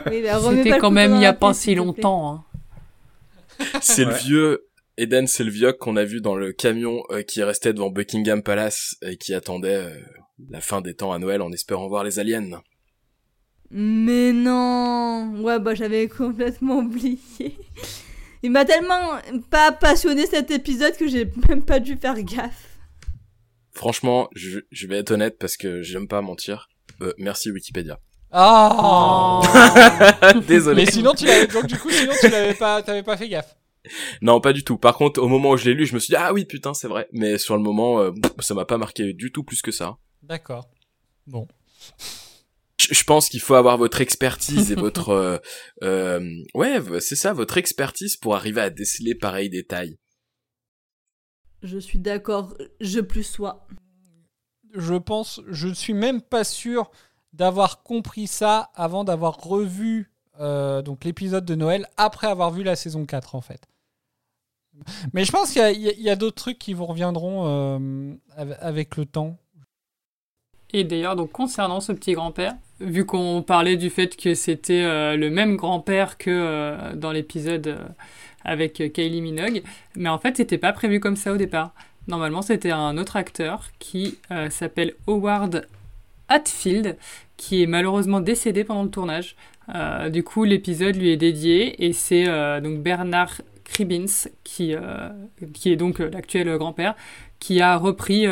Oui, 0.08 0.22
mais 0.22 0.34
remets 0.34 0.58
pas 0.64 0.64
C'était 0.64 0.64
le 0.64 0.82
quand 0.82 0.90
couteau 0.90 0.90
même 0.92 1.12
dans 1.12 1.18
il 1.18 1.22
y 1.22 1.24
la 1.24 1.30
a 1.30 1.34
pas 1.34 1.48
plaie, 1.48 1.54
si 1.56 1.62
s'il 1.62 1.76
te 1.78 1.80
plaît. 1.82 1.86
longtemps. 1.86 2.34
Hein. 2.34 2.44
C'est 3.82 4.04
le 4.04 4.12
Ouais. 4.12 4.20
vieux 4.20 4.68
Eden, 4.98 5.28
c'est 5.28 5.44
le 5.44 5.52
vieux 5.52 5.72
qu'on 5.74 5.96
a 5.98 6.04
vu 6.06 6.22
dans 6.22 6.36
le 6.36 6.52
camion 6.54 7.04
euh, 7.12 7.22
qui 7.22 7.42
restait 7.44 7.74
devant 7.74 7.90
Buckingham 7.90 8.42
Palace 8.44 8.96
et 9.02 9.18
qui 9.18 9.34
attendait 9.34 9.76
euh, 9.76 9.96
la 10.50 10.62
fin 10.62 10.82
des 10.82 10.94
temps 10.94 11.12
à 11.14 11.20
Noël 11.20 11.42
en 11.42 11.52
espérant 11.52 11.88
voir 11.88 12.04
les 12.04 12.20
aliens. 12.20 12.62
Mais 13.72 14.32
non 14.32 15.42
Ouais, 15.42 15.60
bah 15.60 15.76
j'avais 15.76 16.08
complètement 16.08 16.78
oublié. 16.78 17.20
Il 18.44 18.52
m'a 18.52 18.66
tellement 18.66 19.20
pas 19.50 19.72
passionné 19.72 20.26
cet 20.28 20.52
épisode 20.52 20.96
que 20.98 21.08
j'ai 21.08 21.32
même 21.50 21.64
pas 21.64 21.80
dû 21.80 21.96
faire 21.98 22.22
gaffe. 22.22 22.78
Franchement, 23.72 24.30
je, 24.36 24.60
je 24.72 24.88
vais 24.88 24.98
être 24.98 25.12
honnête 25.12 25.38
parce 25.40 25.58
que 25.58 25.82
j'aime 25.82 26.08
pas 26.08 26.22
mentir. 26.22 26.70
Euh, 27.02 27.14
merci 27.18 27.52
Wikipédia. 27.52 28.00
Ah 28.32 29.42
Désolé. 30.48 30.86
Mais 30.86 30.92
sinon, 30.92 31.14
tu 31.14 31.26
l'avais... 31.26 31.48
Donc 31.48 31.68
du 31.68 31.78
coup, 31.78 31.90
sinon, 31.90 32.14
tu 32.20 32.30
l'avais 32.30 32.54
pas... 32.54 32.82
T'avais 32.82 33.04
pas 33.04 33.18
fait 33.18 33.30
gaffe. 33.30 33.56
Non, 34.22 34.42
pas 34.42 34.54
du 34.54 34.64
tout. 34.64 34.78
Par 34.78 34.96
contre, 34.96 35.22
au 35.22 35.28
moment 35.28 35.52
où 35.52 35.58
je 35.58 35.66
l'ai 35.66 35.74
lu, 35.74 35.86
je 35.86 35.94
me 35.94 36.00
suis 36.00 36.12
dit 36.12 36.16
ah 36.16 36.34
oui 36.34 36.46
putain 36.46 36.74
c'est 36.74 36.88
vrai. 36.88 37.08
Mais 37.12 37.38
sur 37.38 37.56
le 37.56 37.64
moment, 37.64 38.00
euh, 38.00 38.12
ça 38.40 38.54
m'a 38.54 38.66
pas 38.66 38.78
marqué 38.78 39.14
du 39.14 39.32
tout 39.32 39.44
plus 39.44 39.62
que 39.62 39.72
ça. 39.72 39.98
D'accord. 40.24 40.70
Bon. 41.28 41.48
Je, 42.78 43.04
pense 43.04 43.30
qu'il 43.30 43.40
faut 43.40 43.56
avoir 43.56 43.78
votre 43.78 44.02
expertise 44.02 44.72
et 44.72 44.76
votre 44.88 45.10
euh, 45.10 45.38
euh, 45.84 46.44
ouais 46.54 46.80
c'est 47.00 47.16
ça 47.16 47.34
votre 47.34 47.58
expertise 47.58 48.18
pour 48.18 48.36
arriver 48.36 48.62
à 48.62 48.70
déceler 48.70 49.16
pareil 49.16 49.50
détail. 49.50 49.98
Je 51.64 51.78
suis 51.80 52.00
d'accord, 52.00 52.54
je 52.82 53.00
plus 53.00 53.24
sois. 53.24 53.66
je 54.74 54.94
pense, 54.96 55.42
je 55.48 55.68
ne 55.70 55.74
suis 55.74 55.94
même 55.94 56.22
pas 56.22 56.44
sûr 56.44 56.92
d'avoir 57.34 57.82
compris 57.84 58.28
ça 58.28 58.70
avant 58.76 59.04
d'avoir 59.04 59.38
revu 59.42 60.12
euh, 60.40 60.82
donc 60.82 61.06
l'épisode 61.06 61.46
de 61.46 61.56
Noël 61.56 61.88
après 61.98 62.28
avoir 62.28 62.52
vu 62.52 62.64
la 62.64 62.76
saison 62.76 63.06
4 63.06 63.36
en 63.36 63.42
fait. 63.42 63.68
Mais 65.14 65.24
je 65.24 65.32
pense 65.32 65.52
qu'il 65.54 65.62
y 65.82 66.10
a, 66.10 66.12
a- 66.12 66.16
d'autres 66.18 66.36
trucs 66.36 66.60
qui 66.60 66.74
vous 66.74 66.86
reviendront 66.86 67.48
euh, 67.48 68.14
av- 68.36 68.58
avec 68.60 68.98
le 68.98 69.06
temps. 69.06 69.38
Et 70.72 70.84
d'ailleurs, 70.84 71.16
donc 71.16 71.32
concernant 71.32 71.80
ce 71.80 71.94
petit 71.94 72.12
grand-père, 72.14 72.58
vu 72.80 73.06
qu'on 73.06 73.42
parlait 73.42 73.78
du 73.78 73.90
fait 73.90 74.16
que 74.16 74.34
c'était 74.34 74.84
euh, 74.84 75.16
le 75.16 75.30
même 75.30 75.56
grand-père 75.56 76.18
que 76.18 76.30
euh, 76.30 76.94
dans 76.96 77.12
l'épisode 77.12 77.68
euh, 77.68 77.78
avec 78.44 78.92
Kylie 78.94 79.22
Minogue, 79.22 79.64
mais 79.96 80.10
en 80.10 80.20
fait, 80.20 80.38
c'était 80.38 80.58
pas 80.58 80.74
prévu 80.74 81.00
comme 81.00 81.16
ça 81.16 81.34
au 81.34 81.38
départ. 81.38 81.74
Normalement, 82.08 82.44
c'était 82.44 82.72
un 82.72 82.98
autre 82.98 83.16
acteur 83.16 83.70
qui 83.80 84.20
s'appelle 84.52 84.94
Howard 85.08 85.68
Hatfield, 86.28 86.96
qui 87.38 87.64
est 87.64 87.66
malheureusement 87.66 88.20
décédé 88.20 88.64
pendant 88.64 88.84
le 88.84 88.92
tournage. 88.92 89.36
Du 90.12 90.22
coup, 90.24 90.44
l'épisode 90.44 90.96
lui 90.96 91.10
est 91.10 91.18
dédié 91.18 91.84
et 91.84 91.94
c'est 91.94 92.26
donc 92.62 92.84
Bernard 92.84 93.42
Cribbins, 93.64 94.28
qui, 94.44 94.76
qui 95.56 95.72
est 95.72 95.76
donc 95.76 95.98
l'actuel 95.98 96.56
grand-père, 96.60 96.94
qui 97.40 97.60
a 97.60 97.76
repris 97.76 98.26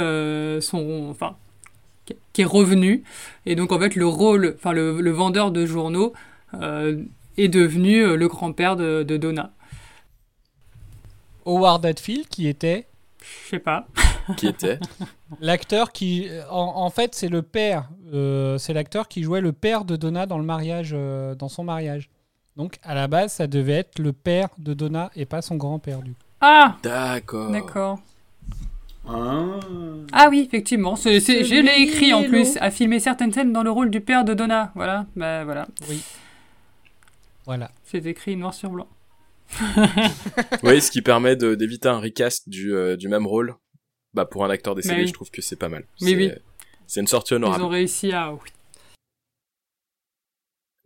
son, 0.62 1.08
enfin, 1.10 1.36
qui- 2.06 2.42
est 2.42 2.46
revenu. 2.46 3.04
Et 3.46 3.56
donc, 3.56 3.72
en 3.72 3.80
fait, 3.80 3.96
le 3.96 4.08
rôle, 4.08 4.54
enfin, 4.58 4.72
le, 4.74 5.00
le 5.02 5.12
vendeur 5.12 5.52
de 5.52 5.66
journaux 5.66 6.14
euh, 6.56 7.04
est 7.38 7.48
devenu 7.50 8.04
euh, 8.04 8.16
le 8.16 8.28
grand-père 8.28 8.76
de, 8.76 9.04
de 9.04 9.18
Donna. 9.18 9.52
Howard 11.46 11.86
Hatfield 11.86 12.28
qui 12.28 12.48
était? 12.48 12.88
Je 13.46 13.50
sais 13.52 13.60
pas. 13.60 13.88
Qui 14.38 14.48
était? 14.48 14.80
L'acteur 15.42 15.92
qui, 15.92 16.30
en, 16.50 16.58
en 16.78 16.90
fait, 16.90 17.14
c'est 17.14 17.28
le 17.28 17.42
père, 17.42 17.90
euh, 18.14 18.58
c'est 18.58 18.72
l'acteur 18.74 19.10
qui 19.10 19.22
jouait 19.22 19.42
le 19.42 19.52
père 19.52 19.84
de 19.84 19.98
Donna 19.98 20.26
dans 20.26 20.38
le 20.38 20.46
mariage, 20.46 20.92
euh, 20.94 21.36
dans 21.36 21.50
son 21.50 21.66
mariage. 21.66 22.10
Donc 22.56 22.78
à 22.84 22.96
la 22.96 23.08
base, 23.10 23.34
ça 23.34 23.48
devait 23.48 23.74
être 23.74 24.00
le 24.00 24.14
père 24.14 24.48
de 24.60 24.74
Donna 24.74 25.12
et 25.18 25.26
pas 25.26 25.42
son 25.42 25.58
grand-père 25.58 26.02
du 26.02 26.12
coup. 26.12 26.18
Ah 26.40 26.78
D'accord. 26.84 27.52
D'accord. 27.52 28.00
Ah. 29.08 29.60
Ah 30.12 30.28
oui, 30.30 30.44
effectivement. 30.48 30.96
c'est 30.96 31.20
c'est- 31.20 31.44
je 31.44 31.56
l'ai 31.56 31.82
écrit 31.84 32.14
en 32.14 32.24
plus. 32.24 32.58
A 32.62 32.72
filmé 32.72 33.00
certaines 33.00 33.34
scènes 33.34 33.52
dans 33.52 33.64
le 33.64 33.72
rôle 33.72 33.90
du 33.90 34.00
père 34.02 34.24
de 34.24 34.34
Donna. 34.34 34.72
Voilà. 34.76 35.06
Bah 35.16 35.44
voilà. 35.44 35.68
Oui. 35.90 36.02
Voilà. 37.46 37.72
C'est 37.84 38.06
écrit 38.06 38.36
noir 38.38 38.54
sur 38.54 38.70
blanc. 38.70 38.88
oui, 40.64 40.82
ce 40.82 40.90
qui 40.90 41.02
permet 41.02 41.36
de- 41.36 41.54
d'éviter 41.56 41.90
un 41.90 42.00
recast 42.00 42.48
du, 42.50 42.74
euh, 42.74 42.96
du 42.96 43.10
même 43.10 43.28
rôle. 43.28 43.56
Bah 44.14 44.26
pour 44.26 44.46
un 44.46 44.50
acteur 44.50 44.74
décédé, 44.76 45.02
oui. 45.02 45.08
je 45.08 45.14
trouve 45.14 45.32
que 45.32 45.42
c'est 45.42 45.56
pas 45.58 45.70
mal. 45.70 45.86
Mais 46.02 46.12
C'est- 46.12 46.16
oui. 46.16 46.32
C'est 46.88 47.00
une 47.02 47.08
sortie 47.08 47.34
Ils 47.34 47.38
honorable. 47.38 47.64
ont 47.64 47.70
réussi 47.70 48.12
à. 48.14 48.32
oui. 48.34 48.40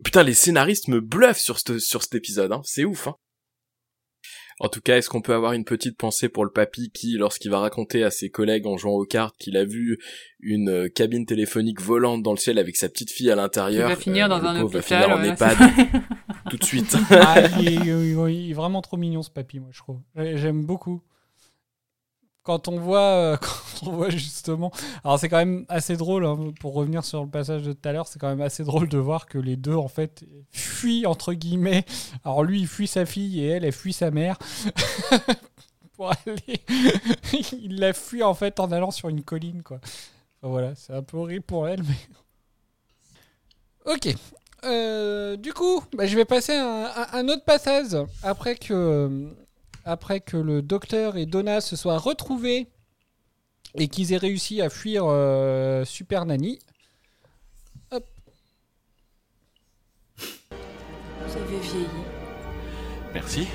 Putain, 0.04 0.22
les 0.22 0.34
scénaristes 0.34 0.88
me 0.88 1.00
bluffent 1.00 1.38
sur, 1.38 1.58
ce- 1.58 1.78
sur 1.78 2.02
cet 2.02 2.14
épisode, 2.14 2.52
hein. 2.52 2.62
c'est 2.64 2.84
ouf. 2.84 3.08
Hein. 3.08 3.14
En 4.60 4.68
tout 4.68 4.80
cas, 4.80 4.96
est-ce 4.98 5.08
qu'on 5.08 5.20
peut 5.22 5.34
avoir 5.34 5.52
une 5.52 5.64
petite 5.64 5.96
pensée 5.96 6.28
pour 6.28 6.44
le 6.44 6.50
papy 6.50 6.90
qui, 6.92 7.16
lorsqu'il 7.16 7.50
va 7.50 7.60
raconter 7.60 8.02
à 8.02 8.10
ses 8.10 8.28
collègues 8.28 8.66
en 8.66 8.76
jouant 8.76 8.94
aux 8.94 9.04
cartes 9.04 9.36
qu'il 9.38 9.56
a 9.56 9.64
vu 9.64 9.98
une 10.40 10.68
euh, 10.68 10.88
cabine 10.88 11.26
téléphonique 11.26 11.80
volante 11.80 12.22
dans 12.24 12.32
le 12.32 12.38
ciel 12.38 12.58
avec 12.58 12.76
sa 12.76 12.88
petite 12.88 13.10
fille 13.10 13.30
à 13.30 13.36
l'intérieur, 13.36 13.88
Il 13.88 13.94
va 13.94 14.00
finir 14.00 14.28
dans 14.28 14.38
le 14.38 14.46
un 14.46 14.60
pauvre 14.60 14.72
va 14.72 14.78
hôpital, 14.80 15.02
finir 15.04 15.16
en 15.16 15.20
ouais, 15.22 15.28
EHPAD 15.28 15.58
tout 16.50 16.56
de 16.56 16.64
suite. 16.64 16.96
Ah, 17.10 17.42
il, 17.60 17.68
est, 17.68 17.74
il 17.74 18.50
est- 18.50 18.52
vraiment 18.52 18.82
trop 18.82 18.96
mignon 18.96 19.22
ce 19.22 19.30
papy, 19.30 19.60
moi 19.60 19.68
je 19.72 19.78
trouve. 19.78 20.00
J'ai- 20.16 20.36
J'aime 20.36 20.64
beaucoup. 20.64 21.02
Quand 22.48 22.66
on 22.66 22.80
voit, 22.80 23.00
euh, 23.00 23.36
quand 23.40 23.88
on 23.88 23.92
voit 23.92 24.08
justement. 24.08 24.72
Alors 25.04 25.18
c'est 25.18 25.28
quand 25.28 25.36
même 25.36 25.66
assez 25.68 25.98
drôle, 25.98 26.24
hein, 26.24 26.54
pour 26.60 26.72
revenir 26.72 27.04
sur 27.04 27.22
le 27.22 27.28
passage 27.28 27.62
de 27.62 27.74
tout 27.74 27.86
à 27.86 27.92
l'heure, 27.92 28.08
c'est 28.08 28.18
quand 28.18 28.30
même 28.30 28.40
assez 28.40 28.64
drôle 28.64 28.88
de 28.88 28.96
voir 28.96 29.26
que 29.26 29.36
les 29.36 29.56
deux, 29.56 29.74
en 29.74 29.88
fait, 29.88 30.24
fuient, 30.50 31.04
entre 31.04 31.34
guillemets. 31.34 31.84
Alors 32.24 32.42
lui, 32.42 32.60
il 32.60 32.66
fuit 32.66 32.86
sa 32.86 33.04
fille 33.04 33.44
et 33.44 33.48
elle, 33.48 33.66
elle 33.66 33.72
fuit 33.72 33.92
sa 33.92 34.10
mère. 34.10 34.38
pour 35.92 36.10
aller. 36.10 36.62
il 37.52 37.80
la 37.80 37.92
fuit, 37.92 38.22
en 38.22 38.32
fait, 38.32 38.60
en 38.60 38.72
allant 38.72 38.92
sur 38.92 39.10
une 39.10 39.22
colline, 39.22 39.62
quoi. 39.62 39.78
Voilà, 40.40 40.74
c'est 40.74 40.94
un 40.94 41.02
peu 41.02 41.18
horrible 41.18 41.44
pour 41.44 41.68
elle, 41.68 41.82
mais. 41.82 43.92
Ok. 43.92 44.08
Euh, 44.64 45.36
du 45.36 45.52
coup, 45.52 45.82
bah, 45.94 46.06
je 46.06 46.16
vais 46.16 46.24
passer 46.24 46.54
un, 46.54 46.90
un 47.12 47.28
autre 47.28 47.44
passage 47.44 47.94
après 48.22 48.56
que 48.56 49.36
après 49.84 50.20
que 50.20 50.36
le 50.36 50.62
docteur 50.62 51.16
et 51.16 51.26
Donna 51.26 51.60
se 51.60 51.76
soient 51.76 51.98
retrouvés 51.98 52.68
et 53.74 53.88
qu'ils 53.88 54.12
aient 54.12 54.18
réussi 54.18 54.60
à 54.62 54.70
fuir 54.70 55.04
euh, 55.06 55.84
Super 55.84 56.26
Nanny. 56.26 56.58
Hop. 57.90 58.04
Vous 60.18 61.36
avez 61.36 61.60
vieilli. 61.60 61.86
Merci. 63.14 63.46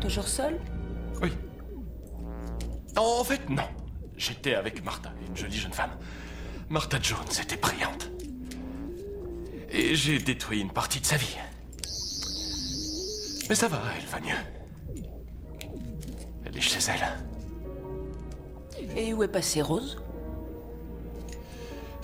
Toujours 0.00 0.28
seul? 0.28 0.58
Oui. 1.22 1.32
En 2.96 3.24
fait, 3.24 3.48
non. 3.48 3.68
J'étais 4.16 4.54
avec 4.54 4.84
Martha, 4.84 5.12
une 5.28 5.36
jolie 5.36 5.56
jeune 5.56 5.72
femme. 5.72 5.96
Martha 6.68 6.98
Jones 7.00 7.18
était 7.40 7.56
brillante. 7.56 8.10
Et 9.70 9.94
j'ai 9.94 10.18
détruit 10.18 10.60
une 10.60 10.72
partie 10.72 11.00
de 11.00 11.06
sa 11.06 11.16
vie. 11.16 11.36
Mais 13.48 13.54
ça 13.54 13.68
va, 13.68 13.80
elle 13.96 14.06
va 14.06 14.20
mieux. 14.20 14.57
Est 16.58 16.60
chez 16.60 16.90
elle. 16.90 17.06
Et 18.96 19.14
où 19.14 19.22
est 19.22 19.28
passée 19.28 19.62
Rose? 19.62 20.02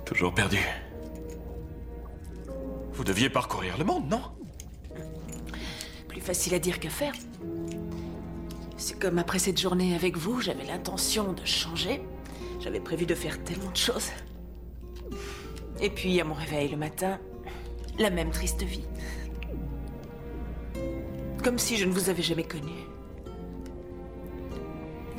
Toujours 0.04 0.32
perdue. 0.32 0.64
Vous 2.92 3.02
deviez 3.02 3.28
parcourir 3.28 3.76
le 3.78 3.84
monde, 3.84 4.08
non? 4.08 4.22
Plus 6.06 6.20
facile 6.20 6.54
à 6.54 6.60
dire 6.60 6.78
qu'à 6.78 6.88
faire. 6.88 7.14
C'est 8.76 8.96
comme 8.96 9.18
après 9.18 9.40
cette 9.40 9.60
journée 9.60 9.96
avec 9.96 10.16
vous, 10.16 10.40
j'avais 10.40 10.66
l'intention 10.66 11.32
de 11.32 11.44
changer. 11.44 12.00
J'avais 12.60 12.78
prévu 12.78 13.06
de 13.06 13.14
faire 13.16 13.42
tellement 13.42 13.72
de 13.72 13.76
choses. 13.76 14.10
Et 15.80 15.90
puis, 15.90 16.20
à 16.20 16.24
mon 16.24 16.34
réveil 16.34 16.68
le 16.68 16.76
matin, 16.76 17.18
la 17.98 18.10
même 18.10 18.30
triste 18.30 18.62
vie. 18.62 18.86
Comme 21.42 21.58
si 21.58 21.76
je 21.76 21.86
ne 21.86 21.92
vous 21.92 22.08
avais 22.08 22.22
jamais 22.22 22.44
connu. 22.44 22.93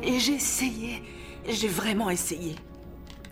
Et 0.05 0.19
j'ai 0.19 0.33
essayé. 0.35 1.01
J'ai 1.47 1.67
vraiment 1.67 2.09
essayé. 2.09 2.55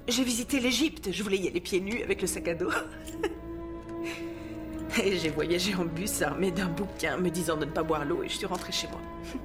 J'ai 0.08 0.24
visité 0.24 0.60
l'Égypte. 0.60 1.12
Je 1.12 1.24
voulais 1.24 1.38
y 1.38 1.48
aller 1.48 1.62
pieds 1.62 1.80
nus 1.80 2.02
avec 2.04 2.22
le 2.22 2.28
sac 2.28 2.48
à 2.48 2.56
dos. 2.56 2.72
Et 5.04 5.18
j'ai 5.18 5.30
voyagé 5.30 5.74
en 5.76 5.86
bus 5.86 6.22
armé 6.22 6.52
d'un 6.52 6.68
bouquin 6.70 7.18
me 7.18 7.30
disant 7.30 7.58
de 7.58 7.66
ne 7.66 7.72
pas 7.72 7.84
boire 7.84 8.06
l'eau 8.06 8.22
et 8.24 8.30
je 8.30 8.38
suis 8.38 8.46
rentrée 8.46 8.72
chez 8.72 8.88
moi. 8.90 9.02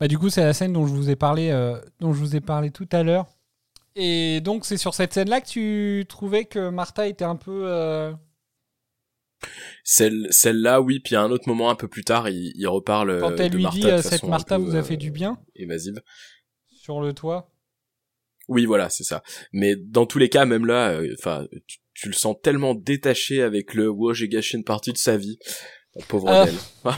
Bah, 0.00 0.08
du 0.08 0.18
coup, 0.18 0.30
c'est 0.30 0.42
la 0.42 0.54
scène 0.54 0.72
dont 0.72 0.86
je 0.86 0.94
vous 0.94 1.10
ai 1.10 1.16
parlé, 1.16 1.50
euh, 1.50 1.78
dont 2.00 2.12
je 2.14 2.20
vous 2.20 2.34
ai 2.36 2.40
parlé 2.40 2.70
tout 2.70 2.88
à 2.92 3.02
l'heure. 3.02 3.26
Et 3.96 4.40
donc, 4.40 4.64
c'est 4.64 4.76
sur 4.78 4.94
cette 4.94 5.12
scène-là 5.14 5.40
que 5.42 5.48
tu 5.48 6.06
trouvais 6.08 6.44
que 6.46 6.70
Martha 6.70 7.06
était 7.08 7.24
un 7.24 7.36
peu. 7.36 7.64
euh, 7.66 8.12
Celle, 9.84 10.26
celle-là, 10.30 10.80
oui. 10.80 11.00
Puis 11.00 11.16
à 11.16 11.22
un 11.22 11.30
autre 11.30 11.48
moment, 11.48 11.70
un 11.70 11.74
peu 11.74 11.88
plus 11.88 12.04
tard, 12.04 12.28
il, 12.28 12.52
il 12.54 12.66
reparle 12.66 13.20
Quand 13.20 13.32
euh, 13.32 13.36
elle 13.38 13.50
de 13.50 13.56
lui 13.56 13.62
Martha 13.64 13.78
dit 13.78 13.86
euh, 13.86 14.02
cette 14.02 14.24
Martha 14.24 14.58
vous 14.58 14.74
a 14.74 14.78
euh, 14.78 14.82
fait 14.82 14.96
du 14.96 15.10
bien 15.10 15.38
évasive. 15.54 16.00
sur 16.70 17.00
le 17.00 17.12
toit. 17.12 17.50
Oui, 18.48 18.66
voilà, 18.66 18.90
c'est 18.90 19.04
ça. 19.04 19.22
Mais 19.52 19.76
dans 19.76 20.06
tous 20.06 20.18
les 20.18 20.28
cas, 20.28 20.44
même 20.44 20.66
là, 20.66 20.90
euh, 20.90 21.14
enfin, 21.18 21.46
tu, 21.66 21.78
tu 21.94 22.08
le 22.08 22.14
sens 22.14 22.36
tellement 22.42 22.74
détaché 22.74 23.42
avec 23.42 23.74
le 23.74 23.88
wow, 23.88 24.12
j'ai 24.12 24.28
gâché 24.28 24.58
une 24.58 24.64
partie 24.64 24.92
de 24.92 24.98
sa 24.98 25.16
vie. 25.16 25.38
Pauvre 26.08 26.44
d'elle. 26.44 26.54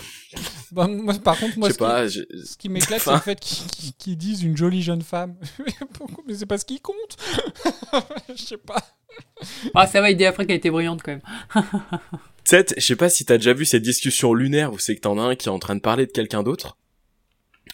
Bah, 0.72 0.88
moi, 0.88 1.12
par 1.22 1.38
contre, 1.38 1.58
moi, 1.58 1.70
ce 1.70 1.76
pas, 1.76 2.08
qui, 2.08 2.24
ce 2.46 2.56
qui 2.56 2.70
m'éclate, 2.70 3.02
c'est 3.02 3.12
le 3.12 3.18
fait 3.18 3.38
qu'ils 3.38 3.92
qu'ils 3.92 4.16
disent 4.16 4.42
une 4.42 4.56
jolie 4.56 4.80
jeune 4.80 5.02
femme. 5.02 5.38
Mais 6.26 6.32
c'est 6.32 6.46
pas 6.46 6.56
ce 6.56 6.64
qui 6.64 6.80
compte. 6.80 7.18
Je 8.30 8.42
sais 8.42 8.56
pas. 8.56 8.82
Ah, 9.74 9.86
ça 9.86 10.00
va, 10.00 10.10
idée 10.10 10.26
après 10.26 10.46
qu'elle 10.46 10.56
était 10.56 10.70
brillante 10.70 11.02
quand 11.02 11.12
même. 11.12 11.22
Tu 12.44 12.56
sais, 12.56 12.66
je 12.76 12.80
sais 12.84 12.96
pas 12.96 13.08
si 13.08 13.24
t'as 13.24 13.36
déjà 13.36 13.52
vu 13.52 13.64
cette 13.64 13.82
discussion 13.82 14.34
lunaire 14.34 14.72
où 14.72 14.78
c'est 14.78 14.96
que 14.96 15.00
t'en 15.00 15.16
as 15.16 15.22
un 15.22 15.36
qui 15.36 15.48
est 15.48 15.52
en 15.52 15.60
train 15.60 15.76
de 15.76 15.80
parler 15.80 16.06
de 16.06 16.10
quelqu'un 16.10 16.42
d'autre. 16.42 16.76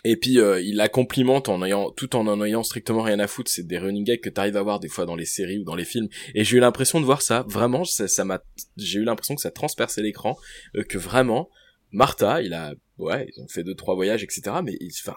Et 0.04 0.16
puis 0.16 0.38
euh, 0.38 0.60
il 0.60 0.76
la 0.76 0.88
complimente 0.88 1.48
en 1.48 1.62
ayant 1.64 1.90
tout 1.90 2.14
en 2.16 2.26
en 2.26 2.42
ayant 2.44 2.62
strictement 2.62 3.02
rien 3.02 3.18
à 3.18 3.26
foutre. 3.26 3.50
C'est 3.50 3.66
des 3.66 3.78
running 3.78 4.04
gags 4.04 4.20
que 4.20 4.28
t'arrives 4.28 4.56
à 4.56 4.62
voir 4.62 4.78
des 4.78 4.88
fois 4.88 5.06
dans 5.06 5.16
les 5.16 5.24
séries 5.24 5.58
ou 5.58 5.64
dans 5.64 5.74
les 5.74 5.84
films. 5.84 6.08
Et 6.34 6.44
j'ai 6.44 6.58
eu 6.58 6.60
l'impression 6.60 7.00
de 7.00 7.06
voir 7.06 7.22
ça. 7.22 7.44
Vraiment, 7.48 7.84
ça 7.84 8.24
m'a. 8.24 8.40
J'ai 8.76 9.00
eu 9.00 9.04
l'impression 9.04 9.34
que 9.34 9.40
ça 9.40 9.50
transperçait 9.50 10.02
l'écran, 10.02 10.36
euh, 10.76 10.84
que 10.84 10.98
vraiment 10.98 11.48
Martha, 11.90 12.42
il 12.42 12.52
a 12.52 12.74
ouais, 12.98 13.28
ils 13.34 13.42
ont 13.42 13.48
fait 13.48 13.64
deux 13.64 13.74
trois 13.74 13.94
voyages, 13.94 14.22
etc. 14.22 14.56
Mais 14.62 14.76
il, 14.80 14.90
enfin, 15.02 15.16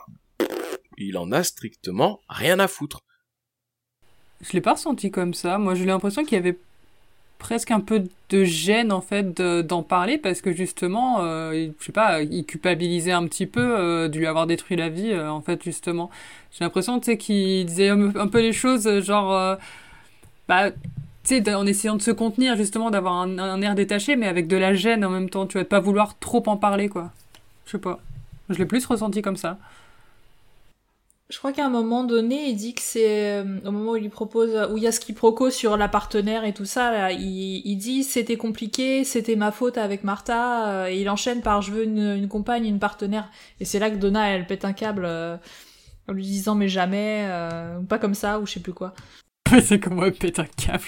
il 0.97 1.17
en 1.17 1.32
a 1.32 1.43
strictement 1.43 2.22
rien 2.30 2.59
à 2.59 2.67
foutre. 2.67 3.01
Je 4.41 4.53
l'ai 4.53 4.61
pas 4.61 4.73
ressenti 4.73 5.11
comme 5.11 5.33
ça. 5.33 5.57
Moi, 5.57 5.75
j'ai 5.75 5.85
l'impression 5.85 6.23
qu'il 6.23 6.33
y 6.33 6.41
avait 6.41 6.57
presque 7.37 7.71
un 7.71 7.79
peu 7.79 8.03
de 8.29 8.43
gêne 8.43 8.91
en 8.91 9.01
fait 9.01 9.35
de- 9.35 9.61
d'en 9.63 9.81
parler 9.81 10.17
parce 10.19 10.41
que 10.41 10.53
justement, 10.53 11.21
euh, 11.21 11.69
je 11.79 11.85
sais 11.85 11.91
pas, 11.91 12.21
il 12.21 12.45
culpabilisait 12.45 13.11
un 13.11 13.25
petit 13.25 13.47
peu 13.47 13.61
euh, 13.61 14.07
de 14.07 14.17
lui 14.19 14.27
avoir 14.27 14.45
détruit 14.45 14.77
la 14.77 14.89
vie 14.89 15.11
euh, 15.11 15.29
en 15.29 15.41
fait 15.41 15.63
justement. 15.63 16.11
J'ai 16.51 16.63
l'impression 16.63 16.99
tu 16.99 17.05
sais 17.05 17.17
qu'il 17.17 17.65
disait 17.65 17.89
un, 17.89 18.27
peu 18.27 18.41
les 18.41 18.53
choses 18.53 18.85
euh, 18.85 19.01
genre 19.01 19.57
bah 20.47 20.69
tu 20.71 20.77
sais 21.23 21.53
en 21.55 21.65
essayant 21.65 21.95
de 21.95 22.01
se 22.01 22.11
contenir 22.11 22.55
justement 22.57 22.91
d'avoir 22.91 23.13
un, 23.15 23.39
un 23.39 23.61
air 23.61 23.73
détaché 23.73 24.15
mais 24.15 24.27
avec 24.27 24.47
de 24.47 24.57
la 24.57 24.75
gêne 24.75 25.03
en 25.03 25.09
même 25.09 25.29
temps. 25.29 25.47
Tu 25.47 25.57
vas 25.57 25.65
pas 25.65 25.79
vouloir 25.79 26.17
trop 26.19 26.43
en 26.45 26.57
parler 26.57 26.89
quoi. 26.89 27.11
Je 27.65 27.71
sais 27.71 27.79
pas. 27.79 27.99
Je 28.49 28.57
l'ai 28.59 28.65
plus 28.65 28.85
ressenti 28.85 29.23
comme 29.23 29.37
ça. 29.37 29.57
Je 31.32 31.38
crois 31.38 31.53
qu'à 31.53 31.65
un 31.65 31.69
moment 31.69 32.03
donné, 32.03 32.49
il 32.49 32.55
dit 32.57 32.73
que 32.73 32.82
c'est 32.82 33.39
euh, 33.39 33.59
au 33.63 33.71
moment 33.71 33.91
où 33.93 33.95
il 33.95 34.03
lui 34.03 34.09
propose, 34.09 34.49
où 34.69 34.77
il 34.77 34.84
y 34.84 34.88
a 34.88 34.91
ce 34.91 34.99
quiproquo 34.99 35.49
sur 35.49 35.77
la 35.77 35.88
partenaire 35.88 36.43
et 36.43 36.53
tout 36.53 36.65
ça, 36.65 36.91
là, 36.91 37.11
il, 37.13 37.61
il 37.63 37.77
dit 37.77 38.03
c'était 38.03 38.36
compliqué, 38.36 39.05
c'était 39.05 39.38
ma 39.38 39.53
faute 39.53 39.77
avec 39.77 40.03
Martha, 40.03 40.69
euh, 40.69 40.88
et 40.88 40.99
il 40.99 41.09
enchaîne 41.09 41.41
par 41.41 41.61
je 41.61 41.71
veux 41.71 41.86
une, 41.86 42.17
une 42.17 42.27
compagne, 42.27 42.65
une 42.65 42.79
partenaire, 42.79 43.29
et 43.61 43.65
c'est 43.65 43.79
là 43.79 43.89
que 43.89 43.95
Donna 43.95 44.29
elle 44.29 44.45
pète 44.45 44.65
un 44.65 44.73
câble 44.73 45.05
euh, 45.05 45.38
en 46.09 46.13
lui 46.13 46.23
disant 46.23 46.53
mais 46.53 46.67
jamais, 46.67 47.25
euh, 47.29 47.77
ou 47.77 47.84
pas 47.84 47.97
comme 47.97 48.13
ça, 48.13 48.39
ou 48.39 48.45
je 48.45 48.53
sais 48.53 48.59
plus 48.59 48.73
quoi. 48.73 48.93
c'est 49.63 49.79
comme 49.79 49.95
moi 49.95 50.11
pète 50.11 50.39
un 50.39 50.45
câble. 50.45 50.84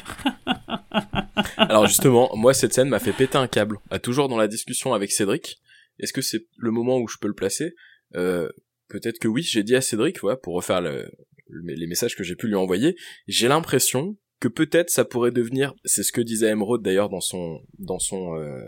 Alors 1.58 1.88
justement, 1.88 2.30
moi 2.36 2.54
cette 2.54 2.74
scène 2.74 2.90
m'a 2.90 3.00
fait 3.00 3.14
péter 3.14 3.38
un 3.38 3.48
câble. 3.48 3.78
À 3.90 4.00
toujours 4.00 4.28
dans 4.28 4.38
la 4.38 4.50
discussion 4.50 4.94
avec 4.94 5.12
Cédric. 5.14 5.62
Est-ce 6.00 6.12
que 6.12 6.22
c'est 6.22 6.48
le 6.58 6.72
moment 6.72 6.98
où 6.98 7.08
je 7.08 7.18
peux 7.18 7.28
le 7.28 7.34
placer? 7.34 7.76
Euh, 8.16 8.50
Peut-être 8.94 9.18
que 9.20 9.28
oui. 9.28 9.42
J'ai 9.42 9.64
dit 9.64 9.76
à 9.76 9.82
Cédric, 9.82 10.22
ouais, 10.24 10.38
pour 10.42 10.54
refaire 10.54 10.82
le- 10.82 11.10
le- 11.48 11.74
les 11.74 11.88
messages 11.88 12.16
que 12.16 12.24
j'ai 12.24 12.36
pu 12.36 12.48
lui 12.48 12.56
envoyer. 12.56 12.96
J'ai 13.28 13.48
l'impression 13.48 14.16
que 14.40 14.48
peut-être 14.50 14.90
ça 14.90 15.06
pourrait 15.06 15.32
devenir, 15.32 15.74
c'est 15.86 16.04
ce 16.04 16.12
que 16.12 16.20
disait 16.20 16.50
Emerald 16.50 16.84
d'ailleurs 16.84 17.08
dans 17.08 17.22
son 17.22 17.62
dans 17.80 17.98
son 17.98 18.36
euh, 18.36 18.60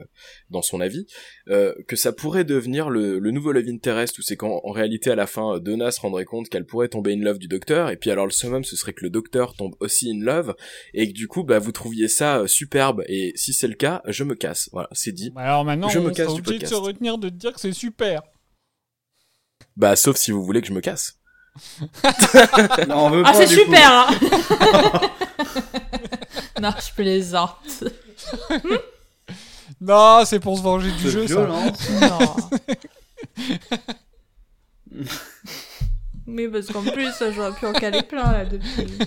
dans 0.50 0.62
son 0.62 0.80
avis, 0.80 1.06
euh, 1.50 1.74
que 1.90 1.98
ça 1.98 2.14
pourrait 2.14 2.46
devenir 2.46 2.90
le, 2.90 3.20
le 3.20 3.32
nouveau 3.32 3.52
Love 3.52 3.68
Interest 3.68 4.18
où 4.18 4.22
c'est 4.22 4.38
qu'en 4.38 4.62
en 4.64 4.72
réalité 4.72 5.12
à 5.12 5.16
la 5.16 5.28
fin 5.28 5.60
Donna 5.60 5.92
se 5.92 6.00
rendrait 6.00 6.24
compte 6.24 6.48
qu'elle 6.48 6.66
pourrait 6.66 6.88
tomber 6.88 7.12
in 7.12 7.20
love 7.22 7.40
du 7.40 7.50
docteur 7.50 7.90
et 7.90 7.98
puis 7.98 8.10
alors 8.10 8.26
le 8.26 8.32
summum 8.32 8.64
ce 8.64 8.78
serait 8.78 8.94
que 8.94 9.04
le 9.04 9.10
docteur 9.10 9.54
tombe 9.56 9.76
aussi 9.82 10.10
in 10.10 10.24
love 10.24 10.56
et 10.94 11.10
que 11.10 11.14
du 11.14 11.28
coup 11.28 11.44
bah 11.44 11.60
vous 11.60 11.74
trouviez 11.74 12.08
ça 12.08 12.40
euh, 12.40 12.48
superbe 12.48 13.04
et 13.10 13.34
si 13.36 13.52
c'est 13.52 13.68
le 13.68 13.76
cas 13.76 14.02
je 14.08 14.24
me 14.24 14.36
casse 14.36 14.70
voilà 14.72 14.88
c'est 14.94 15.12
dit 15.12 15.32
Bah 15.32 15.42
alors 15.42 15.66
maintenant, 15.66 15.90
je 15.90 16.00
on 16.00 16.04
me 16.04 16.12
casse 16.12 16.34
du 16.36 16.40
obligé 16.40 16.60
de 16.60 16.66
se 16.68 16.74
retenir 16.76 17.18
de 17.18 17.28
dire 17.28 17.52
que 17.54 17.60
c'est 17.60 17.74
super. 17.74 18.22
Bah 19.78 19.96
sauf 19.96 20.18
si 20.18 20.32
vous 20.32 20.44
voulez 20.44 20.62
que 20.62 20.68
je 20.68 20.74
me 20.74 20.82
casse 20.82 21.18
Non, 22.88 23.06
on 23.06 23.10
veut 23.10 23.24
Ah 23.26 23.34
c'est 23.34 23.48
super 23.48 23.92
hein 23.92 24.08
Non, 26.62 26.72
je 26.80 26.94
plaisante. 26.94 27.84
Non, 29.82 30.24
c'est 30.26 30.40
pour 30.40 30.58
se 30.58 30.64
venger 30.64 30.90
du 30.92 31.10
jeu, 31.10 31.26
violent, 31.26 31.74
ça. 31.76 32.08
Non. 32.08 32.36
Mais 36.26 36.48
parce 36.48 36.68
qu'en 36.68 36.82
plus, 36.82 37.12
j'aurais 37.36 37.52
pu 37.52 37.66
en 37.66 37.74
caler 37.74 38.02
plein 38.04 38.32
là 38.32 38.46
depuis. 38.46 38.98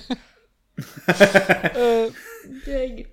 Euh, 1.75 2.11
Deg. 2.67 3.09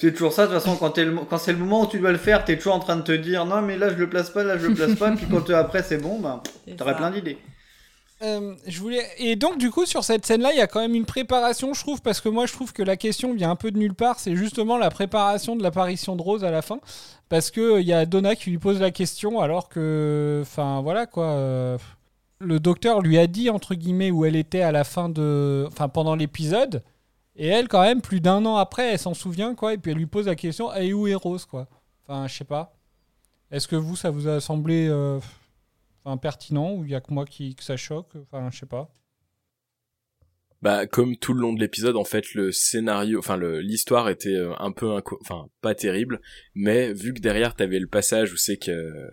C'est 0.00 0.12
toujours 0.12 0.32
ça, 0.32 0.46
de 0.46 0.52
toute 0.52 0.62
façon, 0.62 0.76
quand, 0.76 0.96
le 0.96 1.14
c'est 1.38 1.52
le 1.52 1.58
moment 1.58 1.82
où 1.82 1.86
tu 1.86 1.98
dois 1.98 2.12
le 2.12 2.18
faire, 2.18 2.44
t'es 2.44 2.56
toujours 2.56 2.74
en 2.74 2.78
train 2.78 2.96
de 2.96 3.02
te 3.02 3.12
dire 3.12 3.44
non, 3.44 3.60
mais 3.60 3.76
là 3.76 3.90
je 3.90 3.96
le 3.96 4.08
place 4.08 4.30
pas, 4.30 4.42
là 4.42 4.56
je 4.56 4.66
le 4.66 4.74
place 4.74 4.94
pas, 4.94 5.10
puis 5.12 5.26
quand 5.30 5.50
euh, 5.50 5.56
après 5.56 5.82
c'est 5.82 5.98
bon, 5.98 6.18
bah, 6.20 6.42
t'aurais 6.76 6.96
plein 6.96 7.10
d'idées. 7.10 7.38
Euh, 8.22 8.54
je 8.66 8.80
voulais 8.80 9.02
et 9.16 9.34
donc 9.34 9.56
du 9.56 9.70
coup 9.70 9.86
sur 9.86 10.04
cette 10.04 10.26
scène 10.26 10.42
là 10.42 10.52
il 10.52 10.58
y 10.58 10.60
a 10.60 10.66
quand 10.66 10.80
même 10.80 10.94
une 10.94 11.06
préparation 11.06 11.72
je 11.72 11.80
trouve 11.80 12.02
parce 12.02 12.20
que 12.20 12.28
moi 12.28 12.44
je 12.44 12.52
trouve 12.52 12.74
que 12.74 12.82
la 12.82 12.98
question 12.98 13.32
vient 13.32 13.50
un 13.50 13.56
peu 13.56 13.70
de 13.70 13.78
nulle 13.78 13.94
part 13.94 14.20
c'est 14.20 14.36
justement 14.36 14.76
la 14.76 14.90
préparation 14.90 15.56
de 15.56 15.62
l'apparition 15.62 16.16
de 16.16 16.20
Rose 16.20 16.44
à 16.44 16.50
la 16.50 16.60
fin 16.60 16.80
parce 17.30 17.50
que 17.50 17.60
euh, 17.62 17.80
il 17.80 17.86
y 17.86 17.94
a 17.94 18.04
Donna 18.04 18.36
qui 18.36 18.50
lui 18.50 18.58
pose 18.58 18.78
la 18.78 18.90
question 18.90 19.40
alors 19.40 19.70
que 19.70 20.40
enfin 20.42 20.82
voilà 20.82 21.06
quoi 21.06 21.28
euh, 21.28 21.78
le 22.40 22.58
docteur 22.58 23.00
lui 23.00 23.18
a 23.18 23.26
dit, 23.26 23.50
entre 23.50 23.74
guillemets, 23.74 24.10
où 24.10 24.24
elle 24.24 24.36
était 24.36 24.62
à 24.62 24.72
la 24.72 24.84
fin 24.84 25.08
de. 25.08 25.64
Enfin, 25.68 25.88
pendant 25.88 26.16
l'épisode. 26.16 26.82
Et 27.36 27.46
elle, 27.46 27.68
quand 27.68 27.82
même, 27.82 28.02
plus 28.02 28.20
d'un 28.20 28.44
an 28.44 28.56
après, 28.56 28.92
elle 28.92 28.98
s'en 28.98 29.14
souvient, 29.14 29.54
quoi. 29.54 29.74
Et 29.74 29.78
puis 29.78 29.92
elle 29.92 29.98
lui 29.98 30.06
pose 30.06 30.26
la 30.26 30.36
question 30.36 30.74
Et 30.74 30.92
où 30.92 31.06
est 31.06 31.14
Rose, 31.14 31.44
quoi? 31.44 31.68
Enfin, 32.06 32.26
je 32.26 32.34
sais 32.34 32.44
pas. 32.44 32.76
Est-ce 33.50 33.68
que 33.68 33.76
vous, 33.76 33.96
ça 33.96 34.10
vous 34.10 34.28
a 34.28 34.40
semblé 34.40 34.88
euh, 34.88 35.18
enfin, 36.04 36.16
pertinent 36.16 36.74
ou 36.74 36.84
il 36.84 36.90
y 36.90 36.94
a 36.94 37.00
que 37.00 37.12
moi 37.12 37.24
qui, 37.24 37.54
que 37.54 37.62
ça 37.64 37.76
choque? 37.76 38.12
Enfin, 38.30 38.50
je 38.50 38.58
sais 38.58 38.66
pas. 38.66 38.92
Bah, 40.62 40.86
comme 40.86 41.16
tout 41.16 41.32
le 41.32 41.40
long 41.40 41.54
de 41.54 41.60
l'épisode, 41.60 41.96
en 41.96 42.04
fait, 42.04 42.34
le 42.34 42.52
scénario, 42.52 43.18
enfin, 43.18 43.38
l'histoire 43.38 44.10
était 44.10 44.34
euh, 44.34 44.52
un 44.58 44.72
peu, 44.72 45.00
enfin, 45.22 45.46
pas 45.62 45.74
terrible, 45.74 46.20
mais 46.54 46.92
vu 46.92 47.14
que 47.14 47.20
derrière 47.20 47.54
t'avais 47.54 47.78
le 47.78 47.86
passage 47.86 48.32
où 48.32 48.36
c'est 48.36 48.58
que 48.58 49.10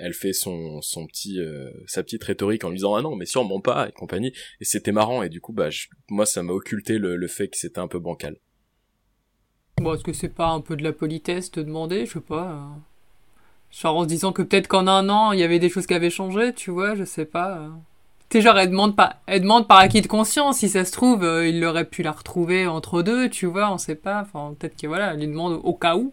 elle 0.00 0.14
fait 0.14 0.32
son 0.32 0.80
petit 1.06 1.40
euh, 1.40 1.70
sa 1.86 2.02
petite 2.02 2.24
rhétorique 2.24 2.64
en 2.64 2.70
lui 2.70 2.76
disant 2.76 2.94
ah 2.94 3.02
non 3.02 3.16
mais 3.16 3.26
sûrement 3.26 3.60
pas 3.60 3.88
et 3.88 3.92
compagnie 3.92 4.32
et 4.60 4.64
c'était 4.64 4.92
marrant 4.92 5.22
et 5.22 5.28
du 5.28 5.40
coup 5.40 5.52
bah 5.52 5.68
moi 6.08 6.26
ça 6.26 6.42
m'a 6.42 6.52
occulté 6.52 6.98
le, 6.98 7.16
le 7.16 7.26
fait 7.28 7.48
que 7.48 7.56
c'était 7.56 7.78
un 7.80 7.88
peu 7.88 7.98
bancal. 7.98 8.36
Bon, 9.80 9.94
est-ce 9.94 10.04
que 10.04 10.12
c'est 10.12 10.28
pas 10.28 10.48
un 10.48 10.60
peu 10.60 10.76
de 10.76 10.82
la 10.84 10.92
politesse 10.92 11.50
de 11.52 11.62
demander? 11.62 12.04
Je 12.06 12.12
sais 12.14 12.20
pas. 12.20 12.52
euh. 12.52 12.68
Genre 13.70 13.96
en 13.96 14.02
se 14.02 14.08
disant 14.08 14.32
que 14.32 14.42
peut-être 14.42 14.68
qu'en 14.68 14.86
un 14.88 15.08
an, 15.08 15.32
il 15.32 15.40
y 15.40 15.42
avait 15.42 15.58
des 15.58 15.68
choses 15.70 15.86
qui 15.86 15.94
avaient 15.94 16.10
changé, 16.10 16.52
tu 16.54 16.70
vois, 16.70 16.94
je 16.96 17.04
sais 17.04 17.24
pas. 17.24 17.58
euh. 17.60 17.68
Sais, 18.32 18.40
genre, 18.42 18.58
elle 18.58 18.70
demande, 18.70 18.94
pas, 18.96 19.20
elle 19.26 19.40
demande 19.42 19.66
par 19.68 19.78
acquis 19.78 20.02
de 20.02 20.06
conscience, 20.06 20.58
si 20.58 20.68
ça 20.68 20.84
se 20.84 20.92
trouve, 20.92 21.24
euh, 21.24 21.48
il 21.48 21.64
aurait 21.64 21.84
pu 21.84 22.02
la 22.02 22.12
retrouver 22.12 22.66
entre 22.66 23.02
deux, 23.02 23.28
tu 23.28 23.46
vois, 23.46 23.72
on 23.72 23.78
sait 23.78 23.96
pas. 23.96 24.20
Enfin, 24.22 24.54
peut-être 24.58 24.76
que 24.80 24.86
voilà, 24.86 25.12
elle 25.14 25.20
lui 25.20 25.26
demande 25.28 25.60
au 25.64 25.74
cas 25.74 25.96
où. 25.96 26.12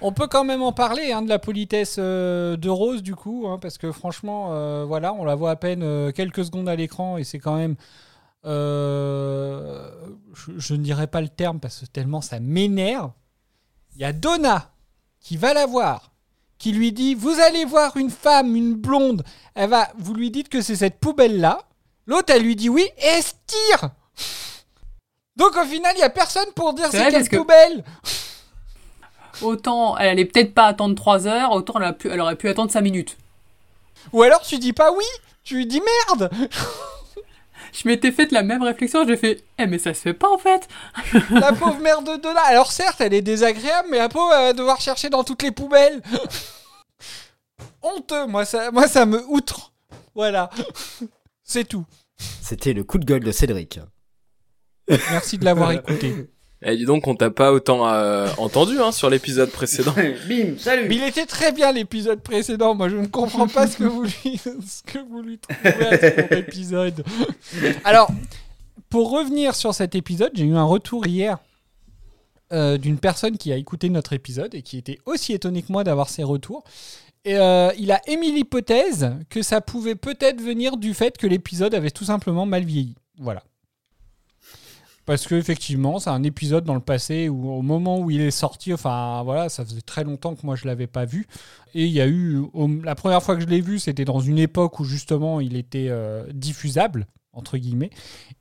On 0.00 0.12
peut 0.12 0.28
quand 0.28 0.44
même 0.44 0.62
en 0.62 0.72
parler 0.72 1.10
hein, 1.12 1.22
de 1.22 1.28
la 1.28 1.40
politesse 1.40 1.96
euh, 1.98 2.56
de 2.56 2.68
Rose 2.70 3.02
du 3.02 3.16
coup, 3.16 3.46
hein, 3.48 3.58
parce 3.60 3.78
que 3.78 3.90
franchement, 3.90 4.50
euh, 4.52 4.84
voilà, 4.86 5.12
on 5.12 5.24
la 5.24 5.34
voit 5.34 5.50
à 5.50 5.56
peine 5.56 5.82
euh, 5.82 6.12
quelques 6.12 6.44
secondes 6.44 6.68
à 6.68 6.76
l'écran 6.76 7.16
et 7.16 7.24
c'est 7.24 7.40
quand 7.40 7.56
même, 7.56 7.74
je, 8.44 9.90
je 10.56 10.74
ne 10.74 10.82
dirais 10.82 11.06
pas 11.08 11.20
le 11.20 11.28
terme 11.28 11.58
parce 11.60 11.80
que 11.80 11.86
tellement 11.86 12.20
ça 12.20 12.38
m'énerve. 12.40 13.10
Il 13.96 14.00
y 14.00 14.04
a 14.04 14.12
Donna 14.12 14.70
qui 15.20 15.36
va 15.36 15.52
la 15.52 15.66
voir, 15.66 16.12
qui 16.58 16.70
lui 16.72 16.92
dit 16.92 17.14
vous 17.14 17.40
allez 17.40 17.64
voir 17.64 17.96
une 17.96 18.10
femme, 18.10 18.54
une 18.54 18.74
blonde, 18.74 19.24
elle 19.56 19.70
va, 19.70 19.88
vous 19.98 20.14
lui 20.14 20.30
dites 20.30 20.48
que 20.48 20.62
c'est 20.62 20.76
cette 20.76 21.00
poubelle 21.00 21.40
là. 21.40 21.58
L'autre 22.06 22.32
elle 22.32 22.42
lui 22.42 22.54
dit 22.56 22.68
oui 22.68 22.88
et 22.98 23.06
elle 23.06 23.22
se 23.22 23.32
tire. 23.46 23.90
Donc 25.36 25.56
au 25.56 25.64
final 25.64 25.92
il 25.96 26.00
y 26.00 26.04
a 26.04 26.10
personne 26.10 26.48
pour 26.54 26.72
dire 26.72 26.86
C'est 26.90 27.10
quelle 27.10 27.28
que- 27.28 27.36
poubelle. 27.36 27.84
Autant, 29.42 29.96
elle 29.96 30.08
allait 30.08 30.24
peut-être 30.24 30.54
pas 30.54 30.66
attendre 30.66 30.94
3 30.94 31.26
heures, 31.26 31.52
autant 31.52 31.74
elle, 31.76 31.84
a 31.84 31.92
pu, 31.92 32.08
elle 32.08 32.20
aurait 32.20 32.36
pu 32.36 32.48
attendre 32.48 32.70
5 32.70 32.80
minutes. 32.80 33.16
Ou 34.12 34.22
alors 34.22 34.42
tu 34.42 34.58
dis 34.58 34.72
pas 34.72 34.92
oui, 34.92 35.04
tu 35.44 35.56
lui 35.56 35.66
dis 35.66 35.80
merde. 36.08 36.30
Je 37.72 37.86
m'étais 37.86 38.12
fait 38.12 38.32
la 38.32 38.42
même 38.42 38.62
réflexion, 38.62 39.06
j'ai 39.06 39.16
fait, 39.16 39.44
eh 39.58 39.66
mais 39.66 39.78
ça 39.78 39.92
se 39.92 40.00
fait 40.00 40.14
pas 40.14 40.30
en 40.30 40.38
fait. 40.38 40.66
La 41.30 41.52
pauvre 41.52 41.78
mère 41.80 42.00
de 42.00 42.16
Donna. 42.16 42.40
Alors 42.40 42.72
certes, 42.72 43.00
elle 43.00 43.12
est 43.12 43.20
désagréable, 43.20 43.88
mais 43.90 43.98
la 43.98 44.08
pauvre, 44.08 44.32
elle 44.32 44.46
va 44.46 44.52
devoir 44.54 44.80
chercher 44.80 45.10
dans 45.10 45.22
toutes 45.22 45.42
les 45.42 45.50
poubelles. 45.50 46.02
Honteux, 47.82 48.26
moi 48.26 48.46
ça, 48.46 48.70
moi 48.70 48.88
ça 48.88 49.04
me 49.04 49.22
outre. 49.26 49.72
Voilà, 50.14 50.48
c'est 51.44 51.68
tout. 51.68 51.84
C'était 52.40 52.72
le 52.72 52.84
coup 52.84 52.98
de 52.98 53.04
gueule 53.04 53.22
de 53.22 53.32
Cédric. 53.32 53.78
Merci 54.88 55.36
de 55.36 55.44
l'avoir 55.44 55.72
écouté. 55.72 56.30
Et 56.62 56.76
dis 56.76 56.86
donc 56.86 57.06
on 57.06 57.14
t'a 57.14 57.30
pas 57.30 57.52
autant 57.52 57.88
euh, 57.88 58.28
entendu 58.38 58.80
hein 58.80 58.90
sur 58.90 59.08
l'épisode 59.10 59.50
précédent. 59.50 59.94
Bim, 60.28 60.58
salut 60.58 60.88
Mais 60.88 60.96
il 60.96 61.02
était 61.04 61.26
très 61.26 61.52
bien 61.52 61.70
l'épisode 61.70 62.20
précédent. 62.20 62.74
Moi, 62.74 62.88
je 62.88 62.96
ne 62.96 63.06
comprends 63.06 63.46
pas 63.46 63.68
ce 63.68 63.76
que 63.76 63.84
vous 63.84 64.02
lui, 64.02 64.38
ce 64.44 64.82
que 64.82 64.98
vous 64.98 65.22
lui 65.22 65.38
trouvez 65.38 65.86
à 65.86 65.98
ce 65.98 66.20
pauvre 66.20 66.32
épisode. 66.32 67.04
Alors, 67.84 68.10
pour 68.90 69.10
revenir 69.10 69.54
sur 69.54 69.72
cet 69.72 69.94
épisode, 69.94 70.32
j'ai 70.34 70.44
eu 70.44 70.56
un 70.56 70.64
retour 70.64 71.06
hier 71.06 71.38
euh, 72.52 72.76
d'une 72.76 72.98
personne 72.98 73.38
qui 73.38 73.52
a 73.52 73.56
écouté 73.56 73.88
notre 73.88 74.12
épisode 74.12 74.54
et 74.54 74.62
qui 74.62 74.78
était 74.78 74.98
aussi 75.06 75.34
étonné 75.34 75.62
que 75.62 75.70
moi 75.70 75.84
d'avoir 75.84 76.08
ces 76.08 76.24
retours. 76.24 76.64
Et 77.24 77.36
euh, 77.36 77.70
il 77.78 77.92
a 77.92 78.00
émis 78.08 78.32
l'hypothèse 78.32 79.12
que 79.30 79.42
ça 79.42 79.60
pouvait 79.60 79.94
peut-être 79.94 80.40
venir 80.40 80.76
du 80.76 80.92
fait 80.94 81.18
que 81.18 81.26
l'épisode 81.26 81.74
avait 81.74 81.90
tout 81.90 82.04
simplement 82.04 82.46
mal 82.46 82.64
vieilli. 82.64 82.96
Voilà. 83.18 83.42
Parce 85.08 85.26
que 85.26 85.34
effectivement, 85.34 85.98
c'est 85.98 86.10
un 86.10 86.22
épisode 86.22 86.64
dans 86.64 86.74
le 86.74 86.80
passé 86.80 87.30
où 87.30 87.50
au 87.50 87.62
moment 87.62 87.98
où 87.98 88.10
il 88.10 88.20
est 88.20 88.30
sorti, 88.30 88.74
enfin 88.74 89.22
voilà, 89.24 89.48
ça 89.48 89.64
faisait 89.64 89.80
très 89.80 90.04
longtemps 90.04 90.34
que 90.34 90.44
moi 90.44 90.54
je 90.54 90.66
l'avais 90.66 90.86
pas 90.86 91.06
vu. 91.06 91.26
Et 91.74 91.86
il 91.86 91.92
y 91.92 92.00
a 92.02 92.06
eu 92.06 92.36
au- 92.52 92.68
la 92.84 92.94
première 92.94 93.22
fois 93.22 93.34
que 93.34 93.40
je 93.40 93.46
l'ai 93.46 93.62
vu, 93.62 93.78
c'était 93.78 94.04
dans 94.04 94.20
une 94.20 94.38
époque 94.38 94.78
où 94.80 94.84
justement 94.84 95.40
il 95.40 95.56
était 95.56 95.86
euh, 95.88 96.26
diffusable 96.34 97.06
entre 97.32 97.56
guillemets. 97.56 97.88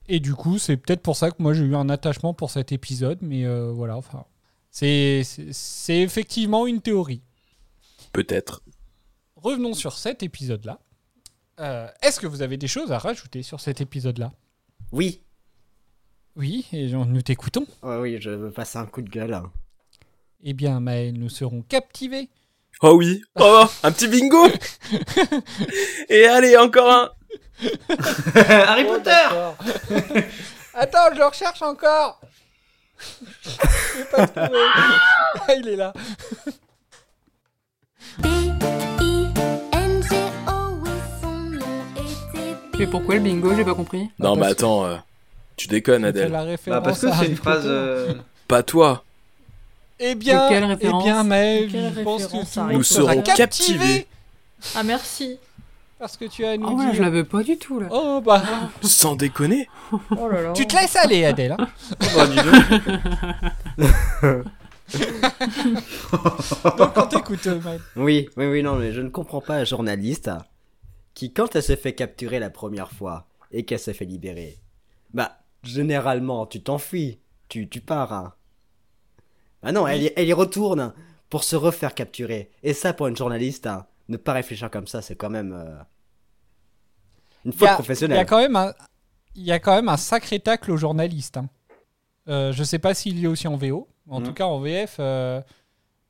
Et 0.10 0.20
du 0.20 0.36
coup, 0.36 0.58
c'est 0.58 0.76
peut-être 0.76 1.02
pour 1.02 1.16
ça 1.16 1.32
que 1.32 1.42
moi 1.42 1.54
j'ai 1.54 1.64
eu 1.64 1.74
un 1.76 1.88
attachement 1.90 2.34
pour 2.34 2.52
cet 2.52 2.74
épisode. 2.74 3.20
Mais 3.22 3.46
euh, 3.46 3.72
voilà, 3.72 3.96
enfin, 3.96 4.26
c'est 4.70 5.22
c'est- 5.24 5.54
c'est 5.54 6.00
effectivement 6.02 6.68
une 6.68 6.82
théorie. 6.82 7.22
Peut-être. 8.12 8.62
Revenons 9.38 9.74
sur 9.74 9.94
cet 9.98 10.22
épisode-là. 10.22 10.80
Euh, 11.62 11.88
Est-ce 12.02 12.20
que 12.20 12.28
vous 12.28 12.42
avez 12.42 12.58
des 12.58 12.68
choses 12.68 12.92
à 12.92 12.98
rajouter 12.98 13.42
sur 13.42 13.62
cet 13.62 13.80
épisode-là? 13.80 14.34
Oui. 14.92 15.22
Oui, 16.38 16.68
et 16.72 16.92
nous 16.92 17.22
t'écoutons. 17.24 17.66
Ouais, 17.82 17.98
oui, 17.98 18.18
je 18.22 18.30
veux 18.30 18.52
passer 18.52 18.78
un 18.78 18.86
coup 18.86 19.02
de 19.02 19.10
gueule. 19.10 19.42
Eh 20.44 20.54
bien, 20.54 20.80
Maël, 20.80 21.14
nous 21.18 21.30
serons 21.30 21.64
captivés. 21.64 22.30
Oh 22.84 22.94
oui. 22.96 23.24
Oh 23.40 23.66
un 23.82 23.92
petit 23.92 24.08
bingo. 24.08 24.48
Et 26.10 26.26
allez 26.26 26.56
encore 26.56 26.92
un. 26.92 27.10
Harry 28.36 28.86
Oh, 28.88 28.94
Potter. 28.94 30.22
Attends, 30.76 31.10
je 31.14 31.18
le 31.18 31.26
recherche 31.26 31.64
encore. 31.64 32.22
Je 33.00 33.98
l'ai 33.98 34.06
pas 34.06 34.28
trouvé. 34.28 34.60
Ah, 35.48 35.56
il 35.56 35.68
est 35.70 35.76
là. 35.76 35.92
Mais 42.78 42.86
pourquoi 42.86 43.16
le 43.16 43.22
bingo 43.22 43.56
J'ai 43.56 43.66
pas 43.66 43.74
compris. 43.74 44.12
Non 44.20 44.36
mais 44.36 44.46
attends, 44.46 44.86
euh, 44.86 44.98
tu 45.58 45.68
déconnes 45.68 46.06
Adèle. 46.06 46.32
la 46.32 46.44
référence 46.44 46.80
Bah, 46.80 46.86
parce 46.90 47.02
que 47.02 47.08
à 47.08 47.16
c'est 47.18 47.28
une 47.28 47.36
phrase. 47.36 47.64
Euh, 47.66 48.14
Pas 48.48 48.64
toi. 48.64 49.04
Eh 50.00 50.14
bien, 50.16 50.48
eh 50.50 50.76
bien, 50.78 51.24
Maël, 51.24 51.68
Quelle 51.72 51.94
je 51.96 52.02
pense 52.02 52.28
que 52.28 52.34
monde 52.34 52.46
Nous 52.74 52.84
sera 52.84 53.14
serons 53.14 53.22
captivés. 53.24 54.06
Ah, 54.76 54.84
merci. 54.84 55.38
parce 56.00 56.16
que 56.18 56.26
tu 56.26 56.46
as 56.46 56.56
nous 56.58 56.68
Ah 56.70 56.74
ouais, 56.74 56.94
je 56.94 57.02
l'avais 57.02 57.24
pas 57.24 57.42
du 57.44 57.58
tout 57.58 57.80
là. 57.80 57.88
Oh 57.92 58.22
bah, 58.24 58.44
Sans 58.84 59.16
déconner. 59.16 59.68
Oh 59.92 60.28
là 60.30 60.42
là. 60.44 60.54
tu 60.54 60.68
te 60.68 60.76
laisses 60.76 60.96
aller, 60.96 61.26
Adèle. 61.26 61.56
hein. 61.58 61.68
bah, 62.16 62.28
dis 62.28 62.36
donc. 62.36 62.54
Donc 66.78 66.92
on 66.98 67.08
t'écoute, 67.08 67.48
euh, 67.48 67.60
Maël. 67.62 67.82
Oui, 67.96 68.30
oui, 68.38 68.46
oui, 68.46 68.64
non, 68.64 68.76
mais 68.76 68.94
je 68.94 69.02
ne 69.02 69.10
comprends 69.10 69.42
pas 69.42 69.56
un 69.56 69.66
journaliste 69.66 70.30
qui, 71.14 71.34
quand 71.34 71.56
elle 71.56 71.64
s'est 71.64 71.76
fait 71.76 71.94
capturer 71.94 72.40
la 72.40 72.50
première 72.50 72.92
fois 72.92 73.26
et 73.52 73.64
qu'elle 73.66 73.80
s'est 73.80 73.94
fait 73.94 74.06
libérer, 74.06 74.58
bah, 75.14 75.40
généralement, 75.68 76.46
tu 76.46 76.62
t'enfuis, 76.62 77.20
tu, 77.50 77.68
tu 77.70 77.82
pars. 77.82 78.14
Hein. 78.14 78.34
Ah 79.64 79.72
non, 79.72 79.88
elle, 79.88 80.04
y- 80.04 80.14
elle 80.16 80.28
y 80.28 80.34
retourne 80.34 80.94
pour 81.30 81.44
se 81.44 81.56
refaire 81.56 81.94
capturer. 81.96 82.52
Et 82.64 82.74
ça, 82.74 82.94
pour 82.94 83.08
une 83.08 83.16
journaliste, 83.18 83.68
hein, 83.68 83.86
ne 84.10 84.18
pas 84.18 84.34
réfléchir 84.34 84.70
comme 84.72 84.88
ça, 84.88 85.02
c'est 85.02 85.16
quand 85.16 85.30
même 85.30 85.54
euh, 85.54 85.76
une 87.46 87.52
faute 87.54 87.62
a- 87.64 87.66
Il 87.66 87.66
y, 87.66 87.72
a 87.72 87.74
professionnelle. 87.76 88.26
quand 88.26 88.38
même 88.40 88.56
un, 88.56 88.74
il 89.36 89.44
y 89.44 89.52
a 89.52 89.60
quand 89.60 89.76
même 89.76 89.90
un 89.90 89.98
sacré 89.98 90.40
tacle 90.40 90.72
aux 90.72 90.78
journalistes. 90.78 91.38
hein. 91.38 91.50
Euh, 92.30 92.52
je 92.52 92.64
sais 92.64 92.80
pas 92.80 92.94
s'il 92.94 93.20
y 93.20 93.26
a 93.26 93.30
aussi 93.30 93.48
en 93.48 93.56
VO. 93.56 93.88
En 94.10 94.20
Mhm. 94.20 94.26
tout 94.28 94.34
cas, 94.34 94.46
en 94.46 94.60
VF, 94.60 94.98
euh, 95.00 95.42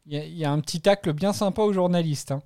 il 0.05 0.13
y, 0.13 0.17
a- 0.17 0.25
il 0.25 0.37
y 0.37 0.45
a 0.45 0.51
un 0.51 0.59
petit 0.59 0.81
tacle 0.81 1.13
bien 1.13 1.33
sympa 1.33 1.61
aux 1.61 1.73
journalistes. 1.73 2.31
hein. 2.31 2.41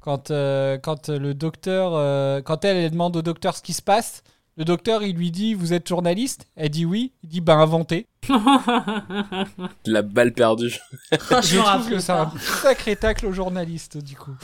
Quand, 0.00 0.30
euh, 0.30 0.78
quand 0.78 1.08
le 1.08 1.34
docteur, 1.34 2.42
quand 2.44 2.64
elle, 2.64 2.76
elle 2.76 2.90
demande 2.90 3.16
au 3.16 3.22
docteur 3.22 3.56
ce 3.56 3.62
qui 3.62 3.72
se 3.72 3.82
passe, 3.82 4.22
le 4.58 4.64
docteur 4.64 5.02
il 5.02 5.16
lui 5.16 5.30
dit 5.30 5.54
Vous 5.54 5.72
êtes 5.72 5.88
journaliste? 5.88 6.46
Elle 6.56 6.68
dit 6.68 6.84
oui. 6.84 7.12
Il 7.22 7.30
dit 7.30 7.40
Ben 7.40 7.58
inventez. 7.58 8.06
La 9.86 10.02
balle 10.02 10.34
perdue. 10.34 10.74
Je 11.12 11.58
trouve 11.58 11.88
que 11.88 11.98
c'est 11.98 12.12
un 12.12 12.30
sacré 12.38 12.96
tacle 12.96 13.24
aux 13.26 13.32
journalistes 13.32 13.96
du 13.96 14.16
coup. 14.16 14.36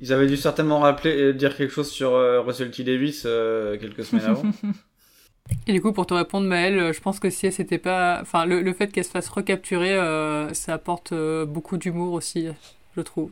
Ils 0.00 0.12
avaient 0.12 0.26
dû 0.26 0.36
certainement 0.36 0.80
rappeler, 0.80 1.16
euh, 1.16 1.32
dire 1.32 1.56
quelque 1.56 1.72
chose 1.72 1.90
sur 1.90 2.12
euh, 2.12 2.40
Russell 2.40 2.70
T. 2.70 2.84
Davis 2.84 3.22
euh, 3.26 3.78
quelques 3.78 4.04
semaines 4.04 4.26
avant. 4.26 4.42
Et 5.66 5.72
du 5.72 5.80
coup, 5.80 5.92
pour 5.92 6.06
te 6.06 6.14
répondre, 6.14 6.46
Maëlle, 6.46 6.92
je 6.92 7.00
pense 7.00 7.18
que 7.20 7.30
si 7.30 7.46
elle 7.46 7.52
s'était 7.52 7.78
pas. 7.78 8.18
Enfin, 8.20 8.44
le, 8.44 8.60
le 8.60 8.72
fait 8.72 8.88
qu'elle 8.92 9.04
se 9.04 9.10
fasse 9.10 9.28
recapturer, 9.28 9.94
euh, 9.94 10.52
ça 10.52 10.74
apporte 10.74 11.12
euh, 11.12 11.46
beaucoup 11.46 11.78
d'humour 11.78 12.12
aussi, 12.12 12.48
je 12.96 13.00
trouve. 13.00 13.30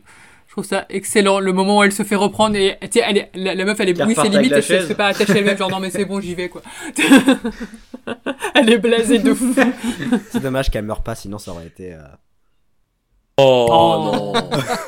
Je 0.56 0.62
trouve 0.62 0.70
ça 0.70 0.86
excellent. 0.88 1.38
Le 1.38 1.52
moment 1.52 1.76
où 1.78 1.82
elle 1.82 1.92
se 1.92 2.02
fait 2.02 2.14
reprendre 2.16 2.56
et. 2.56 2.78
Tu 2.80 2.88
sais, 2.98 3.04
elle 3.06 3.18
est- 3.18 3.30
la, 3.34 3.54
la 3.54 3.64
meuf, 3.66 3.78
elle 3.78 3.90
est 3.90 4.00
avec 4.00 4.16
limites, 4.16 4.50
la 4.50 4.56
elle 4.56 4.62
se- 4.62 4.80
fait 4.86 4.94
pas 4.94 5.08
attacher 5.08 5.36
elle-même, 5.38 5.58
genre 5.58 5.68
non, 5.70 5.80
mais 5.80 5.90
c'est 5.90 6.06
bon, 6.06 6.18
j'y 6.18 6.34
vais, 6.34 6.48
quoi. 6.48 6.62
elle 8.54 8.72
est 8.72 8.78
blasée 8.78 9.18
de 9.18 9.34
fou. 9.34 9.54
C'est 10.30 10.40
dommage 10.40 10.70
qu'elle 10.70 10.86
meure 10.86 11.02
pas, 11.02 11.14
sinon 11.14 11.36
ça 11.36 11.50
aurait 11.50 11.66
été. 11.66 11.92
euh, 11.92 11.98
Oh, 13.36 13.66
Oh. 13.70 14.32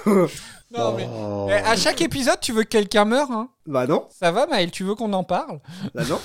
non. 0.06 0.26
Non, 0.70 0.92
mais 0.96 1.08
Oh. 1.10 1.46
eh, 1.50 1.54
à 1.54 1.76
chaque 1.76 2.00
épisode, 2.02 2.40
tu 2.42 2.52
veux 2.52 2.62
que 2.62 2.68
quelqu'un 2.68 3.06
meure, 3.06 3.30
hein 3.30 3.48
Bah 3.66 3.86
non. 3.86 4.06
Ça 4.10 4.30
va, 4.32 4.46
Maël 4.46 4.70
Tu 4.70 4.84
veux 4.84 4.94
qu'on 4.94 5.12
en 5.14 5.24
parle? 5.24 5.60
Bah 5.94 6.02
non. 6.08 6.18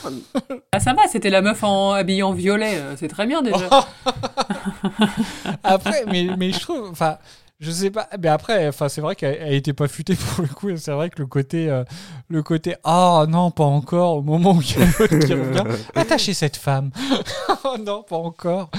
Ah, 0.74 0.82
ça 0.82 0.94
va, 0.94 1.04
c'était 1.10 1.30
la 1.30 1.42
meuf 1.42 1.64
en 1.64 1.92
habillée 1.94 2.24
en 2.24 2.34
violet, 2.34 2.76
euh, 2.76 2.96
c'est 2.98 3.08
très 3.08 3.26
bien 3.26 3.42
déjà. 3.42 3.70
Après, 5.64 6.04
mais, 6.08 6.28
mais 6.38 6.52
je 6.52 6.60
trouve, 6.60 6.90
enfin, 6.92 7.18
je 7.64 7.72
sais 7.72 7.92
pas, 7.92 8.10
mais 8.20 8.28
après, 8.28 8.68
enfin, 8.68 8.90
c'est 8.90 9.00
vrai 9.00 9.16
qu'elle 9.16 9.38
elle 9.40 9.54
était 9.54 9.74
pas 9.74 9.88
futée 9.88 10.16
pour 10.36 10.44
le 10.44 10.50
coup. 10.50 10.70
et 10.70 10.78
C'est 10.78 10.92
vrai 10.92 11.10
que 11.10 11.20
le 11.20 11.28
côté, 11.28 11.70
euh, 11.70 11.84
le 12.28 12.44
côté, 12.44 12.76
ah 12.84 13.26
non, 13.30 13.52
pas 13.52 13.64
encore, 13.64 14.18
au 14.18 14.22
moment 14.22 14.52
où 14.52 14.62
il 14.62 14.80
y 14.80 14.84
a 14.84 14.86
l'autre 14.86 15.18
qui 15.18 15.34
revient, 15.34 15.64
attachez 15.96 16.34
cette 16.34 16.58
femme. 16.58 16.92
oh 17.64 17.78
non, 17.80 18.04
pas 18.04 18.18
encore. 18.18 18.70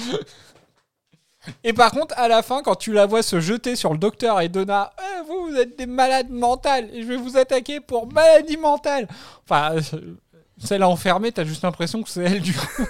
Et 1.62 1.72
par 1.72 1.92
contre, 1.92 2.14
à 2.18 2.28
la 2.28 2.42
fin, 2.42 2.62
quand 2.62 2.74
tu 2.74 2.92
la 2.92 3.06
vois 3.06 3.22
se 3.22 3.40
jeter 3.40 3.76
sur 3.76 3.92
le 3.92 3.98
docteur 3.98 4.40
et 4.40 4.48
Donna, 4.48 4.92
Eh, 4.98 5.26
vous, 5.26 5.50
vous 5.50 5.56
êtes 5.56 5.78
des 5.78 5.86
malades 5.86 6.30
mentales 6.30 6.88
et 6.92 7.02
je 7.02 7.08
vais 7.08 7.16
vous 7.16 7.36
attaquer 7.36 7.80
pour 7.80 8.10
maladie 8.12 8.56
mentale. 8.56 9.08
Enfin, 9.44 9.76
euh, 9.76 10.16
celle 10.58 10.84
enfermée, 10.84 11.32
t'as 11.32 11.44
juste 11.44 11.62
l'impression 11.62 12.02
que 12.02 12.08
c'est 12.08 12.22
elle 12.22 12.40
du 12.40 12.54
coup. 12.54 12.82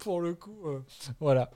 pour 0.00 0.20
le 0.20 0.34
coup, 0.34 0.58
euh, 0.66 0.80
voilà. 1.20 1.50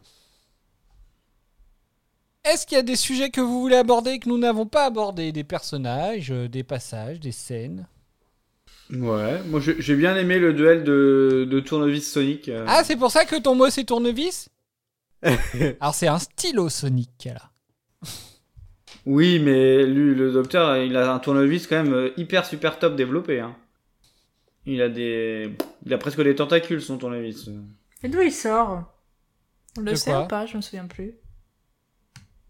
Est-ce 2.46 2.66
qu'il 2.66 2.76
y 2.76 2.78
a 2.78 2.82
des 2.82 2.96
sujets 2.96 3.30
que 3.30 3.40
vous 3.40 3.60
voulez 3.60 3.76
aborder 3.76 4.18
que 4.18 4.28
nous 4.28 4.38
n'avons 4.38 4.66
pas 4.66 4.84
abordés 4.86 5.32
Des 5.32 5.44
personnages, 5.44 6.30
euh, 6.30 6.48
des 6.48 6.62
passages, 6.62 7.18
des 7.20 7.32
scènes? 7.32 7.86
Ouais, 8.90 9.42
moi 9.46 9.60
j'ai 9.60 9.96
bien 9.96 10.16
aimé 10.16 10.38
le 10.38 10.52
duel 10.52 10.84
de, 10.84 11.46
de 11.50 11.60
tournevis 11.60 12.08
Sonic. 12.12 12.48
euh. 12.48 12.64
Ah, 12.68 12.84
c'est 12.84 12.94
pour 12.94 13.10
ça 13.10 13.24
que 13.24 13.34
ton 13.34 13.56
mot 13.56 13.68
c'est 13.68 13.82
tournevis? 13.84 14.48
Alors 15.80 15.94
c'est 15.94 16.06
un 16.06 16.20
stylo 16.20 16.68
Sonic 16.68 17.10
qu'elle 17.18 17.36
a. 17.36 17.50
Oui, 19.06 19.38
mais 19.40 19.84
lui, 19.86 20.14
le 20.14 20.32
docteur, 20.32 20.76
il 20.78 20.96
a 20.96 21.12
un 21.12 21.18
tournevis 21.20 21.66
quand 21.68 21.82
même 21.82 21.92
euh, 21.94 22.10
hyper 22.16 22.44
super 22.44 22.78
top 22.78 22.96
développé. 22.96 23.40
Hein. 23.40 23.56
Il 24.66 24.82
a 24.82 24.88
des, 24.88 25.52
il 25.84 25.92
a 25.94 25.98
presque 25.98 26.20
des 26.22 26.34
tentacules 26.34 26.82
son 26.82 26.98
tournevis. 26.98 27.48
Et 28.02 28.08
d'où 28.08 28.20
il 28.20 28.32
sort? 28.32 28.84
On 29.78 29.82
le 29.82 29.92
De 29.92 29.96
sait 29.96 30.14
ou 30.14 30.26
pas? 30.26 30.46
Je 30.46 30.56
me 30.56 30.62
souviens 30.62 30.86
plus. 30.86 31.14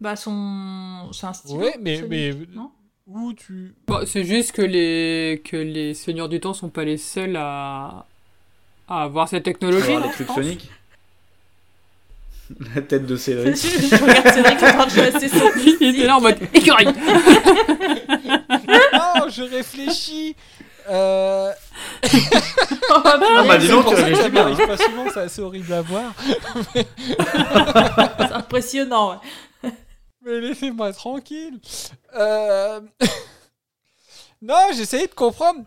Bah, 0.00 0.16
son. 0.16 1.10
C'est 1.12 1.26
un 1.26 1.32
stylo. 1.32 1.60
Ouais, 1.60 1.76
mais, 1.80 2.02
mais 2.08 2.34
Non 2.54 2.70
où 3.06 3.32
tu 3.32 3.74
Bon, 3.86 4.00
c'est 4.04 4.24
juste 4.24 4.52
que 4.52 4.62
les, 4.62 5.40
que 5.44 5.56
les 5.56 5.94
seigneurs 5.94 6.28
du 6.28 6.40
temps 6.40 6.54
sont 6.54 6.68
pas 6.68 6.84
les 6.84 6.96
seuls 6.96 7.36
à, 7.36 8.04
à 8.88 9.02
avoir 9.02 9.28
cette 9.28 9.44
technologie. 9.44 9.92
Alors, 9.92 10.06
non, 10.06 10.12
les. 10.18 10.34
Sonic. 10.34 10.70
La 12.76 12.80
tête 12.80 13.06
de 13.06 13.16
Cédric. 13.16 13.56
Je 13.56 14.02
regarde 14.02 14.28
Cédric 14.28 14.62
en 14.62 14.72
train 14.72 14.86
de 14.86 14.90
chasser 14.90 15.28
son 15.28 15.50
Il 15.80 15.88
était 15.88 16.06
là 16.06 16.16
en 16.16 16.20
mode 16.20 16.38
écureuil. 16.54 16.86
Non, 18.92 19.28
je 19.28 19.42
réfléchis. 19.42 20.36
Euh... 20.88 21.50
Ah 22.88 23.44
bah, 23.48 23.58
dis 23.58 23.66
donc, 23.66 23.88
tu 23.88 23.94
réfléchis 23.94 24.30
bien, 24.30 24.46
hein. 24.46 24.66
pas 24.66 24.76
souvent, 24.76 25.06
c'est 25.12 25.20
assez 25.20 25.42
horrible 25.42 25.72
à 25.72 25.82
voir. 25.82 26.14
C'est 26.74 28.32
impressionnant, 28.32 29.10
ouais. 29.10 29.16
Mais 30.26 30.40
laissez-moi 30.40 30.92
tranquille. 30.92 31.60
Euh... 32.14 32.80
non, 34.42 34.56
j'essayais 34.74 35.06
de 35.06 35.14
comprendre. 35.14 35.60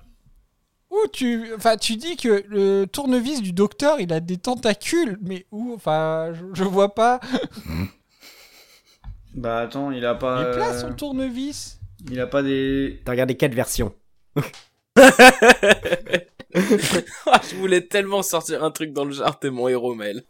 Où 0.91 0.98
tu, 1.14 1.53
enfin, 1.56 1.77
tu 1.77 1.98
dis 1.98 2.18
que 2.18 2.44
le 2.48 2.86
tournevis 2.86 3.41
du 3.41 3.53
docteur, 3.53 3.99
il 3.99 4.11
a 4.11 4.19
des 4.19 4.38
tentacules, 4.38 5.19
mais 5.22 5.45
où 5.52 5.73
Enfin, 5.76 6.34
je, 6.34 6.44
je 6.53 6.64
vois 6.64 6.94
pas. 6.94 7.19
Bah 9.36 9.60
attends, 9.60 9.91
il 9.91 10.06
a 10.06 10.15
pas. 10.15 10.41
Il 10.41 10.48
est 10.48 10.52
plat 10.53 10.73
euh, 10.73 10.80
son 10.80 10.94
tournevis. 10.94 11.80
Il 12.10 12.19
a 12.19 12.27
pas 12.27 12.41
des. 12.41 12.99
T'as 13.06 13.11
regardé 13.11 13.38
quelle 13.38 13.53
version 13.53 13.94
Ah, 14.95 15.11
je 16.56 17.56
voulais 17.56 17.81
tellement 17.81 18.23
sortir 18.23 18.64
un 18.64 18.72
truc 18.72 18.91
dans 18.91 19.06
le 19.06 19.11
genre, 19.11 19.38
t'es 19.38 19.52
mon 19.52 19.68
héros, 19.68 19.94
Maël. 19.94 20.23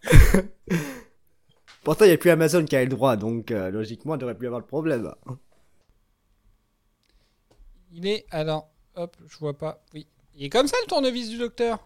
Pourtant, 1.84 2.06
il 2.06 2.10
n'y 2.10 2.14
a 2.14 2.18
plus 2.18 2.30
Amazon 2.30 2.66
qui 2.66 2.76
a 2.76 2.84
le 2.84 2.90
droit, 2.90 3.16
donc 3.16 3.52
euh, 3.52 3.70
logiquement, 3.72 4.16
il 4.16 4.18
devrait 4.20 4.36
plus 4.38 4.48
avoir 4.48 4.62
de 4.62 4.68
problème. 4.68 5.12
Il 7.92 8.06
est, 8.08 8.26
alors, 8.32 8.70
hop, 8.96 9.16
je 9.28 9.38
vois 9.40 9.58
pas. 9.58 9.84
Oui, 9.94 10.08
il 10.36 10.46
est 10.46 10.50
comme 10.50 10.68
ça 10.68 10.76
le 10.84 10.88
tournevis 10.90 11.30
du 11.30 11.38
docteur. 11.38 11.80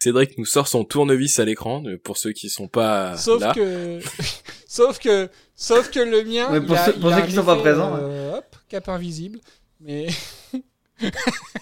Cédric 0.00 0.36
nous 0.36 0.44
sort 0.44 0.66
son 0.66 0.84
tournevis 0.84 1.38
à 1.38 1.44
l'écran, 1.44 1.82
euh, 1.86 1.96
pour 1.96 2.16
ceux 2.18 2.32
qui 2.32 2.50
sont 2.50 2.66
pas 2.68 3.16
Sauf 3.16 3.40
là. 3.40 3.54
que, 3.54 4.00
sauf 4.66 4.98
que, 4.98 5.28
sauf 5.54 5.90
que 5.90 6.00
le 6.00 6.24
mien. 6.24 6.48
Il 6.52 6.66
pour 6.66 6.76
a- 6.76 6.86
ceux- 6.86 6.92
pour 6.94 7.14
qui 7.24 7.32
sont 7.32 7.44
pas 7.44 7.56
présents, 7.56 7.96
euh, 7.96 8.38
Hop, 8.38 8.56
cap 8.68 8.88
invisible. 8.88 9.38
Mais 9.80 10.08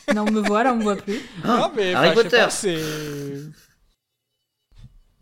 Là, 0.08 0.24
on 0.24 0.30
me 0.30 0.40
voit, 0.40 0.64
là, 0.64 0.72
on 0.72 0.76
me 0.76 0.82
voit 0.82 0.96
plus. 0.96 1.20
non, 1.44 1.70
mais 1.76 1.94
Harry 1.94 2.08
enfin, 2.10 2.14
je 2.16 2.16
sais 2.16 2.24
Potter. 2.24 2.36
pas, 2.36 2.50
c'est. 2.50 2.80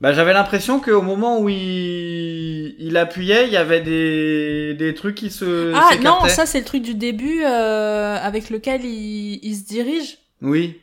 Bah 0.00 0.12
j'avais 0.12 0.32
l'impression 0.32 0.78
qu'au 0.80 1.02
moment 1.02 1.40
où 1.40 1.48
il... 1.48 2.76
il 2.78 2.96
appuyait, 2.96 3.46
il 3.48 3.52
y 3.52 3.56
avait 3.56 3.80
des, 3.80 4.74
des 4.74 4.94
trucs 4.94 5.16
qui 5.16 5.30
se. 5.30 5.72
Ah 5.74 5.90
non, 6.02 6.20
ça 6.28 6.46
c'est 6.46 6.60
le 6.60 6.64
truc 6.64 6.82
du 6.82 6.94
début 6.94 7.42
euh, 7.44 8.16
avec 8.16 8.48
lequel 8.50 8.84
il, 8.84 9.40
il 9.42 9.56
se 9.56 9.64
dirige. 9.64 10.18
Oui. 10.40 10.78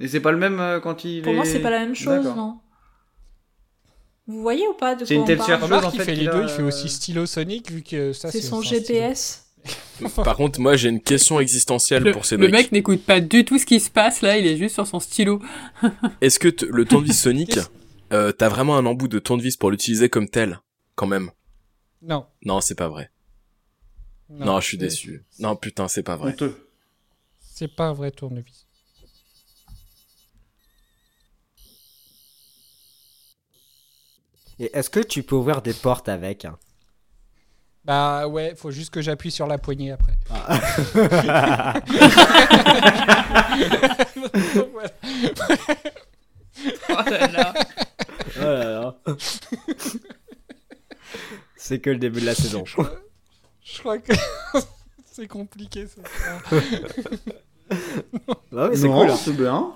Et 0.00 0.08
c'est 0.08 0.20
pas 0.20 0.32
le 0.32 0.38
même 0.38 0.58
euh, 0.60 0.80
quand 0.80 1.04
il 1.04 1.22
Pour 1.22 1.32
est... 1.32 1.36
moi, 1.36 1.44
c'est 1.44 1.60
pas 1.60 1.70
la 1.70 1.80
même 1.80 1.94
chose, 1.94 2.24
non 2.24 2.58
Vous 4.26 4.42
voyez 4.42 4.66
ou 4.68 4.72
pas 4.74 4.94
de 4.96 5.04
C'est 5.04 5.14
quoi 5.14 5.16
une 5.16 5.22
on 5.22 5.26
tête 5.26 5.38
parle 5.38 5.50
chercheuse, 5.50 5.64
Remarque, 5.68 5.84
en 5.86 5.90
il 5.92 5.98
fait, 5.98 6.04
fait 6.04 6.14
les 6.16 6.26
deux, 6.26 6.42
il 6.42 6.48
fait 6.48 6.62
euh, 6.62 6.66
aussi 6.66 6.88
stylo 6.88 7.26
sonic 7.26 7.70
vu 7.70 7.82
que 7.82 8.12
ça 8.12 8.30
C'est 8.30 8.40
son. 8.40 8.60
GPS. 8.62 9.44
Par 10.24 10.36
contre, 10.36 10.60
moi, 10.60 10.76
j'ai 10.76 10.88
une 10.88 11.00
question 11.00 11.38
existentielle 11.40 12.02
Le, 12.04 12.12
pour 12.12 12.22
le 12.22 12.26
Cédric. 12.26 12.50
mec 12.52 12.72
n'écoute 12.72 13.02
pas 13.04 13.20
du 13.20 13.44
tout 13.44 13.58
ce 13.58 13.66
qui 13.66 13.78
se 13.80 13.90
passe 13.90 14.20
là, 14.22 14.36
il 14.38 14.46
est 14.46 14.56
juste 14.56 14.74
sur 14.74 14.86
son 14.86 14.98
stylo. 15.00 15.40
Est-ce 16.20 16.38
que 16.38 16.48
le 16.68 16.84
tournevis 16.84 17.20
Sonic, 17.20 17.58
euh, 18.12 18.32
t'as 18.32 18.48
vraiment 18.48 18.76
un 18.76 18.86
embout 18.86 19.08
de 19.08 19.18
tournevis 19.18 19.56
pour 19.56 19.70
l'utiliser 19.70 20.08
comme 20.08 20.28
tel, 20.28 20.60
quand 20.94 21.06
même 21.06 21.30
Non. 22.02 22.26
Non, 22.44 22.60
c'est 22.60 22.74
pas 22.74 22.88
vrai. 22.88 23.10
Non, 24.30 24.60
je 24.60 24.66
suis 24.66 24.78
déçu. 24.78 25.24
Non, 25.38 25.56
putain, 25.56 25.88
c'est 25.88 26.02
pas 26.02 26.16
vrai. 26.16 26.36
C'est 27.40 27.74
pas 27.74 27.86
un 27.86 27.92
vrai 27.92 28.10
tournevis. 28.10 28.66
Et 34.60 34.70
est-ce 34.76 34.90
que 34.90 35.00
tu 35.00 35.22
peux 35.22 35.36
ouvrir 35.36 35.62
des 35.62 35.72
portes 35.72 36.08
avec 36.08 36.44
hein? 36.44 36.58
Bah 37.84 38.26
ouais, 38.26 38.54
faut 38.54 38.70
juste 38.70 38.90
que 38.90 39.00
j'appuie 39.00 39.30
sur 39.30 39.46
la 39.46 39.56
poignée 39.56 39.92
après. 39.92 40.12
Ah. 40.30 41.80
Oh 46.88 47.10
là 47.10 47.26
là. 47.28 47.54
Oh 48.36 48.40
là 48.40 48.64
là. 48.80 48.96
C'est 51.56 51.78
que 51.80 51.90
le 51.90 51.98
début 51.98 52.20
de 52.20 52.26
la 52.26 52.34
saison. 52.34 52.64
Je 53.64 53.78
crois 53.80 53.98
que 53.98 54.12
c'est 55.04 55.28
compliqué 55.28 55.86
ça. 55.86 56.02
Ouais, 58.50 58.70
mais 58.70 58.76
c'est 58.76 58.88
Non, 58.88 59.00
cool. 59.02 59.10
hein. 59.10 59.16
c'est 59.16 59.36
bien. 59.36 59.72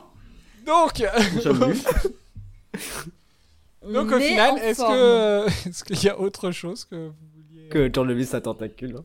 Donc, 0.64 1.02
donc 3.82 4.08
On 4.10 4.12
au 4.12 4.18
final, 4.20 4.58
est-ce 4.60 4.80
que 4.80 5.68
est-ce 5.68 5.84
qu'il 5.84 6.02
y 6.02 6.08
a 6.08 6.18
autre 6.18 6.52
chose 6.52 6.86
que 6.86 7.08
vous 7.08 7.14
vouliez 7.34 7.68
Que 7.68 7.78
le 7.80 7.92
tournevis 7.92 8.32
à 8.32 8.40
tentacule. 8.40 8.96
hein. 8.98 9.04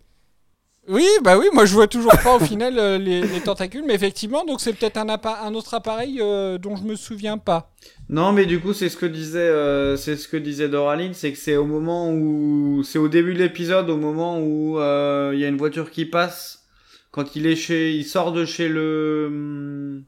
Oui, 0.87 1.05
bah 1.21 1.37
oui, 1.37 1.47
moi 1.53 1.65
je 1.65 1.73
vois 1.73 1.87
toujours 1.87 2.13
pas 2.23 2.35
au 2.35 2.39
final 2.39 2.79
euh, 2.79 2.97
les, 2.97 3.21
les 3.21 3.41
tentacules, 3.41 3.83
mais 3.85 3.93
effectivement, 3.93 4.45
donc 4.45 4.61
c'est 4.61 4.71
peut-être 4.73 4.97
un, 4.97 5.53
autre 5.53 5.73
appareil 5.73 6.19
euh, 6.21 6.57
dont 6.57 6.77
je 6.77 6.83
me 6.83 6.95
souviens 6.95 7.37
pas. 7.37 7.73
Non, 8.09 8.31
mais 8.31 8.45
du 8.45 8.61
coup, 8.61 8.71
c'est 8.73 8.87
ce 8.87 8.95
que 8.95 9.05
disait, 9.05 9.39
euh, 9.39 9.97
c'est 9.97 10.15
ce 10.15 10.29
que 10.29 10.37
disait 10.37 10.69
Doraline, 10.69 11.13
c'est 11.13 11.33
que 11.33 11.37
c'est 11.37 11.57
au 11.57 11.65
moment 11.65 12.13
où, 12.13 12.83
c'est 12.83 12.99
au 12.99 13.09
début 13.09 13.33
de 13.33 13.39
l'épisode, 13.39 13.89
au 13.89 13.97
moment 13.97 14.39
où 14.39 14.79
euh, 14.79 15.31
il 15.33 15.39
y 15.41 15.45
a 15.45 15.49
une 15.49 15.57
voiture 15.57 15.91
qui 15.91 16.05
passe, 16.05 16.65
quand 17.11 17.35
il 17.35 17.47
est 17.47 17.57
chez, 17.57 17.93
il 17.93 18.05
sort 18.05 18.31
de 18.31 18.45
chez 18.45 18.69
le, 18.69 19.25
hum, 19.27 20.03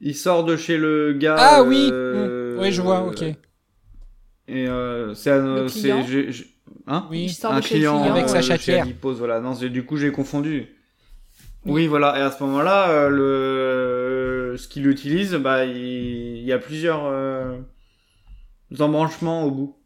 il 0.00 0.16
sort 0.16 0.44
de 0.44 0.56
chez 0.56 0.76
le 0.76 1.12
gars. 1.12 1.36
Ah 1.38 1.62
oui, 1.62 1.88
euh, 1.92 2.56
mm. 2.56 2.60
oui, 2.60 2.72
je 2.72 2.82
vois, 2.82 3.04
ok. 3.04 3.22
Et 4.48 4.66
euh, 4.66 5.14
c'est 5.14 5.30
hein 6.86 7.06
Oui, 7.10 7.36
un 7.44 7.60
client 7.60 8.00
client. 8.00 8.14
Avec 8.14 8.28
sa 8.28 8.38
euh, 8.38 8.42
chatière. 8.42 8.82
Adipose, 8.82 9.18
voilà. 9.18 9.40
Non, 9.40 9.54
du 9.54 9.84
coup, 9.84 9.96
j'ai 9.96 10.12
confondu. 10.12 10.68
Oui, 11.64 11.86
voilà. 11.86 12.18
Et 12.18 12.22
à 12.22 12.30
ce 12.30 12.42
moment-là, 12.42 12.90
euh, 12.90 13.08
le 13.08 14.56
ce 14.56 14.68
qu'il 14.68 14.86
utilise, 14.86 15.34
bah, 15.34 15.64
il... 15.64 15.76
il 15.76 16.44
y 16.44 16.52
a 16.52 16.58
plusieurs 16.58 17.04
euh, 17.04 17.58
embranchements 18.80 19.44
au 19.44 19.50
bout. 19.50 19.76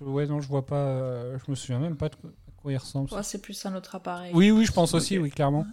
Ouais, 0.00 0.26
non, 0.26 0.40
je 0.40 0.48
vois 0.48 0.66
pas. 0.66 0.86
euh, 0.86 1.38
je 1.44 1.50
me 1.50 1.56
souviens 1.56 1.78
même 1.78 1.96
pas 1.96 2.08
de 2.08 2.16
quoi 2.56 2.72
il 2.72 2.76
ressemble. 2.76 3.12
Ouais, 3.12 3.22
c'est 3.22 3.40
plus 3.40 3.64
un 3.66 3.74
autre 3.74 3.94
appareil. 3.94 4.32
Oui, 4.34 4.50
oui, 4.50 4.64
je 4.64 4.72
pense 4.72 4.94
aussi, 4.94 5.18
oui, 5.18 5.30
clairement. 5.30 5.66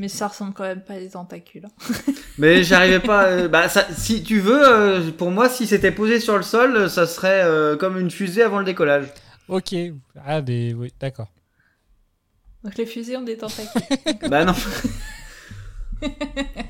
Mais 0.00 0.06
ça 0.08 0.28
ressemble 0.28 0.54
quand 0.54 0.62
même 0.62 0.82
pas 0.82 0.94
à 0.94 0.98
des 1.00 1.10
tentacules. 1.10 1.66
hein. 1.66 1.94
Mais 2.38 2.62
j'arrivais 2.62 3.00
pas. 3.00 3.24
euh, 3.24 3.48
bah, 3.48 3.68
ça, 3.68 3.84
si 3.96 4.22
tu 4.22 4.38
veux, 4.38 4.62
euh, 4.64 5.10
pour 5.10 5.32
moi, 5.32 5.48
si 5.48 5.66
c'était 5.66 5.90
posé 5.90 6.20
sur 6.20 6.36
le 6.36 6.44
sol, 6.44 6.88
ça 6.88 7.04
serait 7.08 7.42
euh, 7.42 7.76
comme 7.76 7.98
une 7.98 8.08
fusée 8.10 8.44
avant 8.44 8.60
le 8.60 8.64
décollage. 8.64 9.06
Ok. 9.48 9.74
Ah, 10.24 10.40
des. 10.40 10.72
Oui, 10.72 10.92
d'accord. 11.00 11.26
Donc 12.62 12.76
les 12.76 12.86
fusées 12.86 13.16
ont 13.16 13.22
des 13.22 13.36
tentacules. 13.38 13.82
Bah 14.30 14.44
non. 14.44 14.54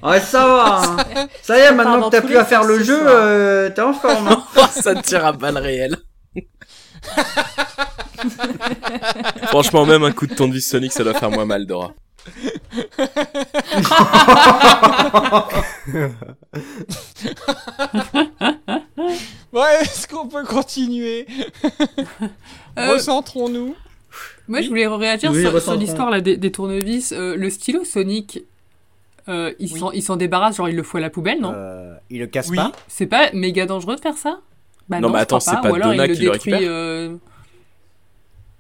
Ouais, 0.02 0.20
ça 0.20 0.46
va. 0.46 0.80
hein. 0.82 1.28
Ça 1.42 1.58
y 1.58 1.60
est, 1.60 1.72
maintenant 1.72 2.08
que 2.08 2.16
t'as 2.16 2.22
plus 2.22 2.38
à 2.38 2.46
faire 2.46 2.64
le 2.64 2.82
jeu, 2.82 2.98
euh, 2.98 3.68
t'es 3.68 3.82
en 3.82 3.92
forme. 3.92 4.26
hein. 4.28 4.42
ça 4.70 4.94
te 4.94 5.02
tire 5.06 5.26
à 5.26 5.32
balles 5.32 5.58
réelles. 5.58 5.98
Franchement, 9.48 9.84
même 9.84 10.02
un 10.04 10.12
coup 10.12 10.26
de 10.26 10.34
tournevis 10.34 10.66
Sonic, 10.66 10.92
ça 10.92 11.04
doit 11.04 11.12
faire 11.12 11.30
moins 11.30 11.44
mal, 11.44 11.66
Dora. 11.66 11.92
Ouais, 19.52 19.80
est-ce 19.80 20.06
qu'on 20.06 20.28
peut 20.28 20.44
continuer? 20.44 21.26
Euh, 22.78 22.92
Recentrons-nous. 22.92 23.74
Moi, 24.46 24.60
je 24.60 24.68
voulais 24.68 24.86
réagir 24.86 25.30
Oui, 25.32 25.42
sur, 25.60 25.74
l'histoire 25.74 26.10
là, 26.10 26.20
des, 26.20 26.36
des 26.36 26.52
tournevis. 26.52 27.12
Euh, 27.12 27.36
le 27.36 27.50
stylo 27.50 27.84
Sonic, 27.84 28.44
euh, 29.28 29.52
il 29.58 29.68
s'en 29.68 29.90
il 29.92 30.02
s'en 30.02 30.16
débarrasse, 30.16 30.56
genre 30.56 30.68
il 30.68 30.76
le 30.76 30.82
fout 30.82 30.98
à 30.98 31.02
la 31.02 31.10
poubelle, 31.10 31.40
non? 31.40 31.52
Euh, 31.54 31.94
il 32.10 32.20
le 32.20 32.26
casse 32.26 32.48
Oui. 32.48 32.56
pas? 32.56 32.72
C'est 32.88 33.06
pas 33.06 33.30
méga 33.32 33.66
dangereux 33.66 33.96
de 33.96 34.00
faire 34.00 34.16
ça? 34.16 34.40
Bah 34.88 35.00
Non, 35.00 35.10
mais 35.10 35.18
attends, 35.20 35.40
c'est 35.40 35.60
pas 35.60 35.70
Ou 35.70 35.74
alors 35.74 35.90
Donna 35.90 36.06
il 36.06 36.10
le 36.10 36.14
qui 36.14 36.22
le 36.22 36.30
détruit. 36.32 37.18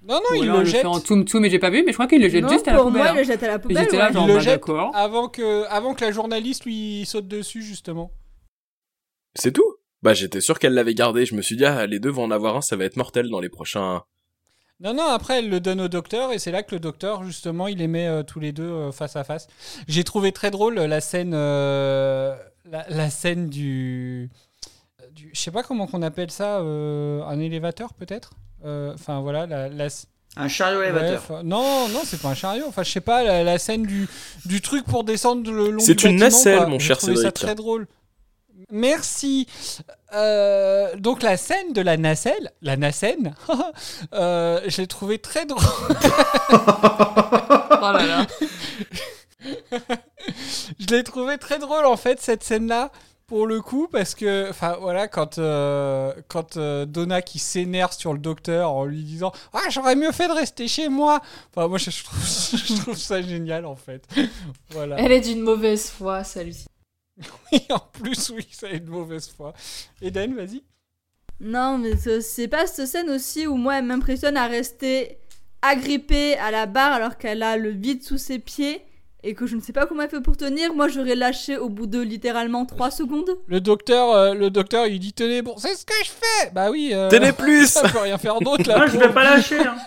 Non, 0.08 0.14
non, 0.16 0.20
ou 0.30 0.34
il 0.36 0.42
alors 0.44 0.56
le 0.56 0.62
il 0.62 0.64
le 0.64 0.70
jette. 0.70 0.80
fait 0.80 0.86
en 0.86 1.00
toum, 1.00 1.24
mais 1.34 1.50
j'ai 1.50 1.58
pas 1.58 1.70
vu, 1.70 1.82
mais 1.84 1.92
je 1.92 1.96
crois 1.96 2.06
qu'il 2.06 2.20
le 2.22 2.28
jette 2.28 2.42
non, 2.44 2.48
juste 2.48 2.66
à 2.66 2.72
la 2.72 2.78
pour 2.78 2.86
poubelle. 2.86 3.02
moi, 3.02 3.10
il 3.12 3.14
le 3.16 3.20
hein. 3.20 3.24
jette 3.24 3.42
à 3.42 3.48
la 3.48 3.58
poubelle. 3.58 3.86
Il 3.90 3.92
le 3.92 3.98
bah, 4.34 4.38
jette 4.40 4.60
d'accord. 4.60 4.90
avant 4.94 5.28
que, 5.28 5.64
avant 5.68 5.94
que 5.94 6.04
la 6.04 6.10
journaliste 6.12 6.64
lui 6.64 7.04
saute 7.06 7.28
dessus, 7.28 7.62
justement. 7.62 8.10
C'est 9.34 9.52
tout 9.52 9.76
Bah, 10.02 10.14
j'étais 10.14 10.40
sûr 10.40 10.58
qu'elle 10.58 10.74
l'avait 10.74 10.94
gardé. 10.94 11.26
Je 11.26 11.34
me 11.34 11.42
suis 11.42 11.56
dit, 11.56 11.64
ah, 11.66 11.86
les 11.86 12.00
deux 12.00 12.10
vont 12.10 12.24
en 12.24 12.30
avoir 12.30 12.56
un, 12.56 12.60
ça 12.62 12.76
va 12.76 12.84
être 12.84 12.96
mortel 12.96 13.28
dans 13.28 13.40
les 13.40 13.48
prochains. 13.50 14.02
Non, 14.80 14.94
non, 14.94 15.06
après, 15.08 15.40
elle 15.40 15.50
le 15.50 15.58
donne 15.60 15.80
au 15.80 15.88
docteur, 15.88 16.32
et 16.32 16.38
c'est 16.38 16.52
là 16.52 16.62
que 16.62 16.74
le 16.74 16.80
docteur, 16.80 17.24
justement, 17.24 17.66
il 17.66 17.78
les 17.78 17.88
met 17.88 18.06
euh, 18.06 18.22
tous 18.22 18.38
les 18.40 18.52
deux 18.52 18.62
euh, 18.62 18.92
face 18.92 19.16
à 19.16 19.24
face. 19.24 19.48
J'ai 19.88 20.04
trouvé 20.04 20.30
très 20.30 20.52
drôle 20.52 20.78
euh, 20.78 20.86
la 20.86 21.00
scène, 21.00 21.32
euh, 21.34 22.36
la, 22.64 22.86
la 22.88 23.10
scène 23.10 23.48
du, 23.48 24.30
du- 25.12 25.30
Je 25.34 25.40
sais 25.40 25.50
pas 25.50 25.64
comment 25.64 25.88
qu'on 25.88 26.02
appelle 26.02 26.30
ça, 26.30 26.60
euh, 26.60 27.22
un 27.24 27.40
élévateur, 27.40 27.92
peut-être? 27.92 28.30
Enfin, 28.64 29.20
voilà, 29.20 29.46
la... 29.46 29.68
la- 29.68 29.88
Un 30.36 30.48
chariot 30.48 30.78
Ouais, 30.80 30.88
élévateur. 30.90 31.42
non, 31.44 31.88
non, 31.88 32.00
c'est 32.04 32.20
pas 32.20 32.28
un 32.28 32.34
chariot. 32.34 32.64
Enfin, 32.68 32.82
je 32.82 32.90
sais 32.90 33.00
pas, 33.00 33.22
la, 33.24 33.42
la 33.44 33.58
scène 33.58 33.82
du, 33.84 34.08
du 34.44 34.60
truc 34.60 34.84
pour 34.84 35.04
descendre 35.04 35.50
le 35.50 35.70
long 35.70 35.80
C'est 35.80 36.04
une 36.04 36.18
bâtiment, 36.18 36.18
nacelle, 36.20 36.56
quoi. 36.58 36.66
mon 36.66 36.78
cher 36.78 36.98
trouvé 36.98 37.14
ça 37.16 37.22
Cédric. 37.22 37.34
très 37.44 37.54
drôle. 37.54 37.86
Merci. 38.70 39.46
Euh, 40.14 40.94
donc 40.96 41.22
la 41.22 41.36
scène 41.36 41.72
de 41.72 41.80
la 41.80 41.96
nacelle, 41.96 42.50
la 42.60 42.76
nacelle, 42.76 43.34
euh, 44.14 44.60
je 44.66 44.80
l'ai 44.82 44.86
trouvé 44.86 45.18
très 45.18 45.46
drôle. 45.46 45.62
Oh 47.80 47.92
là 47.92 48.06
là. 48.06 48.26
je 50.80 50.86
l'ai 50.90 51.04
trouvé 51.04 51.38
très 51.38 51.58
drôle 51.58 51.86
en 51.86 51.96
fait 51.96 52.20
cette 52.20 52.42
scène-là 52.42 52.90
pour 53.28 53.46
le 53.46 53.60
coup 53.60 53.86
parce 53.86 54.14
que 54.16 54.48
enfin 54.50 54.76
voilà 54.80 55.06
quand 55.06 55.38
euh, 55.38 56.12
quand 56.28 56.56
euh, 56.56 56.86
Donna 56.86 57.22
qui 57.22 57.38
s'énerve 57.38 57.92
sur 57.92 58.12
le 58.14 58.18
docteur 58.18 58.72
en 58.72 58.84
lui 58.86 59.04
disant 59.04 59.30
ah 59.52 59.60
j'aurais 59.70 59.94
mieux 59.94 60.10
fait 60.12 60.26
de 60.26 60.32
rester 60.32 60.66
chez 60.66 60.88
moi! 60.88 61.20
Enfin 61.54 61.68
moi 61.68 61.78
je, 61.78 61.90
je 61.90 62.02
trouve, 62.02 62.18
je 62.66 62.80
trouve 62.80 62.96
ça 62.96 63.22
génial 63.22 63.64
en 63.66 63.76
fait. 63.76 64.02
Voilà. 64.70 64.96
Elle 64.98 65.12
est 65.12 65.20
d'une 65.20 65.42
mauvaise 65.42 65.88
foi, 65.90 66.24
celle 66.24 66.48
et 67.52 67.60
en 67.72 67.78
plus 67.80 68.30
oui 68.30 68.46
ça 68.50 68.66
a 68.66 68.70
une 68.70 68.86
mauvaise 68.88 69.28
foi. 69.28 69.52
Eden 70.02 70.34
vas-y. 70.34 70.62
Non, 71.40 71.78
mais 71.78 71.96
ce- 71.96 72.20
c'est 72.20 72.48
pas 72.48 72.66
cette 72.66 72.86
scène 72.88 73.10
aussi 73.10 73.46
où 73.46 73.54
moi, 73.56 73.78
elle 73.78 73.84
m'impressionne 73.84 74.36
à 74.36 74.48
rester 74.48 75.18
agrippée 75.62 76.36
à 76.38 76.50
la 76.50 76.66
barre 76.66 76.92
alors 76.94 77.16
qu'elle 77.18 77.42
a 77.44 77.56
le 77.56 77.70
vide 77.70 78.02
sous 78.02 78.18
ses 78.18 78.38
pieds 78.40 78.82
et 79.24 79.34
que 79.34 79.46
je 79.46 79.56
ne 79.56 79.60
sais 79.60 79.72
pas 79.72 79.86
comment 79.86 80.02
elle 80.02 80.10
fait 80.10 80.20
pour 80.20 80.36
tenir. 80.36 80.74
Moi, 80.74 80.88
j'aurais 80.88 81.16
lâché 81.16 81.56
au 81.56 81.68
bout 81.68 81.86
de 81.86 82.00
littéralement 82.00 82.64
3 82.66 82.90
secondes. 82.90 83.30
le 83.46 83.60
docteur 83.60 84.12
euh, 84.12 84.34
le 84.34 84.50
docteur 84.50 84.86
il 84.86 84.98
dit 85.00 85.12
tenez 85.12 85.42
bon 85.42 85.56
c'est 85.58 85.74
ce 85.74 85.84
que 85.84 85.94
je 86.04 86.10
fais 86.10 86.50
bah 86.52 86.70
oui 86.70 86.90
euh, 86.92 87.08
Tenez 87.08 87.32
plus 87.32 87.66
ça 87.70 87.88
peut 87.88 87.98
rien 87.98 88.18
faire 88.18 88.38
d'autre 88.40 88.68
là 88.68 88.82
Ah, 88.82 88.86
je 88.86 88.96
vais 88.98 89.12
pas 89.12 89.24
lâcher. 89.24 89.58
Hein. 89.58 89.76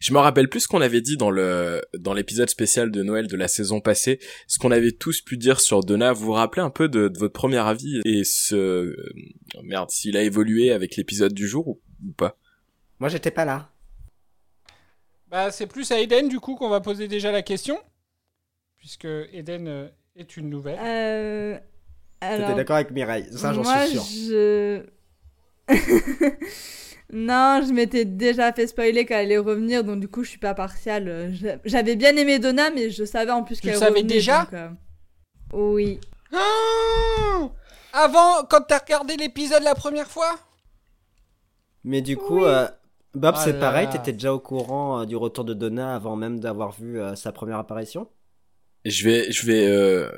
Je 0.00 0.14
me 0.14 0.18
rappelle 0.18 0.48
plus 0.48 0.60
ce 0.60 0.68
qu'on 0.68 0.80
avait 0.80 1.02
dit 1.02 1.18
dans 1.18 1.30
le 1.30 1.82
dans 1.98 2.14
l'épisode 2.14 2.48
spécial 2.48 2.90
de 2.90 3.02
Noël 3.02 3.26
de 3.26 3.36
la 3.36 3.48
saison 3.48 3.80
passée, 3.82 4.18
ce 4.46 4.58
qu'on 4.58 4.70
avait 4.70 4.92
tous 4.92 5.20
pu 5.20 5.36
dire 5.36 5.60
sur 5.60 5.80
Donna. 5.84 6.14
Vous 6.14 6.24
vous 6.24 6.32
rappelez 6.32 6.62
un 6.62 6.70
peu 6.70 6.88
de, 6.88 7.08
de 7.08 7.18
votre 7.18 7.34
premier 7.34 7.58
avis 7.58 8.00
et 8.06 8.24
ce 8.24 8.54
euh, 8.56 8.96
merde 9.62 9.90
s'il 9.90 10.16
a 10.16 10.22
évolué 10.22 10.72
avec 10.72 10.96
l'épisode 10.96 11.34
du 11.34 11.46
jour 11.46 11.68
ou, 11.68 11.80
ou 12.08 12.12
pas? 12.12 12.38
Moi, 12.98 13.10
j'étais 13.10 13.30
pas 13.30 13.44
là. 13.44 13.70
Bah, 15.30 15.50
c'est 15.50 15.66
plus 15.66 15.90
à 15.92 16.00
Eden, 16.00 16.28
du 16.28 16.40
coup, 16.40 16.56
qu'on 16.56 16.68
va 16.68 16.80
poser 16.80 17.06
déjà 17.08 17.30
la 17.30 17.42
question. 17.42 17.78
Puisque 18.76 19.06
Eden 19.32 19.68
euh, 19.68 19.88
est 20.16 20.36
une 20.36 20.50
nouvelle. 20.50 20.78
Euh. 20.82 21.58
T'étais 22.20 22.54
d'accord 22.54 22.76
avec 22.76 22.90
Mireille, 22.90 23.26
ça 23.32 23.52
j'en 23.52 23.62
moi, 23.62 23.86
suis 23.86 23.98
sûr. 23.98 24.04
je. 24.04 24.82
non, 27.12 27.62
je 27.66 27.72
m'étais 27.72 28.04
déjà 28.04 28.52
fait 28.52 28.66
spoiler 28.66 29.06
qu'elle 29.06 29.18
allait 29.26 29.38
revenir, 29.38 29.84
donc 29.84 30.00
du 30.00 30.08
coup, 30.08 30.22
je 30.24 30.30
suis 30.30 30.38
pas 30.38 30.54
partiale. 30.54 31.30
J'a- 31.34 31.58
J'avais 31.64 31.96
bien 31.96 32.14
aimé 32.16 32.38
Donna, 32.38 32.70
mais 32.70 32.90
je 32.90 33.04
savais 33.04 33.30
en 33.30 33.42
plus 33.42 33.56
Tu 33.56 33.62
qu'elle 33.62 33.72
le 33.74 33.78
savais 33.78 33.90
revenait, 34.00 34.02
déjà 34.14 34.42
donc, 34.44 34.52
euh, 34.54 34.68
Oui. 35.52 36.00
Ah 36.32 37.48
Avant, 37.92 38.44
quand 38.48 38.60
t'as 38.68 38.78
regardé 38.78 39.16
l'épisode 39.16 39.62
la 39.62 39.74
première 39.74 40.10
fois? 40.10 40.38
Mais 41.84 42.02
du 42.02 42.16
coup, 42.16 42.44
euh, 42.44 42.68
Bob, 43.14 43.34
Ah 43.36 43.42
c'est 43.44 43.58
pareil, 43.58 43.88
t'étais 43.90 44.12
déjà 44.12 44.32
au 44.32 44.38
courant 44.38 45.00
euh, 45.00 45.04
du 45.04 45.16
retour 45.16 45.44
de 45.44 45.54
Donna 45.54 45.94
avant 45.96 46.16
même 46.16 46.38
d'avoir 46.40 46.72
vu 46.72 47.00
euh, 47.00 47.14
sa 47.16 47.32
première 47.32 47.58
apparition? 47.58 48.06
Je 48.84 49.04
vais 49.04 49.30
je 49.32 49.44
vais 49.46 49.66
euh, 49.66 50.08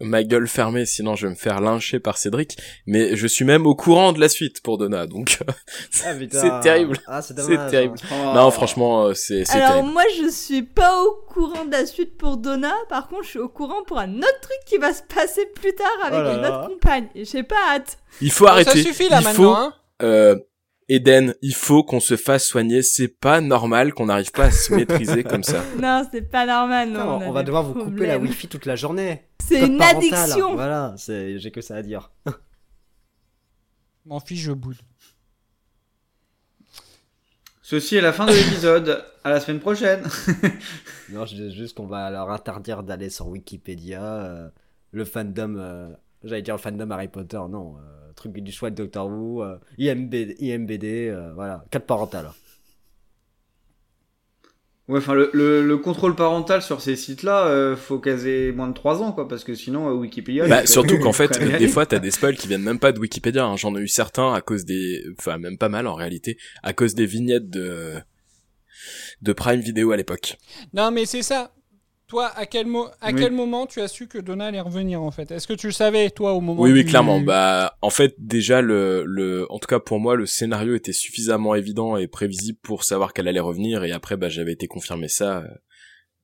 ma 0.00 0.24
gueule 0.24 0.48
fermée, 0.48 0.86
sinon 0.86 1.14
je 1.16 1.26
vais 1.26 1.30
me 1.30 1.36
faire 1.36 1.60
lyncher 1.60 2.00
par 2.00 2.16
Cédric. 2.16 2.56
Mais 2.86 3.14
je 3.14 3.26
suis 3.26 3.44
même 3.44 3.66
au 3.66 3.74
courant 3.74 4.12
de 4.12 4.20
la 4.20 4.28
suite 4.30 4.62
pour 4.62 4.78
Donna, 4.78 5.06
donc 5.06 5.38
Ah, 6.06 6.14
putain. 6.18 6.40
c'est 6.40 6.60
terrible. 6.62 6.96
Ah, 7.06 7.20
c'est 7.20 7.34
terrible. 7.34 7.94
hein. 8.10 8.32
Non, 8.34 8.50
franchement, 8.50 9.04
euh, 9.08 9.14
c'est 9.14 9.48
Alors, 9.50 9.68
terrible. 9.74 9.88
moi, 9.92 10.02
je 10.18 10.30
suis 10.30 10.62
pas 10.62 10.98
au 11.04 11.20
courant 11.28 11.66
de 11.66 11.72
la 11.72 11.84
suite 11.84 12.16
pour 12.16 12.38
Donna, 12.38 12.72
par 12.88 13.06
contre, 13.08 13.24
je 13.24 13.28
suis 13.28 13.38
au 13.38 13.50
courant 13.50 13.84
pour 13.86 13.98
un 13.98 14.16
autre 14.16 14.40
truc 14.40 14.58
qui 14.66 14.78
va 14.78 14.94
se 14.94 15.02
passer 15.02 15.44
plus 15.54 15.74
tard 15.74 15.86
avec 16.06 16.20
Oh 16.20 16.22
là 16.24 16.34
une 16.34 16.40
là. 16.40 16.60
autre 16.62 16.68
compagne. 16.70 17.08
J'ai 17.14 17.42
pas 17.42 17.56
hâte. 17.68 17.98
Il 18.22 18.32
faut 18.32 18.46
Ça 18.46 18.52
arrêter. 18.52 18.82
suffit, 18.82 19.08
là, 19.10 19.18
il 19.20 19.24
maintenant, 19.24 19.32
faut, 19.34 19.50
hein. 19.60 19.74
euh, 20.02 20.36
Eden, 20.92 21.34
il 21.40 21.54
faut 21.54 21.84
qu'on 21.84 22.00
se 22.00 22.16
fasse 22.16 22.46
soigner. 22.46 22.82
C'est 22.82 23.08
pas 23.08 23.40
normal 23.40 23.94
qu'on 23.94 24.06
n'arrive 24.06 24.32
pas 24.32 24.44
à 24.46 24.50
se 24.50 24.74
maîtriser 24.74 25.22
comme 25.24 25.44
ça. 25.44 25.62
Non, 25.80 26.02
c'est 26.10 26.22
pas 26.22 26.46
normal, 26.46 26.90
non. 26.90 27.18
Non, 27.20 27.28
on 27.28 27.32
va 27.32 27.42
devoir 27.42 27.62
vous 27.62 27.74
couper 27.84 28.06
la 28.06 28.18
wifi 28.18 28.48
toute 28.48 28.66
la 28.66 28.76
journée. 28.76 29.22
C'est 29.46 29.66
une 29.66 29.78
parental, 29.78 30.14
addiction. 30.14 30.54
Voilà, 30.54 30.94
c'est- 30.98 31.38
j'ai 31.38 31.50
que 31.50 31.60
ça 31.60 31.76
à 31.76 31.82
dire. 31.82 32.10
M'en 34.04 34.18
fiche, 34.20 34.40
je 34.42 34.52
boude. 34.52 34.76
Ceci 37.62 37.96
est 37.96 38.00
la 38.00 38.12
fin 38.12 38.26
de 38.26 38.32
l'épisode. 38.32 39.04
À 39.22 39.30
la 39.30 39.38
semaine 39.40 39.60
prochaine. 39.60 40.02
non, 41.10 41.24
je 41.26 41.34
dis 41.36 41.54
juste 41.54 41.76
qu'on 41.76 41.86
va 41.86 42.10
leur 42.10 42.30
interdire 42.30 42.82
d'aller 42.82 43.10
sur 43.10 43.28
Wikipédia. 43.28 44.02
euh, 44.02 44.48
le 44.92 45.04
fandom, 45.04 45.54
euh, 45.56 45.88
j'allais 46.24 46.42
dire 46.42 46.54
le 46.54 46.60
fandom 46.60 46.90
Harry 46.90 47.08
Potter, 47.08 47.38
non. 47.48 47.76
euh, 47.76 47.99
truc 48.20 48.32
du 48.42 48.52
choix 48.52 48.70
de 48.70 48.76
Doctor 48.76 49.08
Who, 49.08 49.42
euh, 49.42 49.56
IMB, 49.78 50.14
IMBD, 50.38 51.08
euh, 51.08 51.32
voilà, 51.34 51.64
code 51.72 51.82
parental. 51.86 52.30
Ouais, 54.88 54.98
enfin, 54.98 55.14
le, 55.14 55.30
le, 55.32 55.64
le 55.64 55.78
contrôle 55.78 56.16
parental 56.16 56.62
sur 56.62 56.80
ces 56.80 56.96
sites-là, 56.96 57.46
euh, 57.46 57.76
faut 57.76 58.00
caser 58.00 58.50
moins 58.50 58.66
de 58.66 58.74
3 58.74 59.02
ans, 59.02 59.12
quoi, 59.12 59.28
parce 59.28 59.44
que 59.44 59.54
sinon, 59.54 59.88
euh, 59.88 59.92
Wikipédia. 59.92 60.48
Bah, 60.48 60.66
surtout 60.66 60.98
qu'en 60.98 61.12
fait, 61.12 61.38
des 61.38 61.44
rien. 61.58 61.68
fois, 61.68 61.86
t'as 61.86 62.00
des 62.00 62.10
spoils 62.10 62.36
qui 62.36 62.48
viennent 62.48 62.62
même 62.64 62.80
pas 62.80 62.90
de 62.90 62.98
Wikipédia. 62.98 63.44
hein. 63.44 63.56
J'en 63.56 63.76
ai 63.76 63.80
eu 63.80 63.86
certains 63.88 64.34
à 64.34 64.40
cause 64.40 64.64
des, 64.64 65.04
enfin 65.18 65.38
même 65.38 65.58
pas 65.58 65.68
mal 65.68 65.86
en 65.86 65.94
réalité, 65.94 66.36
à 66.64 66.72
cause 66.72 66.94
des 66.96 67.06
vignettes 67.06 67.48
de 67.50 67.94
de 69.22 69.32
Prime 69.32 69.60
Video 69.60 69.92
à 69.92 69.96
l'époque. 69.96 70.38
Non, 70.72 70.90
mais 70.90 71.04
c'est 71.06 71.22
ça. 71.22 71.52
Toi, 72.10 72.26
à 72.36 72.44
quel, 72.44 72.66
mo- 72.66 72.88
à 73.00 73.12
Oui. 73.12 73.20
quel 73.20 73.32
moment 73.32 73.66
tu 73.66 73.80
as 73.80 73.86
su 73.86 74.08
que 74.08 74.18
Donna 74.18 74.46
allait 74.46 74.60
revenir, 74.60 75.00
en 75.00 75.12
fait? 75.12 75.30
Est-ce 75.30 75.46
que 75.46 75.52
tu 75.52 75.68
le 75.68 75.72
savais, 75.72 76.10
toi, 76.10 76.32
au 76.34 76.40
moment 76.40 76.60
Oui, 76.60 76.72
oui, 76.72 76.84
clairement. 76.84 77.20
Bah, 77.20 77.78
en 77.82 77.90
fait, 77.90 78.14
déjà 78.18 78.60
le, 78.62 79.04
le, 79.06 79.46
en 79.50 79.60
tout 79.60 79.68
cas 79.68 79.78
pour 79.78 80.00
moi, 80.00 80.16
le 80.16 80.26
scénario 80.26 80.74
était 80.74 80.92
suffisamment 80.92 81.54
évident 81.54 81.96
et 81.96 82.08
prévisible 82.08 82.58
pour 82.62 82.82
savoir 82.82 83.12
qu'elle 83.12 83.28
allait 83.28 83.38
revenir. 83.38 83.84
Et 83.84 83.92
après, 83.92 84.16
bah, 84.16 84.28
j'avais 84.28 84.52
été 84.52 84.66
confirmé 84.66 85.06
ça 85.06 85.44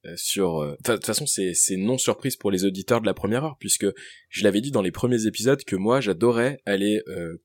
euh, 0.07 0.13
sur. 0.17 0.59
euh, 0.59 0.75
enfin, 0.83 0.95
De 0.95 0.97
toute 0.99 1.07
façon, 1.07 1.27
c'est, 1.27 1.53
c'est 1.55 1.77
non 1.77 1.99
surprise 1.99 2.35
pour 2.35 2.51
les 2.51 2.65
auditeurs 2.65 3.01
de 3.01 3.07
la 3.07 3.15
première 3.15 3.45
heure, 3.45 3.57
puisque 3.61 3.87
je 4.29 4.43
l'avais 4.43 4.61
dit 4.61 4.73
dans 4.73 4.83
les 4.83 4.91
premiers 4.93 5.27
épisodes 5.27 5.63
que 5.63 5.77
moi, 5.77 6.01
j'adorais 6.01 6.59
aller 6.67 7.01
euh, 7.07 7.37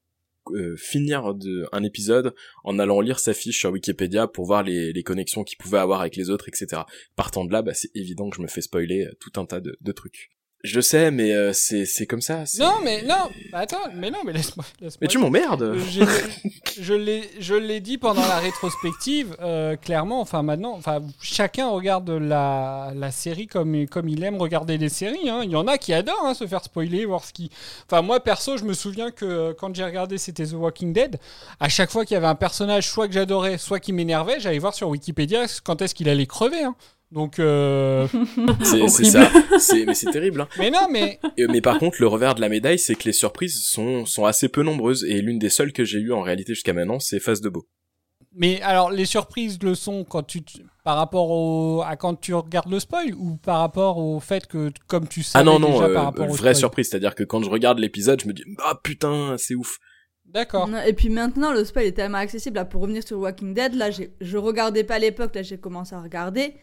euh, 0.49 0.75
finir 0.75 1.33
de, 1.33 1.67
un 1.71 1.83
épisode 1.83 2.33
en 2.63 2.79
allant 2.79 3.01
lire 3.01 3.19
sa 3.19 3.33
fiche 3.33 3.59
sur 3.59 3.71
Wikipédia 3.71 4.27
pour 4.27 4.45
voir 4.45 4.63
les, 4.63 5.03
connexions 5.03 5.43
qu'il 5.43 5.57
pouvait 5.57 5.79
avoir 5.79 6.01
avec 6.01 6.15
les 6.15 6.29
autres, 6.29 6.47
etc. 6.49 6.83
Partant 7.15 7.45
de 7.45 7.51
là, 7.51 7.61
bah, 7.61 7.73
c'est 7.73 7.95
évident 7.95 8.29
que 8.29 8.37
je 8.37 8.41
me 8.41 8.47
fais 8.47 8.61
spoiler 8.61 9.05
euh, 9.05 9.11
tout 9.19 9.39
un 9.39 9.45
tas 9.45 9.61
de 9.61 9.91
trucs. 9.91 10.31
Je 10.63 10.79
sais, 10.79 11.09
mais 11.09 11.33
euh, 11.33 11.53
c'est 11.53 11.85
c'est 11.85 12.05
comme 12.05 12.21
ça. 12.21 12.45
c'est- 12.45 12.61
Non, 12.61 12.73
mais 12.83 13.01
non, 13.01 13.29
bah, 13.51 13.59
attends, 13.59 13.79
mais 13.95 14.11
non, 14.11 14.19
mais 14.23 14.31
laisse-moi. 14.33 14.63
laisse-moi 14.79 14.97
Mais 15.01 15.07
tu 15.07 15.17
m'emmerdes. 15.17 15.63
Euh, 15.63 15.79
Je 16.79 16.93
l'ai, 16.93 17.29
je 17.39 17.53
l'ai 17.55 17.79
dit 17.79 17.97
pendant 17.97 18.21
la 18.21 18.37
rétrospective, 18.39 19.35
euh, 19.41 19.75
clairement. 19.75 20.21
Enfin, 20.21 20.41
maintenant, 20.43 20.73
enfin, 20.73 21.01
chacun 21.21 21.67
regarde 21.69 22.09
la, 22.09 22.91
la 22.95 23.11
série 23.11 23.47
comme, 23.47 23.87
comme 23.87 24.07
il 24.07 24.23
aime 24.23 24.37
regarder 24.37 24.77
les 24.77 24.89
séries. 24.89 25.29
hein. 25.29 25.41
Il 25.43 25.49
y 25.51 25.55
en 25.55 25.67
a 25.67 25.77
qui 25.77 25.93
adorent 25.93 26.25
hein, 26.25 26.33
se 26.33 26.45
faire 26.47 26.63
spoiler, 26.63 27.05
voir 27.05 27.23
ce 27.25 27.33
qui. 27.33 27.49
Enfin, 27.89 28.01
moi 28.01 28.19
perso, 28.19 28.55
je 28.57 28.63
me 28.63 28.73
souviens 28.73 29.11
que 29.11 29.25
euh, 29.25 29.53
quand 29.57 29.75
j'ai 29.75 29.83
regardé, 29.83 30.17
c'était 30.17 30.45
The 30.45 30.53
Walking 30.53 30.93
Dead. 30.93 31.17
À 31.59 31.69
chaque 31.69 31.89
fois 31.91 32.05
qu'il 32.05 32.13
y 32.13 32.17
avait 32.17 32.27
un 32.27 32.35
personnage, 32.35 32.87
soit 32.87 33.07
que 33.07 33.13
j'adorais, 33.13 33.57
soit 33.57 33.79
qui 33.79 33.93
m'énervait, 33.93 34.39
j'allais 34.39 34.59
voir 34.59 34.73
sur 34.73 34.87
Wikipédia 34.89 35.45
quand 35.63 35.81
est-ce 35.81 35.93
qu'il 35.95 36.07
allait 36.07 36.25
crever. 36.27 36.63
hein. 36.63 36.75
Donc. 37.11 37.39
euh, 37.39 38.07
C'est 38.63 38.87
ça. 39.05 39.29
C'est- 39.59 39.85
Mais 39.85 39.93
c'est 39.93 40.11
terrible. 40.11 40.41
hein. 40.41 40.47
Mais 40.57 40.69
non, 40.71 40.87
mais. 40.89 41.19
Et- 41.37 41.47
mais 41.47 41.61
par 41.61 41.77
contre, 41.79 41.97
le 41.99 42.07
revers 42.07 42.35
de 42.35 42.41
la 42.41 42.49
médaille, 42.49 42.79
c'est 42.79 42.95
que 42.95 43.03
les 43.05 43.13
surprises 43.13 43.63
sont, 43.65 44.05
sont 44.05 44.25
assez 44.25 44.47
peu 44.49 44.63
nombreuses. 44.63 45.03
Et 45.03 45.21
l'une 45.21 45.39
des 45.39 45.49
seules 45.49 45.73
que 45.73 45.83
j'ai 45.83 45.99
eues 45.99 46.13
en 46.13 46.21
réalité 46.21 46.53
jusqu'à 46.53 46.73
maintenant, 46.73 46.99
c'est 46.99 47.19
Face 47.19 47.41
de 47.41 47.49
Beau. 47.49 47.67
Mais 48.33 48.61
alors, 48.61 48.91
les 48.91 49.03
surprises 49.05 49.59
le 49.61 49.75
sont 49.75 50.05
quand 50.05 50.23
tu 50.23 50.41
t- 50.41 50.61
par 50.85 50.95
rapport 50.95 51.29
au 51.31 51.81
à 51.85 51.97
quand 51.97 52.15
tu 52.15 52.33
regardes 52.33 52.71
le 52.71 52.79
spoil 52.79 53.13
ou 53.13 53.35
par 53.35 53.59
rapport 53.59 53.97
au 53.97 54.21
fait 54.21 54.47
que 54.47 54.71
comme 54.87 55.05
tu 55.05 55.21
sais 55.21 55.37
Ah 55.37 55.43
non, 55.43 55.59
non, 55.59 55.71
déjà 55.73 55.83
euh, 55.87 55.93
par 55.93 56.05
rapport 56.05 56.25
au 56.25 56.29
vraie 56.29 56.37
spoil? 56.53 56.55
surprise. 56.55 56.89
C'est-à-dire 56.89 57.13
que 57.13 57.23
quand 57.25 57.43
je 57.43 57.49
regarde 57.49 57.77
l'épisode, 57.79 58.21
je 58.21 58.27
me 58.29 58.33
dis, 58.33 58.43
ah 58.63 58.79
putain, 58.81 59.35
c'est 59.37 59.55
ouf. 59.55 59.79
D'accord. 60.25 60.69
Et 60.87 60.93
puis 60.93 61.09
maintenant, 61.09 61.51
le 61.51 61.65
spoil 61.65 61.83
est 61.87 61.91
tellement 61.91 62.19
accessible. 62.19 62.55
Là, 62.55 62.63
pour 62.63 62.83
revenir 62.83 63.05
sur 63.05 63.19
Walking 63.19 63.53
Dead, 63.53 63.73
là, 63.75 63.89
je 63.91 64.37
regardais 64.37 64.85
pas 64.85 64.95
à 64.95 64.99
l'époque, 64.99 65.35
là, 65.35 65.41
j'ai 65.41 65.57
commencé 65.57 65.93
à 65.93 66.01
regarder. 66.01 66.53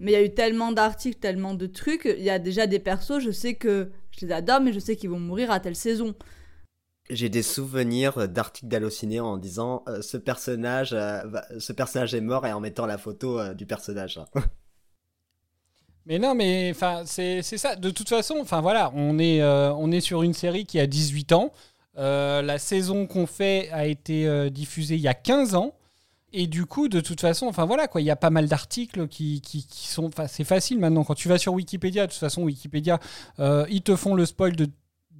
Mais 0.00 0.12
il 0.12 0.14
y 0.14 0.16
a 0.16 0.22
eu 0.24 0.34
tellement 0.34 0.72
d'articles, 0.72 1.18
tellement 1.18 1.54
de 1.54 1.66
trucs. 1.66 2.04
Il 2.04 2.22
y 2.22 2.30
a 2.30 2.38
déjà 2.38 2.66
des 2.66 2.78
persos, 2.78 3.20
je 3.20 3.30
sais 3.30 3.54
que 3.54 3.90
je 4.10 4.26
les 4.26 4.32
adore, 4.32 4.60
mais 4.60 4.72
je 4.72 4.78
sais 4.80 4.96
qu'ils 4.96 5.10
vont 5.10 5.20
mourir 5.20 5.50
à 5.50 5.60
telle 5.60 5.76
saison. 5.76 6.14
J'ai 7.10 7.28
des 7.28 7.42
souvenirs 7.42 8.28
d'articles 8.28 8.68
d'Allociné 8.68 9.20
en 9.20 9.36
disant 9.36 9.84
euh, 9.88 10.00
ce 10.00 10.16
personnage, 10.16 10.92
euh, 10.94 11.20
va- 11.26 11.46
ce 11.58 11.72
personnage 11.72 12.14
est 12.14 12.20
mort 12.22 12.46
et 12.46 12.52
en 12.52 12.60
mettant 12.60 12.86
la 12.86 12.96
photo 12.98 13.38
euh, 13.38 13.54
du 13.54 13.66
personnage. 13.66 14.18
Mais 16.06 16.18
non, 16.18 16.34
mais 16.34 16.70
enfin, 16.70 17.04
c'est 17.06 17.40
c'est 17.42 17.56
ça. 17.56 17.76
De 17.76 17.88
toute 17.90 18.08
façon, 18.10 18.36
enfin 18.38 18.60
voilà, 18.60 18.92
on 18.94 19.18
est, 19.18 19.40
euh, 19.40 19.72
on 19.72 19.90
est 19.90 20.00
sur 20.02 20.22
une 20.22 20.34
série 20.34 20.66
qui 20.66 20.78
a 20.78 20.86
18 20.86 21.32
ans. 21.32 21.50
Euh, 21.96 22.42
la 22.42 22.58
saison 22.58 23.06
qu'on 23.06 23.26
fait 23.26 23.70
a 23.72 23.86
été 23.86 24.26
euh, 24.26 24.50
diffusée 24.50 24.96
il 24.96 25.00
y 25.00 25.08
a 25.08 25.14
15 25.14 25.54
ans. 25.54 25.74
Et 26.36 26.46
du 26.48 26.66
coup, 26.66 26.88
de 26.88 27.00
toute 27.00 27.20
façon, 27.20 27.46
enfin 27.46 27.64
voilà 27.64 27.86
quoi, 27.86 28.00
il 28.00 28.04
y 28.04 28.10
a 28.10 28.16
pas 28.16 28.30
mal 28.30 28.48
d'articles 28.48 29.06
qui, 29.08 29.40
qui, 29.40 29.64
qui 29.66 29.86
sont. 29.88 30.06
Enfin, 30.06 30.26
c'est 30.26 30.42
facile 30.44 30.78
maintenant. 30.80 31.04
Quand 31.04 31.14
tu 31.14 31.28
vas 31.28 31.38
sur 31.38 31.52
Wikipédia, 31.54 32.06
de 32.06 32.10
toute 32.12 32.18
façon, 32.20 32.42
Wikipédia, 32.42 32.98
euh, 33.38 33.64
ils 33.70 33.82
te 33.82 33.94
font 33.96 34.14
le 34.14 34.26
spoil 34.26 34.56
de. 34.56 34.66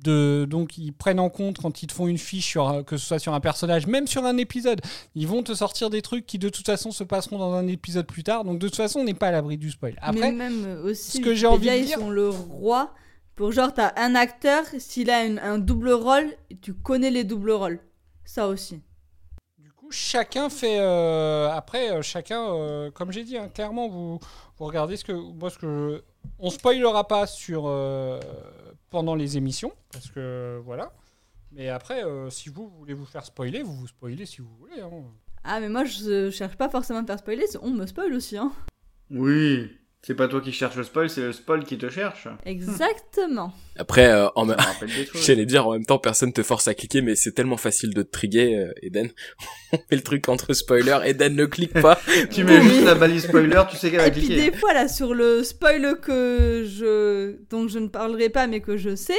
De, 0.03 0.45
donc 0.51 0.77
ils 0.77 0.93
prennent 0.93 1.21
en 1.21 1.31
compte 1.31 1.59
quand 1.63 1.83
ils 1.83 1.87
te 1.87 1.93
font 1.95 2.07
une 2.09 2.19
fiche 2.19 2.45
sur 2.47 2.85
que 2.85 2.99
ce 2.99 3.07
soit 3.07 3.19
sur 3.19 3.33
un 3.33 3.41
personnage 3.41 3.87
même 3.87 4.07
sur 4.07 4.27
un 4.27 4.37
épisode 4.37 4.83
ils 5.15 5.27
vont 5.27 5.43
te 5.43 5.55
sortir 5.55 5.89
des 5.89 6.03
trucs 6.03 6.27
qui 6.27 6.39
de 6.39 6.51
toute 6.51 6.67
façon 6.67 6.91
se 6.91 7.05
passeront 7.05 7.39
dans 7.39 7.55
un 7.55 7.67
épisode 7.69 8.05
plus 8.07 8.23
tard 8.23 8.45
donc 8.45 8.59
de 8.59 8.67
toute 8.67 8.77
façon 8.77 9.01
on 9.01 9.05
n'est 9.05 9.15
pas 9.15 9.29
à 9.29 9.31
l'abri 9.31 9.57
du 9.57 9.71
spoil 9.71 9.95
après 10.03 10.33
mais 10.33 10.33
même 10.33 10.65
euh, 10.67 10.91
aussi, 10.91 11.13
ce 11.19 11.23
que 11.23 11.35
j'ai 11.35 11.47
envie 11.47 11.69
de 11.69 11.73
dire- 11.87 11.97
ils 11.99 12.03
sont 12.03 12.11
le 12.11 12.29
roi. 12.29 12.93
Pour 13.35 13.51
genre, 13.53 13.73
t'as 13.73 13.93
un 13.97 14.15
acteur, 14.15 14.65
s'il 14.79 15.09
a 15.11 15.25
une- 15.25 15.39
un 15.39 15.59
double 15.59 15.91
rôle, 15.93 16.27
tu 16.61 16.75
connais 16.75 17.11
les 17.11 17.25
doubles 17.25 17.53
rôles. 17.53 17.81
Ça 18.27 18.49
aussi. 18.49 18.81
Chacun 19.91 20.49
fait 20.51 20.79
euh, 20.81 21.51
après 21.51 21.91
euh, 21.91 22.03
chacun 22.03 22.43
euh, 22.55 22.91
comme 22.91 23.13
j'ai 23.13 23.25
dit 23.25 23.37
hein, 23.39 23.49
clairement 23.49 23.89
vous 23.89 24.19
vous 24.59 24.65
regardez 24.65 24.97
ce 24.97 25.05
que 25.05 25.13
moi 25.13 25.51
ce 25.51 25.59
que 25.59 25.67
je- 25.67 26.29
on 26.39 26.51
spoilera 26.51 27.07
pas 27.07 27.27
sur 27.27 27.65
euh, 27.67 28.21
pendant 28.91 29.15
les 29.15 29.37
émissions 29.37 29.73
parce 29.93 30.11
que 30.11 30.61
voilà 30.65 30.93
mais 31.53 31.69
après 31.69 32.05
euh, 32.05 32.31
si 32.31 32.49
vous 32.49 32.69
voulez 32.69 32.95
vous 32.95 33.05
faire 33.07 33.25
spoiler 33.25 33.63
vous 33.63 33.75
vous 33.75 33.87
spoilez 33.89 34.27
si 34.27 34.41
vous 34.41 34.55
voulez 34.59 34.81
hein. 34.81 34.91
Ah, 35.47 35.61
mais 35.61 35.69
moi, 35.69 35.85
je 35.85 36.31
cherche 36.31 36.57
pas 36.57 36.71
forcément 36.71 37.01
à 37.01 37.03
me 37.03 37.07
faire 37.07 37.19
spoiler, 37.19 37.45
on 37.61 37.69
me 37.69 37.85
spoil 37.87 38.15
aussi, 38.15 38.39
hein. 38.39 38.51
Oui, 39.11 39.77
c'est 40.07 40.15
pas 40.15 40.29
toi 40.29 40.41
qui 40.43 40.53
cherches 40.53 40.77
le 40.77 40.85
spoil, 40.85 41.09
c'est 41.09 41.23
le 41.23 41.33
spoil 41.33 41.65
qui 41.65 41.79
te 41.79 41.89
cherche. 41.89 42.29
Exactement. 42.45 43.55
Après, 43.77 44.07
euh, 44.11 44.29
en 44.35 44.45
même... 44.45 44.59
J'allais 45.15 45.47
dire 45.47 45.67
en 45.67 45.73
même 45.73 45.87
temps, 45.87 45.99
personne 45.99 46.33
te 46.33 46.43
force 46.43 46.69
à 46.69 46.75
cliquer, 46.75 47.01
mais 47.01 47.17
c'est 47.17 47.33
tellement 47.33 47.57
facile 47.57 47.95
de 47.95 48.03
te 48.03 48.11
triguer, 48.11 48.55
euh, 48.57 48.73
Eden. 48.83 49.11
On 49.73 49.79
fait 49.79 49.97
le 49.97 50.03
truc 50.03 50.29
entre 50.29 50.53
spoilers, 50.53 50.99
Eden 51.07 51.35
ne 51.35 51.47
clique 51.47 51.73
pas. 51.73 51.99
Tu 52.31 52.45
mets 52.45 52.61
juste 52.61 52.85
la 52.85 52.95
balise 52.95 53.25
spoiler, 53.25 53.63
tu 53.71 53.77
sais 53.79 53.91
qu'elle 53.91 54.01
va 54.01 54.09
Et 54.09 54.13
puis 54.13 54.27
cliquer. 54.27 54.51
des 54.51 54.57
fois 54.57 54.75
là 54.75 54.89
sur 54.89 55.15
le 55.15 55.43
spoil 55.43 55.99
que 56.01 56.67
je 56.69 57.37
dont 57.51 57.67
je 57.67 57.79
ne 57.79 57.89
parlerai 57.89 58.29
pas 58.29 58.47
mais 58.47 58.61
que 58.61 58.77
je 58.77 58.95
sais, 58.95 59.19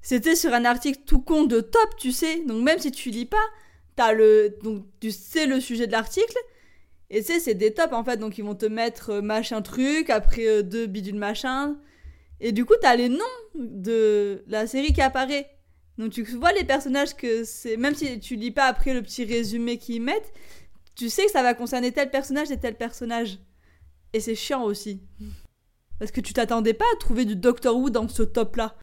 c'était 0.00 0.34
sur 0.36 0.52
un 0.54 0.64
article 0.64 1.00
tout 1.06 1.20
con 1.20 1.44
de 1.44 1.60
top, 1.60 1.96
tu 1.98 2.12
sais. 2.12 2.42
Donc 2.46 2.62
même 2.64 2.78
si 2.78 2.90
tu 2.90 3.10
lis 3.10 3.26
pas, 3.26 3.44
t'as 3.94 4.12
le 4.12 4.56
donc 4.64 4.84
tu 5.00 5.10
sais 5.10 5.46
le 5.46 5.60
sujet 5.60 5.86
de 5.86 5.92
l'article 5.92 6.34
et 7.12 7.20
tu 7.20 7.26
sais 7.26 7.38
c'est 7.40 7.54
des 7.54 7.72
tops 7.74 7.92
en 7.92 8.02
fait 8.02 8.16
donc 8.16 8.38
ils 8.38 8.42
vont 8.44 8.54
te 8.56 8.66
mettre 8.66 9.10
euh, 9.10 9.22
machin 9.22 9.62
truc 9.62 10.10
après 10.10 10.46
euh, 10.48 10.62
deux 10.62 10.86
bidules 10.86 11.14
machin 11.14 11.76
et 12.40 12.50
du 12.52 12.64
coup 12.64 12.74
t'as 12.80 12.96
les 12.96 13.08
noms 13.08 13.18
de 13.54 14.42
la 14.48 14.66
série 14.66 14.92
qui 14.92 15.00
apparaît. 15.02 15.48
Donc 15.98 16.10
tu 16.10 16.24
vois 16.24 16.52
les 16.52 16.64
personnages 16.64 17.14
que 17.14 17.44
c'est 17.44 17.76
même 17.76 17.94
si 17.94 18.18
tu 18.18 18.34
lis 18.34 18.50
pas 18.50 18.64
après 18.64 18.94
le 18.94 19.02
petit 19.02 19.24
résumé 19.24 19.76
qu'ils 19.78 20.00
mettent, 20.02 20.32
tu 20.96 21.08
sais 21.10 21.26
que 21.26 21.30
ça 21.30 21.42
va 21.42 21.52
concerner 21.54 21.92
tel 21.92 22.10
personnage 22.10 22.50
et 22.50 22.58
tel 22.58 22.76
personnage. 22.76 23.38
Et 24.14 24.20
c'est 24.20 24.34
chiant 24.34 24.64
aussi. 24.64 25.02
Parce 25.98 26.10
que 26.10 26.20
tu 26.22 26.32
t'attendais 26.32 26.74
pas 26.74 26.86
à 26.94 26.96
trouver 26.98 27.24
du 27.26 27.36
Doctor 27.36 27.76
Who 27.76 27.90
dans 27.90 28.08
ce 28.08 28.22
top-là. 28.22 28.74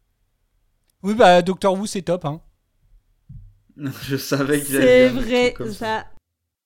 oui 1.04 1.16
bah 1.16 1.42
Doctor 1.42 1.74
Who 1.74 1.88
c'est 1.88 2.04
top 2.04 2.26
hein 2.26 2.42
Je 3.76 4.16
savais 4.18 4.60
qu'il 4.62 4.76
C'est 4.76 4.78
allait 4.78 5.10
dire 5.10 5.18
un 5.18 5.22
vrai, 5.24 5.44
truc 5.54 5.58
comme 5.58 5.74
ça, 5.74 6.06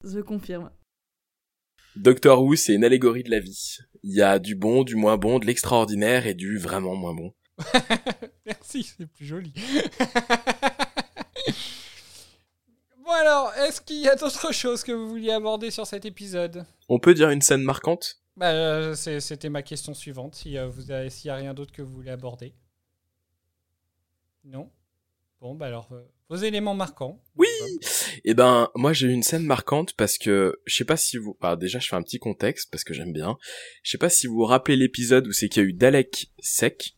je 0.04 0.20
confirme. 0.20 0.70
Doctor 1.96 2.42
Who, 2.44 2.56
c'est 2.56 2.74
une 2.74 2.84
allégorie 2.84 3.24
de 3.24 3.30
la 3.30 3.40
vie. 3.40 3.78
Il 4.04 4.14
y 4.14 4.22
a 4.22 4.40
du 4.40 4.56
bon, 4.56 4.84
du 4.84 4.96
moins 4.96 5.18
bon, 5.18 5.40
de 5.40 5.46
l'extraordinaire 5.46 6.26
et 6.28 6.34
du 6.34 6.58
vraiment 6.58 6.96
moins 6.96 7.14
bon. 7.14 7.34
merci 8.48 8.82
c'est 8.82 9.06
plus 9.06 9.26
joli 9.28 9.54
bon 13.06 13.12
alors 13.12 13.54
est-ce 13.60 13.80
qu'il 13.80 14.02
y 14.02 14.10
a 14.10 14.16
d'autres 14.16 14.52
choses 14.52 14.84
que 14.84 14.92
vous 14.92 15.08
vouliez 15.08 15.30
aborder 15.30 15.70
sur 15.70 15.86
cet 15.86 16.04
épisode? 16.06 16.66
On 16.90 16.98
peut 16.98 17.14
dire 17.14 17.30
une 17.30 17.42
scène 17.42 17.62
marquante? 17.62 18.24
Bah, 18.36 18.52
euh, 18.52 18.96
c'était 18.96 19.50
ma 19.50 19.62
question 19.62 19.94
suivante. 19.94 20.42
Euh, 20.48 21.10
s'il 21.10 21.28
y 21.28 21.30
a 21.30 21.36
rien 21.36 21.54
d'autre 21.54 21.72
que 21.72 21.82
vous 21.82 21.94
voulez 21.94 22.12
aborder. 22.12 22.56
Non? 24.44 24.72
Bon, 25.40 25.56
bah 25.56 25.68
alors, 25.68 25.90
euh, 25.92 26.04
vos 26.30 26.36
éléments 26.38 26.76
marquants. 26.76 27.22
Oui. 27.38 27.48
Eh 28.26 28.34
ben, 28.34 28.70
moi 28.76 28.94
j'ai 28.94 29.08
eu 29.08 29.12
une 29.12 29.24
scène 29.24 29.44
marquante 29.44 29.94
parce 29.94 30.18
que 30.18 30.60
je 30.66 30.76
sais 30.76 30.86
pas 30.86 30.98
si 30.98 31.18
vous. 31.18 31.38
Ah, 31.42 31.56
déjà, 31.56 31.80
je 31.80 31.88
fais 31.88 31.96
un 31.96 32.02
petit 32.02 32.20
contexte 32.20 32.70
parce 32.72 32.84
que 32.84 32.94
j'aime 32.94 33.14
bien. 33.14 33.38
Je 33.84 33.92
sais 33.92 33.98
pas 33.98 34.10
si 34.10 34.28
vous 34.28 34.36
vous 34.36 34.46
rappelez 34.46 34.76
l'épisode 34.76 35.28
où 35.28 35.32
c'est 35.32 35.50
qu'il 35.50 35.64
y 35.64 35.66
a 35.66 35.70
eu 35.70 35.74
Dalek 35.74 36.32
sec. 36.40 36.96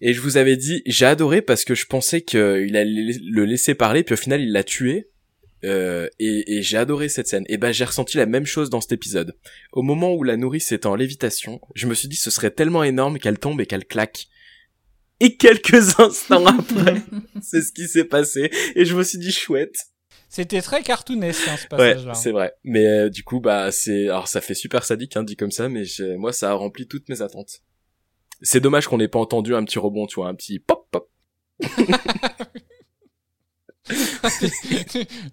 Et 0.00 0.12
je 0.12 0.20
vous 0.20 0.36
avais 0.36 0.56
dit, 0.56 0.82
j'ai 0.86 1.06
adoré 1.06 1.40
parce 1.40 1.64
que 1.64 1.74
je 1.74 1.86
pensais 1.86 2.22
qu'il 2.22 2.76
allait 2.76 3.18
le 3.22 3.44
laisser 3.44 3.74
parler, 3.74 4.02
puis 4.02 4.14
au 4.14 4.18
final 4.18 4.40
il 4.40 4.52
l'a 4.52 4.64
tué. 4.64 5.08
Euh, 5.64 6.08
et, 6.18 6.56
et 6.56 6.62
j'ai 6.62 6.76
adoré 6.76 7.08
cette 7.08 7.26
scène. 7.26 7.44
Et 7.48 7.56
ben 7.56 7.72
j'ai 7.72 7.84
ressenti 7.84 8.18
la 8.18 8.26
même 8.26 8.44
chose 8.44 8.68
dans 8.68 8.82
cet 8.82 8.92
épisode. 8.92 9.34
Au 9.72 9.82
moment 9.82 10.14
où 10.14 10.22
la 10.22 10.36
nourrice 10.36 10.72
était 10.72 10.86
en 10.86 10.94
lévitation, 10.94 11.60
je 11.74 11.86
me 11.86 11.94
suis 11.94 12.08
dit 12.08 12.16
ce 12.16 12.30
serait 12.30 12.50
tellement 12.50 12.84
énorme 12.84 13.18
qu'elle 13.18 13.38
tombe 13.38 13.60
et 13.60 13.66
qu'elle 13.66 13.86
claque. 13.86 14.28
Et 15.24 15.36
quelques 15.36 15.74
instants 16.00 16.44
après, 16.46 17.02
c'est 17.42 17.62
ce 17.62 17.72
qui 17.72 17.88
s'est 17.88 18.04
passé. 18.04 18.50
Et 18.74 18.84
je 18.84 18.94
me 18.96 19.02
suis 19.02 19.18
dit 19.18 19.32
chouette. 19.32 19.74
C'était 20.28 20.60
très 20.62 20.82
cartoonesque, 20.82 21.46
hein, 21.48 21.56
ce 21.56 21.62
Ouais, 21.62 21.68
passage-là. 21.94 22.14
c'est 22.14 22.32
vrai. 22.32 22.52
Mais 22.64 22.86
euh, 22.86 23.08
du 23.08 23.22
coup, 23.22 23.40
bah 23.40 23.70
c'est, 23.70 24.04
alors 24.08 24.26
ça 24.28 24.40
fait 24.40 24.54
super 24.54 24.84
sadique, 24.84 25.16
hein, 25.16 25.22
dit 25.22 25.36
comme 25.36 25.52
ça, 25.52 25.68
mais 25.68 25.84
moi 26.18 26.32
ça 26.32 26.50
a 26.50 26.54
rempli 26.54 26.86
toutes 26.88 27.08
mes 27.08 27.22
attentes. 27.22 27.60
C'est 28.42 28.60
dommage 28.60 28.88
qu'on 28.88 28.98
n'ait 28.98 29.08
pas 29.08 29.20
entendu 29.20 29.54
un 29.54 29.64
petit 29.64 29.78
rebond, 29.78 30.06
tu 30.06 30.16
vois, 30.16 30.28
un 30.28 30.34
petit 30.34 30.58
pop 30.58 30.86
pop. 30.90 31.08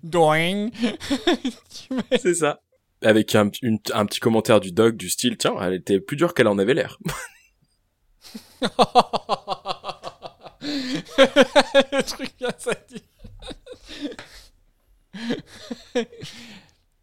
Doing. 0.04 0.70
c'est 2.22 2.36
ça. 2.36 2.62
Avec 3.02 3.34
un, 3.36 3.50
une- 3.64 3.80
un 3.94 4.06
petit 4.06 4.20
commentaire 4.20 4.60
du 4.60 4.72
dog 4.72 4.96
du 4.98 5.10
style, 5.10 5.38
tiens, 5.38 5.56
elle 5.62 5.74
était 5.74 6.00
plus 6.00 6.16
dure 6.18 6.34
qu'elle 6.36 6.48
en 6.48 6.60
avait 6.60 6.76
l'air. 6.76 7.00
Le 10.62 12.02
truc 12.02 12.32
bien 12.38 12.52
sadique. 12.58 13.06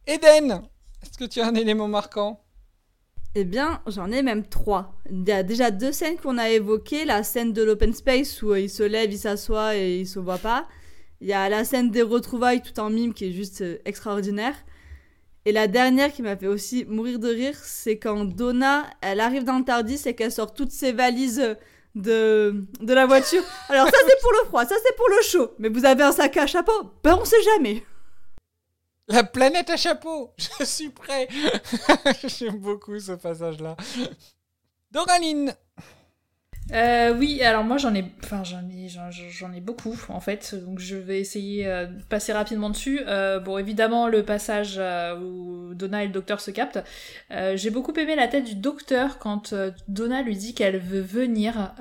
Eden, 0.06 0.62
est-ce 1.02 1.18
que 1.18 1.24
tu 1.24 1.40
as 1.40 1.46
un 1.48 1.54
élément 1.54 1.88
marquant? 1.88 2.40
Eh 3.34 3.44
bien, 3.44 3.82
j'en 3.86 4.10
ai 4.10 4.22
même 4.22 4.46
trois. 4.46 4.94
Il 5.10 5.28
y 5.28 5.32
a 5.32 5.42
déjà 5.42 5.70
deux 5.70 5.92
scènes 5.92 6.16
qu'on 6.16 6.38
a 6.38 6.48
évoquées. 6.48 7.04
La 7.04 7.22
scène 7.22 7.52
de 7.52 7.62
l'open 7.62 7.92
space 7.92 8.42
où 8.42 8.52
euh, 8.52 8.60
il 8.60 8.70
se 8.70 8.82
lève, 8.82 9.12
il 9.12 9.18
s'assoit 9.18 9.76
et 9.76 10.00
il 10.00 10.06
se 10.06 10.18
voit 10.18 10.38
pas. 10.38 10.66
Il 11.20 11.28
y 11.28 11.32
a 11.32 11.48
la 11.48 11.64
scène 11.64 11.90
des 11.90 12.02
retrouvailles 12.02 12.62
tout 12.62 12.80
en 12.80 12.90
mime 12.90 13.12
qui 13.12 13.26
est 13.26 13.32
juste 13.32 13.60
euh, 13.60 13.78
extraordinaire. 13.84 14.54
Et 15.44 15.52
la 15.52 15.68
dernière 15.68 16.12
qui 16.12 16.22
m'a 16.22 16.36
fait 16.36 16.46
aussi 16.46 16.84
mourir 16.86 17.18
de 17.18 17.28
rire, 17.28 17.56
c'est 17.62 17.98
quand 17.98 18.24
Donna, 18.24 18.86
elle 19.02 19.20
arrive 19.20 19.44
dans 19.44 19.58
le 19.58 19.64
Tardis 19.64 20.00
et 20.06 20.14
qu'elle 20.14 20.32
sort 20.32 20.54
toutes 20.54 20.72
ses 20.72 20.92
valises 20.92 21.40
euh, 21.40 21.54
de, 21.98 22.64
de 22.80 22.94
la 22.94 23.06
voiture. 23.06 23.42
Alors 23.68 23.86
ça 23.86 23.96
c'est 24.06 24.20
pour 24.20 24.32
le 24.32 24.46
froid, 24.48 24.64
ça 24.64 24.74
c'est 24.84 24.96
pour 24.96 25.08
le 25.08 25.22
chaud. 25.22 25.54
Mais 25.58 25.68
vous 25.68 25.84
avez 25.84 26.02
un 26.02 26.12
sac 26.12 26.36
à 26.36 26.46
chapeau? 26.46 26.92
Ben 27.02 27.18
on 27.20 27.24
sait 27.24 27.42
jamais. 27.42 27.84
La 29.08 29.24
planète 29.24 29.70
à 29.70 29.76
chapeau 29.76 30.32
Je 30.60 30.64
suis 30.64 30.90
prêt 30.90 31.28
J'aime 32.24 32.58
beaucoup 32.58 32.98
ce 33.00 33.12
passage-là. 33.12 33.76
Doraline 34.90 35.54
Euh, 36.72 37.14
oui, 37.16 37.42
alors 37.42 37.64
moi 37.64 37.78
j'en 37.78 37.94
ai, 37.94 38.04
enfin 38.22 38.44
j'en 38.44 38.60
ai, 38.68 38.88
j'en, 38.88 39.52
ai 39.52 39.60
beaucoup 39.60 39.98
en 40.10 40.20
fait, 40.20 40.54
donc 40.54 40.80
je 40.80 40.96
vais 40.96 41.18
essayer 41.18 41.66
euh, 41.66 41.86
de 41.86 42.02
passer 42.02 42.32
rapidement 42.32 42.68
dessus. 42.68 43.00
Euh, 43.06 43.40
bon, 43.40 43.56
évidemment 43.56 44.06
le 44.06 44.22
passage 44.22 44.74
euh, 44.76 45.18
où 45.18 45.72
Donna 45.74 46.04
et 46.04 46.06
le 46.06 46.12
docteur 46.12 46.40
se 46.40 46.50
captent. 46.50 46.84
Euh, 47.30 47.56
j'ai 47.56 47.70
beaucoup 47.70 47.92
aimé 47.94 48.16
la 48.16 48.28
tête 48.28 48.44
du 48.44 48.54
docteur 48.54 49.18
quand 49.18 49.54
Donna 49.88 50.20
lui 50.20 50.36
dit 50.36 50.54
qu'elle 50.54 50.78
veut 50.78 51.00
venir. 51.00 51.72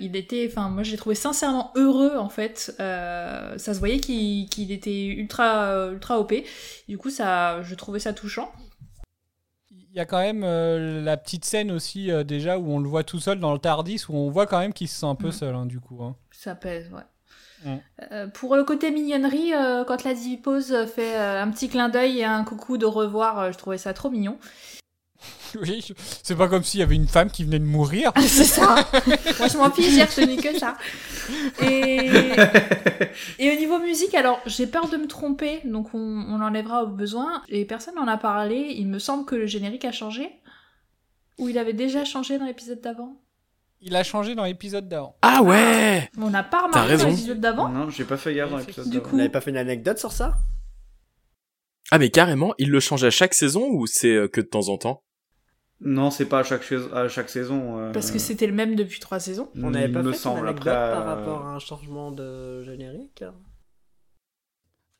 Il 0.00 0.16
était, 0.16 0.48
enfin 0.50 0.68
moi 0.68 0.82
j'ai 0.82 0.96
trouvé 0.96 1.14
sincèrement 1.14 1.70
heureux 1.76 2.16
en 2.16 2.28
fait. 2.28 2.74
Ça 2.78 3.56
se 3.56 3.78
voyait 3.78 4.00
qu'il, 4.00 4.48
qu'il 4.48 4.72
était 4.72 5.06
ultra, 5.06 5.90
ultra 5.92 6.18
op. 6.18 6.34
Du 6.88 6.98
coup 6.98 7.10
ça, 7.10 7.62
je 7.62 7.74
trouvais 7.76 8.00
ça 8.00 8.12
touchant. 8.12 8.50
Il 9.94 9.98
y 9.98 10.00
a 10.00 10.06
quand 10.06 10.20
même 10.20 10.42
euh, 10.42 11.02
la 11.02 11.18
petite 11.18 11.44
scène 11.44 11.70
aussi, 11.70 12.10
euh, 12.10 12.24
déjà, 12.24 12.58
où 12.58 12.72
on 12.72 12.78
le 12.78 12.88
voit 12.88 13.04
tout 13.04 13.20
seul 13.20 13.38
dans 13.38 13.52
le 13.52 13.58
Tardis, 13.58 14.02
où 14.08 14.16
on 14.16 14.30
voit 14.30 14.46
quand 14.46 14.58
même 14.58 14.72
qu'il 14.72 14.88
se 14.88 14.98
sent 15.00 15.06
un 15.06 15.14
peu 15.14 15.26
Mhm. 15.26 15.32
seul, 15.32 15.54
hein, 15.54 15.66
du 15.66 15.80
coup. 15.80 16.02
hein. 16.02 16.16
Ça 16.30 16.54
pèse, 16.54 16.90
ouais. 16.90 17.02
Mm. 17.70 17.76
Euh, 18.10 18.26
pour 18.28 18.56
le 18.56 18.64
côté 18.64 18.90
mignonnerie, 18.90 19.52
quand 19.86 20.02
la 20.04 20.14
Pose 20.42 20.74
fait 20.86 21.14
un 21.16 21.50
petit 21.50 21.68
clin 21.68 21.90
d'œil 21.90 22.20
et 22.20 22.24
un 22.24 22.42
coucou 22.42 22.78
de 22.78 22.86
revoir, 22.86 23.52
je 23.52 23.58
trouvais 23.58 23.76
ça 23.78 23.92
trop 23.92 24.08
mignon. 24.08 24.38
Oui, 25.60 25.84
je- 25.86 25.92
c'est 26.22 26.34
pas 26.36 26.48
comme 26.48 26.64
s'il 26.64 26.80
y 26.80 26.82
avait 26.82 26.94
une 26.94 27.06
femme 27.08 27.30
qui 27.30 27.44
venait 27.44 27.58
de 27.58 27.64
mourir. 27.64 28.10
c'est 28.20 28.44
ça 28.44 28.74
Moi 29.38 29.48
je 29.48 29.58
m'en 29.58 29.70
fiche, 29.70 29.90
j'ai 29.94 30.04
retenu 30.04 30.36
que 30.36 30.58
ça. 30.58 30.76
Et... 31.60 32.10
et 33.38 33.50
au 33.52 33.58
niveau 33.58 33.78
musique, 33.78 34.14
alors 34.14 34.40
j'ai 34.46 34.66
peur 34.66 34.88
de 34.88 34.96
me 34.96 35.06
tromper, 35.06 35.60
donc 35.64 35.92
on, 35.94 35.98
on 35.98 36.38
l'enlèvera 36.38 36.84
au 36.84 36.86
besoin. 36.86 37.42
Et 37.48 37.64
personne 37.64 37.94
n'en 37.96 38.08
a 38.08 38.16
parlé, 38.16 38.74
il 38.78 38.88
me 38.88 38.98
semble 38.98 39.24
que 39.26 39.34
le 39.34 39.46
générique 39.46 39.84
a 39.84 39.92
changé. 39.92 40.30
Ou 41.38 41.48
il 41.48 41.58
avait 41.58 41.72
déjà 41.74 42.04
changé 42.04 42.38
dans 42.38 42.44
l'épisode 42.46 42.80
d'avant 42.80 43.16
Il 43.80 43.94
a 43.96 44.02
changé 44.04 44.34
dans 44.34 44.44
l'épisode 44.44 44.88
d'avant. 44.88 45.16
Ah 45.22 45.42
ouais 45.42 46.08
On 46.18 46.30
n'a 46.30 46.42
pas 46.42 46.62
remarqué 46.66 46.96
dans 46.96 47.08
l'épisode 47.08 47.40
d'avant 47.40 47.68
Non, 47.68 47.90
j'ai 47.90 48.04
pas 48.04 48.16
fait 48.16 48.34
gaffe 48.34 48.50
dans 48.50 48.58
l'épisode 48.58 48.84
Du 48.86 48.92
d'avant. 48.92 49.04
coup- 49.04 49.10
Vous 49.12 49.16
n'avez 49.18 49.28
pas 49.28 49.40
fait 49.40 49.50
une 49.50 49.56
anecdote 49.56 49.98
sur 49.98 50.12
ça? 50.12 50.34
Ah 51.90 51.98
mais 51.98 52.08
carrément, 52.10 52.54
il 52.58 52.70
le 52.70 52.80
change 52.80 53.04
à 53.04 53.10
chaque 53.10 53.34
saison 53.34 53.66
ou 53.70 53.86
c'est 53.86 54.14
euh, 54.14 54.28
que 54.28 54.40
de 54.40 54.46
temps 54.46 54.68
en 54.68 54.78
temps? 54.78 55.02
Non, 55.84 56.10
c'est 56.10 56.26
pas 56.26 56.40
à 56.40 56.42
chaque, 56.44 56.62
à 56.94 57.08
chaque 57.08 57.28
saison. 57.28 57.78
euh, 57.78 57.92
Parce 57.92 58.10
que 58.10 58.18
c'était 58.18 58.46
le 58.46 58.52
même 58.52 58.76
depuis 58.76 59.00
trois 59.00 59.18
saisons. 59.20 59.48
On 59.60 59.70
n'avait 59.70 59.88
pas 59.92 60.02
me 60.02 60.12
fait 60.12 60.18
semble. 60.18 60.40
une 60.40 60.46
anecdote 60.48 60.68
Après, 60.68 60.92
par 60.94 61.08
euh, 61.08 61.14
rapport 61.14 61.46
à 61.46 61.54
un 61.54 61.58
changement 61.58 62.10
de 62.12 62.62
générique 62.62 63.24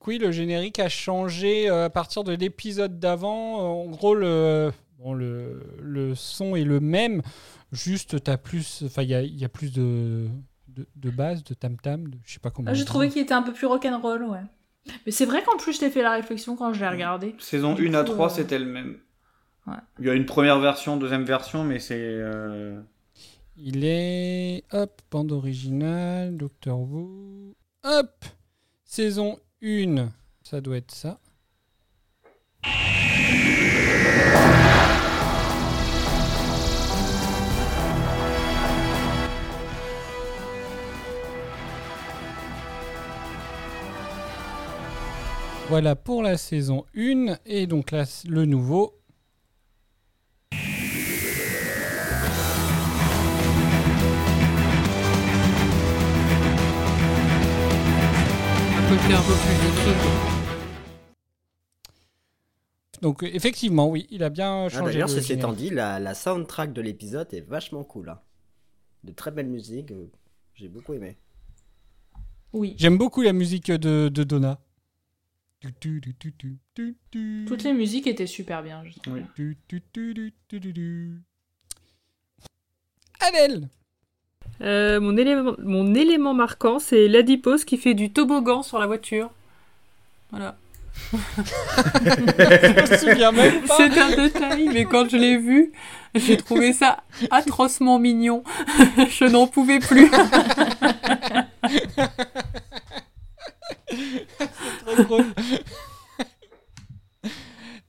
Oui, 0.07 0.19
le 0.19 0.33
générique 0.33 0.79
a 0.81 0.89
changé 0.89 1.71
euh, 1.71 1.85
à 1.85 1.91
partir 1.91 2.25
de 2.25 2.33
l'épisode 2.35 2.99
d'avant. 2.99 3.59
En 3.83 3.87
gros, 3.87 4.15
le, 4.17 4.73
bon, 4.99 5.15
le, 5.15 5.63
le 5.81 6.15
son 6.17 6.57
est 6.57 6.65
le 6.65 6.81
même, 6.81 7.23
juste 7.71 8.23
t'as 8.25 8.37
plus, 8.37 8.83
enfin 8.85 9.03
il 9.03 9.11
y 9.11 9.15
a, 9.15 9.23
il 9.23 9.39
y 9.39 9.45
a 9.45 9.49
plus 9.49 9.73
de, 9.73 10.27
de, 10.67 10.87
de 10.97 11.11
basse, 11.11 11.45
de 11.45 11.55
tam 11.55 11.77
tam, 11.77 12.09
de, 12.09 12.19
je 12.25 12.33
sais 12.35 12.41
pas 12.41 12.51
comment. 12.51 12.69
Ah, 12.71 12.75
J'ai 12.75 12.85
trouvé 12.85 13.09
qu'il 13.09 13.23
était 13.23 13.35
un 13.35 13.43
peu 13.43 13.53
plus 13.53 13.67
rock'n'roll, 13.67 14.25
ouais. 14.25 14.41
Mais 15.07 15.13
c'est 15.13 15.27
vrai 15.27 15.45
qu'en 15.45 15.57
plus, 15.57 15.75
je 15.75 15.79
t'ai 15.79 15.91
fait 15.91 16.03
la 16.03 16.11
réflexion 16.11 16.57
quand 16.57 16.73
je 16.73 16.81
l'ai 16.81 16.89
regardé. 16.89 17.37
Saison 17.39 17.75
Du 17.75 17.89
1 17.89 17.95
à 17.95 18.03
coup, 18.03 18.11
3, 18.15 18.27
euh, 18.27 18.35
c'était 18.35 18.59
le 18.59 18.65
même. 18.67 18.99
Ouais. 19.67 19.75
Il 20.01 20.07
y 20.07 20.11
a 20.11 20.15
une 20.15 20.27
première 20.27 20.59
version, 20.59 20.97
deuxième 20.97 21.25
version, 21.25 21.63
mais 21.65 21.79
c'est. 21.79 21.97
euh, 21.99 22.81
Il 23.57 23.85
est 23.85 24.65
hop 24.73 25.01
bande 25.11 25.33
originale, 25.33 26.37
Doctor 26.37 26.81
Who, 26.81 27.55
hop 27.85 28.25
saison 28.85 29.39
1, 29.63 30.09
ça 30.43 30.61
doit 30.61 30.77
être 30.79 30.91
ça. 30.91 31.19
Voilà 45.69 45.97
pour 45.97 46.23
la 46.23 46.37
saison 46.37 46.85
1 46.97 47.37
et 47.47 47.67
donc 47.67 47.91
là 47.93 48.05
le 48.29 48.45
nouveau 48.45 48.95
côté 58.97 59.15
un 59.15 59.23
peu 59.23 59.33
plus 59.33 59.69
écrit. 59.69 59.95
Donc 63.01 63.23
effectivement, 63.23 63.89
oui, 63.89 64.07
il 64.11 64.23
a 64.23 64.29
bien 64.31 64.67
Ah, 64.67 64.69
changé. 64.69 64.93
D'ailleurs, 64.93 65.09
le 65.09 65.15
ceci 65.15 65.33
étant 65.33 65.53
dit, 65.53 65.71
la, 65.71 65.99
la 65.99 66.15
soundtrack 66.15 66.73
de 66.73 66.81
l'épisode 66.83 67.33
est 67.33 67.41
vachement 67.41 67.85
cool. 67.85 68.11
hein. 68.11 68.21
De 69.03 69.13
très 69.13 69.31
belle 69.31 69.49
musique, 69.49 69.91
euh, 69.93 70.11
j'ai 70.55 70.69
beaucoup 70.69 70.93
aimé. 70.93 71.17
Oui. 72.53 72.75
J'aime 72.79 72.99
beaucoup 72.99 73.23
la 73.23 73.33
musique 73.33 73.71
de, 73.73 74.09
de 74.13 74.25
Donna. 74.25 74.61
Toutes 77.47 77.65
les 77.65 77.73
musiques 77.73 78.07
étaient 78.07 78.27
super 78.27 78.63
bien, 78.63 78.85
je 78.85 78.99
trouve. 78.99 79.21
Adèle 83.21 83.69
Euh, 84.63 85.01
mon, 85.01 85.17
élément, 85.17 85.55
mon 85.59 85.95
élément 85.95 86.35
marquant, 86.35 86.79
c'est 86.79 87.09
l'adipose 87.09 87.65
qui 87.65 87.77
fait 87.77 87.95
du 87.95 88.13
toboggan 88.13 88.63
sur 88.63 88.79
la 88.79 88.87
voiture. 88.87 89.31
Voilà. 90.31 90.57
Je 91.13 92.93
me 92.93 92.97
souviens 92.97 93.33
même 93.33 93.63
pas. 93.63 93.77
C'est 93.77 93.99
un 93.99 94.15
détail, 94.15 94.69
mais 94.73 94.85
quand 94.85 95.09
je 95.09 95.17
l'ai 95.17 95.37
vu, 95.37 95.73
j'ai 96.15 96.37
trouvé 96.37 96.73
ça 96.73 97.03
atrocement 97.31 97.99
mignon. 97.99 98.45
je 99.09 99.25
n'en 99.25 99.47
pouvais 99.47 99.81
plus. 99.81 100.11
Trop 104.87 105.03
drôle. 105.03 105.25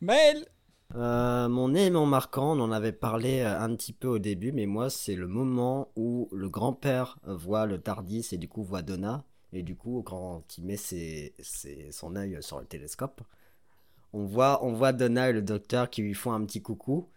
Maël 0.01 0.45
Euh, 0.95 1.49
mon 1.49 1.73
élément 1.73 2.05
marquant, 2.05 2.55
on 2.57 2.61
en 2.61 2.71
avait 2.71 2.91
parlé 2.91 3.39
euh, 3.39 3.59
un 3.59 3.75
petit 3.75 3.93
peu 3.93 4.07
au 4.07 4.19
début, 4.19 4.51
mais 4.51 4.67
moi, 4.67 4.89
c'est 4.91 5.15
le 5.15 5.27
moment 5.27 5.91
où 5.95 6.29
le 6.31 6.49
grand-père 6.49 7.17
voit 7.25 7.65
le 7.65 7.79
Tardis 7.81 8.27
et 8.31 8.37
du 8.37 8.47
coup 8.47 8.63
voit 8.63 8.83
Donna. 8.83 9.25
Et 9.53 9.63
du 9.63 9.75
coup, 9.75 10.03
quand 10.05 10.43
il 10.57 10.65
met 10.65 10.77
ses- 10.77 11.33
ses- 11.39 11.91
son 11.91 12.15
œil 12.15 12.37
sur 12.41 12.59
le 12.59 12.65
télescope, 12.65 13.21
on 14.13 14.25
voit, 14.25 14.63
on 14.65 14.73
voit 14.73 14.93
Donna 14.93 15.29
et 15.29 15.33
le 15.33 15.41
docteur 15.43 15.89
qui 15.89 16.01
lui 16.03 16.13
font 16.15 16.33
un 16.33 16.45
petit 16.45 16.61
coucou. 16.61 17.09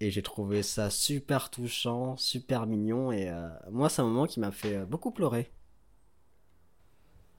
Et 0.00 0.10
j'ai 0.10 0.22
trouvé 0.22 0.62
ça 0.62 0.90
super 0.90 1.50
touchant, 1.50 2.16
super 2.18 2.66
mignon. 2.66 3.12
Et 3.12 3.30
euh, 3.30 3.48
moi, 3.70 3.88
c'est 3.90 4.02
un 4.02 4.06
moment 4.06 4.26
qui 4.26 4.40
m'a 4.40 4.52
fait 4.52 4.76
euh, 4.78 4.86
beaucoup 4.86 5.12
pleurer. 5.12 5.50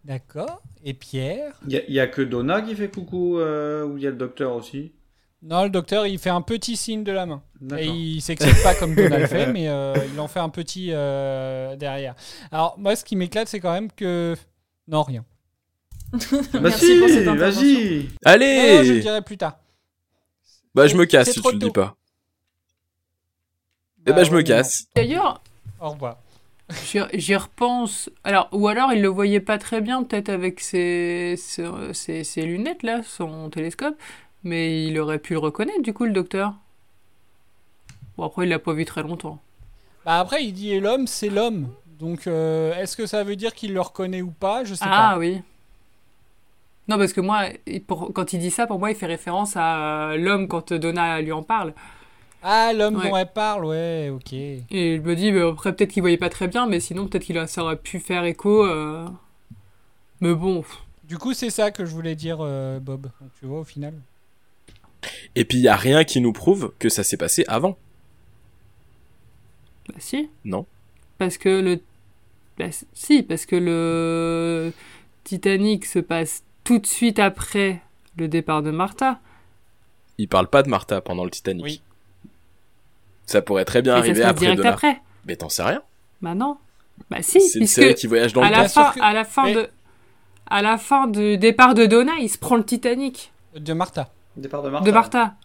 D'accord. 0.06 0.62
Et 0.84 0.94
Pierre? 0.94 1.60
Il 1.68 1.84
y, 1.90 1.99
a- 1.99 2.07
que 2.07 2.22
Donna 2.22 2.62
qui 2.62 2.76
fait 2.76 2.90
coucou, 2.90 3.40
euh, 3.40 3.86
ou 3.86 3.98
il 3.98 4.03
y 4.03 4.07
a 4.07 4.12
le 4.12 4.16
docteur 4.16 4.56
aussi? 4.56 4.94
Non, 5.41 5.64
le 5.64 5.70
docteur, 5.70 6.07
il 6.07 6.18
fait 6.18 6.30
un 6.32 6.41
petit 6.41 6.76
signe 6.76 7.03
de 7.03 7.12
la 7.12 7.26
main. 7.28 7.44
Et 7.78 7.86
il 7.88 8.22
s'excite 8.22 8.64
pas 8.64 8.74
comme 8.74 8.95
Donna 8.95 9.20
le 9.20 9.28
fait, 9.28 9.45
mais 9.52 9.68
euh, 9.68 9.94
il 10.12 10.20
en 10.20 10.28
fait 10.28 10.40
un 10.40 10.49
petit 10.49 10.90
euh, 10.91 11.76
derrière. 11.76 12.16
Alors, 12.52 12.76
moi, 12.80 12.95
ce 12.95 13.03
qui 13.06 13.16
m'éclate, 13.16 13.48
c'est 13.48 13.60
quand 13.60 13.72
même 13.74 13.91
que. 13.91 14.36
Non, 14.88 15.03
rien. 15.03 15.24
Bah 16.53 16.60
Merci 16.62 16.86
si, 16.94 16.99
pour 16.99 17.10
cette 17.10 17.28
intervention. 17.28 17.62
vas-y 17.62 18.03
Non, 18.03 18.10
Allez 18.26 18.78
non, 18.78 18.84
je 18.84 18.94
le 18.94 18.99
dirai 19.02 19.22
plus 19.22 19.38
tard. 19.38 19.57
Bah 20.74 20.88
je 20.88 20.95
me 20.95 21.06
casse 21.06 21.32
si 21.32 21.41
tu 21.41 21.52
le 21.52 21.57
dis 21.60 21.72
pas. 21.72 21.95
Eh 24.07 24.12
Bah 24.12 24.14
bah 24.14 24.24
je 24.24 24.32
me 24.32 24.41
casse. 24.41 24.86
D'ailleurs, 24.95 25.41
Au 25.80 25.90
revoir. 25.90 26.18
j'y 26.86 26.99
j'y 27.14 27.36
repense. 27.36 28.10
Alors, 28.24 28.49
ou 28.52 28.68
alors 28.68 28.94
il 28.94 29.02
le 29.02 29.07
voyait 29.07 29.40
pas 29.40 29.57
très 29.57 29.82
bien, 29.82 30.03
peut-être 30.03 30.30
avec 30.30 30.60
ses, 30.60 31.36
ses, 31.38 31.66
ses- 31.94 32.24
ses 32.24 32.41
lunettes 32.44 32.84
là, 32.84 33.02
son 33.03 33.49
télescope, 33.49 33.95
mais 34.46 34.86
il 34.86 34.98
aurait 35.00 35.20
pu 35.20 35.34
le 35.34 35.40
reconnaître 35.40 35.82
du 35.82 35.94
coup, 35.94 36.06
le 36.06 36.14
docteur. 36.14 36.54
Bon, 38.18 38.24
après, 38.26 38.46
il 38.46 38.50
l'a 38.50 38.60
pas 38.60 38.72
vu 38.74 38.86
très 38.86 39.04
longtemps. 39.04 39.42
Bah 40.06 40.20
après, 40.20 40.46
il 40.46 40.54
dit 40.54 40.72
et 40.72 40.80
l'homme, 40.80 41.08
c'est 41.08 41.30
l'homme. 41.30 41.68
Donc, 42.00 42.28
euh, 42.28 42.74
est-ce 42.76 42.96
que 42.96 43.06
ça 43.06 43.24
veut 43.24 43.36
dire 43.36 43.54
qu'il 43.54 43.74
le 43.74 43.82
reconnaît 43.82 44.22
ou 44.22 44.32
pas? 44.32 44.64
Je 44.64 44.74
sais 44.74 44.86
Ah 44.88 45.12
pas. 45.14 45.18
oui. 45.20 45.42
Non, 46.88 46.98
parce 46.98 47.14
que 47.14 47.22
moi, 47.22 47.46
il- 47.66 47.82
pour- 47.84 48.14
quand 48.14 48.32
il 48.34 48.40
dit 48.40 48.52
ça, 48.52 48.68
pour 48.68 48.78
moi, 48.80 48.92
il 48.92 48.96
fait 48.96 49.06
référence 49.08 49.54
à 49.58 50.12
euh, 50.12 50.18
l'homme 50.18 50.48
quand 50.48 50.72
Donna 50.74 51.20
lui 51.22 51.32
en 51.32 51.42
parle. 51.44 51.74
Ah, 52.44 52.74
l'homme 52.74 52.98
Ouais. 52.98 53.10
dont 53.10 53.18
elle 53.18 53.32
parle, 53.34 53.66
ouais, 53.66 54.10
ok. 54.14 54.32
Et 54.34 54.62
je 54.72 55.02
me 55.02 55.16
bah, 55.44 55.50
après, 55.52 55.74
peut-être 55.76 55.90
qu'il 55.92 56.04
voyait 56.04 56.18
pas 56.18 56.30
très 56.30 56.48
bien, 56.48 56.68
mais 56.68 56.80
sinon, 56.80 57.08
peut-être 57.08 57.24
qu'il 57.24 57.48
ça 57.48 57.64
aurait 57.64 57.76
pu 57.78 58.00
faire 58.00 58.24
écho. 58.26 58.64
euh. 58.66 59.08
Mais 60.22 60.34
bon, 60.34 60.64
Du 61.04 61.18
coup, 61.18 61.34
c'est 61.34 61.50
ça 61.52 61.72
que 61.72 61.86
je 61.86 61.92
voulais 61.92 62.16
dire, 62.16 62.38
euh, 62.42 62.80
Bob. 62.80 63.04
Donc, 63.20 63.30
tu 63.40 63.46
vois, 63.48 63.60
au 63.62 63.64
final. 63.64 63.94
Et 65.36 65.45
puis 65.45 65.57
il 65.57 65.64
y 65.64 65.68
a 65.68 65.76
rien 65.76 66.03
qui 66.03 66.22
nous 66.22 66.34
prouve 66.34 66.73
que 66.80 66.90
ça 66.90 67.03
s'est 67.03 67.18
passé 67.18 67.44
avant. 67.48 67.77
bah 69.88 69.95
si. 69.99 70.30
Non. 70.44 70.65
parce 71.18 71.38
que 71.38 71.49
le. 71.49 71.82
bah, 72.57 72.65
si, 72.94 73.23
parce 73.23 73.45
que 73.45 73.56
le 73.56 74.72
Titanic 75.23 75.86
se 75.86 75.99
passe 75.99 76.44
tout 76.64 76.80
de 76.80 76.88
suite 76.88 77.19
après 77.19 77.82
le 78.18 78.27
départ 78.27 78.64
de 78.64 78.72
Martha. 78.72 79.19
Il 80.18 80.27
parle 80.27 80.48
pas 80.48 80.64
de 80.64 80.69
Martha 80.69 81.02
pendant 81.02 81.26
le 81.26 81.30
Titanic. 81.32 81.64
Oui. 81.64 81.82
Ça 83.26 83.41
pourrait 83.41 83.65
très 83.65 83.82
bien 83.82 83.95
Et 83.98 83.98
ça 83.98 84.03
se 84.03 84.10
arriver 84.10 84.22
passe 84.22 84.30
après 84.32 84.40
direct 84.45 84.57
Donna. 84.57 84.69
après. 84.73 85.02
Mais 85.26 85.36
t'en 85.36 85.49
sais 85.49 85.64
rien. 85.64 85.82
Bah 86.22 86.36
non. 86.36 86.57
Bah 87.10 87.18
si, 87.22 87.41
C'est 87.41 87.60
une 87.60 87.65
puisque 87.65 87.76
série 87.82 87.95
qui 87.95 88.07
voyage 88.07 88.32
dans 88.34 88.41
à 88.41 88.45
le 88.49 88.52
la 88.52 88.64
temps. 88.64 88.69
fin, 88.69 88.86
Sauf 88.86 88.95
que- 88.95 89.02
à 89.02 89.14
la 89.14 89.26
fin 89.26 89.44
Mais- 89.45 89.53
de, 89.56 89.69
à 90.48 90.61
la 90.61 90.77
fin 90.77 91.07
du 91.07 91.38
départ 91.38 91.73
de 91.73 91.86
Donna, 91.86 92.14
il 92.22 92.30
se 92.30 92.38
prend 92.38 92.56
le 92.56 92.64
Titanic 92.64 93.34
De 93.56 93.73
Martha. 93.73 94.10
Départ 94.38 94.64
de 94.64 94.70
Martha. 94.70 94.86
de 94.86 94.91
Martha. 94.91 95.36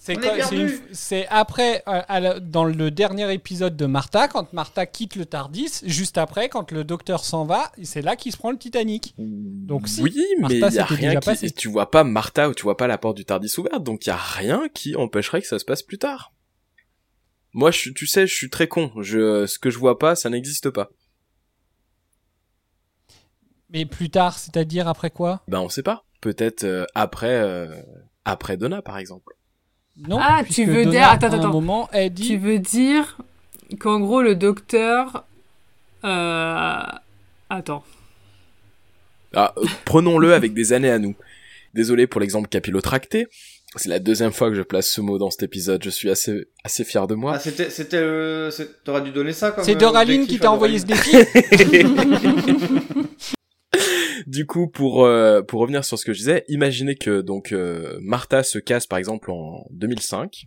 C'est 0.00 0.16
On 0.16 0.20
est 0.20 0.22
quoi- 0.22 0.32
c'est 0.32 0.56
perdu. 0.56 0.72
une- 0.88 0.94
c'est 0.94 1.26
après, 1.28 1.82
euh, 1.86 2.00
à 2.08 2.18
la- 2.20 2.40
dans 2.40 2.64
le 2.64 2.90
dernier 2.90 3.30
épisode 3.34 3.76
de 3.76 3.84
Martha, 3.84 4.26
quand 4.26 4.50
Martha 4.54 4.86
quitte 4.86 5.16
le 5.16 5.26
Tardis, 5.26 5.80
juste 5.84 6.16
après, 6.16 6.48
quand 6.48 6.72
le 6.72 6.82
docteur 6.82 7.22
s'en 7.22 7.44
va, 7.44 7.70
c'est 7.82 8.00
là 8.00 8.16
qu'il 8.16 8.32
se 8.32 8.38
prend 8.38 8.50
le 8.50 8.56
Titanic. 8.56 9.14
Donc 9.18 9.86
si, 9.86 10.00
oui, 10.00 10.24
Martha, 10.38 10.54
mais 10.60 10.68
il 10.68 10.74
y 10.74 10.78
a 10.78 10.84
rien 10.86 11.08
déjà 11.10 11.20
qui. 11.20 11.26
passé. 11.26 11.50
Tu 11.50 11.68
vois 11.68 11.90
pas 11.90 12.04
Martha 12.04 12.48
ou 12.48 12.54
tu 12.54 12.62
vois 12.62 12.78
pas 12.78 12.86
la 12.86 12.96
porte 12.96 13.18
du 13.18 13.26
Tardis 13.26 13.52
ouverte, 13.58 13.84
donc 13.84 14.06
il 14.06 14.08
y 14.08 14.12
a 14.12 14.16
rien 14.16 14.68
qui 14.72 14.96
empêcherait 14.96 15.42
que 15.42 15.46
ça 15.46 15.58
se 15.58 15.66
passe 15.66 15.82
plus 15.82 15.98
tard. 15.98 16.32
Moi, 17.52 17.70
je, 17.70 17.78
suis- 17.78 17.92
tu 17.94 18.06
sais, 18.06 18.26
je 18.26 18.34
suis 18.34 18.48
très 18.48 18.66
con. 18.66 18.90
Je, 19.02 19.44
ce 19.44 19.58
que 19.58 19.68
je 19.68 19.78
vois 19.78 19.98
pas, 19.98 20.14
ça 20.14 20.30
n'existe 20.30 20.70
pas. 20.70 20.88
Mais 23.70 23.84
plus 23.84 24.10
tard, 24.10 24.38
c'est-à-dire 24.38 24.88
après 24.88 25.10
quoi? 25.10 25.42
Ben, 25.48 25.60
on 25.60 25.68
sait 25.68 25.82
pas. 25.82 26.04
Peut-être 26.20 26.64
euh, 26.64 26.84
après, 26.94 27.34
euh, 27.34 27.66
après 28.24 28.56
Donna, 28.56 28.82
par 28.82 28.98
exemple. 28.98 29.34
Non. 29.96 30.18
Ah, 30.20 30.42
tu 30.48 30.64
veux 30.64 30.84
Donna, 30.84 30.90
dire- 30.90 31.08
attends, 31.10 31.26
à 31.28 31.30
un 31.36 31.38
attends. 31.40 31.52
moment, 31.52 31.88
elle 31.92 32.12
dit. 32.12 32.28
Tu 32.28 32.36
veux 32.38 32.58
dire 32.58 33.18
qu'en 33.80 34.00
gros 34.00 34.22
le 34.22 34.34
docteur. 34.34 35.24
Euh... 36.04 36.82
Attends. 37.50 37.84
Ah, 39.34 39.52
euh, 39.58 39.64
prenons-le 39.84 40.32
avec 40.34 40.54
des 40.54 40.72
années 40.72 40.90
à 40.90 40.98
nous. 40.98 41.14
Désolé 41.74 42.06
pour 42.06 42.20
l'exemple 42.20 42.48
capillotracté. 42.48 43.26
C'est 43.76 43.90
la 43.90 43.98
deuxième 43.98 44.32
fois 44.32 44.48
que 44.48 44.54
je 44.54 44.62
place 44.62 44.88
ce 44.88 45.02
mot 45.02 45.18
dans 45.18 45.30
cet 45.30 45.42
épisode. 45.42 45.82
Je 45.84 45.90
suis 45.90 46.08
assez, 46.08 46.46
assez 46.64 46.84
fier 46.84 47.06
de 47.06 47.14
moi. 47.14 47.32
Ah, 47.34 47.38
c'était, 47.38 47.68
c'était, 47.68 47.98
euh, 48.00 48.50
t'aurais 48.84 49.02
dû 49.02 49.10
donner 49.10 49.34
ça 49.34 49.50
comme. 49.50 49.62
C'est 49.64 49.74
euh, 49.76 49.78
Doraline 49.78 50.22
objectif 50.22 50.38
qui 50.38 50.42
t'a 50.42 50.50
envoyé 50.50 50.78
ce 50.78 50.86
défi 50.86 51.10
du 54.28 54.44
coup, 54.44 54.68
pour 54.68 55.04
euh, 55.06 55.40
pour 55.40 55.60
revenir 55.60 55.84
sur 55.86 55.98
ce 55.98 56.04
que 56.04 56.12
je 56.12 56.18
disais, 56.18 56.44
imaginez 56.48 56.96
que 56.96 57.22
donc 57.22 57.52
euh, 57.52 57.98
Martha 58.02 58.42
se 58.42 58.58
casse 58.58 58.86
par 58.86 58.98
exemple 58.98 59.30
en 59.30 59.66
2005. 59.70 60.46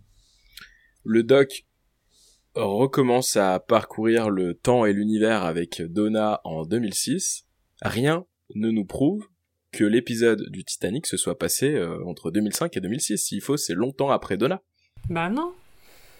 Le 1.03 1.24
Doc 1.24 1.66
recommence 2.53 3.38
à 3.38 3.60
parcourir 3.60 4.30
le 4.30 4.53
temps 4.53 4.86
et 4.86 4.94
l'univers 4.94 5.44
avec 5.44 5.82
Donna 5.82 6.41
en 6.44 6.64
2006. 6.64 7.45
Rien 7.82 8.26
ne 8.53 8.70
nous 8.70 8.86
prouve 8.86 9.28
que 9.72 9.84
l'épisode 9.84 10.48
du 10.52 10.64
Titanic 10.64 11.08
se 11.08 11.18
soit 11.18 11.40
passé 11.40 11.74
euh, 11.74 12.06
entre 12.06 12.30
2005 12.30 12.78
et 12.78 12.82
2006. 12.82 13.18
S'il 13.18 13.41
faut, 13.41 13.58
c'est 13.58 13.74
longtemps 13.74 14.12
après 14.12 14.38
Donna. 14.38 14.62
Bah 15.10 15.30
non. 15.30 15.53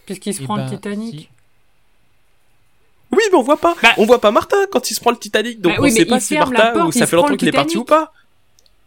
Puisqu'il 0.08 0.34
se 0.34 0.42
Eh 0.42 0.46
prend 0.46 0.56
ben, 0.56 0.66
le 0.66 0.72
Titanic. 0.72 1.30
Oui, 3.22 3.30
mais 3.32 3.38
on 3.38 3.42
voit 3.44 3.58
pas. 3.58 3.76
on 3.98 4.06
voit 4.06 4.20
pas 4.22 4.32
Martha 4.32 4.58
quand 4.72 4.90
il 4.90 4.94
se 4.96 5.00
prend 5.00 5.12
le 5.12 5.18
Titanic, 5.18 5.62
donc 5.62 5.74
Bah 5.74 5.78
on 5.80 5.84
oui, 5.84 5.92
sait 5.92 6.06
pas 6.06 6.20
si 6.20 6.36
porte, 6.36 6.52
ou 6.88 6.92
ça 6.92 7.06
fait 7.08 7.16
longtemps 7.16 7.36
qu'il 7.36 7.48
est 7.48 7.52
parti 7.52 7.78
ou 7.78 7.84
pas. 7.86 8.12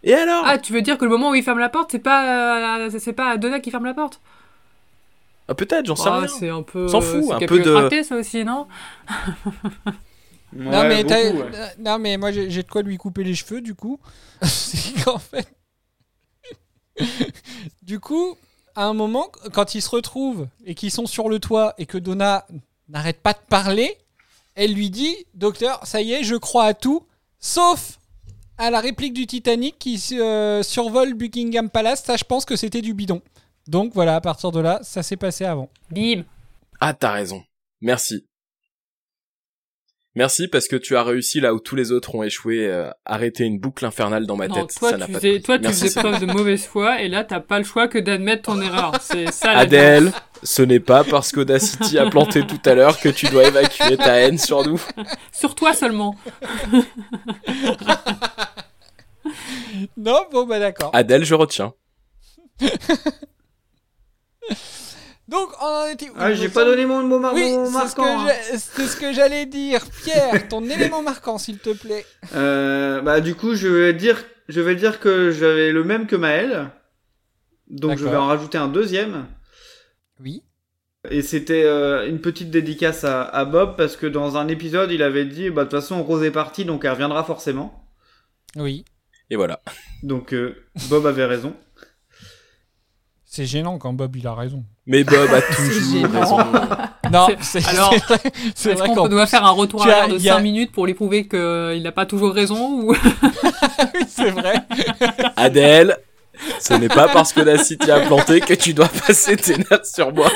Et 0.03 0.13
alors? 0.15 0.43
Ah, 0.47 0.59
tu 0.59 0.73
veux 0.73 0.83
dire 0.83 0.99
que 0.99 1.05
le 1.05 1.11
moment 1.11 1.31
où 1.31 1.35
il 1.35 1.43
ferme 1.43 1.59
la 1.59 1.69
porte, 1.71 1.93
c'est 1.93 1.99
pas 1.99 2.79
euh, 2.87 2.91
c'est 2.99 3.13
pas 3.15 3.37
Donna 3.39 3.61
qui 3.61 3.71
ferme 3.71 3.87
la 3.87 3.95
porte? 3.95 4.21
Ah, 5.49 5.55
Peut-être, 5.55 5.87
j'en 5.87 5.97
sais 5.97 6.09
Ah, 6.11 6.19
rien. 6.19 6.29
C'est 6.29 6.49
un 6.49 6.63
peu. 6.63 6.85
On 6.85 6.89
s'en 6.89 7.01
fout, 7.01 7.31
un 7.33 7.39
peu 7.47 7.59
de- 7.61 7.71
raté, 7.71 8.03
ça 8.03 8.17
aussi, 8.17 8.45
non? 8.45 8.67
Non, 10.53 10.85
mais 10.85 11.05
t'as- 11.05 11.33
beaucoup, 11.33 11.43
ouais. 11.45 11.51
euh, 11.55 11.67
non, 11.81 11.99
mais 11.99 12.17
moi 12.17 12.31
j'ai 12.33 12.49
j'ai 12.51 12.63
de 12.63 12.69
quoi 12.69 12.83
lui 12.83 12.97
couper 12.97 13.25
les 13.25 13.35
cheveux, 13.35 13.61
du 13.61 13.75
coup. 13.75 13.99
c'est 14.43 15.03
qu'en 15.05 15.19
fait. 15.19 15.49
du 17.83 17.99
coup, 18.01 18.37
à 18.77 18.85
un 18.87 18.93
moment, 18.95 19.29
quand 19.53 19.75
ils 19.75 19.83
se 19.83 19.91
retrouvent 19.91 20.47
et 20.65 20.75
qu'ils 20.75 20.91
sont 20.91 21.07
sur 21.07 21.29
le 21.29 21.39
toit 21.41 21.75
et 21.79 21.87
que 21.87 21.99
Donna 21.99 22.47
n'arrête 22.89 23.21
pas 23.21 23.33
de 23.33 23.39
parler, 23.49 23.97
elle 24.55 24.73
lui 24.75 24.91
dit 24.91 25.15
Docteur, 25.35 25.81
ça 25.87 26.01
y 26.01 26.13
est, 26.13 26.25
je 26.25 26.37
crois 26.37 26.65
à 26.65 26.75
tout, 26.75 27.07
sauf 27.39 27.99
à 28.59 28.71
la 28.71 28.81
réplique 28.81 29.15
du 29.15 29.27
Titanic 29.27 29.79
qui 29.79 30.01
euh, 30.13 30.63
survole 30.63 31.15
Buckingham 31.15 31.71
Palace. 31.71 32.05
Ça, 32.05 32.17
je 32.17 32.25
pense 32.25 32.45
que 32.45 32.57
c'était 32.57 32.83
du 32.83 32.95
bidon. 32.95 33.21
Donc 33.67 33.93
voilà, 33.95 34.17
à 34.17 34.21
partir 34.21 34.53
de 34.53 34.61
là, 34.61 34.79
ça 34.83 35.03
s'est 35.03 35.17
passé 35.17 35.45
avant. 35.45 35.71
Bim 35.91 36.25
Ah, 36.81 36.95
t'as 36.95 37.13
raison. 37.13 37.43
Merci. 37.81 38.27
Merci 40.17 40.47
parce 40.47 40.69
que 40.69 40.77
tu 40.77 40.97
as 40.97 41.03
réussi 41.03 41.41
là 41.41 41.53
où 41.55 41.59
tous 41.59 41.75
les 41.75 41.91
autres 41.91 42.15
ont 42.15 42.23
échoué, 42.23 42.67
euh, 42.69 42.89
arrêter 43.05 43.43
une 43.45 43.59
boucle 43.59 43.85
infernale 43.85 44.27
dans 44.27 44.37
ma 44.37 44.47
Non, 44.47 44.55
tête. 44.55 44.77
toi, 44.79 44.91
ça 44.91 44.97
n'a 44.97 45.07
tu 45.07 45.13
pas 45.13 45.19
faisais, 45.19 45.41
toi, 45.41 45.59
tu 45.59 45.65
faisais 45.67 46.01
preuve 46.01 46.21
de 46.21 46.27
mauvaise 46.27 46.65
foi, 46.65 47.03
et 47.03 47.09
là, 47.09 47.25
t'as 47.25 47.41
pas 47.41 47.59
le 47.59 47.65
choix 47.65 47.89
que 47.89 47.99
d'admettre 47.99 48.43
ton 48.43 48.61
erreur. 48.63 48.93
C'est 49.01 49.33
ça 49.33 49.53
la 49.55 49.59
Adèle, 49.61 50.13
ce 50.45 50.63
n'est 50.63 50.79
pas 50.79 51.03
parce 51.03 51.33
qu'Audacity 51.33 51.99
a 51.99 52.09
planté 52.09 52.47
tout 52.47 52.61
à 52.65 52.75
l'heure 52.75 53.01
que 53.01 53.09
tu 53.09 53.27
dois 53.27 53.45
évacuer 53.49 53.97
ta 53.97 54.15
haine 54.21 54.39
sur 54.39 54.65
nous. 54.65 54.81
Sur 55.33 55.55
toi 55.55 55.75
seulement. 55.75 56.15
Non, 59.97 60.21
bon, 60.31 60.47
bah 60.47 60.59
d'accord. 60.61 60.91
Adèle, 60.93 61.25
je 61.25 61.35
retiens. 61.35 61.73
Donc, 65.29 65.49
on 65.63 65.65
en 65.65 65.87
était 65.87 66.11
où 66.11 66.15
Ah, 66.19 66.35
j'ai 66.35 66.49
pas 66.51 66.65
donné 66.65 66.85
mon 66.85 67.03
mot 67.03 67.19
mar- 67.19 67.33
Oui, 67.35 67.53
mon 67.53 67.65
c'est 67.65 67.71
ce, 67.71 67.77
marquant. 67.77 68.25
que 68.25 68.31
hein. 68.31 68.35
c'est 68.59 68.87
ce 68.87 68.97
que 68.97 69.13
j'allais 69.13 69.47
dire. 69.47 69.81
Pierre, 70.05 70.49
ton 70.49 70.63
élément 70.69 71.03
marquant, 71.03 71.39
s'il 71.39 71.59
te 71.59 71.71
plaît. 71.73 72.05
Euh, 72.35 73.01
bah 73.01 73.21
du 73.21 73.35
coup 73.35 73.55
je 73.55 73.69
vais 73.69 73.95
dire 73.95 74.23
je 74.49 74.61
vais 74.61 74.75
dire 74.77 75.01
que 75.01 75.31
j'avais 75.31 75.73
le 75.73 75.83
même 75.83 76.07
que 76.07 76.17
Maël. 76.17 76.71
Donc 77.69 77.97
je 77.99 78.05
vais 78.07 78.17
en 78.17 78.27
rajouter 78.27 78.59
un 78.59 78.69
deuxième. 78.69 79.27
Oui. 80.21 80.43
Et 81.11 81.23
c'était 81.23 81.65
euh, 81.65 82.07
une 82.09 82.21
petite 82.21 82.51
dédicace 82.51 83.05
à, 83.05 83.23
à 83.23 83.45
Bob 83.47 83.77
parce 83.77 83.97
que 83.97 84.07
dans 84.07 84.37
un 84.37 84.49
épisode 84.49 84.91
il 84.91 85.03
avait 85.03 85.25
dit 85.25 85.49
bah 85.51 85.65
de 85.65 85.71
toute 85.71 85.81
façon 85.81 86.03
Rose 86.03 86.23
est 86.23 86.31
partie 86.31 86.65
donc 86.67 86.85
elle 86.85 86.91
reviendra 86.93 87.25
forcément. 87.25 87.89
Oui. 88.57 88.85
Et 89.31 89.37
voilà. 89.37 89.61
Donc 90.03 90.35
euh, 90.35 90.55
Bob 90.91 91.07
avait 91.07 91.25
raison. 91.25 91.55
C'est 93.37 93.47
gênant 93.47 93.79
quand 93.79 93.93
Bob 93.93 94.15
il 94.15 94.25
a 94.29 94.33
raison. 94.33 94.63
Mais 94.87 95.03
Bob 95.03 95.29
a 95.35 95.43
toujours 95.57 96.07
raison. 96.07 96.39
Non, 97.13 97.27
C'est- 97.41 97.67
Alors, 97.69 97.93
c'est 98.55 98.75
vrai, 98.75 98.87
qu'on 98.95 99.09
doit 99.09 99.27
faire 99.27 99.45
un 99.45 99.51
retour 99.51 99.83
à 99.83 99.87
l'heure 99.89 100.09
de 100.09 100.15
il 100.15 100.23
y 100.23 100.29
a- 100.31 100.35
5 100.37 100.41
minutes 100.41 100.71
pour 100.71 100.87
lui 100.87 100.95
prouver 100.95 101.27
qu'il 101.27 101.83
n'a 101.83 101.91
pas 101.91 102.07
toujours 102.07 102.33
raison 102.33 102.81
ou... 102.81 102.93
Oui, 103.95 104.01
c'est 104.09 104.31
vrai. 104.31 104.55
Adèle, 105.37 105.97
ce 106.61 106.75
n'est 106.75 106.89
pas 106.89 107.09
parce 107.09 107.33
qu'Audacity 107.33 107.91
a 107.91 108.01
planté 108.07 108.41
que 108.41 108.55
tu 108.55 108.73
dois 108.73 108.89
passer 108.89 109.37
tes 109.37 109.57
notes 109.59 109.87
sur 109.87 110.15
moi. 110.15 110.31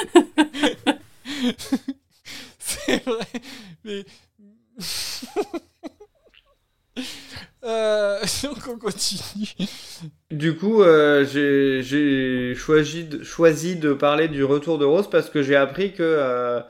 c'est 2.59 3.05
vrai. 3.05 3.27
Mais. 3.85 4.05
Euh, 7.69 8.19
donc 8.43 8.67
on 8.67 8.79
continue. 8.79 9.53
Du 10.31 10.57
coup 10.57 10.83
euh, 10.83 11.25
j'ai 11.27 12.55
choisi 12.55 13.05
de, 13.05 13.23
choisi 13.23 13.77
de 13.77 13.93
parler 13.93 14.29
du 14.29 14.43
retour 14.43 14.79
de 14.79 14.87
Rose 14.87 15.11
parce 15.11 15.29
que 15.29 15.43
j'ai 15.43 15.57
appris 15.57 15.93
que 15.93 16.03
euh, 16.03 16.61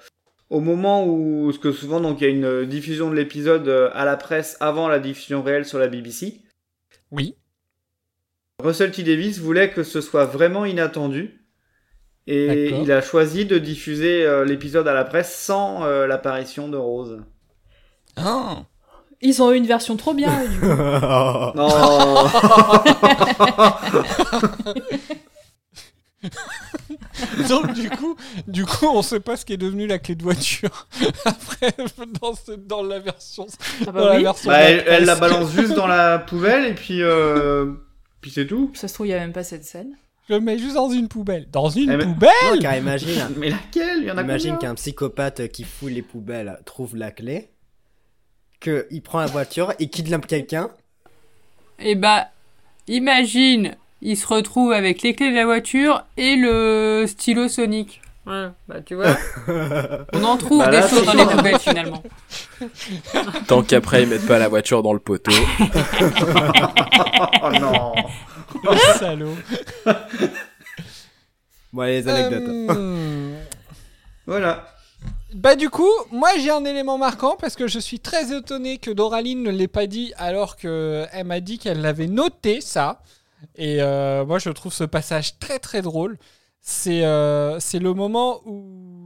au 0.50 0.60
moment 0.60 1.06
où 1.06 1.46
parce 1.46 1.58
que 1.58 1.72
souvent 1.72 2.00
donc 2.00 2.20
il 2.20 2.24
y 2.24 2.26
a 2.26 2.30
une 2.30 2.68
diffusion 2.68 3.10
de 3.10 3.14
l'épisode 3.14 3.68
à 3.68 4.04
la 4.04 4.16
presse 4.16 4.56
avant 4.60 4.88
la 4.88 4.98
diffusion 4.98 5.42
réelle 5.42 5.64
sur 5.64 5.78
la 5.78 5.86
BBC. 5.86 6.42
Oui. 7.12 7.36
Russell 8.60 8.90
T 8.90 9.04
Davis 9.04 9.38
voulait 9.38 9.70
que 9.70 9.84
ce 9.84 10.00
soit 10.00 10.24
vraiment 10.24 10.64
inattendu 10.64 11.44
et 12.26 12.70
il 12.70 12.90
a 12.90 13.00
choisi 13.00 13.46
de 13.46 13.56
diffuser 13.56 14.44
l'épisode 14.44 14.88
à 14.88 14.92
la 14.94 15.04
presse 15.04 15.34
sans 15.34 15.86
l'apparition 16.06 16.68
de 16.68 16.76
Rose. 16.76 17.22
Ah. 18.16 18.64
Ils 19.20 19.42
ont 19.42 19.50
eu 19.52 19.56
une 19.56 19.66
version 19.66 19.96
trop 19.96 20.14
bien, 20.14 20.30
du 20.46 20.60
coup. 20.60 20.66
Non. 21.56 21.68
Donc 27.48 27.72
du 27.74 27.88
coup, 27.90 28.16
du 28.46 28.64
coup, 28.64 28.86
on 28.86 29.02
sait 29.02 29.20
pas 29.20 29.36
ce 29.36 29.44
qui 29.44 29.52
est 29.52 29.56
devenu 29.58 29.86
la 29.86 29.98
clé 29.98 30.14
de 30.14 30.22
voiture 30.22 30.86
après 31.24 31.72
dans, 32.20 32.34
ce- 32.34 32.52
dans 32.52 32.82
la 32.82 32.98
version. 32.98 33.46
Ah 33.86 33.92
bah 33.92 34.00
dans 34.00 34.08
la 34.08 34.16
oui. 34.16 34.22
version 34.22 34.50
Bah, 34.50 34.58
elle, 34.60 34.84
elle 34.86 35.04
la 35.04 35.14
balance 35.16 35.52
juste 35.52 35.74
dans 35.74 35.86
la 35.86 36.18
poubelle 36.18 36.64
et 36.66 36.74
puis 36.74 37.02
euh, 37.02 37.72
puis 38.20 38.30
c'est 38.30 38.46
tout. 38.46 38.70
Ça 38.74 38.88
se 38.88 38.94
trouve, 38.94 39.06
il 39.06 39.10
y 39.10 39.14
a 39.14 39.18
même 39.18 39.32
pas 39.32 39.44
cette 39.44 39.64
scène. 39.64 39.90
Je 40.28 40.34
le 40.34 40.40
mets 40.40 40.58
juste 40.58 40.74
dans 40.74 40.90
une 40.90 41.08
poubelle. 41.08 41.48
Dans 41.50 41.70
une 41.70 41.90
Eh 41.90 41.96
ben- 41.96 42.12
poubelle 42.14 42.30
Non, 42.52 42.58
car 42.60 42.76
imagine, 42.76 43.28
Mais 43.36 43.50
laquelle? 43.50 43.98
Il 44.00 44.04
y 44.04 44.10
en 44.10 44.18
a 44.18 44.22
imagine 44.22 44.54
combien? 44.54 44.68
qu'un 44.70 44.74
psychopathe 44.74 45.48
qui 45.48 45.64
fouille 45.64 45.94
les 45.94 46.02
poubelles 46.02 46.58
trouve 46.66 46.96
la 46.96 47.10
clé, 47.10 47.50
que 48.60 48.86
il 48.90 49.02
prend 49.02 49.20
la 49.20 49.26
voiture, 49.26 49.72
il 49.78 49.88
kidnappe 49.90 50.26
quelqu'un. 50.26 50.70
Eh 51.78 51.94
bah, 51.94 52.28
imagine, 52.88 53.76
il 54.02 54.16
se 54.16 54.26
retrouve 54.26 54.72
avec 54.72 55.02
les 55.02 55.14
clés 55.14 55.30
de 55.30 55.36
la 55.36 55.44
voiture 55.44 56.04
et 56.16 56.36
le 56.36 57.04
stylo 57.06 57.48
sonique. 57.48 58.00
Ouais, 58.26 58.48
bah 58.68 58.82
tu 58.84 58.94
vois. 58.94 59.16
On 60.12 60.22
en 60.22 60.36
trouve 60.36 60.58
Bah 60.58 60.70
des 60.70 60.86
choses 60.86 61.06
dans 61.06 61.14
les 61.14 61.24
poubelles 61.24 61.58
finalement. 61.58 62.02
Tant 63.46 63.62
qu'après 63.62 64.02
ils 64.02 64.08
mettent 64.08 64.26
pas 64.26 64.38
la 64.38 64.48
voiture 64.48 64.82
dans 64.82 64.92
le 64.92 64.98
poteau. 64.98 65.32
oh 67.42 67.50
non. 67.58 67.94
Salaud. 68.98 69.34
Bon, 71.72 71.82
allez, 71.82 72.02
les 72.02 72.08
anecdotes. 72.08 72.48
Euh, 72.76 73.34
Voilà. 74.26 74.77
Bah 75.38 75.54
du 75.54 75.70
coup, 75.70 75.88
moi 76.10 76.30
j'ai 76.40 76.50
un 76.50 76.64
élément 76.64 76.98
marquant 76.98 77.36
parce 77.38 77.54
que 77.54 77.68
je 77.68 77.78
suis 77.78 78.00
très 78.00 78.36
étonné 78.36 78.78
que 78.78 78.90
Doraline 78.90 79.40
ne 79.44 79.50
l'ait 79.50 79.68
pas 79.68 79.86
dit 79.86 80.12
alors 80.16 80.56
qu'elle 80.56 81.24
m'a 81.24 81.38
dit 81.38 81.60
qu'elle 81.60 81.80
l'avait 81.80 82.08
noté 82.08 82.60
ça. 82.60 83.02
Et 83.54 83.80
euh, 83.80 84.26
moi 84.26 84.40
je 84.40 84.50
trouve 84.50 84.72
ce 84.72 84.82
passage 84.82 85.38
très 85.38 85.60
très 85.60 85.80
drôle. 85.80 86.18
C'est 86.60 87.04
euh, 87.04 87.60
c'est 87.60 87.78
le 87.78 87.94
moment 87.94 88.40
où 88.46 88.97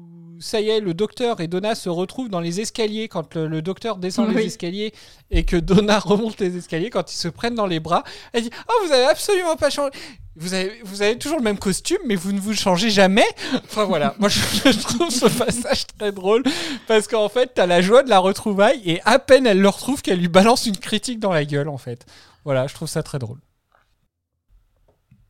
ça 0.42 0.60
y 0.60 0.68
est, 0.68 0.80
le 0.80 0.92
docteur 0.92 1.40
et 1.40 1.48
Donna 1.48 1.74
se 1.74 1.88
retrouvent 1.88 2.28
dans 2.28 2.40
les 2.40 2.60
escaliers 2.60 3.08
quand 3.08 3.34
le, 3.34 3.46
le 3.46 3.62
docteur 3.62 3.96
descend 3.96 4.34
les 4.34 4.46
escaliers 4.46 4.92
et 5.30 5.44
que 5.44 5.56
Donna 5.56 5.98
remonte 6.04 6.40
les 6.40 6.56
escaliers 6.56 6.90
quand 6.90 7.12
ils 7.12 7.16
se 7.16 7.28
prennent 7.28 7.54
dans 7.54 7.66
les 7.66 7.80
bras. 7.80 8.04
Elle 8.32 8.42
dit 8.42 8.50
Oh, 8.68 8.86
vous 8.86 8.92
avez 8.92 9.04
absolument 9.04 9.56
pas 9.56 9.70
changé. 9.70 9.90
Vous 10.34 10.54
avez, 10.54 10.80
vous 10.84 11.02
avez 11.02 11.18
toujours 11.18 11.38
le 11.38 11.44
même 11.44 11.58
costume, 11.58 11.98
mais 12.06 12.14
vous 12.14 12.32
ne 12.32 12.40
vous 12.40 12.54
changez 12.54 12.90
jamais. 12.90 13.26
Enfin 13.64 13.84
voilà, 13.84 14.14
moi 14.18 14.28
je, 14.28 14.40
je 14.64 14.78
trouve 14.78 15.10
ce 15.10 15.26
passage 15.26 15.86
très 15.98 16.12
drôle 16.12 16.42
parce 16.88 17.06
qu'en 17.06 17.28
fait, 17.28 17.52
t'as 17.54 17.66
la 17.66 17.82
joie 17.82 18.02
de 18.02 18.08
la 18.10 18.18
retrouvaille 18.18 18.80
et 18.84 19.00
à 19.04 19.18
peine 19.18 19.46
elle 19.46 19.60
le 19.60 19.68
retrouve 19.68 20.02
qu'elle 20.02 20.18
lui 20.18 20.28
balance 20.28 20.66
une 20.66 20.76
critique 20.76 21.20
dans 21.20 21.32
la 21.32 21.44
gueule 21.44 21.68
en 21.68 21.78
fait. 21.78 22.04
Voilà, 22.44 22.66
je 22.66 22.74
trouve 22.74 22.88
ça 22.88 23.02
très 23.02 23.18
drôle. 23.18 23.38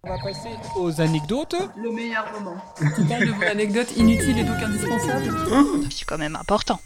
On 0.04 0.08
va 0.08 0.18
passer 0.18 0.48
aux 0.76 1.00
anecdotes. 1.00 1.54
Le 1.76 1.92
meilleur 1.92 2.24
moment. 2.32 2.56
Tu 2.96 3.04
parles 3.06 3.24
de 3.24 3.30
vos 3.30 3.42
anecdotes 3.44 3.96
inutiles 3.96 4.36
et 4.38 4.42
donc 4.44 4.56
indispensables. 4.60 5.30
C'est 5.92 6.04
quand 6.04 6.18
même 6.18 6.34
important. 6.34 6.80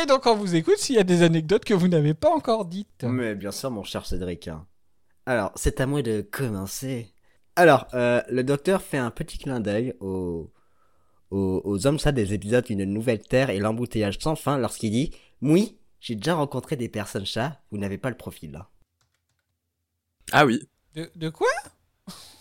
Et 0.00 0.06
donc 0.06 0.26
on 0.26 0.36
vous 0.36 0.54
écoute 0.54 0.76
s'il 0.78 0.94
y 0.94 0.98
a 1.00 1.02
des 1.04 1.22
anecdotes 1.22 1.64
que 1.64 1.74
vous 1.74 1.88
n'avez 1.88 2.14
pas 2.14 2.30
encore 2.30 2.66
dites. 2.66 3.02
Mais 3.02 3.34
bien 3.34 3.50
sûr, 3.50 3.72
mon 3.72 3.82
cher 3.82 4.06
Cédric. 4.06 4.46
hein. 4.46 4.64
Alors, 5.26 5.50
c'est 5.56 5.80
à 5.80 5.86
moi 5.86 6.02
de 6.02 6.20
commencer. 6.20 7.12
Alors, 7.56 7.88
euh, 7.94 8.22
le 8.28 8.44
docteur 8.44 8.80
fait 8.80 8.98
un 8.98 9.10
petit 9.10 9.38
clin 9.38 9.58
d'œil 9.58 9.96
aux, 9.98 10.52
aux, 11.32 11.62
aux 11.64 11.86
hommes 11.88 11.98
ça 11.98 12.12
des 12.12 12.32
épisodes 12.32 12.64
d'une 12.64 12.84
nouvelle 12.84 13.22
terre 13.26 13.50
et 13.50 13.58
l'embouteillage 13.58 14.18
sans 14.20 14.36
fin 14.36 14.56
lorsqu'il 14.56 14.92
dit 14.92 15.10
Oui, 15.42 15.80
j'ai 15.98 16.14
déjà 16.14 16.34
rencontré 16.34 16.76
des 16.76 16.88
personnes 16.88 17.26
chats, 17.26 17.60
vous 17.72 17.78
n'avez 17.78 17.98
pas 17.98 18.10
le 18.10 18.16
profil 18.16 18.52
là. 18.52 18.68
Ah 20.30 20.46
oui. 20.46 20.68
De, 20.96 21.10
de 21.14 21.28
quoi 21.28 21.46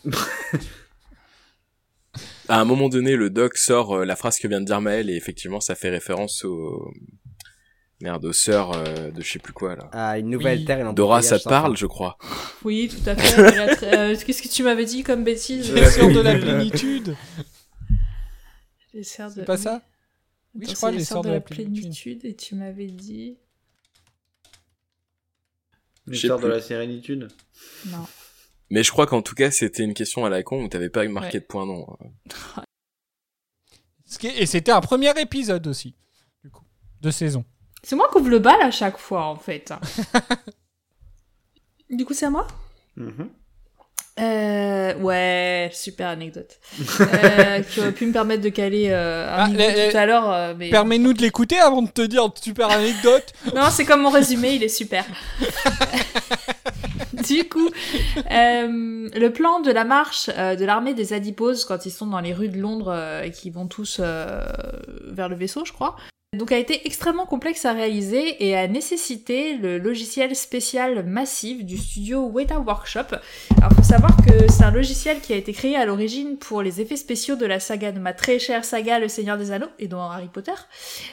À 2.47 2.61
un 2.61 2.65
moment 2.65 2.87
donné, 2.89 3.15
le 3.15 3.29
doc 3.29 3.57
sort 3.57 3.93
euh, 3.95 4.05
la 4.05 4.15
phrase 4.15 4.37
que 4.39 4.47
vient 4.47 4.61
de 4.61 4.65
dire 4.65 4.79
Maël 4.79 5.09
et 5.09 5.15
effectivement, 5.15 5.59
ça 5.59 5.75
fait 5.75 5.89
référence 5.89 6.45
au 6.45 6.89
merde 8.01 8.23
aux 8.25 8.33
sœurs 8.33 8.71
euh, 8.73 9.09
de 9.11 9.21
je 9.21 9.29
sais 9.31 9.39
plus 9.39 9.51
quoi 9.51 9.75
là. 9.75 9.89
Ah, 9.91 10.17
une 10.19 10.29
nouvelle 10.29 10.59
Oui. 10.59 10.65
terre 10.65 10.87
et 10.89 10.93
Dora, 10.93 11.21
ça 11.21 11.39
parle, 11.39 11.75
je 11.75 11.85
crois. 11.87 12.17
Oui, 12.63 12.87
tout 12.89 13.09
à 13.09 13.15
fait. 13.17 13.83
Euh, 13.83 14.15
Qu'est-ce 14.25 14.41
que 14.43 14.47
tu 14.47 14.63
m'avais 14.63 14.85
dit 14.85 15.03
comme 15.03 15.23
bêtise 15.23 15.73
Les 15.73 15.85
sœurs 15.89 16.11
de 16.13 16.19
la 16.21 16.35
plénitude. 16.37 17.15
Les 18.93 19.03
sœurs 19.03 19.29
de... 19.31 19.35
C'est 19.41 19.45
pas 19.45 19.57
ça? 19.57 19.81
Oui, 20.53 20.63
Attends, 20.63 20.71
je 20.71 20.75
crois 20.77 20.91
c'est 20.91 20.97
les 20.97 21.03
sœurs 21.03 21.23
de 21.23 21.29
la 21.31 21.41
plénitude. 21.41 21.81
plénitude. 21.81 22.25
Et 22.25 22.35
tu 22.35 22.55
m'avais 22.55 22.87
dit... 22.87 23.37
L'histoire 26.07 26.37
de 26.37 26.43
plus. 26.45 26.51
la 26.51 26.61
sérénitude. 26.61 27.27
Non. 27.87 28.05
Mais 28.69 28.83
je 28.83 28.91
crois 28.91 29.05
qu'en 29.05 29.21
tout 29.21 29.35
cas, 29.35 29.51
c'était 29.51 29.83
une 29.83 29.93
question 29.93 30.25
à 30.25 30.29
la 30.29 30.43
con 30.43 30.63
où 30.63 30.67
t'avais 30.67 30.89
pas 30.89 31.07
marqué 31.07 31.37
Ouais. 31.37 31.41
de 31.41 31.45
point 31.45 31.65
non. 31.65 31.85
Est- 34.23 34.41
Et 34.41 34.45
c'était 34.45 34.71
un 34.71 34.81
premier 34.81 35.11
épisode 35.19 35.67
aussi, 35.67 35.95
du 36.43 36.49
coup, 36.49 36.63
de 37.01 37.11
saison. 37.11 37.45
C'est 37.83 37.95
moi 37.95 38.09
qui 38.11 38.17
ouvre 38.17 38.29
le 38.29 38.39
bal 38.39 38.59
à 38.61 38.71
chaque 38.71 38.97
fois, 38.97 39.25
en 39.25 39.35
fait. 39.35 39.71
du 41.89 42.05
coup, 42.05 42.13
c'est 42.13 42.25
à 42.25 42.29
moi? 42.31 42.47
Mhm. 42.95 43.29
Euh, 44.17 44.95
ouais, 44.99 45.69
super 45.73 46.07
anecdote. 46.07 46.57
euh, 47.01 47.61
qui 47.63 47.79
aurait 47.81 47.91
pu 47.91 48.05
me 48.05 48.13
permettre 48.13 48.41
de 48.41 48.49
caler 48.49 48.87
euh, 48.89 49.27
un 49.29 49.43
Ah, 49.43 49.47
niveau 49.49 49.59
les- 49.59 49.91
tout 49.91 49.97
à 49.97 50.05
l'heure, 50.05 50.31
euh, 50.31 50.53
mais... 50.57 50.69
Permets-nous 50.69 51.11
de 51.13 51.21
l'écouter 51.21 51.59
avant 51.59 51.81
de 51.81 51.89
te 51.89 52.01
dire 52.01 52.29
super 52.41 52.69
anecdote. 52.69 53.33
Non, 53.53 53.69
c'est 53.69 53.83
comme 53.85 54.01
mon 54.01 54.09
résumé, 54.09 54.53
il 54.55 54.63
est 54.63 54.69
super. 54.69 55.05
du 57.27 57.47
coup, 57.49 57.69
euh, 58.31 59.09
le 59.13 59.27
plan 59.29 59.59
de 59.59 59.71
la 59.71 59.85
marche 59.85 60.29
euh, 60.37 60.55
de 60.55 60.65
l'armée 60.65 60.93
des 60.93 61.13
adiposes 61.13 61.65
quand 61.65 61.85
ils 61.85 61.91
sont 61.91 62.07
dans 62.07 62.19
les 62.19 62.33
rues 62.33 62.49
de 62.49 62.57
Londres 62.57 62.91
euh, 62.91 63.23
et 63.23 63.31
qui 63.31 63.49
vont 63.49 63.67
tous 63.67 63.99
vers 63.99 65.29
le 65.29 65.35
vaisseau, 65.35 65.65
je 65.65 65.73
crois. 65.73 65.95
Donc 66.35 66.51
a 66.51 66.57
été 66.57 66.85
extrêmement 66.85 67.25
complexe 67.25 67.65
à 67.65 67.71
réaliser 67.71 68.45
et 68.45 68.57
a 68.57 68.67
nécessité 68.67 69.55
le 69.55 69.77
logiciel 69.77 70.35
spécial 70.35 71.05
massif 71.05 71.63
du 71.63 71.77
studio 71.77 72.25
Weta 72.27 72.59
Workshop. 72.59 73.15
Alors 73.57 73.71
faut 73.73 73.83
savoir 73.83 74.15
que 74.17 74.51
c'est 74.51 74.63
un 74.63 74.71
logiciel 74.71 75.21
qui 75.21 75.31
a 75.33 75.37
été 75.37 75.53
créé 75.53 75.75
à 75.77 75.85
l'origine 75.85 76.37
pour 76.37 76.61
les 76.61 76.81
effets 76.81 76.97
spéciaux 76.97 77.35
de 77.37 77.45
la 77.45 77.59
saga 77.59 77.91
de 77.91 77.99
ma 77.99 78.13
très 78.13 78.39
chère 78.39 78.65
saga 78.65 78.99
Le 78.99 79.07
Seigneur 79.07 79.37
des 79.37 79.51
Anneaux 79.51 79.69
et 79.79 79.87
dans 79.87 80.01
Harry 80.09 80.27
Potter, 80.27 80.53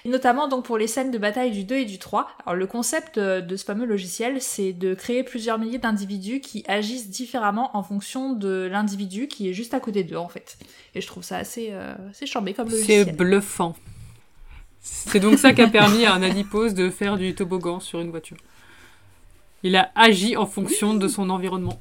et 0.05 0.09
notamment 0.09 0.49
donc 0.49 0.65
pour 0.65 0.77
les 0.77 0.89
scènes 0.89 1.11
de 1.11 1.19
bataille 1.19 1.53
du 1.53 1.65
2 1.65 1.77
et 1.77 1.85
du 1.85 1.99
3. 1.99 2.29
Alors 2.45 2.57
le 2.57 2.67
concept 2.67 3.19
euh, 3.19 3.41
de 3.41 3.57
ce 3.57 3.65
fameux 3.65 3.87
logiciel, 3.87 4.41
c'est 4.41 4.73
de 4.73 4.95
créer 4.95 5.23
plusieurs 5.23 5.59
milliers 5.59 5.79
d'individus 5.79 6.41
qui 6.41 6.65
agissent 6.67 7.11
différemment 7.11 7.77
en 7.77 7.83
fonction 7.83 8.33
de 8.33 8.69
l'individu 8.71 9.29
qui 9.29 9.49
est 9.49 9.53
juste 9.53 9.75
à 9.75 9.81
côté 9.81 10.03
d'eux 10.03 10.17
en 10.17 10.29
fait. 10.29 10.59
Et 10.95 11.01
je 11.01 11.07
trouve 11.07 11.23
ça 11.23 11.37
assez, 11.37 11.69
euh, 11.71 11.95
assez 12.11 12.27
chambé 12.27 12.55
comme 12.55 12.69
C'est 12.69 12.77
logiciel. 12.77 13.17
bluffant. 13.17 13.77
C'est 14.83 15.21
donc 15.21 15.39
ça 15.39 15.53
qui 15.53 15.63
a 15.63 15.69
permis 15.69 16.05
à 16.05 16.15
un 16.15 16.23
adipose 16.23 16.75
de 16.75 16.91
faire 16.91 17.17
du 17.17 17.35
toboggan 17.35 17.81
sur 17.81 18.01
une 18.01 18.11
voiture. 18.11 18.37
Il 19.63 19.77
a 19.77 19.93
agi 19.95 20.37
en 20.37 20.47
fonction 20.47 20.95
de 20.95 21.07
son 21.07 21.31
environnement. 21.31 21.81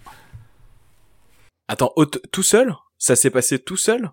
Attends, 1.67 1.93
tout 2.31 2.43
seul? 2.43 2.75
Ça 2.99 3.15
s'est 3.15 3.31
passé 3.31 3.57
tout 3.57 3.77
seul? 3.77 4.11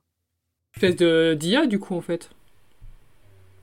Espèce 0.75 0.97
de 0.97 1.37
d'IA 1.39 1.67
du 1.67 1.79
coup 1.79 1.95
en 1.95 2.01
fait. 2.01 2.31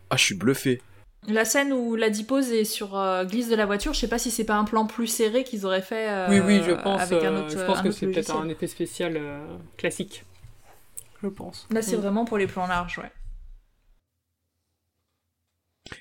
Ah, 0.09 0.17
je 0.17 0.23
suis 0.23 0.35
bluffé. 0.35 0.81
La 1.27 1.43
scène 1.43 1.73
où 1.73 1.95
l'adipose 1.95 2.51
est 2.51 2.65
sur 2.65 2.95
euh, 2.95 3.25
glisse 3.25 3.49
de 3.49 3.55
la 3.55 3.65
voiture, 3.65 3.93
je 3.93 3.99
sais 3.99 4.07
pas 4.07 4.19
si 4.19 4.29
c'est 4.29 4.43
pas 4.43 4.55
un 4.57 4.63
plan 4.63 4.85
plus 4.85 5.07
serré 5.07 5.43
qu'ils 5.43 5.65
auraient 5.65 5.81
fait 5.81 6.07
euh, 6.07 6.27
oui, 6.29 6.39
oui, 6.39 6.61
je 6.63 6.71
pense. 6.73 7.01
avec 7.01 7.23
un 7.23 7.33
euh, 7.33 7.39
autre, 7.47 7.57
je 7.57 7.65
pense 7.65 7.79
un 7.79 7.83
que 7.83 7.89
c'est 7.91 8.05
peut-être 8.07 8.35
un 8.35 8.47
effet 8.47 8.67
spécial 8.67 9.17
euh, 9.17 9.43
classique. 9.77 10.23
Je 11.23 11.27
pense. 11.29 11.67
Là, 11.71 11.81
c'est 11.81 11.97
Mm. 11.97 12.01
vraiment 12.01 12.25
pour 12.25 12.37
les 12.37 12.45
plans 12.45 12.67
larges, 12.67 12.99
ouais. 12.99 13.11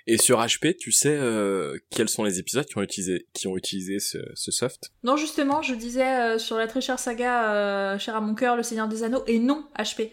Et 0.06 0.16
sur 0.16 0.40
HP, 0.40 0.76
tu 0.76 0.92
sais 0.92 1.14
euh, 1.14 1.76
quels 1.90 2.08
sont 2.08 2.24
les 2.24 2.38
épisodes 2.38 2.64
qui 2.64 2.78
ont 2.78 2.82
utilisé, 2.82 3.26
qui 3.34 3.46
ont 3.48 3.56
utilisé 3.56 3.98
ce, 3.98 4.18
ce 4.34 4.50
soft? 4.50 4.90
Non, 5.02 5.16
justement, 5.16 5.60
je 5.62 5.74
disais 5.74 6.04
euh, 6.06 6.38
sur 6.38 6.56
la 6.56 6.66
très 6.66 6.80
chère 6.80 6.98
saga 6.98 7.52
euh, 7.52 7.98
chère 7.98 8.16
à 8.16 8.20
mon 8.20 8.34
cœur, 8.34 8.56
Le 8.56 8.62
Seigneur 8.62 8.88
des 8.88 9.02
Anneaux, 9.02 9.22
et 9.26 9.38
non 9.38 9.64
HP. 9.78 10.10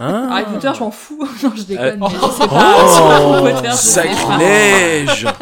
Ah. 0.00 0.28
Harry 0.32 0.44
Potter, 0.52 0.70
je 0.74 0.80
m'en 0.80 0.90
fous. 0.90 1.26
non, 1.42 1.52
je 1.56 1.62
déconne, 1.62 2.02
Euh, 2.02 2.08
mais 2.08 2.08
je 2.10 2.26
sais 2.32 2.48
pas. 2.48 2.88
sur 2.94 3.06
Harry 3.06 3.52
Potter, 3.54 3.68
je. 3.70 3.76
Sacrilège 3.76 5.26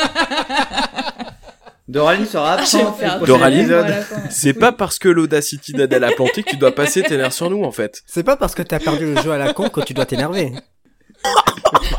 Doraline 1.89 2.27
sera 2.27 2.53
Ah, 2.53 2.59
absente. 2.61 3.01
Doraline, 3.27 3.66
voilà, 3.66 4.03
c'est 4.31 4.55
pas 4.55 4.70
parce 4.70 5.01
que 5.01 5.09
l'Audacity 5.09 5.73
d'Adèle 5.73 6.05
a 6.05 6.12
planté 6.12 6.45
que 6.45 6.51
tu 6.51 6.57
dois 6.57 6.73
passer 6.73 7.03
tes 7.03 7.16
nerfs 7.16 7.32
sur 7.32 7.51
nous 7.51 7.65
en 7.65 7.73
fait. 7.73 8.03
C'est 8.07 8.23
pas 8.23 8.37
parce 8.37 8.55
que 8.55 8.62
t'as 8.62 8.78
perdu 8.78 9.12
le 9.12 9.20
jeu 9.20 9.32
à 9.32 9.39
la 9.39 9.53
con 9.53 9.69
que 9.69 9.81
tu 9.81 9.93
dois 9.93 10.07
t'énerver. 10.07 10.53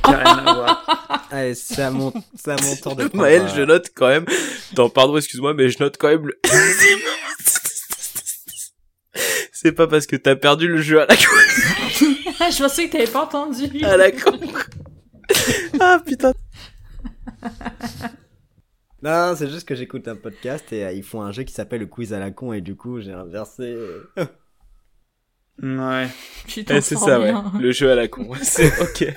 Ça 0.06 0.12
n'a 0.12 0.18
rien 0.18 0.38
à 0.48 0.54
voir. 0.54 1.28
Allez, 1.32 1.56
c'est 1.56 1.82
à 1.82 1.92
mon, 1.92 2.12
c'est 2.36 2.52
à 2.52 2.56
mon 2.62 2.76
tour 2.76 2.96
de 2.96 3.10
Maël, 3.16 3.48
je 3.56 3.62
note 3.62 3.90
quand 3.96 4.08
même. 4.08 4.26
Attends, 4.74 4.90
pardon, 4.90 5.18
excuse-moi, 5.18 5.54
mais 5.54 5.70
je 5.70 5.80
note 5.80 5.98
quand 5.98 6.10
même 6.10 6.28
le. 6.28 6.40
C'est 9.54 9.74
pas 9.74 9.86
parce 9.88 10.08
que 10.08 10.16
t'as 10.16 10.36
perdu 10.36 10.68
le 10.68 10.82
jeu 10.82 11.02
à 11.02 11.06
la 11.06 11.16
con. 11.16 11.22
je 12.00 12.64
pensais 12.64 12.88
que 12.88 12.94
t'avais 12.94 13.06
pas 13.06 13.24
entendu. 13.26 13.84
À 13.86 13.96
la 13.98 14.12
con. 14.12 14.40
Ah 15.80 16.02
putain. 16.06 16.34
Non, 19.02 19.34
c'est 19.38 19.50
juste 19.50 19.66
que 19.68 19.76
j'écoute 19.76 20.08
un 20.10 20.16
podcast 20.18 20.66
et 20.74 20.84
euh, 20.84 20.92
ils 20.92 21.04
font 21.04 21.22
un 21.22 21.32
jeu 21.32 21.44
qui 21.44 21.54
s'appelle 21.54 21.80
le 21.80 21.86
quiz 21.86 22.12
à 22.14 22.20
la 22.20 22.32
con 22.32 22.52
et 22.54 22.60
du 22.62 22.76
coup 22.76 23.00
j'ai 23.00 23.14
inversé. 23.14 23.64
euh, 23.64 24.12
Ouais. 25.62 26.08
Eh, 26.58 26.82
c'est 26.82 26.98
ça, 26.98 27.20
ouais. 27.20 27.34
Le 27.60 27.72
jeu 27.72 27.90
à 27.92 27.96
la 27.96 28.08
con. 28.10 28.30
C'est 28.42 28.72
ok. 28.82 29.14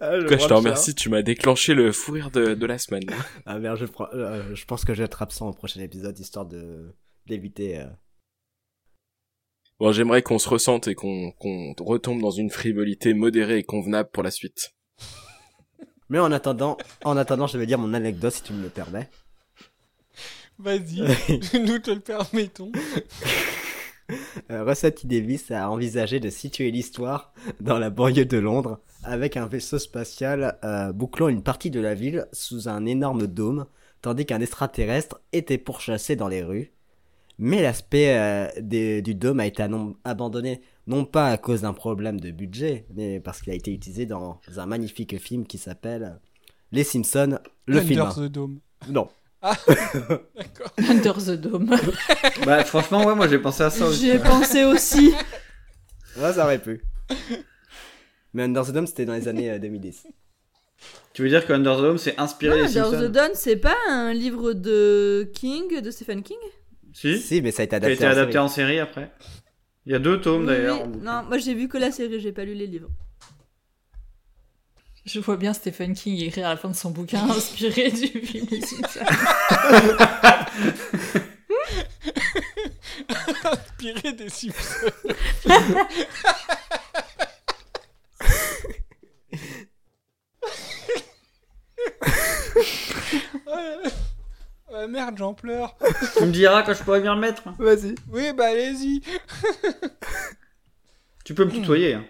Ah, 0.00 0.18
je 0.20 0.26
Quoi, 0.26 0.36
je 0.38 0.46
te 0.48 0.52
remercie, 0.54 0.94
tu 0.94 1.08
m'as 1.08 1.22
déclenché 1.22 1.74
le 1.74 1.92
fou 1.92 2.12
rire 2.12 2.30
de, 2.30 2.54
de 2.54 2.66
la 2.66 2.78
semaine. 2.78 3.04
Ah 3.46 3.58
merde, 3.58 3.78
je, 3.78 3.84
prends- 3.86 4.08
euh, 4.12 4.54
je 4.54 4.64
pense 4.64 4.84
que 4.84 4.92
je 4.94 4.98
vais 4.98 5.04
être 5.04 5.22
absent 5.22 5.48
au 5.48 5.52
prochain 5.52 5.80
épisode 5.80 6.18
histoire 6.18 6.46
de 6.46 6.94
d'éviter. 7.26 7.78
euh, 7.78 7.86
Bon, 9.78 9.92
j'aimerais 9.92 10.22
qu'on 10.22 10.38
se 10.38 10.48
ressente 10.48 10.88
et 10.88 10.94
qu'on 10.94 11.30
qu'on 11.32 11.74
retombe 11.80 12.20
dans 12.20 12.30
une 12.30 12.50
frivolité 12.50 13.14
modérée 13.14 13.58
et 13.58 13.62
convenable 13.62 14.10
pour 14.12 14.22
la 14.22 14.30
suite. 14.30 14.74
Mais 16.08 16.18
en 16.18 16.30
attendant, 16.32 16.76
en 17.04 17.16
attendant, 17.16 17.46
je 17.46 17.56
vais 17.56 17.66
dire 17.66 17.78
mon 17.78 17.94
anecdote 17.94 18.32
si 18.34 18.42
tu 18.42 18.52
me 18.52 18.62
le 18.62 18.68
permets. 18.68 19.08
Vas-y, 20.58 21.00
nous 21.58 21.78
te 21.78 21.90
le 21.90 22.00
permettons. 22.00 22.70
Euh, 24.50 24.64
Russell. 24.64 24.94
Davis 25.04 25.50
a 25.50 25.70
envisagé 25.70 26.20
de 26.20 26.30
situer 26.30 26.70
l'histoire 26.70 27.32
dans 27.60 27.78
la 27.78 27.90
banlieue 27.90 28.24
de 28.24 28.38
Londres 28.38 28.80
avec 29.04 29.36
un 29.36 29.46
vaisseau 29.46 29.78
spatial 29.78 30.58
euh, 30.64 30.92
bouclant 30.92 31.28
une 31.28 31.42
partie 31.42 31.70
de 31.70 31.80
la 31.80 31.94
ville 31.94 32.26
sous 32.32 32.68
un 32.68 32.86
énorme 32.86 33.26
dôme, 33.26 33.66
tandis 34.00 34.26
qu'un 34.26 34.40
extraterrestre 34.40 35.20
était 35.32 35.58
pourchassé 35.58 36.16
dans 36.16 36.28
les 36.28 36.42
rues. 36.42 36.72
Mais 37.38 37.62
l'aspect 37.62 38.16
euh, 38.18 38.46
des- 38.60 39.02
du 39.02 39.14
dôme 39.14 39.40
a 39.40 39.46
été 39.46 39.64
abandonné 40.04 40.60
non 40.86 41.04
pas 41.04 41.28
à 41.30 41.38
cause 41.38 41.62
d'un 41.62 41.72
problème 41.72 42.20
de 42.20 42.30
budget, 42.30 42.86
mais 42.94 43.20
parce 43.20 43.40
qu'il 43.40 43.52
a 43.52 43.56
été 43.56 43.72
utilisé 43.72 44.04
dans 44.06 44.40
un 44.56 44.66
magnifique 44.66 45.18
film 45.18 45.46
qui 45.46 45.58
s'appelle 45.58 46.18
Les 46.72 46.84
Simpsons, 46.84 47.38
le 47.66 47.78
Under 47.78 48.12
film. 48.12 48.28
the 48.28 48.30
Dome. 48.32 48.58
Non. 48.88 49.08
Ah, 49.42 49.56
d'accord. 50.36 50.72
Under 50.88 51.14
the 51.16 51.30
Dome. 51.32 51.74
Bah, 52.46 52.64
franchement, 52.64 53.04
ouais, 53.04 53.14
moi 53.14 53.26
j'ai 53.28 53.38
pensé 53.38 53.62
à 53.64 53.70
ça 53.70 53.86
aussi. 53.86 54.00
J'y 54.00 54.10
ai 54.10 54.18
pensé 54.18 54.64
aussi. 54.64 55.12
Ouais, 56.16 56.32
ça 56.32 56.44
aurait 56.44 56.58
pu. 56.60 56.82
Mais 58.34 58.44
Under 58.44 58.64
the 58.64 58.70
Dome, 58.72 58.86
c'était 58.86 59.04
dans 59.04 59.14
les 59.14 59.26
années 59.28 59.50
euh, 59.50 59.58
2010. 59.58 60.06
Tu 61.12 61.22
veux 61.22 61.28
dire 61.28 61.46
que 61.46 61.52
Under 61.52 61.76
the 61.76 61.80
Dome 61.82 61.98
c'est 61.98 62.18
inspiré 62.18 62.56
Non, 62.60 62.66
des 62.66 62.78
Under 62.78 62.90
Simpsons 62.90 63.06
the 63.08 63.12
Dawn, 63.12 63.30
c'est 63.34 63.56
pas 63.56 63.76
un 63.88 64.12
livre 64.12 64.52
de 64.52 65.30
King, 65.34 65.80
de 65.80 65.90
Stephen 65.90 66.22
King? 66.22 66.38
Si. 66.92 67.18
Si, 67.18 67.42
mais 67.42 67.50
ça 67.50 67.62
a 67.62 67.64
été 67.64 67.70
Qui 67.70 67.74
a 67.74 67.78
adapté, 67.78 67.94
été 67.94 68.06
en, 68.06 68.10
adapté 68.10 68.32
série. 68.32 68.44
en 68.44 68.48
série 68.48 68.78
après. 68.80 69.10
Il 69.86 69.92
y 69.92 69.94
a 69.94 69.98
deux 69.98 70.20
tomes 70.20 70.42
Oui, 70.42 70.46
d'ailleurs. 70.46 70.86
oui. 70.86 70.98
Non, 71.02 71.22
moi 71.24 71.38
j'ai 71.38 71.54
vu 71.54 71.68
que 71.68 71.78
la 71.78 71.90
série, 71.90 72.20
j'ai 72.20 72.32
pas 72.32 72.44
lu 72.44 72.54
les 72.54 72.66
livres. 72.66 72.88
Je 75.04 75.18
vois 75.18 75.36
bien 75.36 75.52
Stephen 75.52 75.94
King 75.94 76.20
écrire 76.22 76.46
à 76.46 76.50
la 76.50 76.56
fin 76.56 76.68
de 76.68 76.76
son 76.76 76.90
bouquin 76.90 77.28
inspiré 77.30 77.90
du 77.90 78.60
Simpsons. 78.60 79.00
Inspiré 83.44 84.12
des 84.12 84.28
Simpsons. 84.28 84.92
Ouais, 94.72 94.88
merde, 94.88 95.16
j'en 95.18 95.34
pleure. 95.34 95.76
tu 96.16 96.24
me 96.24 96.32
diras 96.32 96.62
quand 96.62 96.72
je 96.74 96.82
pourrais 96.82 97.00
bien 97.00 97.14
le 97.14 97.20
mettre. 97.20 97.42
Vas-y. 97.58 97.94
Oui, 98.10 98.32
bah 98.32 98.46
allez-y. 98.46 99.02
Tu 101.32 101.36
peux 101.36 101.46
me 101.46 101.50
tutoyer. 101.50 101.94
hein. 101.94 102.04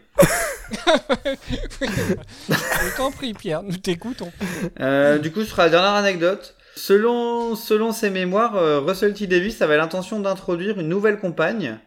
Je 1.71 2.97
t'en 2.97 3.13
prie, 3.13 3.35
Pierre, 3.35 3.63
nous 3.63 3.77
t'écoutons. 3.77 4.33
Euh, 4.81 5.19
du 5.19 5.31
coup, 5.31 5.43
ce 5.43 5.51
sera 5.51 5.67
la 5.67 5.71
dernière 5.71 5.93
anecdote. 5.93 6.57
Selon, 6.75 7.55
selon 7.55 7.93
ses 7.93 8.11
mémoires, 8.11 8.57
euh, 8.57 8.81
Russell 8.81 9.15
T. 9.15 9.29
Davis 9.29 9.63
avait 9.63 9.77
l'intention 9.77 10.19
d'introduire 10.19 10.81
une 10.81 10.89
nouvelle 10.89 11.21
compagne 11.21 11.79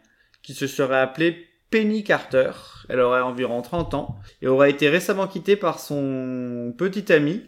qui 0.42 0.54
se 0.54 0.66
serait 0.66 0.98
appelée 0.98 1.36
Penny 1.70 2.04
Carter. 2.04 2.52
Elle 2.88 3.00
aurait 3.00 3.20
environ 3.20 3.60
30 3.60 3.92
ans 3.92 4.16
et 4.40 4.46
aurait 4.48 4.70
été 4.70 4.88
récemment 4.88 5.26
quittée 5.26 5.56
par 5.56 5.78
son 5.78 6.72
petit 6.78 7.12
ami 7.12 7.42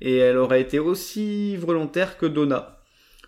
et 0.00 0.18
elle 0.18 0.36
aurait 0.36 0.60
été 0.60 0.78
aussi 0.78 1.56
volontaire 1.56 2.16
que 2.16 2.26
Donna. 2.26 2.78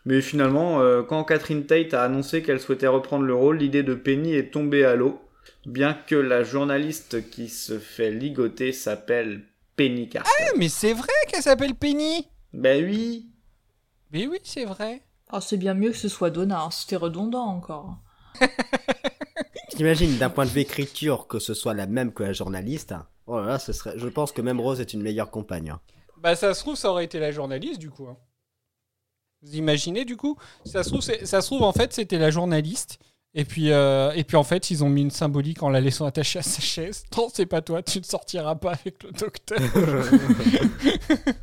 Mais 0.04 0.20
finalement, 0.20 0.80
euh, 0.80 1.02
quand 1.02 1.24
Catherine 1.24 1.66
Tate 1.66 1.92
a 1.92 2.04
annoncé 2.04 2.40
qu'elle 2.42 2.60
souhaitait 2.60 2.86
reprendre 2.86 3.24
le 3.24 3.34
rôle, 3.34 3.56
l'idée 3.56 3.82
de 3.82 3.94
Penny 3.94 4.36
est 4.36 4.52
tombée 4.52 4.84
à 4.84 4.94
l'eau, 4.94 5.18
bien 5.66 5.94
que 5.94 6.14
la 6.14 6.42
journaliste 6.44 7.30
qui 7.30 7.48
se 7.48 7.78
fait 7.78 8.10
ligoter 8.10 8.72
s'appelle 8.72 9.44
Penny 9.76 10.08
Carter. 10.08 10.30
Ah, 10.40 10.52
mais 10.56 10.68
c'est 10.68 10.92
vrai 10.92 11.08
qu'elle 11.28 11.42
s'appelle 11.42 11.74
Penny. 11.74 12.28
Ben 12.52 12.84
oui. 12.84 13.28
Mais 14.12 14.26
oui, 14.26 14.38
c'est 14.44 14.64
vrai. 14.64 15.02
Oh, 15.32 15.40
c'est 15.40 15.56
bien 15.56 15.74
mieux 15.74 15.90
que 15.90 15.96
ce 15.96 16.08
soit 16.08 16.30
Donna, 16.30 16.62
hein. 16.62 16.70
c'était 16.70 16.96
redondant 16.96 17.46
encore. 17.46 17.96
J'imagine 19.76 20.16
d'un 20.18 20.30
point 20.30 20.44
de 20.44 20.50
vue 20.50 20.60
écriture 20.60 21.26
que 21.26 21.38
ce 21.38 21.54
soit 21.54 21.74
la 21.74 21.86
même 21.86 22.12
que 22.12 22.22
la 22.22 22.32
journaliste. 22.32 22.94
Oh 23.26 23.38
là 23.40 23.46
là, 23.46 23.58
ce 23.58 23.72
serait... 23.72 23.98
je 23.98 24.06
pense 24.08 24.30
que 24.32 24.42
même 24.42 24.60
Rose 24.60 24.80
est 24.80 24.92
une 24.92 25.02
meilleure 25.02 25.30
compagne. 25.30 25.70
hein. 25.70 25.80
Bah 26.18 26.36
ça 26.36 26.54
se 26.54 26.60
trouve, 26.60 26.76
ça 26.76 26.90
aurait 26.90 27.04
été 27.04 27.18
la 27.18 27.32
journaliste 27.32 27.80
du 27.80 27.90
coup. 27.90 28.06
hein. 28.06 28.16
Vous 29.42 29.56
imaginez 29.56 30.04
du 30.04 30.16
coup? 30.16 30.38
Ça 30.64 30.82
se, 30.84 30.88
trouve, 30.90 31.00
ça 31.02 31.40
se 31.42 31.46
trouve 31.46 31.62
en 31.62 31.72
fait 31.72 31.92
c'était 31.92 32.18
la 32.18 32.30
journaliste. 32.30 32.98
Et 33.36 33.44
puis, 33.44 33.72
euh, 33.72 34.12
et 34.12 34.22
puis 34.22 34.36
en 34.36 34.44
fait 34.44 34.70
ils 34.70 34.84
ont 34.84 34.88
mis 34.88 35.02
une 35.02 35.10
symbolique 35.10 35.62
en 35.64 35.68
la 35.68 35.80
laissant 35.80 36.06
attachée 36.06 36.38
à 36.38 36.42
sa 36.42 36.60
chaise. 36.62 37.04
Non 37.16 37.28
c'est 37.32 37.46
pas 37.46 37.62
toi, 37.62 37.82
tu 37.82 37.98
ne 37.98 38.04
sortiras 38.04 38.54
pas 38.54 38.72
avec 38.72 39.02
le 39.02 39.10
docteur. 39.10 39.58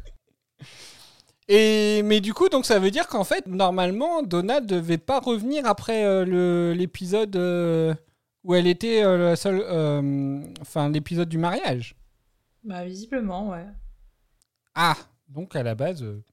et 1.48 2.02
mais 2.04 2.22
du 2.22 2.34
coup 2.34 2.50
donc 2.50 2.66
ça 2.66 2.80
veut 2.80 2.92
dire 2.92 3.08
qu'en 3.08 3.24
fait 3.24 3.46
normalement 3.48 4.22
Donna 4.24 4.62
devait 4.62 4.98
pas 4.98 5.20
revenir 5.20 5.66
après 5.66 6.06
euh, 6.06 6.24
le- 6.26 6.74
l'épisode 6.74 7.36
euh, 7.36 7.94
où 8.44 8.56
elle 8.56 8.68
était 8.68 9.04
euh, 9.04 9.18
la 9.32 9.36
seule, 9.36 9.62
euh, 9.66 10.42
enfin 10.62 10.90
l'épisode 10.90 11.30
du 11.30 11.38
mariage. 11.38 11.96
Bah, 12.64 12.86
visiblement, 12.86 13.50
ouais. 13.50 13.66
Ah, 14.76 14.96
donc 15.28 15.56
à 15.56 15.64
la 15.64 15.74
base, 15.76 16.04
euh, 16.04 16.24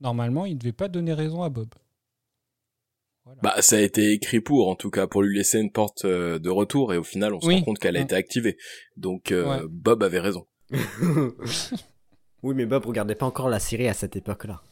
normalement, 0.00 0.46
il 0.46 0.56
devait 0.58 0.72
pas 0.72 0.86
donner 0.88 1.12
raison 1.12 1.42
à 1.42 1.48
Bob. 1.48 1.68
Bah, 3.42 3.54
ça 3.60 3.76
a 3.76 3.80
été 3.80 4.12
écrit 4.12 4.40
pour, 4.40 4.68
en 4.68 4.76
tout 4.76 4.90
cas, 4.90 5.06
pour 5.06 5.22
lui 5.22 5.36
laisser 5.36 5.58
une 5.58 5.72
porte 5.72 6.04
euh, 6.04 6.38
de 6.38 6.48
retour, 6.48 6.94
et 6.94 6.96
au 6.96 7.02
final, 7.02 7.34
on 7.34 7.40
se 7.40 7.46
Oui. 7.48 7.56
rend 7.58 7.62
compte 7.64 7.78
qu'elle 7.78 7.96
a 7.96 7.98
Ouais. 7.98 8.04
été 8.04 8.14
activée. 8.14 8.56
Donc, 8.96 9.32
euh, 9.32 9.62
Ouais. 9.62 9.66
Bob 9.68 10.02
avait 10.04 10.20
raison. 10.20 10.46
oui, 12.42 12.54
mais 12.54 12.66
Bob 12.66 12.86
regardait 12.86 13.14
pas 13.14 13.26
encore 13.26 13.48
la 13.48 13.58
série 13.58 13.88
à 13.88 13.94
cette 13.94 14.16
époque-là. 14.16 14.62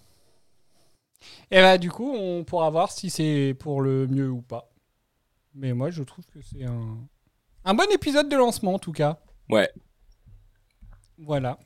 Et 1.51 1.61
bah 1.61 1.79
du 1.79 1.91
coup, 1.91 2.13
on 2.15 2.45
pourra 2.45 2.69
voir 2.71 2.93
si 2.93 3.09
c'est 3.11 3.57
pour 3.59 3.81
le 3.81 4.07
mieux 4.07 4.29
ou 4.31 4.43
pas. 4.43 4.71
Mais 5.55 5.73
moi, 5.73 5.91
je 5.91 6.03
trouve 6.03 6.27
que 6.27 6.41
c'est 6.43 6.65
un 6.65 6.99
un 7.65 7.75
bon 7.75 7.91
épisode 7.93 8.29
de 8.29 8.37
lancement 8.37 8.75
en 8.75 8.79
tout 8.79 8.93
cas. 8.93 9.21
Ouais. 9.49 9.71
Voilà. 11.19 11.59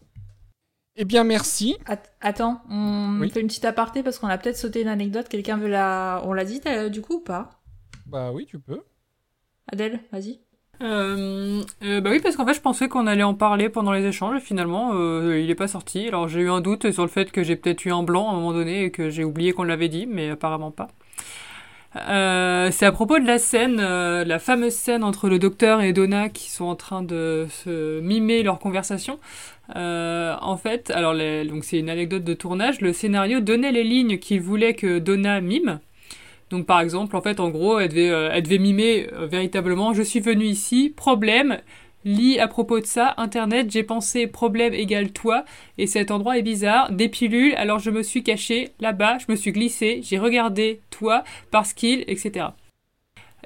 Eh 0.98 1.04
bien, 1.04 1.22
merci. 1.24 1.76
At- 1.86 2.02
attends, 2.20 2.60
on 2.68 3.18
Oui. 3.20 3.30
fait 3.30 3.40
une 3.40 3.46
petite 3.46 3.64
aparté 3.64 4.02
parce 4.02 4.18
qu'on 4.18 4.26
a 4.26 4.36
peut-être 4.36 4.56
sauté 4.56 4.82
une 4.82 4.88
anecdote. 4.88 5.28
Quelqu'un 5.28 5.56
veut 5.56 5.68
la. 5.68 6.20
On 6.24 6.32
l'a 6.32 6.44
dit 6.44 6.60
euh, 6.66 6.88
du 6.88 7.00
coup 7.02 7.14
ou 7.14 7.20
pas? 7.20 7.60
Bah 8.06 8.32
oui, 8.32 8.46
tu 8.46 8.58
peux. 8.58 8.82
Adèle, 9.70 10.00
vas-y. 10.12 10.40
Euh, 10.80 11.62
euh, 11.82 12.00
bah 12.00 12.10
oui, 12.10 12.20
parce 12.20 12.36
qu'en 12.36 12.46
fait, 12.46 12.54
je 12.54 12.60
pensais 12.60 12.88
qu'on 12.88 13.06
allait 13.06 13.22
en 13.24 13.34
parler 13.34 13.68
pendant 13.68 13.92
les 13.92 14.04
échanges, 14.06 14.36
et 14.38 14.40
finalement, 14.40 14.92
euh, 14.94 15.40
il 15.40 15.50
est 15.50 15.54
pas 15.56 15.68
sorti. 15.68 16.06
Alors, 16.08 16.28
j'ai 16.28 16.40
eu 16.40 16.50
un 16.50 16.60
doute 16.60 16.90
sur 16.92 17.02
le 17.02 17.08
fait 17.08 17.30
que 17.32 17.42
j'ai 17.42 17.56
peut-être 17.56 17.84
eu 17.84 17.92
un 17.92 18.02
blanc 18.02 18.28
à 18.28 18.32
un 18.32 18.34
moment 18.36 18.52
donné 18.52 18.84
et 18.84 18.90
que 18.90 19.10
j'ai 19.10 19.24
oublié 19.24 19.52
qu'on 19.52 19.64
l'avait 19.64 19.88
dit, 19.88 20.06
mais 20.06 20.30
apparemment 20.30 20.70
pas. 20.70 20.88
Euh, 21.96 22.70
c'est 22.70 22.84
à 22.84 22.92
propos 22.92 23.18
de 23.18 23.26
la 23.26 23.38
scène, 23.38 23.78
euh, 23.80 24.24
la 24.24 24.38
fameuse 24.38 24.74
scène 24.74 25.02
entre 25.02 25.28
le 25.28 25.38
docteur 25.38 25.80
et 25.80 25.92
Donna 25.92 26.28
qui 26.28 26.50
sont 26.50 26.66
en 26.66 26.76
train 26.76 27.02
de 27.02 27.46
se 27.50 28.00
mimer 28.00 28.42
leur 28.42 28.58
conversation. 28.58 29.18
Euh, 29.76 30.34
en 30.40 30.56
fait, 30.56 30.90
alors 30.90 31.14
donc 31.46 31.64
c'est 31.64 31.78
une 31.78 31.90
anecdote 31.90 32.24
de 32.24 32.34
tournage. 32.34 32.80
Le 32.80 32.92
scénario 32.92 33.40
donnait 33.40 33.72
les 33.72 33.84
lignes 33.84 34.18
qu'il 34.18 34.40
voulait 34.40 34.74
que 34.74 34.98
Donna 34.98 35.40
mime. 35.40 35.80
Donc 36.50 36.66
par 36.66 36.80
exemple, 36.80 37.16
en 37.16 37.22
fait, 37.22 37.40
en 37.40 37.50
gros, 37.50 37.78
elle 37.78 37.88
devait, 37.88 38.06
elle 38.06 38.42
devait 38.42 38.58
mimer 38.58 39.08
véritablement. 39.22 39.92
Je 39.92 40.02
suis 40.02 40.20
venu 40.20 40.44
ici, 40.44 40.92
problème. 40.94 41.58
Lis 42.04 42.38
à 42.38 42.48
propos 42.48 42.80
de 42.80 42.86
ça, 42.86 43.14
internet, 43.16 43.70
j'ai 43.70 43.82
pensé 43.82 44.26
problème 44.26 44.72
égale 44.72 45.10
toi, 45.10 45.44
et 45.78 45.86
cet 45.86 46.10
endroit 46.10 46.38
est 46.38 46.42
bizarre, 46.42 46.92
des 46.92 47.08
pilules, 47.08 47.54
alors 47.56 47.80
je 47.80 47.90
me 47.90 48.02
suis 48.02 48.22
caché 48.22 48.70
là-bas, 48.80 49.18
je 49.18 49.26
me 49.28 49.36
suis 49.36 49.52
glissé, 49.52 50.00
j'ai 50.02 50.18
regardé 50.18 50.80
toi, 50.90 51.24
parce 51.50 51.72
qu'il, 51.72 52.04
etc. 52.06 52.46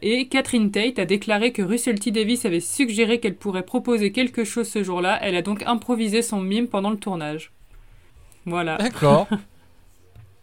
Et 0.03 0.29
Catherine 0.29 0.71
Tate 0.71 0.99
a 0.99 1.07
déclaré 1.07 1.53
que 1.53 1.63
Russell 1.63 1.99
T. 1.99 2.11
Davis 2.11 2.45
avait 2.45 2.61
suggéré 2.61 3.21
qu'elle 3.21 3.37
pourrait 3.37 3.65
proposer 3.65 4.13
quelque 4.13 4.45
chose 4.45 4.69
ce 4.69 4.83
jour-là, 4.83 5.19
elle 5.23 5.37
a 5.37 5.43
donc 5.43 5.63
improvisé 5.65 6.23
son 6.23 6.41
mime 6.41 6.69
pendant 6.69 6.91
le 6.91 6.99
tournage. 6.99 7.53
Voilà. 8.45 8.77
D'accord. 8.77 9.29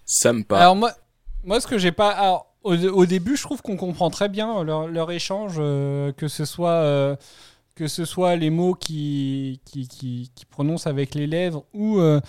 Ça 0.05 0.33
me 0.33 0.43
parle. 0.43 0.61
Alors 0.61 0.75
moi, 0.75 0.91
moi, 1.43 1.59
ce 1.59 1.67
que 1.67 1.77
j'ai 1.77 1.91
pas, 1.91 2.09
alors, 2.09 2.53
au, 2.63 2.75
au 2.75 3.05
début, 3.05 3.37
je 3.37 3.43
trouve 3.43 3.61
qu'on 3.61 3.77
comprend 3.77 4.09
très 4.09 4.29
bien 4.29 4.63
leur, 4.63 4.87
leur 4.87 5.11
échange, 5.11 5.55
euh, 5.59 6.11
que 6.13 6.27
ce 6.27 6.45
soit 6.45 6.71
euh, 6.71 7.15
que 7.79 7.87
ce 7.87 8.03
soit 8.03 8.35
les 8.35 8.49
mots 8.49 8.75
qui 8.75 9.61
qui, 9.63 9.87
qui, 9.87 10.33
qui 10.35 10.45
prononcent 10.45 10.85
avec 10.85 11.15
les 11.15 11.27
lèvres 11.27 11.63
ou 11.73 11.99
euh, 11.99 12.19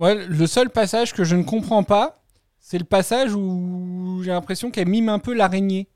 le 0.00 0.46
seul 0.46 0.70
passage 0.70 1.12
que 1.12 1.24
je 1.24 1.34
ne 1.34 1.42
comprends 1.42 1.82
pas, 1.82 2.22
c'est 2.60 2.78
le 2.78 2.84
passage 2.84 3.34
où 3.34 4.20
j'ai 4.22 4.30
l'impression 4.30 4.70
qu'elle 4.70 4.86
mime 4.86 5.08
un 5.08 5.18
peu 5.18 5.34
l'araignée. 5.34 5.88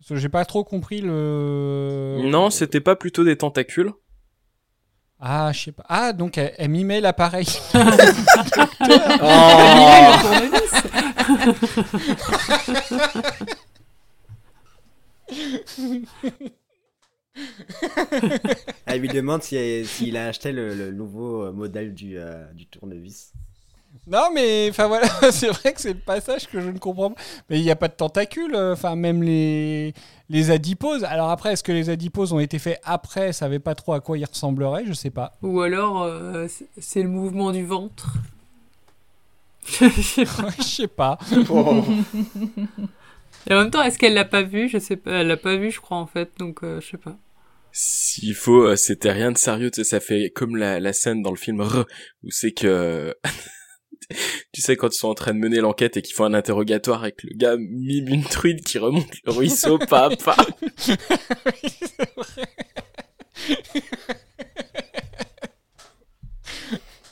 J'ai 0.00 0.30
pas 0.30 0.46
trop 0.46 0.64
compris 0.64 1.02
le. 1.02 2.22
Non, 2.24 2.48
c'était 2.48 2.80
pas 2.80 2.96
plutôt 2.96 3.22
des 3.22 3.36
tentacules 3.36 3.92
Ah, 5.20 5.50
je 5.52 5.64
sais 5.64 5.72
pas. 5.72 5.84
Ah, 5.86 6.14
donc 6.14 6.38
elle, 6.38 6.54
elle 6.56 6.70
mimait 6.70 7.02
l'appareil. 7.02 7.46
Elle 18.86 19.00
lui 19.00 19.08
demande 19.08 19.42
si- 19.42 19.84
s'il 19.84 20.16
a 20.16 20.26
acheté 20.28 20.52
le, 20.52 20.74
le 20.74 20.92
nouveau 20.92 21.44
euh, 21.44 21.52
modèle 21.52 21.94
du, 21.94 22.18
euh, 22.18 22.44
du 22.54 22.66
tournevis. 22.66 23.32
Non, 24.06 24.28
mais 24.34 24.68
enfin 24.70 24.86
voilà, 24.86 25.06
c'est 25.30 25.48
vrai 25.48 25.72
que 25.72 25.80
c'est 25.80 25.92
le 25.92 25.98
passage 25.98 26.46
que 26.48 26.60
je 26.60 26.68
ne 26.70 26.78
comprends 26.78 27.10
pas. 27.10 27.20
Mais 27.50 27.58
il 27.58 27.62
n'y 27.62 27.70
a 27.70 27.76
pas 27.76 27.88
de 27.88 27.92
tentacules, 27.94 28.54
euh, 28.54 28.72
enfin 28.72 28.96
même 28.96 29.22
les 29.22 29.92
les 30.30 30.50
adiposes. 30.50 31.04
Alors 31.04 31.30
après, 31.30 31.52
est-ce 31.52 31.62
que 31.62 31.72
les 31.72 31.90
adiposes 31.90 32.32
ont 32.32 32.38
été 32.38 32.58
faits 32.58 32.80
après? 32.84 33.32
Savait 33.32 33.58
pas 33.58 33.74
trop 33.74 33.92
à 33.94 34.00
quoi 34.00 34.16
ils 34.18 34.24
ressembleraient, 34.24 34.84
je 34.86 34.92
sais 34.92 35.10
pas. 35.10 35.32
Ou 35.42 35.60
alors, 35.60 36.02
euh, 36.02 36.46
c'est- 36.78 37.02
le 37.02 37.08
mouvement 37.08 37.50
du 37.52 37.64
ventre. 37.64 38.14
Je 39.66 39.88
sais 40.00 40.24
pas. 40.24 40.48
Je 40.58 40.62
sais 40.62 40.88
pas. 40.88 41.18
Et 43.48 43.54
en 43.54 43.58
même 43.58 43.70
temps, 43.70 43.82
est-ce 43.82 43.98
qu'elle 43.98 44.14
l'a 44.14 44.24
pas 44.24 44.42
vu? 44.42 44.68
Je 44.68 44.78
sais 44.78 44.96
pas. 44.96 45.12
Elle 45.20 45.28
l'a 45.28 45.36
pas 45.36 45.56
vu, 45.56 45.70
je 45.70 45.80
crois, 45.80 45.98
en 45.98 46.06
fait. 46.06 46.30
Donc, 46.38 46.62
euh, 46.62 46.80
je 46.80 46.88
sais 46.90 46.96
pas. 46.98 47.16
S'il 47.80 48.34
faut, 48.34 48.66
euh, 48.66 48.74
c'était 48.74 49.12
rien 49.12 49.30
de 49.30 49.38
sérieux, 49.38 49.70
ça 49.72 50.00
fait 50.00 50.32
comme 50.34 50.56
la, 50.56 50.80
la 50.80 50.92
scène 50.92 51.22
dans 51.22 51.30
le 51.30 51.36
film 51.36 51.60
R, 51.60 51.86
où 52.24 52.30
c'est 52.32 52.50
que, 52.50 53.14
tu 54.52 54.60
sais, 54.60 54.74
quand 54.74 54.92
ils 54.92 54.98
sont 54.98 55.06
en 55.06 55.14
train 55.14 55.32
de 55.32 55.38
mener 55.38 55.60
l'enquête 55.60 55.96
et 55.96 56.02
qu'ils 56.02 56.16
font 56.16 56.24
un 56.24 56.34
interrogatoire 56.34 57.06
que 57.16 57.28
le 57.28 57.36
gars 57.36 57.56
mime 57.56 58.08
une 58.08 58.24
truite 58.24 58.64
qui 58.64 58.78
remonte 58.78 59.22
le 59.24 59.30
ruisseau 59.30 59.78
pas 59.88 60.06
à 60.06 60.16
pas. 60.16 60.36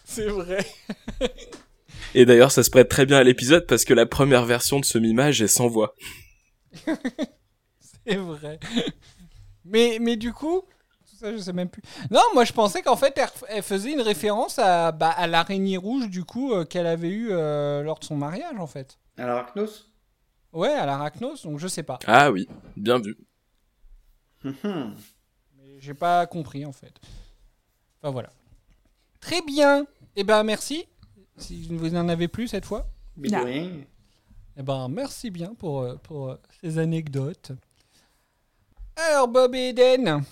c'est 0.04 0.26
vrai. 0.26 0.66
Et 2.16 2.26
d'ailleurs, 2.26 2.50
ça 2.50 2.64
se 2.64 2.70
prête 2.70 2.88
très 2.88 3.06
bien 3.06 3.18
à 3.18 3.22
l'épisode 3.22 3.68
parce 3.68 3.84
que 3.84 3.94
la 3.94 4.04
première 4.04 4.44
version 4.44 4.80
de 4.80 4.84
ce 4.84 4.98
mimage 4.98 5.40
est 5.42 5.46
sans 5.46 5.68
voix. 5.68 5.94
C'est 8.08 8.16
vrai. 8.16 8.58
Mais, 9.68 9.98
mais 10.00 10.16
du 10.16 10.32
coup, 10.32 10.62
tout 11.08 11.16
ça, 11.16 11.32
je 11.32 11.38
sais 11.38 11.52
même 11.52 11.68
plus. 11.68 11.82
Non, 12.10 12.20
moi 12.34 12.44
je 12.44 12.52
pensais 12.52 12.82
qu'en 12.82 12.96
fait 12.96 13.16
elle, 13.16 13.28
elle 13.48 13.62
faisait 13.62 13.92
une 13.92 14.00
référence 14.00 14.58
à, 14.58 14.92
bah, 14.92 15.10
à 15.10 15.26
l'araignée 15.26 15.76
rouge 15.76 16.08
du 16.08 16.24
coup 16.24 16.52
euh, 16.52 16.64
qu'elle 16.64 16.86
avait 16.86 17.10
eue 17.10 17.28
euh, 17.30 17.82
lors 17.82 17.98
de 17.98 18.04
son 18.04 18.16
mariage 18.16 18.56
en 18.58 18.66
fait. 18.66 18.98
À 19.16 19.26
l'Arachnos? 19.26 19.88
Ouais, 20.52 20.72
à 20.72 20.86
l'arachnos, 20.86 21.42
donc 21.42 21.58
je 21.58 21.68
sais 21.68 21.82
pas. 21.82 21.98
Ah 22.06 22.30
oui, 22.30 22.48
bien 22.76 22.98
vu. 22.98 23.16
Mais 24.44 25.80
j'ai 25.80 25.94
pas 25.94 26.26
compris 26.26 26.64
en 26.64 26.72
fait. 26.72 26.94
Enfin 28.00 28.10
voilà. 28.12 28.30
Très 29.20 29.42
bien. 29.42 29.86
Eh 30.14 30.24
ben 30.24 30.42
merci. 30.44 30.86
Si 31.36 31.68
vous 31.70 31.90
n'en 31.90 32.08
avez 32.08 32.28
plus 32.28 32.48
cette 32.48 32.64
fois. 32.64 32.88
Eh 33.22 34.62
ben 34.62 34.88
merci 34.88 35.30
bien 35.30 35.54
pour, 35.54 35.98
pour 36.00 36.30
euh, 36.30 36.36
ces 36.60 36.78
anecdotes. 36.78 37.52
Alors 38.96 39.28
Bob 39.28 39.54
et 39.54 39.68
Eden, 39.68 40.22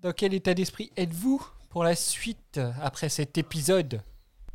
dans 0.00 0.12
quel 0.12 0.34
état 0.34 0.52
d'esprit 0.52 0.92
êtes-vous 0.98 1.42
pour 1.70 1.84
la 1.84 1.96
suite 1.96 2.60
après 2.82 3.08
cet 3.08 3.38
épisode? 3.38 4.02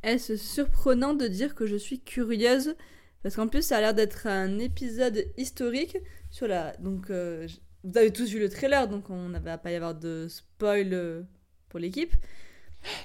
Est-ce 0.03 0.37
surprenant 0.37 1.15
de 1.15 1.27
dire 1.27 1.55
que 1.55 1.65
je 1.65 1.75
suis 1.75 1.99
curieuse? 1.99 2.75
Parce 3.23 3.35
qu'en 3.35 3.47
plus, 3.47 3.63
ça 3.63 3.77
a 3.77 3.81
l'air 3.81 3.93
d'être 3.95 4.27
un 4.27 4.59
épisode 4.59 5.25
historique 5.35 5.97
sur 6.29 6.47
la. 6.47 6.73
Donc, 6.77 7.09
euh, 7.09 7.47
vous 7.83 7.97
avez 7.97 8.11
tous 8.11 8.29
vu 8.29 8.39
le 8.39 8.49
trailer, 8.49 8.87
donc 8.87 9.09
on 9.09 9.29
n'avait 9.29 9.51
à 9.51 9.57
pas 9.57 9.71
y 9.71 9.75
avoir 9.75 9.95
de 9.95 10.27
spoil 10.29 10.89
euh, 10.93 11.23
pour 11.69 11.79
l'équipe. 11.79 12.13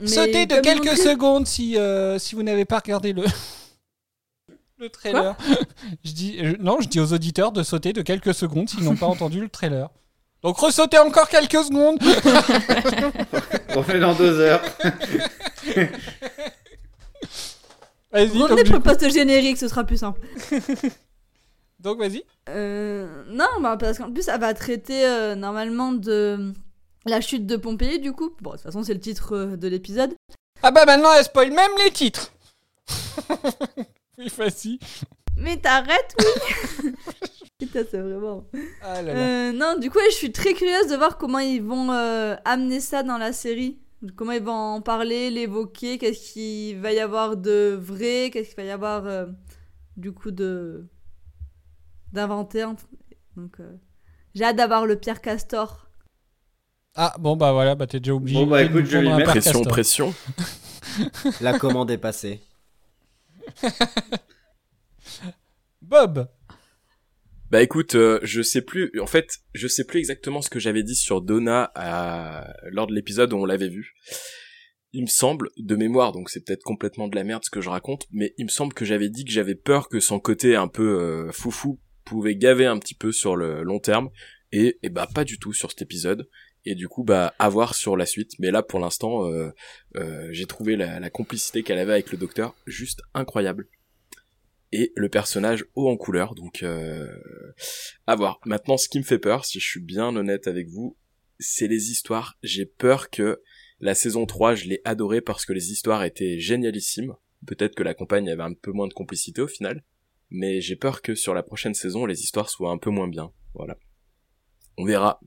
Sautez 0.04 0.44
de 0.44 0.60
quelques 0.60 0.96
secondes 0.98 1.46
si, 1.46 1.78
euh, 1.78 2.18
si 2.18 2.34
vous 2.34 2.42
n'avez 2.42 2.66
pas 2.66 2.80
regardé 2.80 3.14
le, 3.14 3.24
le 4.78 4.90
trailer. 4.90 5.36
je 6.04 6.12
dis, 6.12 6.38
non, 6.58 6.80
je 6.80 6.88
dis 6.88 7.00
aux 7.00 7.14
auditeurs 7.14 7.52
de 7.52 7.62
sauter 7.62 7.94
de 7.94 8.02
quelques 8.02 8.34
secondes 8.34 8.68
s'ils 8.68 8.84
n'ont 8.84 8.96
pas 8.96 9.06
entendu 9.06 9.40
le 9.40 9.48
trailer. 9.48 9.88
Donc 10.42 10.56
ressautez 10.58 10.98
encore 10.98 11.28
quelques 11.28 11.64
secondes. 11.64 11.98
On 13.76 13.82
fait 13.82 13.98
dans 13.98 14.14
deux 14.14 14.38
heures. 14.38 14.62
Vas-y. 18.12 18.28
Revenez 18.28 18.64
pour 18.64 18.74
le 18.76 18.80
poste 18.80 19.10
générique, 19.10 19.58
ce 19.58 19.68
sera 19.68 19.84
plus 19.84 19.98
simple. 19.98 20.20
donc 21.80 21.98
vas-y. 21.98 22.24
Euh, 22.48 23.22
non, 23.28 23.60
bah, 23.60 23.76
parce 23.78 23.98
qu'en 23.98 24.10
plus, 24.10 24.22
ça 24.22 24.38
va 24.38 24.54
traiter 24.54 25.04
euh, 25.04 25.34
normalement 25.34 25.92
de 25.92 26.54
la 27.04 27.20
chute 27.20 27.46
de 27.46 27.56
Pompéi, 27.56 27.98
du 27.98 28.12
coup. 28.12 28.30
Bon, 28.40 28.52
de 28.52 28.56
toute 28.56 28.64
façon, 28.64 28.82
c'est 28.82 28.94
le 28.94 29.00
titre 29.00 29.36
euh, 29.36 29.56
de 29.56 29.68
l'épisode. 29.68 30.14
Ah 30.62 30.70
bah 30.72 30.84
maintenant 30.86 31.12
elle 31.16 31.24
spoil 31.24 31.52
même 31.52 31.70
les 31.84 31.92
titres. 31.92 32.32
oui, 34.18 34.28
vas-y. 34.36 34.80
Mais 35.38 35.56
t'arrêtes, 35.56 36.16
oui 36.82 36.92
Putain, 37.58 37.82
c'est 37.90 37.98
vraiment... 38.00 38.44
Ah 38.82 39.02
là 39.02 39.14
là. 39.14 39.18
Euh, 39.48 39.52
non, 39.52 39.76
du 39.80 39.90
coup, 39.90 39.98
je 40.10 40.14
suis 40.14 40.30
très 40.32 40.54
curieuse 40.54 40.86
de 40.88 40.96
voir 40.96 41.18
comment 41.18 41.40
ils 41.40 41.62
vont 41.62 41.90
euh, 41.90 42.36
amener 42.44 42.78
ça 42.80 43.02
dans 43.02 43.18
la 43.18 43.32
série. 43.32 43.78
Comment 44.14 44.30
ils 44.32 44.42
vont 44.42 44.52
en 44.52 44.80
parler, 44.80 45.28
l'évoquer, 45.30 45.98
qu'est-ce 45.98 46.32
qu'il 46.34 46.78
va 46.78 46.92
y 46.92 47.00
avoir 47.00 47.36
de 47.36 47.76
vrai, 47.80 48.30
qu'est-ce 48.32 48.50
qu'il 48.50 48.56
va 48.58 48.62
y 48.64 48.70
avoir 48.70 49.06
euh, 49.06 49.26
du 49.96 50.12
coup 50.12 50.30
de 50.30 50.86
d'inventé. 52.12 52.62
en- 52.62 52.76
Donc, 53.36 53.58
euh, 53.58 53.72
j'ai 54.36 54.44
hâte 54.44 54.54
d'avoir 54.56 54.86
le 54.86 54.94
Pierre 54.96 55.20
Castor. 55.20 55.88
Ah 56.94 57.14
bon 57.18 57.36
bah 57.36 57.52
voilà, 57.52 57.74
bah 57.74 57.86
t'es 57.88 57.98
déjà 58.00 58.14
obligé. 58.14 58.38
Bon, 58.38 58.46
bah, 58.46 58.62
écoute, 58.62 58.84
je 58.86 58.98
vais 58.98 59.16
mettre. 59.16 59.30
Pression, 59.30 59.62
Castor. 59.64 59.68
pression. 59.72 60.14
La 61.40 61.58
commande 61.58 61.90
est 61.90 61.98
passée. 61.98 62.40
Bob. 65.82 66.28
Bah 67.50 67.62
écoute, 67.62 67.94
euh, 67.94 68.20
je 68.22 68.42
sais 68.42 68.60
plus, 68.60 68.92
en 69.00 69.06
fait, 69.06 69.38
je 69.54 69.68
sais 69.68 69.84
plus 69.84 69.98
exactement 69.98 70.42
ce 70.42 70.50
que 70.50 70.58
j'avais 70.58 70.82
dit 70.82 70.94
sur 70.94 71.22
Donna 71.22 71.72
à... 71.74 72.52
lors 72.70 72.86
de 72.86 72.94
l'épisode 72.94 73.32
où 73.32 73.36
on 73.36 73.46
l'avait 73.46 73.70
vu. 73.70 73.94
Il 74.92 75.02
me 75.02 75.06
semble, 75.06 75.48
de 75.56 75.76
mémoire, 75.76 76.12
donc 76.12 76.28
c'est 76.28 76.44
peut-être 76.44 76.62
complètement 76.62 77.08
de 77.08 77.16
la 77.16 77.24
merde 77.24 77.42
ce 77.44 77.50
que 77.50 77.62
je 77.62 77.70
raconte, 77.70 78.06
mais 78.10 78.34
il 78.36 78.44
me 78.44 78.50
semble 78.50 78.74
que 78.74 78.84
j'avais 78.84 79.08
dit 79.08 79.24
que 79.24 79.30
j'avais 79.30 79.54
peur 79.54 79.88
que 79.88 79.98
son 79.98 80.20
côté 80.20 80.56
un 80.56 80.68
peu 80.68 81.00
euh, 81.00 81.32
foufou 81.32 81.80
pouvait 82.04 82.36
gaver 82.36 82.66
un 82.66 82.78
petit 82.78 82.94
peu 82.94 83.12
sur 83.12 83.34
le 83.34 83.62
long 83.62 83.80
terme, 83.80 84.10
et, 84.52 84.78
et 84.82 84.90
bah 84.90 85.08
pas 85.14 85.24
du 85.24 85.38
tout 85.38 85.54
sur 85.54 85.70
cet 85.70 85.82
épisode. 85.82 86.28
Et 86.64 86.74
du 86.74 86.88
coup, 86.88 87.02
bah 87.02 87.34
à 87.38 87.48
voir 87.48 87.74
sur 87.74 87.96
la 87.96 88.04
suite. 88.04 88.32
Mais 88.40 88.50
là, 88.50 88.62
pour 88.62 88.80
l'instant, 88.80 89.26
euh, 89.26 89.50
euh, 89.96 90.28
j'ai 90.32 90.44
trouvé 90.44 90.76
la 90.76 91.08
complicité 91.08 91.62
qu'elle 91.62 91.78
avait 91.78 91.92
avec 91.92 92.12
le 92.12 92.18
docteur 92.18 92.54
juste 92.66 93.00
incroyable 93.14 93.68
et 94.72 94.92
le 94.96 95.08
personnage 95.08 95.64
haut 95.74 95.88
en 95.88 95.96
couleur, 95.96 96.34
donc 96.34 96.62
euh, 96.62 97.06
à 98.06 98.16
voir. 98.16 98.40
Maintenant, 98.44 98.76
ce 98.76 98.88
qui 98.88 98.98
me 98.98 99.04
fait 99.04 99.18
peur, 99.18 99.44
si 99.44 99.60
je 99.60 99.66
suis 99.66 99.80
bien 99.80 100.14
honnête 100.14 100.46
avec 100.46 100.68
vous, 100.68 100.96
c'est 101.38 101.68
les 101.68 101.90
histoires. 101.90 102.36
J'ai 102.42 102.66
peur 102.66 103.10
que 103.10 103.42
la 103.80 103.94
saison 103.94 104.26
3, 104.26 104.54
je 104.56 104.66
l'ai 104.66 104.80
adorée 104.84 105.20
parce 105.20 105.46
que 105.46 105.52
les 105.52 105.72
histoires 105.72 106.04
étaient 106.04 106.38
génialissimes. 106.38 107.14
Peut-être 107.46 107.74
que 107.74 107.82
la 107.82 107.94
compagne 107.94 108.28
avait 108.28 108.42
un 108.42 108.54
peu 108.54 108.72
moins 108.72 108.88
de 108.88 108.94
complicité 108.94 109.40
au 109.40 109.48
final, 109.48 109.84
mais 110.30 110.60
j'ai 110.60 110.76
peur 110.76 111.00
que 111.00 111.14
sur 111.14 111.34
la 111.34 111.42
prochaine 111.42 111.74
saison, 111.74 112.04
les 112.04 112.22
histoires 112.22 112.50
soient 112.50 112.72
un 112.72 112.78
peu 112.78 112.90
moins 112.90 113.08
bien. 113.08 113.32
Voilà. 113.54 113.76
On 114.76 114.84
verra. 114.84 115.20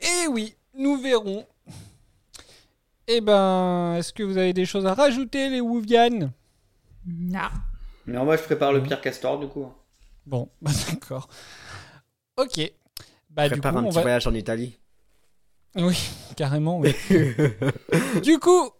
Eh 0.00 0.26
oui, 0.28 0.56
nous 0.74 1.00
verrons. 1.00 1.46
Eh 3.06 3.20
ben, 3.20 3.96
est-ce 3.96 4.12
que 4.12 4.22
vous 4.22 4.36
avez 4.36 4.52
des 4.52 4.64
choses 4.64 4.86
à 4.86 4.94
rajouter, 4.94 5.48
les 5.48 5.60
Wouvian 5.60 6.32
Non. 7.06 7.50
Non, 8.06 8.24
moi 8.24 8.36
je 8.36 8.42
prépare 8.42 8.72
le 8.72 8.82
Pierre 8.82 9.00
Castor 9.00 9.38
du 9.38 9.48
coup. 9.48 9.72
Bon, 10.26 10.48
bah 10.62 10.70
d'accord. 10.88 11.28
Ok. 12.36 12.72
Bah 13.30 13.48
du 13.48 13.54
coup, 13.54 13.60
Prépare 13.60 13.76
un 13.76 13.84
on 13.84 13.88
petit 13.88 13.96
va... 13.96 14.02
voyage 14.02 14.26
en 14.26 14.34
Italie. 14.34 14.78
Oui, 15.76 15.98
carrément, 16.36 16.78
oui. 16.78 16.94
du 18.22 18.38
coup, 18.38 18.70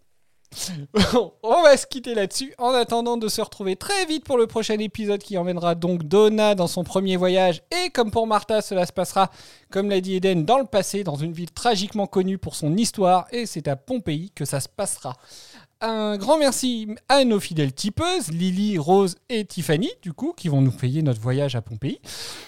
on 1.43 1.63
va 1.63 1.77
se 1.77 1.87
quitter 1.87 2.15
là-dessus 2.15 2.55
en 2.59 2.71
attendant 2.75 3.17
de 3.17 3.29
se 3.29 3.41
retrouver 3.41 3.77
très 3.77 4.05
vite 4.07 4.25
pour 4.25 4.37
le 4.37 4.47
prochain 4.47 4.79
épisode 4.79 5.23
qui 5.23 5.39
emmènera 5.39 5.75
donc 5.75 6.03
Donna 6.03 6.55
dans 6.55 6.67
son 6.67 6.85
premier 6.85 7.17
voyage. 7.17 7.63
Et 7.85 7.91
comme 7.91 8.11
pour 8.11 8.27
Martha, 8.27 8.61
cela 8.61 8.85
se 8.85 8.93
passera, 8.93 9.31
comme 9.71 9.89
l'a 9.89 10.01
dit 10.01 10.17
Eden, 10.17 10.45
dans 10.45 10.59
le 10.59 10.67
passé, 10.67 11.05
dans 11.05 11.17
une 11.17 11.33
ville 11.33 11.51
tragiquement 11.51 12.07
connue 12.07 12.37
pour 12.39 12.55
son 12.55 12.77
histoire. 12.77 13.27
Et 13.33 13.47
c'est 13.47 13.69
à 13.69 13.77
Pompéi 13.77 14.31
que 14.35 14.45
ça 14.45 14.61
se 14.61 14.69
passera. 14.69 15.15
Un 15.85 16.17
grand 16.17 16.39
merci 16.39 16.87
à 17.09 17.25
nos 17.25 17.41
fidèles 17.41 17.73
tipeuses, 17.73 18.29
Lily, 18.29 18.79
Rose 18.79 19.17
et 19.29 19.45
Tiffany, 19.45 19.91
du 20.01 20.13
coup, 20.13 20.33
qui 20.33 20.47
vont 20.47 20.61
nous 20.63 20.71
payer 20.71 21.03
notre 21.03 21.21
voyage 21.21 21.57
à 21.57 21.61
Pompéi. 21.61 21.99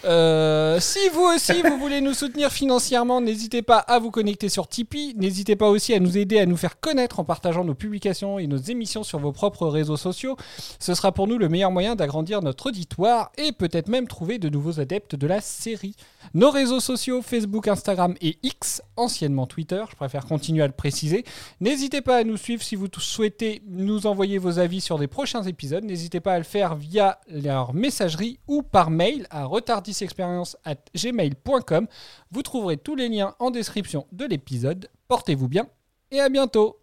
Euh, 0.04 0.78
si 0.78 1.00
vous 1.12 1.24
aussi, 1.34 1.60
vous 1.62 1.76
voulez 1.76 2.00
nous 2.00 2.14
soutenir 2.14 2.52
financièrement, 2.52 3.20
n'hésitez 3.20 3.62
pas 3.62 3.78
à 3.78 3.98
vous 3.98 4.12
connecter 4.12 4.48
sur 4.48 4.68
Tipeee. 4.68 5.14
N'hésitez 5.16 5.56
pas 5.56 5.68
aussi 5.68 5.92
à 5.94 5.98
nous 5.98 6.16
aider 6.16 6.38
à 6.38 6.46
nous 6.46 6.56
faire 6.56 6.78
connaître 6.78 7.18
en 7.18 7.24
partageant 7.24 7.64
nos 7.64 7.74
publications 7.74 8.38
et 8.38 8.46
nos 8.46 8.56
émissions 8.56 9.02
sur 9.02 9.18
vos 9.18 9.32
propres 9.32 9.66
réseaux 9.66 9.96
sociaux. 9.96 10.36
Ce 10.78 10.94
sera 10.94 11.10
pour 11.10 11.26
nous 11.26 11.36
le 11.36 11.48
meilleur 11.48 11.72
moyen 11.72 11.96
d'agrandir 11.96 12.40
notre 12.40 12.66
auditoire 12.66 13.32
et 13.36 13.50
peut-être 13.50 13.88
même 13.88 14.06
trouver 14.06 14.38
de 14.38 14.48
nouveaux 14.48 14.78
adeptes 14.78 15.16
de 15.16 15.26
la 15.26 15.40
série. 15.40 15.96
Nos 16.34 16.50
réseaux 16.52 16.78
sociaux, 16.78 17.20
Facebook, 17.20 17.66
Instagram 17.66 18.14
et 18.20 18.38
X, 18.44 18.80
anciennement 18.96 19.48
Twitter, 19.48 19.82
je 19.90 19.96
préfère 19.96 20.24
continuer 20.24 20.62
à 20.62 20.68
le 20.68 20.72
préciser. 20.72 21.24
N'hésitez 21.60 22.00
pas 22.00 22.18
à 22.18 22.22
nous 22.22 22.36
suivre 22.36 22.62
si 22.62 22.76
vous 22.76 22.86
souhaitez 22.96 23.23
nous 23.66 24.06
envoyer 24.06 24.38
vos 24.38 24.58
avis 24.58 24.80
sur 24.80 24.98
des 24.98 25.06
prochains 25.06 25.42
épisodes. 25.42 25.84
N'hésitez 25.84 26.20
pas 26.20 26.34
à 26.34 26.38
le 26.38 26.44
faire 26.44 26.74
via 26.74 27.18
leur 27.28 27.74
messagerie 27.74 28.38
ou 28.48 28.62
par 28.62 28.90
mail 28.90 29.26
à 29.30 29.44
retardisexperience@gmail.com. 29.44 31.86
Vous 32.30 32.42
trouverez 32.42 32.76
tous 32.76 32.96
les 32.96 33.08
liens 33.08 33.34
en 33.38 33.50
description 33.50 34.06
de 34.12 34.24
l'épisode. 34.24 34.88
Portez-vous 35.08 35.48
bien 35.48 35.66
et 36.10 36.20
à 36.20 36.28
bientôt. 36.28 36.78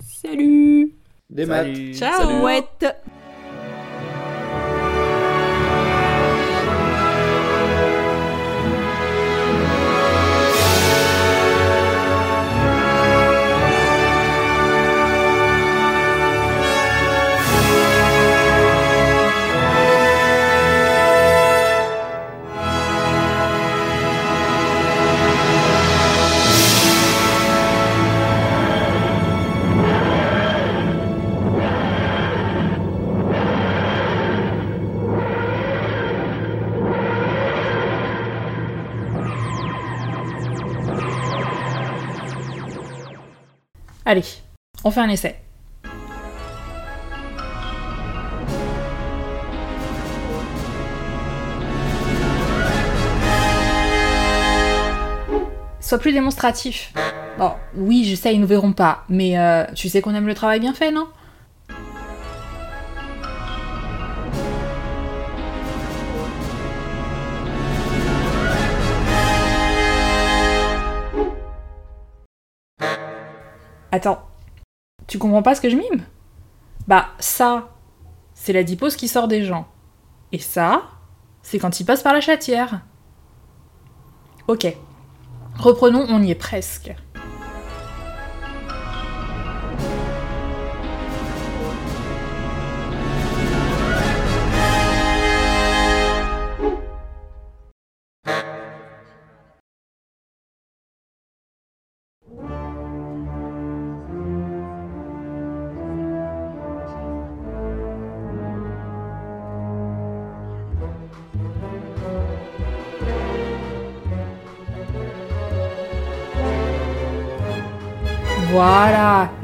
Salut 0.00 0.94
Des 1.28 1.46
maths. 1.46 1.94
Ciao. 1.94 2.44
Ouais. 2.44 2.64
Allez, 44.10 44.24
on 44.82 44.90
fait 44.90 44.98
un 44.98 45.08
essai. 45.08 45.36
Sois 55.78 55.98
plus 56.00 56.12
démonstratif. 56.12 56.92
Bon, 57.38 57.52
oui, 57.76 58.04
je 58.04 58.16
sais, 58.16 58.34
ils 58.34 58.40
nous 58.40 58.48
verront 58.48 58.72
pas, 58.72 59.04
mais 59.08 59.38
euh, 59.38 59.64
tu 59.76 59.88
sais 59.88 60.00
qu'on 60.00 60.16
aime 60.16 60.26
le 60.26 60.34
travail 60.34 60.58
bien 60.58 60.74
fait, 60.74 60.90
non? 60.90 61.06
Attends, 73.92 74.22
tu 75.06 75.18
comprends 75.18 75.42
pas 75.42 75.54
ce 75.54 75.60
que 75.60 75.70
je 75.70 75.76
mime? 75.76 76.04
Bah, 76.86 77.08
ça, 77.18 77.70
c'est 78.34 78.52
la 78.52 78.62
dipose 78.62 78.96
qui 78.96 79.08
sort 79.08 79.28
des 79.28 79.44
gens. 79.44 79.66
Et 80.32 80.38
ça, 80.38 80.82
c'est 81.42 81.58
quand 81.58 81.80
ils 81.80 81.84
passent 81.84 82.02
par 82.02 82.12
la 82.12 82.20
chatière. 82.20 82.82
Ok. 84.48 84.66
Reprenons, 85.58 86.06
on 86.08 86.22
y 86.22 86.30
est 86.30 86.36
presque. 86.36 86.94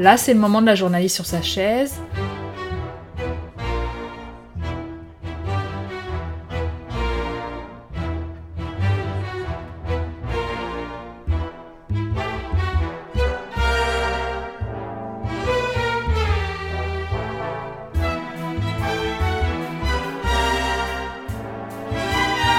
Là 0.07 0.17
c'est 0.17 0.35
le 0.35 0.39
moment 0.39 0.61
de 0.61 0.67
la 0.67 0.77
journaliste 0.77 1.17
sur 1.17 1.27
sa 1.27 1.43
chaise. 1.43 1.95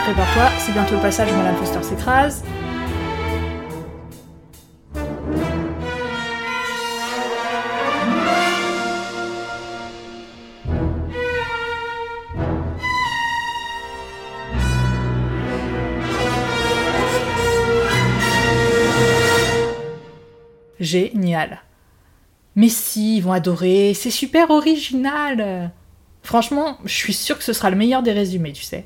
Prépare-toi, 0.03 0.49
c'est 0.59 0.73
bientôt 0.73 0.95
le 0.95 1.01
passage 1.01 1.31
où 1.31 1.35
Madame 1.37 1.55
Foster 1.55 1.81
s'écrase. 1.81 2.43
Génial. 20.87 21.61
Mais 22.55 22.69
si, 22.69 23.17
ils 23.17 23.21
vont 23.21 23.33
adorer, 23.33 23.93
c'est 23.93 24.09
super 24.09 24.49
original. 24.49 25.71
Franchement, 26.23 26.77
je 26.85 26.93
suis 26.93 27.13
sûre 27.13 27.37
que 27.37 27.43
ce 27.43 27.53
sera 27.53 27.69
le 27.69 27.75
meilleur 27.75 28.03
des 28.03 28.13
résumés, 28.13 28.53
tu 28.53 28.63
sais. 28.63 28.85